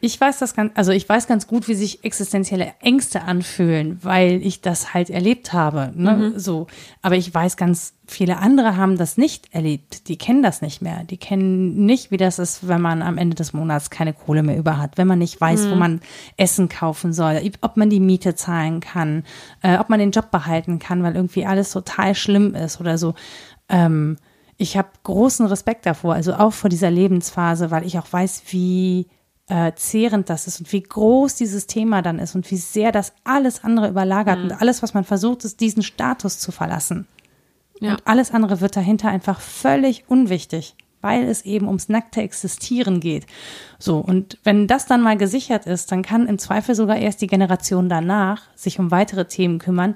ich 0.00 0.20
weiß 0.20 0.38
das 0.38 0.54
ganz, 0.54 0.72
also 0.74 0.92
ich 0.92 1.08
weiß 1.08 1.26
ganz 1.26 1.46
gut, 1.46 1.68
wie 1.68 1.74
sich 1.74 2.04
existenzielle 2.04 2.74
Ängste 2.80 3.22
anfühlen, 3.22 3.98
weil 4.02 4.42
ich 4.42 4.60
das 4.60 4.92
halt 4.92 5.08
erlebt 5.08 5.54
habe. 5.54 5.90
Ne? 5.94 6.12
Mhm. 6.12 6.38
So. 6.38 6.66
Aber 7.00 7.16
ich 7.16 7.32
weiß 7.32 7.56
ganz, 7.56 7.94
viele 8.06 8.36
andere 8.36 8.76
haben 8.76 8.98
das 8.98 9.16
nicht 9.16 9.54
erlebt. 9.54 10.08
Die 10.08 10.18
kennen 10.18 10.42
das 10.42 10.60
nicht 10.60 10.82
mehr. 10.82 11.04
Die 11.04 11.16
kennen 11.16 11.86
nicht, 11.86 12.10
wie 12.10 12.18
das 12.18 12.38
ist, 12.38 12.68
wenn 12.68 12.82
man 12.82 13.00
am 13.00 13.16
Ende 13.16 13.36
des 13.36 13.54
Monats 13.54 13.88
keine 13.88 14.12
Kohle 14.12 14.42
mehr 14.42 14.58
über 14.58 14.78
hat, 14.78 14.98
wenn 14.98 15.08
man 15.08 15.18
nicht 15.18 15.40
weiß, 15.40 15.64
mhm. 15.64 15.70
wo 15.70 15.74
man 15.76 16.00
Essen 16.36 16.68
kaufen 16.68 17.14
soll, 17.14 17.40
ob 17.62 17.78
man 17.78 17.88
die 17.88 18.00
Miete 18.00 18.34
zahlen 18.34 18.80
kann, 18.80 19.24
äh, 19.62 19.78
ob 19.78 19.88
man 19.88 19.98
den 19.98 20.10
Job 20.10 20.30
behalten 20.30 20.78
kann, 20.78 21.02
weil 21.02 21.16
irgendwie 21.16 21.46
alles 21.46 21.70
total 21.70 22.14
schlimm 22.14 22.54
ist 22.54 22.80
oder 22.80 22.98
so. 22.98 23.14
Ähm, 23.70 24.18
ich 24.58 24.76
habe 24.76 24.88
großen 25.04 25.46
Respekt 25.46 25.86
davor, 25.86 26.14
also 26.14 26.34
auch 26.34 26.52
vor 26.52 26.70
dieser 26.70 26.90
Lebensphase, 26.90 27.70
weil 27.70 27.86
ich 27.86 27.98
auch 27.98 28.10
weiß, 28.10 28.42
wie 28.50 29.06
äh, 29.48 29.72
zehrend 29.76 30.28
das 30.28 30.46
ist 30.46 30.60
und 30.60 30.72
wie 30.72 30.82
groß 30.82 31.36
dieses 31.36 31.66
Thema 31.66 32.02
dann 32.02 32.18
ist 32.18 32.34
und 32.34 32.50
wie 32.50 32.56
sehr 32.56 32.92
das 32.92 33.12
alles 33.24 33.62
andere 33.62 33.88
überlagert 33.88 34.38
mhm. 34.38 34.44
und 34.44 34.52
alles, 34.52 34.82
was 34.82 34.94
man 34.94 35.04
versucht, 35.04 35.44
ist, 35.44 35.60
diesen 35.60 35.82
Status 35.82 36.38
zu 36.38 36.50
verlassen. 36.50 37.06
Ja. 37.80 37.92
Und 37.92 38.06
alles 38.06 38.32
andere 38.32 38.60
wird 38.60 38.76
dahinter 38.76 39.08
einfach 39.08 39.40
völlig 39.40 40.04
unwichtig, 40.08 40.74
weil 41.00 41.24
es 41.24 41.42
eben 41.42 41.66
ums 41.66 41.88
nackte 41.88 42.22
Existieren 42.22 43.00
geht. 43.00 43.26
So, 43.78 43.98
und 43.98 44.38
wenn 44.42 44.66
das 44.66 44.86
dann 44.86 45.02
mal 45.02 45.16
gesichert 45.16 45.66
ist, 45.66 45.92
dann 45.92 46.02
kann 46.02 46.26
im 46.26 46.38
Zweifel 46.38 46.74
sogar 46.74 46.96
erst 46.96 47.20
die 47.20 47.26
Generation 47.26 47.88
danach 47.88 48.42
sich 48.56 48.78
um 48.80 48.90
weitere 48.90 49.26
Themen 49.26 49.58
kümmern, 49.58 49.94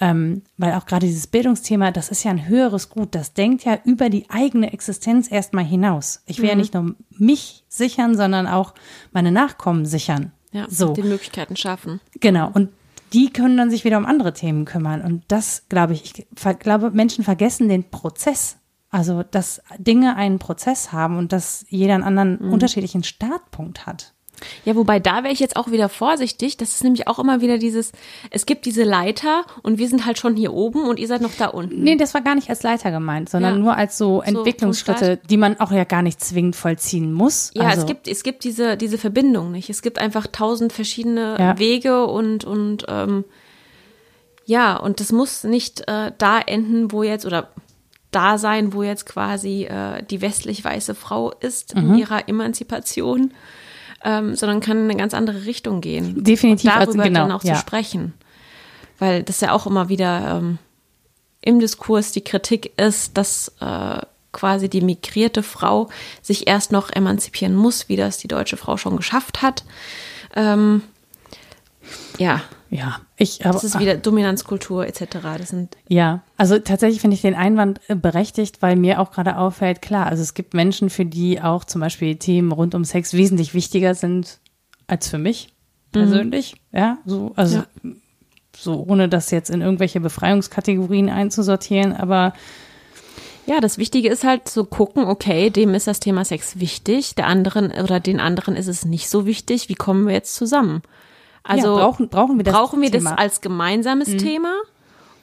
ähm, 0.00 0.42
weil 0.56 0.74
auch 0.74 0.86
gerade 0.86 1.06
dieses 1.06 1.26
Bildungsthema, 1.26 1.90
das 1.90 2.08
ist 2.08 2.24
ja 2.24 2.30
ein 2.30 2.48
höheres 2.48 2.90
Gut. 2.90 3.14
Das 3.14 3.32
denkt 3.32 3.64
ja 3.64 3.78
über 3.84 4.10
die 4.10 4.28
eigene 4.28 4.72
Existenz 4.72 5.30
erstmal 5.30 5.64
hinaus. 5.64 6.22
Ich 6.26 6.38
will 6.38 6.46
mhm. 6.46 6.50
ja 6.50 6.56
nicht 6.56 6.74
nur 6.74 6.94
mich 7.10 7.64
sichern, 7.68 8.16
sondern 8.16 8.46
auch 8.46 8.74
meine 9.12 9.32
Nachkommen 9.32 9.86
sichern. 9.86 10.32
Ja, 10.52 10.66
so. 10.68 10.92
die 10.92 11.02
Möglichkeiten 11.02 11.56
schaffen. 11.56 12.00
Genau. 12.20 12.50
Und 12.52 12.70
die 13.12 13.32
können 13.32 13.56
dann 13.56 13.70
sich 13.70 13.84
wieder 13.84 13.98
um 13.98 14.06
andere 14.06 14.32
Themen 14.32 14.64
kümmern. 14.64 15.00
Und 15.00 15.24
das, 15.28 15.64
glaube 15.68 15.92
ich, 15.92 16.18
ich 16.18 16.58
glaube, 16.58 16.90
Menschen 16.90 17.24
vergessen 17.24 17.68
den 17.68 17.90
Prozess. 17.90 18.56
Also, 18.90 19.24
dass 19.24 19.60
Dinge 19.78 20.14
einen 20.14 20.38
Prozess 20.38 20.92
haben 20.92 21.18
und 21.18 21.32
dass 21.32 21.66
jeder 21.68 21.94
einen 21.94 22.04
anderen 22.04 22.38
mhm. 22.40 22.52
unterschiedlichen 22.52 23.02
Startpunkt 23.02 23.86
hat. 23.86 24.13
Ja, 24.64 24.76
wobei 24.76 25.00
da 25.00 25.22
wäre 25.22 25.32
ich 25.32 25.40
jetzt 25.40 25.56
auch 25.56 25.70
wieder 25.70 25.88
vorsichtig. 25.88 26.56
Das 26.56 26.70
ist 26.70 26.84
nämlich 26.84 27.08
auch 27.08 27.18
immer 27.18 27.40
wieder 27.40 27.58
dieses, 27.58 27.92
es 28.30 28.46
gibt 28.46 28.66
diese 28.66 28.84
Leiter 28.84 29.44
und 29.62 29.78
wir 29.78 29.88
sind 29.88 30.06
halt 30.06 30.18
schon 30.18 30.36
hier 30.36 30.52
oben 30.52 30.88
und 30.88 30.98
ihr 30.98 31.06
seid 31.06 31.20
noch 31.20 31.34
da 31.36 31.46
unten. 31.46 31.82
Nee, 31.82 31.96
das 31.96 32.14
war 32.14 32.20
gar 32.20 32.34
nicht 32.34 32.50
als 32.50 32.62
Leiter 32.62 32.90
gemeint, 32.90 33.28
sondern 33.28 33.54
ja. 33.54 33.60
nur 33.60 33.76
als 33.76 33.98
so 33.98 34.22
Entwicklungsschritte, 34.22 35.18
die 35.28 35.36
man 35.36 35.58
auch 35.60 35.72
ja 35.72 35.84
gar 35.84 36.02
nicht 36.02 36.20
zwingend 36.20 36.56
vollziehen 36.56 37.12
muss. 37.12 37.50
Ja, 37.54 37.64
also. 37.64 37.80
es 37.80 37.86
gibt, 37.86 38.08
es 38.08 38.22
gibt 38.22 38.44
diese, 38.44 38.76
diese 38.76 38.98
Verbindung 38.98 39.52
nicht. 39.52 39.70
Es 39.70 39.82
gibt 39.82 39.98
einfach 39.98 40.26
tausend 40.26 40.72
verschiedene 40.72 41.36
ja. 41.38 41.58
Wege 41.58 42.06
und, 42.06 42.44
und 42.44 42.86
ähm, 42.88 43.24
ja, 44.46 44.76
und 44.76 45.00
das 45.00 45.12
muss 45.12 45.44
nicht 45.44 45.88
äh, 45.88 46.12
da 46.18 46.38
enden, 46.38 46.92
wo 46.92 47.02
jetzt, 47.02 47.24
oder 47.24 47.48
da 48.10 48.38
sein, 48.38 48.72
wo 48.72 48.82
jetzt 48.82 49.06
quasi 49.06 49.64
äh, 49.64 50.02
die 50.04 50.20
westlich 50.20 50.64
weiße 50.64 50.94
Frau 50.94 51.32
ist 51.32 51.74
mhm. 51.74 51.94
in 51.94 51.98
ihrer 51.98 52.28
Emanzipation 52.28 53.32
ähm, 54.04 54.36
sondern 54.36 54.60
kann 54.60 54.78
in 54.78 54.84
eine 54.84 54.96
ganz 54.96 55.14
andere 55.14 55.46
Richtung 55.46 55.80
gehen. 55.80 56.22
Definitiv. 56.22 56.70
Und 56.70 56.76
darüber 56.76 56.90
also, 56.90 57.02
genau, 57.02 57.20
dann 57.20 57.32
auch 57.32 57.42
ja. 57.42 57.54
zu 57.54 57.60
sprechen. 57.60 58.12
Weil 58.98 59.22
das 59.22 59.40
ja 59.40 59.52
auch 59.52 59.66
immer 59.66 59.88
wieder 59.88 60.38
ähm, 60.38 60.58
im 61.40 61.58
Diskurs 61.58 62.12
die 62.12 62.22
Kritik 62.22 62.78
ist, 62.78 63.16
dass 63.16 63.52
äh, 63.60 64.00
quasi 64.32 64.68
die 64.68 64.80
migrierte 64.82 65.42
Frau 65.42 65.88
sich 66.22 66.46
erst 66.46 66.72
noch 66.72 66.90
emanzipieren 66.90 67.54
muss, 67.54 67.88
wie 67.88 67.96
das 67.96 68.18
die 68.18 68.28
deutsche 68.28 68.56
Frau 68.56 68.76
schon 68.76 68.96
geschafft 68.96 69.42
hat. 69.42 69.64
Ähm, 70.36 70.82
ja. 72.18 72.42
Ja, 72.74 73.00
ich 73.16 73.44
aber. 73.44 73.52
Das 73.52 73.62
ist 73.62 73.78
wieder 73.78 73.96
Dominanzkultur 73.96 74.84
etc. 74.84 75.06
Das 75.38 75.50
sind. 75.50 75.76
Ja, 75.88 76.24
also 76.36 76.58
tatsächlich 76.58 77.00
finde 77.00 77.14
ich 77.14 77.22
den 77.22 77.36
Einwand 77.36 77.80
äh, 77.86 77.94
berechtigt, 77.94 78.62
weil 78.62 78.74
mir 78.74 79.00
auch 79.00 79.12
gerade 79.12 79.38
auffällt, 79.38 79.80
klar, 79.80 80.06
also 80.06 80.24
es 80.24 80.34
gibt 80.34 80.54
Menschen, 80.54 80.90
für 80.90 81.04
die 81.04 81.40
auch 81.40 81.62
zum 81.62 81.80
Beispiel 81.80 82.16
Themen 82.16 82.50
rund 82.50 82.74
um 82.74 82.84
Sex 82.84 83.12
wesentlich 83.12 83.54
wichtiger 83.54 83.94
sind 83.94 84.40
als 84.88 85.08
für 85.08 85.18
mich 85.18 85.50
mhm. 85.50 85.92
persönlich. 85.92 86.56
Mhm. 86.72 86.78
Ja, 86.78 86.98
so, 87.06 87.32
also 87.36 87.58
ja. 87.58 87.90
so, 88.56 88.84
ohne 88.88 89.08
das 89.08 89.30
jetzt 89.30 89.50
in 89.50 89.60
irgendwelche 89.60 90.00
Befreiungskategorien 90.00 91.10
einzusortieren, 91.10 91.92
aber 91.92 92.32
ja, 93.46 93.60
das 93.60 93.78
Wichtige 93.78 94.08
ist 94.08 94.24
halt 94.24 94.48
zu 94.48 94.64
gucken, 94.64 95.04
okay, 95.04 95.48
dem 95.48 95.74
ist 95.74 95.86
das 95.86 96.00
Thema 96.00 96.24
Sex 96.24 96.58
wichtig, 96.58 97.14
der 97.14 97.28
anderen 97.28 97.70
oder 97.70 98.00
den 98.00 98.18
anderen 98.18 98.56
ist 98.56 98.66
es 98.66 98.84
nicht 98.84 99.08
so 99.08 99.26
wichtig. 99.26 99.68
Wie 99.68 99.74
kommen 99.74 100.06
wir 100.06 100.14
jetzt 100.14 100.34
zusammen? 100.34 100.82
Also 101.44 101.78
ja, 101.78 101.84
brauchen, 101.84 102.08
brauchen 102.08 102.36
wir 102.38 102.44
das 102.44 102.54
Brauchen 102.54 102.80
wir 102.82 102.90
Thema? 102.90 103.10
das 103.10 103.18
als 103.18 103.40
gemeinsames 103.40 104.08
mhm. 104.08 104.18
Thema? 104.18 104.54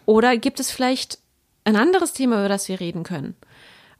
Oder 0.05 0.37
gibt 0.37 0.59
es 0.59 0.71
vielleicht 0.71 1.19
ein 1.65 1.75
anderes 1.75 2.13
Thema, 2.13 2.39
über 2.39 2.49
das 2.49 2.69
wir 2.69 2.79
reden 2.79 3.03
können? 3.03 3.35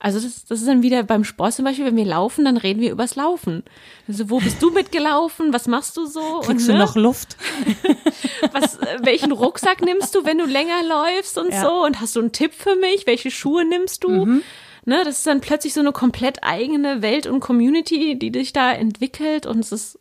Also 0.03 0.19
das, 0.19 0.45
das 0.45 0.61
ist 0.61 0.67
dann 0.67 0.81
wieder 0.81 1.03
beim 1.03 1.23
Sport 1.23 1.53
zum 1.53 1.65
Beispiel, 1.65 1.85
wenn 1.85 1.95
wir 1.95 2.05
laufen, 2.05 2.45
dann 2.45 2.57
reden 2.57 2.81
wir 2.81 2.91
übers 2.91 3.15
Laufen. 3.15 3.63
Also 4.07 4.31
wo 4.31 4.39
bist 4.39 4.61
du 4.61 4.71
mitgelaufen? 4.71 5.53
Was 5.53 5.67
machst 5.67 5.95
du 5.95 6.07
so? 6.07 6.39
Kriegst 6.39 6.67
und, 6.67 6.69
du 6.69 6.73
ne? 6.73 6.79
noch 6.79 6.95
Luft? 6.95 7.37
Was, 8.51 8.79
welchen 9.03 9.31
Rucksack 9.31 9.81
nimmst 9.83 10.15
du, 10.15 10.25
wenn 10.25 10.39
du 10.39 10.45
länger 10.45 10.81
läufst 10.83 11.37
und 11.37 11.51
ja. 11.51 11.61
so? 11.61 11.85
Und 11.85 12.01
hast 12.01 12.15
du 12.15 12.19
einen 12.19 12.31
Tipp 12.31 12.53
für 12.53 12.75
mich? 12.75 13.05
Welche 13.05 13.29
Schuhe 13.29 13.63
nimmst 13.63 14.03
du? 14.03 14.25
Mhm. 14.25 14.43
Ne, 14.85 15.03
das 15.05 15.19
ist 15.19 15.27
dann 15.27 15.41
plötzlich 15.41 15.75
so 15.75 15.81
eine 15.81 15.91
komplett 15.91 16.43
eigene 16.43 17.03
Welt 17.03 17.27
und 17.27 17.39
Community, 17.39 18.17
die 18.17 18.31
dich 18.31 18.53
da 18.53 18.71
entwickelt 18.71 19.45
und 19.45 19.59
es 19.59 19.71
ist 19.71 19.99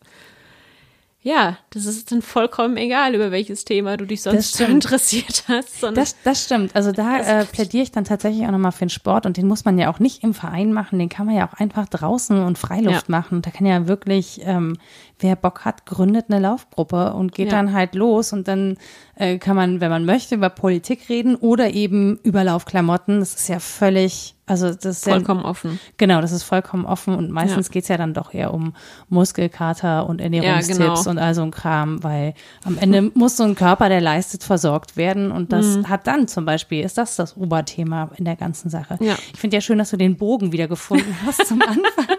ja, 1.23 1.59
das 1.71 1.85
ist 1.85 2.11
dann 2.13 2.23
vollkommen 2.23 2.79
egal, 2.79 3.15
über 3.15 3.31
welches 3.31 3.67
Thema 3.67 3.97
du 3.99 4.07
dich 4.07 4.23
sonst 4.23 4.57
so 4.57 4.65
interessiert 4.65 5.45
hast. 5.49 5.83
Das, 5.95 6.17
das 6.25 6.45
stimmt. 6.45 6.75
Also 6.75 6.93
da 6.93 7.19
äh, 7.41 7.45
plädiere 7.45 7.83
ich 7.83 7.93
dann 7.93 8.05
tatsächlich 8.05 8.47
auch 8.47 8.51
nochmal 8.51 8.73
für 8.73 8.87
den 8.87 8.91
Sport 8.91 9.27
und 9.27 9.37
den 9.37 9.47
muss 9.47 9.65
man 9.67 9.79
ja 9.79 9.93
auch 9.93 9.99
nicht 9.99 10.23
im 10.25 10.33
Verein 10.33 10.73
machen, 10.73 10.99
den 10.99 11.11
kann 11.11 11.27
man 11.27 11.37
ja 11.37 11.47
auch 11.47 11.55
einfach 11.55 11.87
draußen 11.89 12.43
und 12.43 12.57
Freiluft 12.59 13.09
Ja. 13.09 13.11
machen. 13.19 13.43
Da 13.43 13.51
kann 13.51 13.67
ja 13.67 13.87
wirklich, 13.87 14.41
ähm, 14.45 14.79
wer 15.21 15.37
Bock 15.37 15.65
hat, 15.65 15.87
gründet 15.87 16.27
eine 16.29 16.41
Laufgruppe 16.41 17.13
und 17.15 17.33
geht 17.33 17.47
Ja. 17.53 17.59
dann 17.59 17.73
halt 17.73 17.95
los 17.95 18.33
und 18.33 18.49
dann 18.49 18.77
äh, 19.17 19.39
kann 19.39 19.55
man, 19.55 19.81
wenn 19.81 19.91
man 19.91 20.05
möchte, 20.07 20.35
über 20.35 20.49
Politik 20.51 21.09
reden 21.09 21.37
oder 21.37 21.71
eben 21.75 22.19
über 22.23 22.43
Laufklamotten. 22.43 23.21
Das 23.21 23.35
ist 23.35 23.49
ja 23.49 23.59
völlig, 23.61 24.35
also 24.47 24.69
das 24.73 24.85
ist 24.85 25.05
vollkommen 25.05 25.43
ja, 25.43 25.47
offen. 25.49 25.79
Genau, 25.99 26.23
das 26.23 26.33
ist 26.33 26.43
vollkommen 26.43 26.87
offen 26.87 27.15
und 27.15 27.31
meistens 27.31 27.67
Ja. 27.69 27.73
geht's 27.73 27.89
ja 27.89 27.99
dann 27.99 28.15
doch 28.15 28.33
eher 28.33 28.55
um 28.55 28.73
Muskelkater 29.11 30.09
und 30.09 30.21
Ernährungstipps 30.23 30.79
genau. 30.79 31.11
und 31.11 31.19
all 31.19 31.35
so 31.35 31.43
ein 31.43 31.51
Kram, 31.51 32.03
weil 32.03 32.33
am 32.65 32.79
Ende 32.79 33.11
muss 33.15 33.37
so 33.37 33.45
ein 33.45 33.55
Körper, 33.55 33.91
der 33.91 34.01
leistet, 34.01 34.43
versorgt 34.43 34.97
werden 34.97 35.31
und 35.31 35.53
das 35.53 35.67
Mhm. 35.77 35.89
hat 35.91 36.07
dann 36.07 36.27
zum 36.27 36.47
Beispiel, 36.47 36.83
ist 36.83 36.97
das 36.97 37.17
das 37.17 37.37
Oberthema 37.37 38.11
in 38.17 38.25
der 38.25 38.37
ganzen 38.37 38.71
Sache. 38.71 38.97
Ja. 39.01 39.17
Ich 39.35 39.39
finde 39.39 39.59
ja 39.59 39.61
schön, 39.61 39.77
dass 39.79 39.91
du 39.91 39.99
den 39.99 40.17
Bogen 40.17 40.53
wieder 40.53 40.67
gefunden 40.69 41.15
hast 41.27 41.47
zum 41.47 41.61
Anfang. 41.67 42.17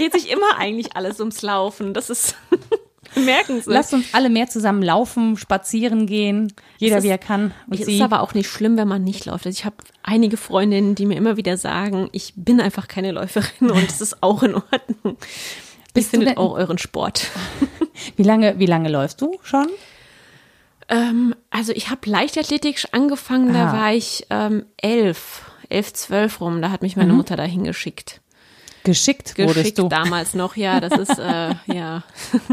Es 0.00 0.10
dreht 0.12 0.22
sich 0.22 0.30
immer 0.32 0.56
eigentlich 0.58 0.96
alles 0.96 1.20
ums 1.20 1.42
Laufen. 1.42 1.92
Das 1.94 2.08
ist 2.10 2.34
merken 3.14 3.60
Sie. 3.60 3.70
Lasst 3.70 3.92
uns 3.92 4.06
alle 4.14 4.30
mehr 4.30 4.48
zusammen 4.48 4.82
laufen, 4.82 5.36
spazieren 5.36 6.06
gehen, 6.06 6.52
jeder 6.78 6.98
ist- 6.98 7.04
wie 7.04 7.08
er 7.08 7.18
kann 7.18 7.52
und 7.66 7.78
Es 7.80 7.86
ist 7.88 8.00
aber 8.00 8.20
auch 8.22 8.32
nicht 8.34 8.48
schlimm, 8.48 8.76
wenn 8.76 8.88
man 8.88 9.04
nicht 9.04 9.26
läuft. 9.26 9.46
Also 9.46 9.58
ich 9.58 9.64
habe 9.64 9.76
einige 10.02 10.36
Freundinnen, 10.36 10.94
die 10.94 11.06
mir 11.06 11.16
immer 11.16 11.36
wieder 11.36 11.56
sagen, 11.56 12.08
ich 12.12 12.32
bin 12.36 12.60
einfach 12.60 12.88
keine 12.88 13.12
Läuferin 13.12 13.70
und 13.70 13.88
es 13.90 14.00
ist 14.00 14.22
auch 14.22 14.42
in 14.42 14.54
Ordnung. 14.54 15.16
Ich 15.88 15.92
Bist 15.94 16.12
du 16.12 16.18
findet 16.18 16.36
auch 16.38 16.52
euren 16.52 16.78
Sport. 16.78 17.26
wie 18.16 18.22
lange, 18.22 18.58
wie 18.58 18.66
lange 18.66 18.88
läufst 18.88 19.20
du 19.20 19.38
schon? 19.42 19.66
Ähm, 20.88 21.34
also 21.50 21.72
ich 21.72 21.90
habe 21.90 22.08
Leichtathletik 22.08 22.84
angefangen, 22.92 23.52
da 23.52 23.70
Ah. 23.70 23.72
war 23.72 23.92
ich 23.92 24.26
ähm, 24.30 24.66
elf, 24.76 25.42
elf, 25.68 25.92
zwölf 25.92 26.40
rum. 26.40 26.62
Da 26.62 26.70
hat 26.70 26.82
mich 26.82 26.96
Mhm. 26.96 27.02
meine 27.02 27.12
Mutter 27.12 27.36
dahin 27.36 27.64
geschickt. 27.64 28.19
Geschickt 28.84 29.36
wurdest 29.38 29.56
Geschickt 29.56 29.78
du. 29.78 29.88
damals 29.88 30.34
noch, 30.34 30.56
ja, 30.56 30.80
das 30.80 30.98
ist, 30.98 31.18
äh, 31.18 31.54
ja. 31.66 32.02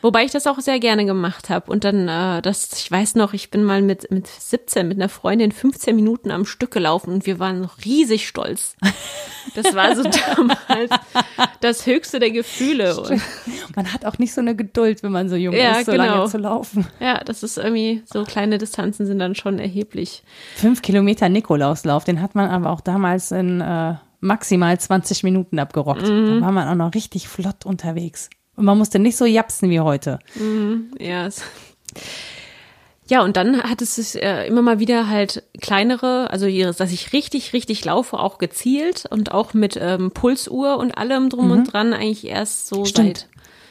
Wobei 0.00 0.24
ich 0.24 0.30
das 0.30 0.46
auch 0.46 0.60
sehr 0.60 0.78
gerne 0.78 1.04
gemacht 1.06 1.50
habe. 1.50 1.72
Und 1.72 1.82
dann, 1.82 2.06
äh, 2.08 2.40
das, 2.40 2.70
ich 2.72 2.88
weiß 2.88 3.16
noch, 3.16 3.32
ich 3.32 3.50
bin 3.50 3.64
mal 3.64 3.82
mit, 3.82 4.08
mit 4.12 4.28
17 4.28 4.86
mit 4.86 4.96
einer 4.96 5.08
Freundin 5.08 5.50
15 5.50 5.96
Minuten 5.96 6.30
am 6.30 6.44
Stück 6.46 6.70
gelaufen 6.70 7.12
und 7.12 7.26
wir 7.26 7.40
waren 7.40 7.60
noch 7.60 7.78
riesig 7.84 8.28
stolz. 8.28 8.76
Das 9.56 9.74
war 9.74 9.96
so 9.96 10.02
damals 10.36 10.90
das 11.60 11.84
höchste 11.86 12.20
der 12.20 12.30
Gefühle. 12.30 12.96
Und, 13.00 13.20
Man 13.74 13.92
hat 13.92 14.04
auch 14.04 14.18
nicht 14.18 14.32
so 14.32 14.40
eine 14.40 14.54
Geduld, 14.54 15.02
wenn 15.02 15.10
man 15.10 15.28
so 15.28 15.34
jung 15.34 15.52
Ja, 15.54 15.78
ist, 15.78 15.86
so 15.86 15.92
genau. 15.92 16.04
lange 16.04 16.30
zu 16.30 16.38
laufen. 16.38 16.86
ja, 17.00 17.18
das 17.24 17.42
ist 17.42 17.58
irgendwie, 17.58 18.02
so 18.06 18.22
kleine 18.22 18.58
Distanzen 18.58 19.04
sind 19.04 19.18
dann 19.18 19.34
schon 19.34 19.58
erheblich. 19.58 20.22
Fünf 20.54 20.80
Kilometer 20.80 21.28
Nikolauslauf, 21.28 22.04
den 22.04 22.22
hat 22.22 22.36
man 22.36 22.48
aber 22.50 22.70
auch 22.70 22.80
damals 22.82 23.32
in 23.32 23.60
äh, 23.60 23.94
maximal 24.20 24.78
20 24.78 25.22
Minuten 25.22 25.58
abgerockt. 25.58 26.02
Da 26.02 26.40
war 26.40 26.52
man 26.52 26.68
auch 26.68 26.74
noch 26.86 26.94
richtig 26.94 27.28
flott 27.28 27.64
unterwegs. 27.66 28.28
Und 28.56 28.64
man 28.64 28.76
musste 28.78 28.98
nicht 28.98 29.16
so 29.16 29.24
japsen 29.24 29.70
wie 29.70 29.80
heute. 29.80 30.18
Ja. 30.98 31.26
es- 31.26 31.42
Ja, 33.10 33.22
und 33.22 33.38
dann 33.38 33.62
hat 33.62 33.80
es 33.80 33.94
sich, 33.94 34.22
äh, 34.22 34.46
immer 34.46 34.60
mal 34.60 34.80
wieder 34.80 35.08
halt 35.08 35.42
kleinere, 35.62 36.28
also 36.30 36.44
hier, 36.46 36.70
dass 36.74 36.92
ich 36.92 37.14
richtig, 37.14 37.54
richtig 37.54 37.82
laufe, 37.86 38.18
auch 38.18 38.36
gezielt 38.36 39.04
und 39.08 39.32
auch 39.32 39.54
mit 39.54 39.78
ähm, 39.80 40.10
Pulsuhr 40.10 40.76
und 40.76 40.98
allem 40.98 41.30
drum 41.30 41.50
und 41.50 41.72
dran 41.72 41.94
eigentlich 41.94 42.26
erst 42.26 42.68
so 42.68 42.84
Stimmt. 42.84 43.18
seit 43.20 43.28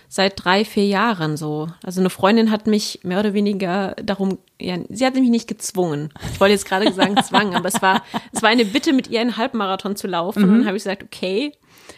seit 0.09 0.43
drei, 0.43 0.63
vier 0.65 0.85
Jahren 0.85 1.35
so. 1.37 1.67
Also 1.83 1.99
eine 1.99 2.09
Freundin 2.09 2.49
hat 2.51 2.65
mich 2.67 2.99
mehr 3.03 3.19
oder 3.19 3.33
weniger 3.33 3.95
darum, 4.01 4.37
ja, 4.59 4.77
sie 4.89 5.05
hat 5.05 5.15
mich 5.15 5.29
nicht 5.29 5.47
gezwungen. 5.47 6.13
Ich 6.33 6.39
wollte 6.39 6.53
jetzt 6.53 6.65
gerade 6.65 6.91
sagen 6.93 7.15
zwang, 7.23 7.55
aber 7.55 7.67
es 7.67 7.81
war, 7.81 8.03
es 8.31 8.41
war 8.41 8.49
eine 8.49 8.65
Bitte, 8.65 8.93
mit 8.93 9.07
ihr 9.09 9.19
einen 9.21 9.37
Halbmarathon 9.37 9.95
zu 9.95 10.07
laufen. 10.07 10.43
Und 10.43 10.49
dann 10.49 10.65
habe 10.67 10.77
ich 10.77 10.83
gesagt, 10.83 11.03
okay, 11.03 11.51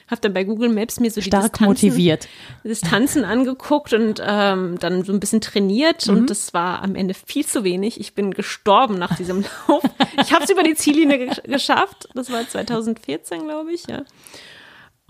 habe 0.09 0.21
dann 0.21 0.33
bei 0.33 0.43
Google 0.43 0.69
Maps 0.69 0.99
mir 0.99 1.09
so 1.11 1.21
die 1.21 1.27
Stark 1.27 1.43
Distanzen, 1.53 1.65
motiviert. 1.67 2.27
Distanzen 2.63 3.25
angeguckt 3.25 3.93
und 3.93 4.21
ähm, 4.25 4.77
dann 4.79 5.03
so 5.03 5.13
ein 5.13 5.19
bisschen 5.19 5.41
trainiert 5.41 6.07
Mhm. 6.07 6.17
und 6.17 6.29
das 6.29 6.53
war 6.53 6.81
am 6.83 6.95
Ende 6.95 7.13
viel 7.13 7.45
zu 7.45 7.63
wenig. 7.63 7.99
Ich 7.99 8.13
bin 8.15 8.31
gestorben 8.31 8.97
nach 8.99 9.15
diesem 9.17 9.43
Lauf. 9.67 9.83
Ich 10.21 10.33
habe 10.33 10.43
es 10.43 10.49
über 10.49 10.63
die 10.63 10.75
Ziellinie 10.75 11.17
gesch- 11.29 11.41
geschafft. 11.47 12.07
Das 12.15 12.31
war 12.31 12.47
2014, 12.47 13.43
glaube 13.43 13.71
ich, 13.71 13.85
ja. 13.87 14.03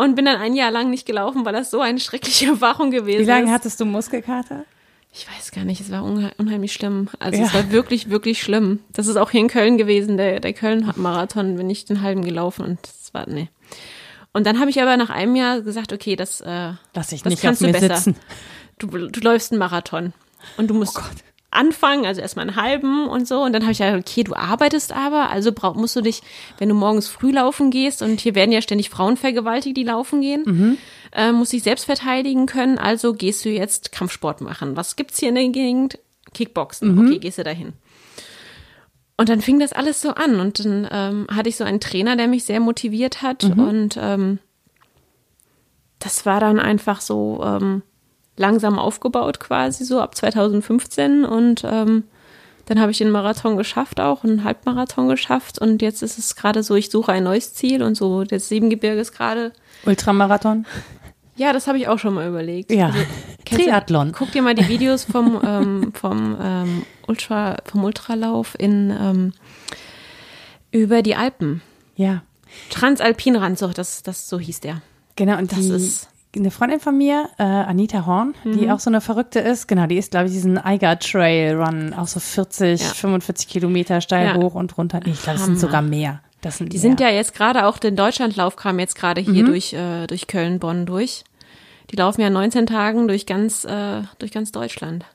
Und 0.02 0.16
bin 0.16 0.24
dann 0.24 0.38
ein 0.40 0.56
Jahr 0.56 0.72
lang 0.72 0.90
nicht 0.90 1.06
gelaufen, 1.06 1.44
weil 1.44 1.52
das 1.52 1.70
so 1.72 1.82
eine 1.82 2.00
schreckliche 2.00 2.46
Erfahrung 2.52 2.90
gewesen 2.90 3.20
Wie 3.24 3.26
lange 3.26 3.46
ist. 3.48 3.52
hattest 3.52 3.80
du 3.82 3.86
Muskelkater? 3.86 4.64
Ich 5.12 5.28
weiß 5.28 5.52
gar 5.52 5.66
nicht, 5.66 5.82
es 5.82 5.92
war 5.92 6.06
unhe 6.06 6.32
unheimlich 6.38 6.72
schlimm. 6.72 7.10
Also 7.20 7.38
Ja. 7.42 7.46
es 7.48 7.54
war 7.54 7.70
wirklich, 7.72 8.10
wirklich 8.10 8.42
schlimm. 8.42 8.80
Das 8.94 9.08
ist 9.08 9.18
auch 9.18 9.32
hier 9.32 9.42
in 9.42 9.50
Köln 9.50 9.78
gewesen, 9.78 10.16
der, 10.16 10.40
der 10.40 10.54
Köln-Marathon, 10.54 11.58
bin 11.58 11.70
ich 11.70 11.84
den 11.84 12.02
halben 12.02 12.24
gelaufen 12.24 12.64
und 12.64 12.80
das 12.84 13.14
war, 13.14 13.28
nee. 13.28 13.50
Und 14.32 14.46
dann 14.48 14.60
habe 14.62 14.70
ich 14.70 14.82
aber 14.82 14.96
nach 14.96 15.10
einem 15.10 15.36
Jahr 15.36 15.60
gesagt, 15.62 15.92
okay, 15.92 16.16
das, 16.16 16.40
äh, 16.40 16.72
Lass 16.94 17.12
ich 17.12 17.22
das 17.24 17.32
nicht 17.32 17.40
auf 17.40 17.42
kannst 17.44 17.62
du 17.62 17.66
mir 17.66 17.74
besser. 17.74 17.96
sitzen. 17.98 18.16
Du, 18.78 18.88
du 18.88 19.20
läufst 19.20 19.52
einen 19.52 19.60
Marathon 19.60 20.14
und 20.56 20.70
du 20.70 20.76
musst 20.76 20.98
Oh 20.98 21.02
anfangen, 21.52 22.06
also 22.06 22.22
erstmal 22.22 22.48
einen 22.48 22.56
halben 22.56 23.08
und 23.08 23.28
so. 23.28 23.42
Und 23.42 23.54
dann 23.54 23.64
habe 23.64 23.72
ich 23.72 23.80
gesagt, 23.80 23.98
okay, 23.98 24.24
du 24.24 24.36
arbeitest 24.36 24.92
aber, 24.94 25.30
also 25.32 25.52
brauch, 25.52 25.76
musst 25.76 25.96
du 25.96 26.02
dich, 26.02 26.22
wenn 26.60 26.70
du 26.70 26.76
morgens 26.76 27.08
früh 27.08 27.32
laufen 27.32 27.72
gehst 27.72 28.02
und 28.04 28.20
hier 28.20 28.36
werden 28.36 28.52
ja 28.52 28.62
ständig 28.62 28.90
Frauen 28.90 29.18
vergewaltigt, 29.18 29.76
die 29.76 29.84
laufen 29.84 30.22
gehen, 30.22 30.44
Mhm. 30.46 30.78
äh, 31.12 31.32
musst 31.32 31.54
dich 31.54 31.64
selbst 31.64 31.86
verteidigen 31.86 32.46
können, 32.46 32.78
also 32.78 33.14
gehst 33.14 33.44
du 33.46 33.50
jetzt 33.50 33.92
Kampfsport 33.92 34.42
machen. 34.42 34.76
Was 34.78 34.96
gibt's 34.96 35.18
hier 35.20 35.30
in 35.30 35.36
der 35.36 35.50
Gegend? 35.50 35.98
Kickboxen. 36.36 36.94
Mhm. 36.96 37.08
Okay, 37.08 37.18
gehst 37.20 37.40
du 37.40 37.44
dahin. 37.44 37.74
Und 39.18 39.28
dann 39.30 39.42
fing 39.42 39.60
das 39.60 39.74
alles 39.74 40.02
so 40.02 40.10
an 40.12 40.40
und 40.40 40.64
dann 40.64 40.88
ähm, 40.92 41.28
hatte 41.36 41.50
ich 41.50 41.58
so 41.58 41.64
einen 41.64 41.80
Trainer, 41.82 42.16
der 42.16 42.28
mich 42.28 42.46
sehr 42.46 42.60
motiviert 42.60 43.22
hat 43.24 43.44
Mhm. 43.44 43.60
und 43.60 43.98
ähm, 44.00 44.40
das 45.98 46.26
war 46.26 46.40
dann 46.40 46.60
einfach 46.60 47.02
so 47.02 47.42
ähm, 47.44 47.82
langsam 48.40 48.80
aufgebaut 48.80 49.40
quasi 49.40 49.84
so 49.86 50.00
ab 50.02 50.16
2015 50.16 51.26
und 51.26 51.64
ähm, 51.64 52.06
dann 52.66 52.80
habe 52.80 52.92
ich 52.92 52.98
den 53.00 53.12
Marathon 53.12 53.58
geschafft 53.58 54.00
auch, 54.00 54.24
einen 54.24 54.44
Halbmarathon 54.44 55.08
geschafft 55.10 55.60
und 55.60 55.82
jetzt 55.82 56.02
ist 56.04 56.18
es 56.18 56.36
gerade 56.36 56.64
so, 56.64 56.76
ich 56.76 56.90
suche 56.90 57.12
ein 57.12 57.24
neues 57.24 57.54
Ziel 57.54 57.84
und 57.84 57.96
so 57.96 58.24
das 58.24 58.48
Siebengebirge 58.50 59.00
ist 59.02 59.12
gerade, 59.12 59.52
Ultramarathon? 59.86 60.66
ja, 61.36 61.52
das 61.54 61.68
habe 61.68 61.78
ich 61.78 61.88
auch 61.88 61.98
schon 62.00 62.14
mal 62.14 62.28
überlegt. 62.28 62.72
Ja. 62.72 62.90
du- 63.50 63.56
Triathlon. 63.56 64.12
Guck 64.12 64.32
dir 64.32 64.42
mal 64.42 64.56
die 64.56 64.68
Videos 64.68 65.04
vom, 65.06 65.40
ähm, 65.46 65.92
vom, 65.94 66.38
ähm, 66.42 66.86
Ultra, 67.08 67.58
vom 67.66 67.84
Ultralauf 67.84 68.56
in, 68.60 68.92
ähm, 68.92 69.34
über 70.72 71.02
die 71.02 71.16
Alpen. 71.16 71.62
Ja. 71.96 72.22
Transalpinrand, 72.70 73.58
so, 73.58 73.68
das, 73.70 74.04
das, 74.04 74.30
so 74.30 74.40
hieß 74.40 74.60
der. 74.62 74.82
Genau, 75.16 75.38
und 75.38 75.52
Das 75.52 75.60
die, 75.60 75.70
ist- 75.72 76.10
eine 76.36 76.52
Freundin 76.52 76.80
von 76.80 76.98
mir, 76.98 77.30
äh, 77.40 77.44
Anita 77.44 78.06
Horn, 78.06 78.36
die 78.44 78.66
Mhm. 78.66 78.72
auch 78.72 78.80
so 78.80 78.90
eine 78.90 79.02
Verrückte 79.02 79.40
ist, 79.40 79.68
genau, 79.68 79.88
die 79.88 79.98
ist, 79.98 80.12
glaube 80.12 80.28
ich, 80.28 80.32
diesen 80.34 80.58
Eiger 80.58 81.00
Trail 81.00 81.60
Run, 81.60 81.94
auch 81.96 82.08
so 82.08 82.20
40, 82.20 82.82
Ja. 82.82 82.88
45 82.90 83.48
Kilometer 83.48 84.00
steil 84.02 84.28
Ja. 84.28 84.36
hoch 84.36 84.54
und 84.56 84.78
runter. 84.78 85.00
Nee, 85.04 85.12
ich 85.12 85.22
glaube, 85.24 85.40
es 85.40 85.46
sind 85.46 85.60
sogar 85.60 85.82
mehr. 85.82 86.22
Das 86.42 86.58
sind 86.60 86.72
Die 86.72 86.78
sind 86.78 87.00
ja 87.02 87.10
jetzt 87.10 87.34
gerade 87.34 87.66
auch, 87.66 87.78
den 87.80 87.96
Deutschlandlauf 87.96 88.56
kam 88.56 88.80
jetzt 88.80 88.96
gerade 88.96 89.20
hier 89.22 89.44
durch, 89.44 89.74
äh, 89.74 90.08
durch 90.08 90.28
Köln, 90.28 90.60
Bonn 90.60 90.86
durch. 90.86 91.24
Die 91.92 91.96
laufen 91.96 92.22
ja 92.22 92.30
19 92.30 92.68
Tagen 92.68 93.08
durch 93.08 93.26
ganz, 93.26 93.66
äh, 93.66 94.04
durch 94.20 94.32
ganz 94.32 94.52
Deutschland. 94.52 95.06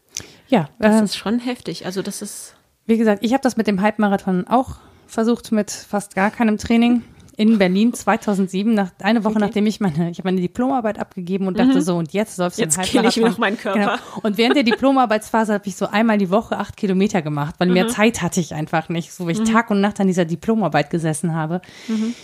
ja, 0.49 0.69
Das 0.79 1.01
äh, 1.01 1.05
ist 1.05 1.17
schon 1.17 1.39
heftig. 1.39 1.87
Also 1.87 2.03
das 2.03 2.21
ist, 2.23 2.57
wie 2.87 2.99
gesagt, 2.99 3.25
ich 3.25 3.33
habe 3.33 3.43
das 3.43 3.57
mit 3.57 3.67
dem 3.69 3.81
Halbmarathon 3.81 4.47
auch 4.49 4.77
versucht 5.07 5.53
mit 5.53 5.71
fast 5.71 6.15
gar 6.15 6.31
keinem 6.31 6.59
Training 6.59 7.03
in 7.37 7.59
Berlin 7.59 7.93
2007, 7.93 8.73
nach, 8.75 8.91
eine 9.03 9.25
Woche 9.25 9.39
nachdem 9.39 9.67
ich 9.67 9.81
meine, 9.81 10.11
ich 10.11 10.19
habe 10.19 10.29
meine 10.29 10.41
Diplomarbeit 10.41 10.99
abgegeben 10.99 11.47
und 11.47 11.59
dachte 11.59 11.83
so, 11.83 11.97
und 11.97 12.13
jetzt 12.13 12.39
Mhm. 12.39 12.49
Jetzt 12.57 12.81
kill 12.83 13.05
ich 13.05 13.17
noch 13.17 13.39
meinen 13.39 13.59
Körper. 13.59 13.79
Genau. 13.79 14.21
Und 14.23 14.39
während 14.39 14.57
der 14.57 14.63
Diplomarbeitsphase 14.63 15.53
habe 15.55 15.67
ich 15.67 15.77
so 15.77 15.87
einmal 15.87 16.19
die 16.19 16.31
Woche 16.31 16.59
acht 16.59 16.77
Kilometer 16.77 17.23
gemacht, 17.23 17.57
weil 17.59 17.69
Mhm. 17.69 17.75
mehr 17.75 17.89
Zeit 17.89 18.23
hatte 18.23 18.41
ich 18.41 18.55
einfach 18.55 18.89
nicht, 18.89 19.13
so 19.13 19.27
wie 19.29 19.33
ich 19.33 19.43
Tag 19.45 19.71
und 19.71 19.81
Nacht 19.81 20.01
an 20.01 20.07
dieser 20.07 20.25
Diplomarbeit 20.25 20.91
gesessen 20.91 21.35
habe. 21.35 21.61
Mhm. 21.89 22.15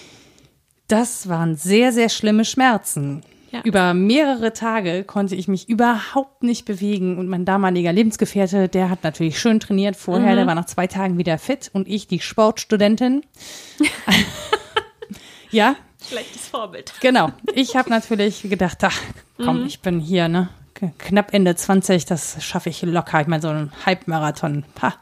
Das 0.89 1.29
waren 1.29 1.57
sehr, 1.57 1.93
sehr 1.93 2.09
schlimme 2.09 2.45
Schmerzen. 2.45 3.23
Ja. 3.53 3.63
Über 3.65 3.95
mehrere 3.95 4.53
Tage 4.53 5.03
konnte 5.03 5.35
ich 5.35 5.49
mich 5.49 5.69
überhaupt 5.69 6.45
nicht 6.45 6.65
bewegen 6.67 7.19
und 7.19 7.27
mein 7.27 7.45
damaliger 7.45 7.93
Lebensgefährte, 7.93 8.69
der 8.69 8.91
hat 8.91 9.03
natürlich 9.03 9.41
schön 9.41 9.59
trainiert 9.59 9.97
vorher, 9.97 10.33
Mhm. 10.33 10.37
der 10.37 10.47
war 10.47 10.55
nach 10.55 10.67
zwei 10.67 10.87
Tagen 10.87 11.19
wieder 11.19 11.37
fit 11.37 11.69
und 11.73 11.89
ich, 11.89 12.07
die 12.07 12.21
Sportstudentin. 12.21 13.23
ja, 15.51 15.77
schlechtes 16.09 16.49
Vorbild. 16.49 16.93
genau. 17.01 17.31
Ich 17.55 17.77
habe 17.77 17.91
natürlich 17.91 18.43
gedacht, 18.43 18.79
ach, 18.83 18.99
komm, 19.37 19.61
Mhm. 19.61 19.67
ich 19.67 19.81
bin 19.81 20.01
hier, 20.01 20.29
ne? 20.29 20.49
Knapp 20.99 21.35
Ende 21.35 21.55
20, 21.55 22.07
das 22.07 22.43
schaffe 22.43 22.71
ich 22.71 22.81
locker. 22.81 23.21
Ich 23.21 23.27
meine, 23.27 23.43
so 23.43 23.49
einen 23.49 23.71
Halbmarathon. 23.85 24.65
Ha. 24.81 24.95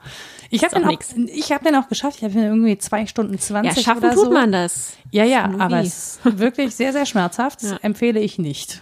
Ich 0.50 0.64
habe 0.64 0.74
den, 0.74 0.84
auch- 0.88 0.98
ich 1.32 1.52
hab 1.52 1.62
den 1.62 1.76
auch 1.76 1.88
geschafft. 1.88 2.16
Ich 2.18 2.24
habe 2.24 2.34
irgendwie 2.40 2.76
zwei 2.78 3.06
Stunden 3.06 3.34
Ja, 3.34 3.38
20 3.38 3.84
schaffen 3.84 3.98
oder 4.02 4.14
tut 4.14 4.24
so. 4.24 4.30
man 4.32 4.50
das. 4.50 4.94
Ja, 5.12 5.22
ja, 5.22 5.46
Nur 5.46 5.60
aber 5.60 5.78
es 5.78 6.18
ist 6.24 6.38
wirklich 6.38 6.74
sehr, 6.74 6.92
sehr 6.92 7.06
schmerzhaft. 7.06 7.62
Ja. 7.62 7.76
Empfehle 7.82 8.18
ich 8.18 8.38
nicht. 8.40 8.80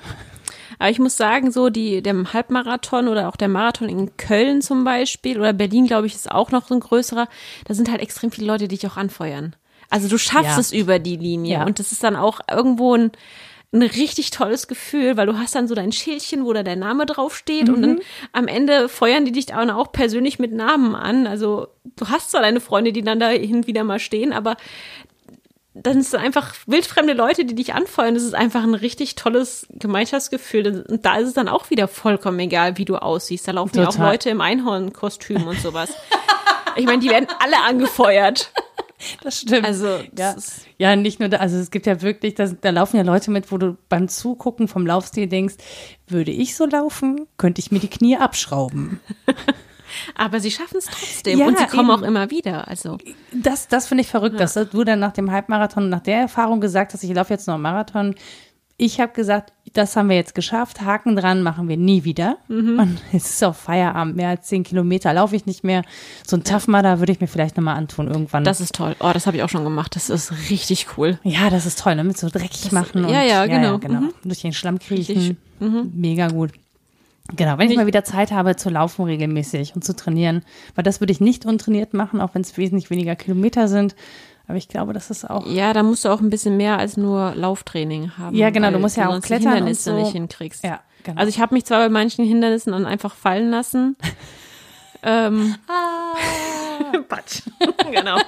Aber 0.78 0.88
ich 0.88 0.98
muss 0.98 1.16
sagen, 1.18 1.50
so 1.50 1.68
die, 1.68 2.02
der 2.02 2.14
Halbmarathon 2.32 3.08
oder 3.08 3.28
auch 3.28 3.36
der 3.36 3.48
Marathon 3.48 3.88
in 3.90 4.16
Köln 4.16 4.62
zum 4.62 4.84
Beispiel 4.84 5.38
oder 5.38 5.52
Berlin, 5.52 5.86
glaube 5.86 6.06
ich, 6.06 6.14
ist 6.14 6.30
auch 6.30 6.50
noch 6.50 6.66
so 6.68 6.74
ein 6.74 6.80
größerer. 6.80 7.28
Da 7.66 7.74
sind 7.74 7.90
halt 7.90 8.00
extrem 8.00 8.30
viele 8.30 8.46
Leute, 8.46 8.68
die 8.68 8.76
dich 8.78 8.90
auch 8.90 8.96
anfeuern. 8.96 9.54
Also 9.90 10.08
du 10.08 10.18
schaffst 10.18 10.52
Ja. 10.54 10.58
es 10.58 10.72
über 10.72 10.98
die 10.98 11.16
Linie 11.16 11.58
Ja. 11.58 11.64
und 11.66 11.78
das 11.78 11.92
ist 11.92 12.02
dann 12.02 12.16
auch 12.16 12.40
irgendwo 12.50 12.94
ein, 12.94 13.12
ein 13.72 13.82
richtig 13.82 14.30
tolles 14.30 14.68
Gefühl, 14.68 15.16
weil 15.16 15.26
du 15.26 15.38
hast 15.38 15.54
dann 15.54 15.68
so 15.68 15.74
dein 15.74 15.92
Schildchen, 15.92 16.44
wo 16.44 16.52
da 16.52 16.62
dein 16.62 16.78
Name 16.78 17.04
draufsteht 17.04 17.68
und 17.68 17.78
Mhm. 17.78 17.82
dann 17.82 18.00
am 18.32 18.48
Ende 18.48 18.88
feuern 18.88 19.24
die 19.24 19.32
dich 19.32 19.46
dann 19.46 19.70
auch 19.70 19.92
persönlich 19.92 20.38
mit 20.38 20.52
Namen 20.52 20.94
an. 20.94 21.26
Also 21.26 21.68
du 21.96 22.08
hast 22.08 22.30
zwar 22.30 22.40
deine 22.42 22.60
Freunde, 22.60 22.92
die 22.92 23.02
dann 23.02 23.20
da 23.20 23.28
hin 23.28 23.56
und 23.56 23.66
wieder 23.66 23.84
mal 23.84 23.98
stehen, 23.98 24.32
aber 24.32 24.56
dann 25.74 26.00
sind 26.00 26.18
einfach 26.20 26.54
wildfremde 26.66 27.12
Leute, 27.12 27.44
die 27.44 27.54
dich 27.54 27.74
anfeuern. 27.74 28.14
Das 28.14 28.22
ist 28.22 28.34
einfach 28.34 28.62
ein 28.62 28.74
richtig 28.74 29.14
tolles 29.14 29.66
Gemeinschaftsgefühl. 29.72 30.86
Und 30.88 31.04
da 31.04 31.16
ist 31.18 31.28
es 31.28 31.34
dann 31.34 31.48
auch 31.48 31.68
wieder 31.68 31.86
vollkommen 31.86 32.38
egal, 32.40 32.78
wie 32.78 32.86
du 32.86 32.96
aussiehst. 32.96 33.46
Da 33.46 33.52
laufen 33.52 33.76
ja 33.78 33.88
auch. 33.88 33.98
Leute 33.98 34.30
im 34.30 34.40
Einhornkostüm 34.40 35.46
und 35.46 35.60
sowas. 35.60 35.90
ich 36.76 36.86
meine, 36.86 37.00
die 37.00 37.10
werden 37.10 37.26
alle 37.40 37.60
angefeuert. 37.68 38.52
Das 39.22 39.40
stimmt. 39.40 39.66
Also, 39.66 39.86
ja. 39.86 40.02
das 40.12 40.62
ja, 40.78 40.96
nicht 40.96 41.20
nur 41.20 41.28
da, 41.28 41.38
also 41.38 41.56
es 41.56 41.70
gibt 41.70 41.86
ja 41.86 42.00
wirklich, 42.02 42.34
da, 42.34 42.46
da 42.46 42.70
laufen 42.70 42.96
ja 42.96 43.02
Leute 43.02 43.30
mit, 43.30 43.50
wo 43.52 43.58
du 43.58 43.76
beim 43.88 44.08
Zugucken 44.08 44.68
vom 44.68 44.86
Laufstil 44.86 45.26
denkst, 45.26 45.56
würde 46.08 46.30
ich 46.30 46.56
so 46.56 46.66
laufen, 46.66 47.26
könnte 47.36 47.60
ich 47.60 47.70
mir 47.70 47.78
die 47.78 47.88
Knie 47.90 48.16
abschrauben. 48.16 49.00
Aber 50.14 50.40
sie 50.40 50.50
schaffen 50.50 50.78
es 50.78 50.86
trotzdem. 50.86 51.38
Ja, 51.38 51.46
und 51.46 51.58
sie 51.58 51.66
kommen 51.66 51.90
eben. 51.90 52.02
auch 52.02 52.06
immer 52.06 52.30
wieder. 52.30 52.68
Also, 52.68 52.98
Das, 53.32 53.68
das 53.68 53.86
finde 53.86 54.02
ich 54.02 54.08
verrückt, 54.08 54.40
dass 54.40 54.54
du 54.54 54.84
dann 54.84 54.98
nach 54.98 55.12
dem 55.12 55.30
Halbmarathon, 55.30 55.88
nach 55.88 56.00
der 56.00 56.20
Erfahrung 56.20 56.60
gesagt 56.60 56.92
hast, 56.92 57.02
ich 57.04 57.14
laufe 57.14 57.32
jetzt 57.32 57.46
noch 57.46 57.54
einen 57.54 57.62
Marathon. 57.62 58.14
Ich 58.78 59.00
habe 59.00 59.12
gesagt, 59.12 59.52
das 59.72 59.96
haben 59.96 60.10
wir 60.10 60.16
jetzt 60.16 60.34
geschafft, 60.34 60.82
Haken 60.82 61.16
dran, 61.16 61.42
machen 61.42 61.68
wir 61.68 61.76
nie 61.78 62.04
wieder. 62.04 62.36
Mhm. 62.48 62.78
Und 62.78 62.98
es 63.12 63.30
ist 63.30 63.44
auch 63.44 63.54
Feierabend, 63.54 64.16
mehr 64.16 64.28
als 64.28 64.46
zehn 64.46 64.64
Kilometer 64.64 65.12
laufe 65.14 65.34
ich 65.34 65.46
nicht 65.46 65.64
mehr. 65.64 65.82
So 66.26 66.36
ein 66.36 66.44
Tough 66.44 66.68
Mudder 66.68 66.98
würde 66.98 67.12
ich 67.12 67.20
mir 67.20 67.26
vielleicht 67.26 67.56
nochmal 67.56 67.76
antun 67.76 68.08
irgendwann. 68.08 68.44
das 68.44 68.60
ist 68.60 68.74
toll. 68.74 68.94
Oh, 69.00 69.10
das 69.12 69.26
habe 69.26 69.36
ich 69.38 69.42
auch 69.42 69.48
schon 69.48 69.64
gemacht. 69.64 69.96
Das 69.96 70.10
ist 70.10 70.50
richtig 70.50 70.86
cool. 70.96 71.18
ja, 71.22 71.48
das 71.48 71.64
ist 71.64 71.78
toll, 71.78 71.94
ne? 71.94 72.04
mit 72.04 72.18
so 72.18 72.28
dreckig 72.28 72.70
machen. 72.72 73.04
Und, 73.04 73.10
ja, 73.10 73.22
ja, 73.22 73.46
genau. 73.46 73.78
Mhm. 73.78 74.12
Durch 74.24 74.42
den 74.42 74.52
Schlamm 74.52 74.78
kriechen. 74.78 75.38
Mhm. 75.58 75.92
Mega 75.94 76.28
gut. 76.28 76.52
Genau, 77.34 77.58
wenn 77.58 77.70
ich 77.70 77.76
mal 77.76 77.86
wieder 77.86 78.04
Zeit 78.04 78.30
habe 78.30 78.54
zu 78.54 78.70
laufen 78.70 79.04
regelmäßig 79.04 79.74
und 79.74 79.82
zu 79.82 79.96
trainieren, 79.96 80.42
weil 80.76 80.84
das 80.84 81.00
würde 81.00 81.12
ich 81.12 81.20
nicht 81.20 81.44
untrainiert 81.44 81.92
machen, 81.92 82.20
auch 82.20 82.34
wenn 82.34 82.42
es 82.42 82.56
wesentlich 82.56 82.88
weniger 82.90 83.16
Kilometer 83.16 83.66
sind. 83.66 83.96
Aber 84.48 84.58
ich 84.58 84.68
glaube, 84.68 84.92
das 84.92 85.10
ist 85.10 85.28
auch 85.28 85.46
Ja, 85.46 85.72
da 85.72 85.82
musst 85.82 86.04
du 86.04 86.08
auch 86.08 86.20
ein 86.20 86.30
bisschen 86.30 86.56
mehr 86.56 86.78
als 86.78 86.96
nur 86.96 87.34
Lauftraining 87.34 88.12
haben. 88.16 88.36
Ja, 88.36 88.50
genau, 88.50 88.70
du 88.70 88.78
musst 88.78 88.96
ja 88.96 89.08
auch 89.08 89.20
klettern 89.20 89.48
und 89.48 89.54
Hindernisse 89.54 89.90
so. 89.90 89.96
nicht 89.96 90.12
hinkriegst. 90.12 90.62
Ja, 90.64 90.80
genau. 91.02 91.20
Also 91.20 91.30
ich 91.30 91.40
habe 91.40 91.54
mich 91.54 91.64
zwar 91.64 91.80
bei 91.80 91.88
manchen 91.88 92.24
Hindernissen 92.24 92.72
dann 92.72 92.86
einfach 92.86 93.14
fallen 93.14 93.50
lassen. 93.50 93.96
ähm, 95.02 95.56
Patsch. 97.08 97.42
genau. 97.92 98.18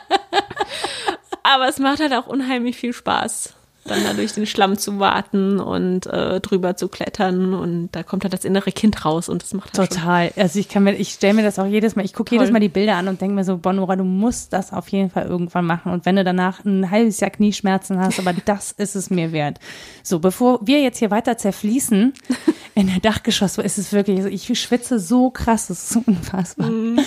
Aber 1.43 1.69
es 1.69 1.79
macht 1.79 2.01
halt 2.01 2.13
auch 2.13 2.27
unheimlich 2.27 2.77
viel 2.77 2.93
Spaß, 2.93 3.55
dann 3.89 4.05
da 4.05 4.13
durch 4.13 4.33
den 4.33 4.47
Schlamm 4.47 4.79
zu 4.79 4.99
warten 4.99 5.59
und 5.59 6.07
äh, 6.07 6.41
drüber 6.41 6.77
zu 6.77 6.89
klettern 6.89 7.55
und 7.55 7.91
da 7.93 8.03
kommt 8.03 8.25
halt 8.25 8.33
das 8.33 8.45
innere 8.45 8.71
Kind 8.73 9.05
raus 9.05 9.29
und 9.29 9.43
das 9.43 9.55
macht 9.55 9.77
halt 9.77 9.93
schon 9.93 10.01
Total. 10.01 10.33
Also 10.37 10.59
ich 10.59 10.69
kann 10.69 10.85
mir, 10.85 10.95
ich 10.95 11.11
stelle 11.11 11.35
mir 11.35 11.43
das 11.43 11.59
auch 11.59 11.67
jedes 11.67 11.97
Mal, 11.97 12.05
ich 12.05 12.13
gucke 12.13 12.35
jedes. 12.35 12.51
Mal 12.51 12.61
die 12.61 12.69
Bilder 12.69 12.97
an 12.97 13.09
und 13.09 13.21
denke 13.21 13.35
mir 13.35 13.45
so, 13.45 13.59
Bonora, 13.59 13.97
du 13.97 14.05
musst 14.05 14.53
das 14.53 14.73
auf 14.73 14.89
jeden 14.89 15.11
Fall 15.11 15.27
irgendwann 15.27 15.67
machen. 15.67 15.93
Und 15.93 16.07
wenn 16.07 16.17
du 16.17 16.25
danach 16.25 16.65
ein 16.65 16.91
halbes 16.91 17.21
Jahr 17.21 17.31
Knieschmerzen 17.31 17.99
hast, 17.99 18.19
aber 18.19 18.33
das 18.45 18.73
ist 18.73 18.95
es 18.95 19.11
mir 19.11 19.33
wert. 19.33 19.59
So, 20.03 20.19
bevor 20.19 20.61
wir 20.67 20.81
jetzt 20.81 20.99
hier 20.99 21.11
weiter 21.11 21.37
zerfließen, 21.37 22.13
in 22.75 22.87
der 22.87 23.01
Dachgeschoss, 23.01 23.55
so 23.55 23.63
ist 23.63 23.79
es 23.79 23.93
wirklich, 23.93 24.25
ich 24.27 24.61
schwitze 24.61 24.99
so 24.99 25.31
krass, 25.31 25.67
das 25.67 25.83
ist 25.83 25.91
so 25.91 26.03
unfassbar. 26.07 26.71
Mhm. 26.71 27.01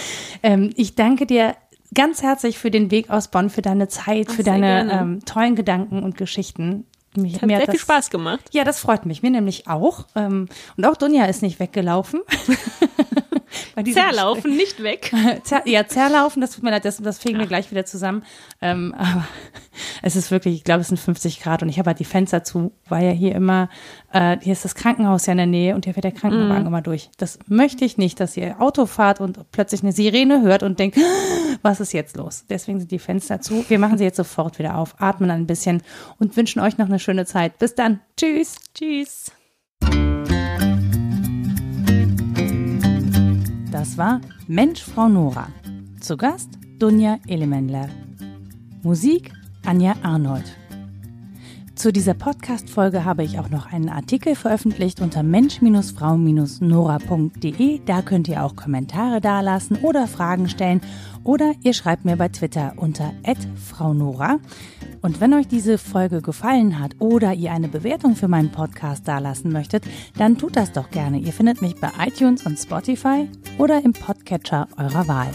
Ähm, 0.43 0.69
ich 0.75 0.95
danke 0.95 1.25
dir 1.25 1.55
ganz 1.93 2.21
herzlich 2.21 2.57
für 2.57 2.71
den 2.71 2.91
Weg 2.91 3.09
aus 3.09 3.27
Bonn, 3.29 3.49
für 3.49 3.61
deine 3.61 3.87
Zeit, 3.87 4.31
für 4.31 4.43
sehr 4.43 4.53
deine 4.53 4.91
ähm, 4.91 5.25
tollen 5.25 5.55
Gedanken 5.55 6.03
und 6.03 6.17
Geschichten. 6.17 6.85
Mich, 7.15 7.41
Hat 7.41 7.49
sehr 7.49 7.61
viel 7.61 7.79
Spaß 7.79 8.09
gemacht. 8.09 8.41
Ja, 8.51 8.63
das 8.63 8.79
freut 8.79 9.05
mich. 9.05 9.21
Mir 9.21 9.31
nämlich 9.31 9.67
auch. 9.67 10.05
Ähm, 10.15 10.47
und 10.77 10.85
auch 10.85 10.95
Dunja 10.95 11.25
ist 11.25 11.41
nicht 11.41 11.59
weggelaufen. 11.59 12.21
Zerlaufen, 13.93 14.55
nicht 14.55 14.81
weg. 14.83 15.11
Zer 15.43 15.61
ja, 15.65 15.87
Zerlaufen, 15.87 16.41
das 16.41 16.51
tut 16.51 16.63
mir 16.63 16.71
leid, 16.71 16.85
das, 16.85 16.97
das 16.97 17.19
fegen 17.19 17.39
wir 17.39 17.47
gleich 17.47 17.71
wieder 17.71 17.85
zusammen. 17.85 18.23
Ähm, 18.61 18.93
aber 18.97 19.27
es 20.01 20.15
ist 20.15 20.31
wirklich, 20.31 20.55
ich 20.55 20.63
glaube, 20.63 20.81
es 20.81 20.87
sind 20.87 20.99
50 20.99 21.41
Grad 21.41 21.63
und 21.63 21.69
ich 21.69 21.79
habe 21.79 21.87
halt 21.87 21.99
die 21.99 22.05
Fenster 22.05 22.43
zu, 22.43 22.71
weil 22.87 23.05
ja 23.05 23.11
hier 23.11 23.35
immer, 23.35 23.69
äh, 24.11 24.37
hier 24.41 24.53
ist 24.53 24.65
das 24.65 24.75
Krankenhaus 24.75 25.25
ja 25.25 25.31
in 25.31 25.37
der 25.37 25.47
Nähe 25.47 25.75
und 25.75 25.85
hier 25.85 25.93
fährt 25.93 26.03
der 26.03 26.11
Krankenwagen 26.11 26.65
immer 26.65 26.81
durch. 26.81 27.09
Das 27.17 27.39
möchte 27.47 27.85
ich 27.85 27.97
nicht, 27.97 28.19
dass 28.19 28.37
ihr 28.37 28.61
Auto 28.61 28.85
fahrt 28.85 29.21
und 29.21 29.51
plötzlich 29.51 29.83
eine 29.83 29.91
Sirene 29.91 30.41
hört 30.41 30.63
und 30.63 30.79
denkt, 30.79 30.97
was 31.61 31.79
ist 31.79 31.93
jetzt 31.93 32.17
los? 32.17 32.45
Deswegen 32.49 32.79
sind 32.79 32.91
die 32.91 32.99
Fenster 32.99 33.41
zu. 33.41 33.65
Wir 33.69 33.79
machen 33.79 33.97
sie 33.97 34.03
jetzt 34.03 34.17
sofort 34.17 34.59
wieder 34.59 34.77
auf, 34.77 34.95
atmen 34.99 35.31
ein 35.31 35.47
bisschen 35.47 35.81
und 36.19 36.35
wünschen 36.37 36.61
euch 36.61 36.77
noch 36.77 36.87
eine 36.87 36.99
schöne 36.99 37.25
Zeit. 37.25 37.57
Bis 37.59 37.75
dann. 37.75 37.99
Tschüss. 38.17 38.55
Tschüss. 38.73 39.31
Das 43.81 43.97
war 43.97 44.21
Mensch, 44.47 44.83
Frau 44.83 45.09
Nora. 45.09 45.47
Zu 45.99 46.15
Gast 46.15 46.59
Dunja 46.77 47.17
Elemenler. 47.25 47.89
Musik 48.83 49.33
Anja 49.65 49.95
Arnold. 50.03 50.45
Zu 51.73 51.91
dieser 51.91 52.13
Podcast-Folge 52.13 53.05
habe 53.05 53.23
ich 53.23 53.39
auch 53.39 53.49
noch 53.49 53.73
einen 53.73 53.89
Artikel 53.89 54.35
veröffentlicht 54.35 55.01
unter 55.01 55.23
mensch-frau-nora.de. 55.23 57.81
Da 57.83 58.03
könnt 58.03 58.27
ihr 58.27 58.43
auch 58.43 58.55
Kommentare 58.55 59.19
dalassen 59.19 59.77
oder 59.77 60.05
Fragen 60.05 60.47
stellen. 60.47 60.81
Oder 61.23 61.53
ihr 61.63 61.73
schreibt 61.73 62.05
mir 62.05 62.15
bei 62.17 62.29
Twitter 62.29 62.73
unter 62.77 63.13
@fraunora. 63.55 64.39
Und 65.01 65.19
wenn 65.19 65.33
euch 65.33 65.47
diese 65.47 65.77
Folge 65.77 66.21
gefallen 66.21 66.79
hat 66.79 66.95
oder 66.99 67.33
ihr 67.33 67.51
eine 67.51 67.67
Bewertung 67.67 68.15
für 68.15 68.27
meinen 68.27 68.51
Podcast 68.51 69.07
dalassen 69.07 69.51
möchtet, 69.51 69.83
dann 70.17 70.37
tut 70.37 70.55
das 70.55 70.71
doch 70.71 70.89
gerne. 70.91 71.19
Ihr 71.19 71.33
findet 71.33 71.61
mich 71.61 71.75
bei 71.79 71.89
iTunes 72.05 72.45
und 72.45 72.57
Spotify 72.57 73.27
oder 73.57 73.83
im 73.83 73.93
Podcatcher 73.93 74.67
eurer 74.77 75.07
Wahl. 75.07 75.31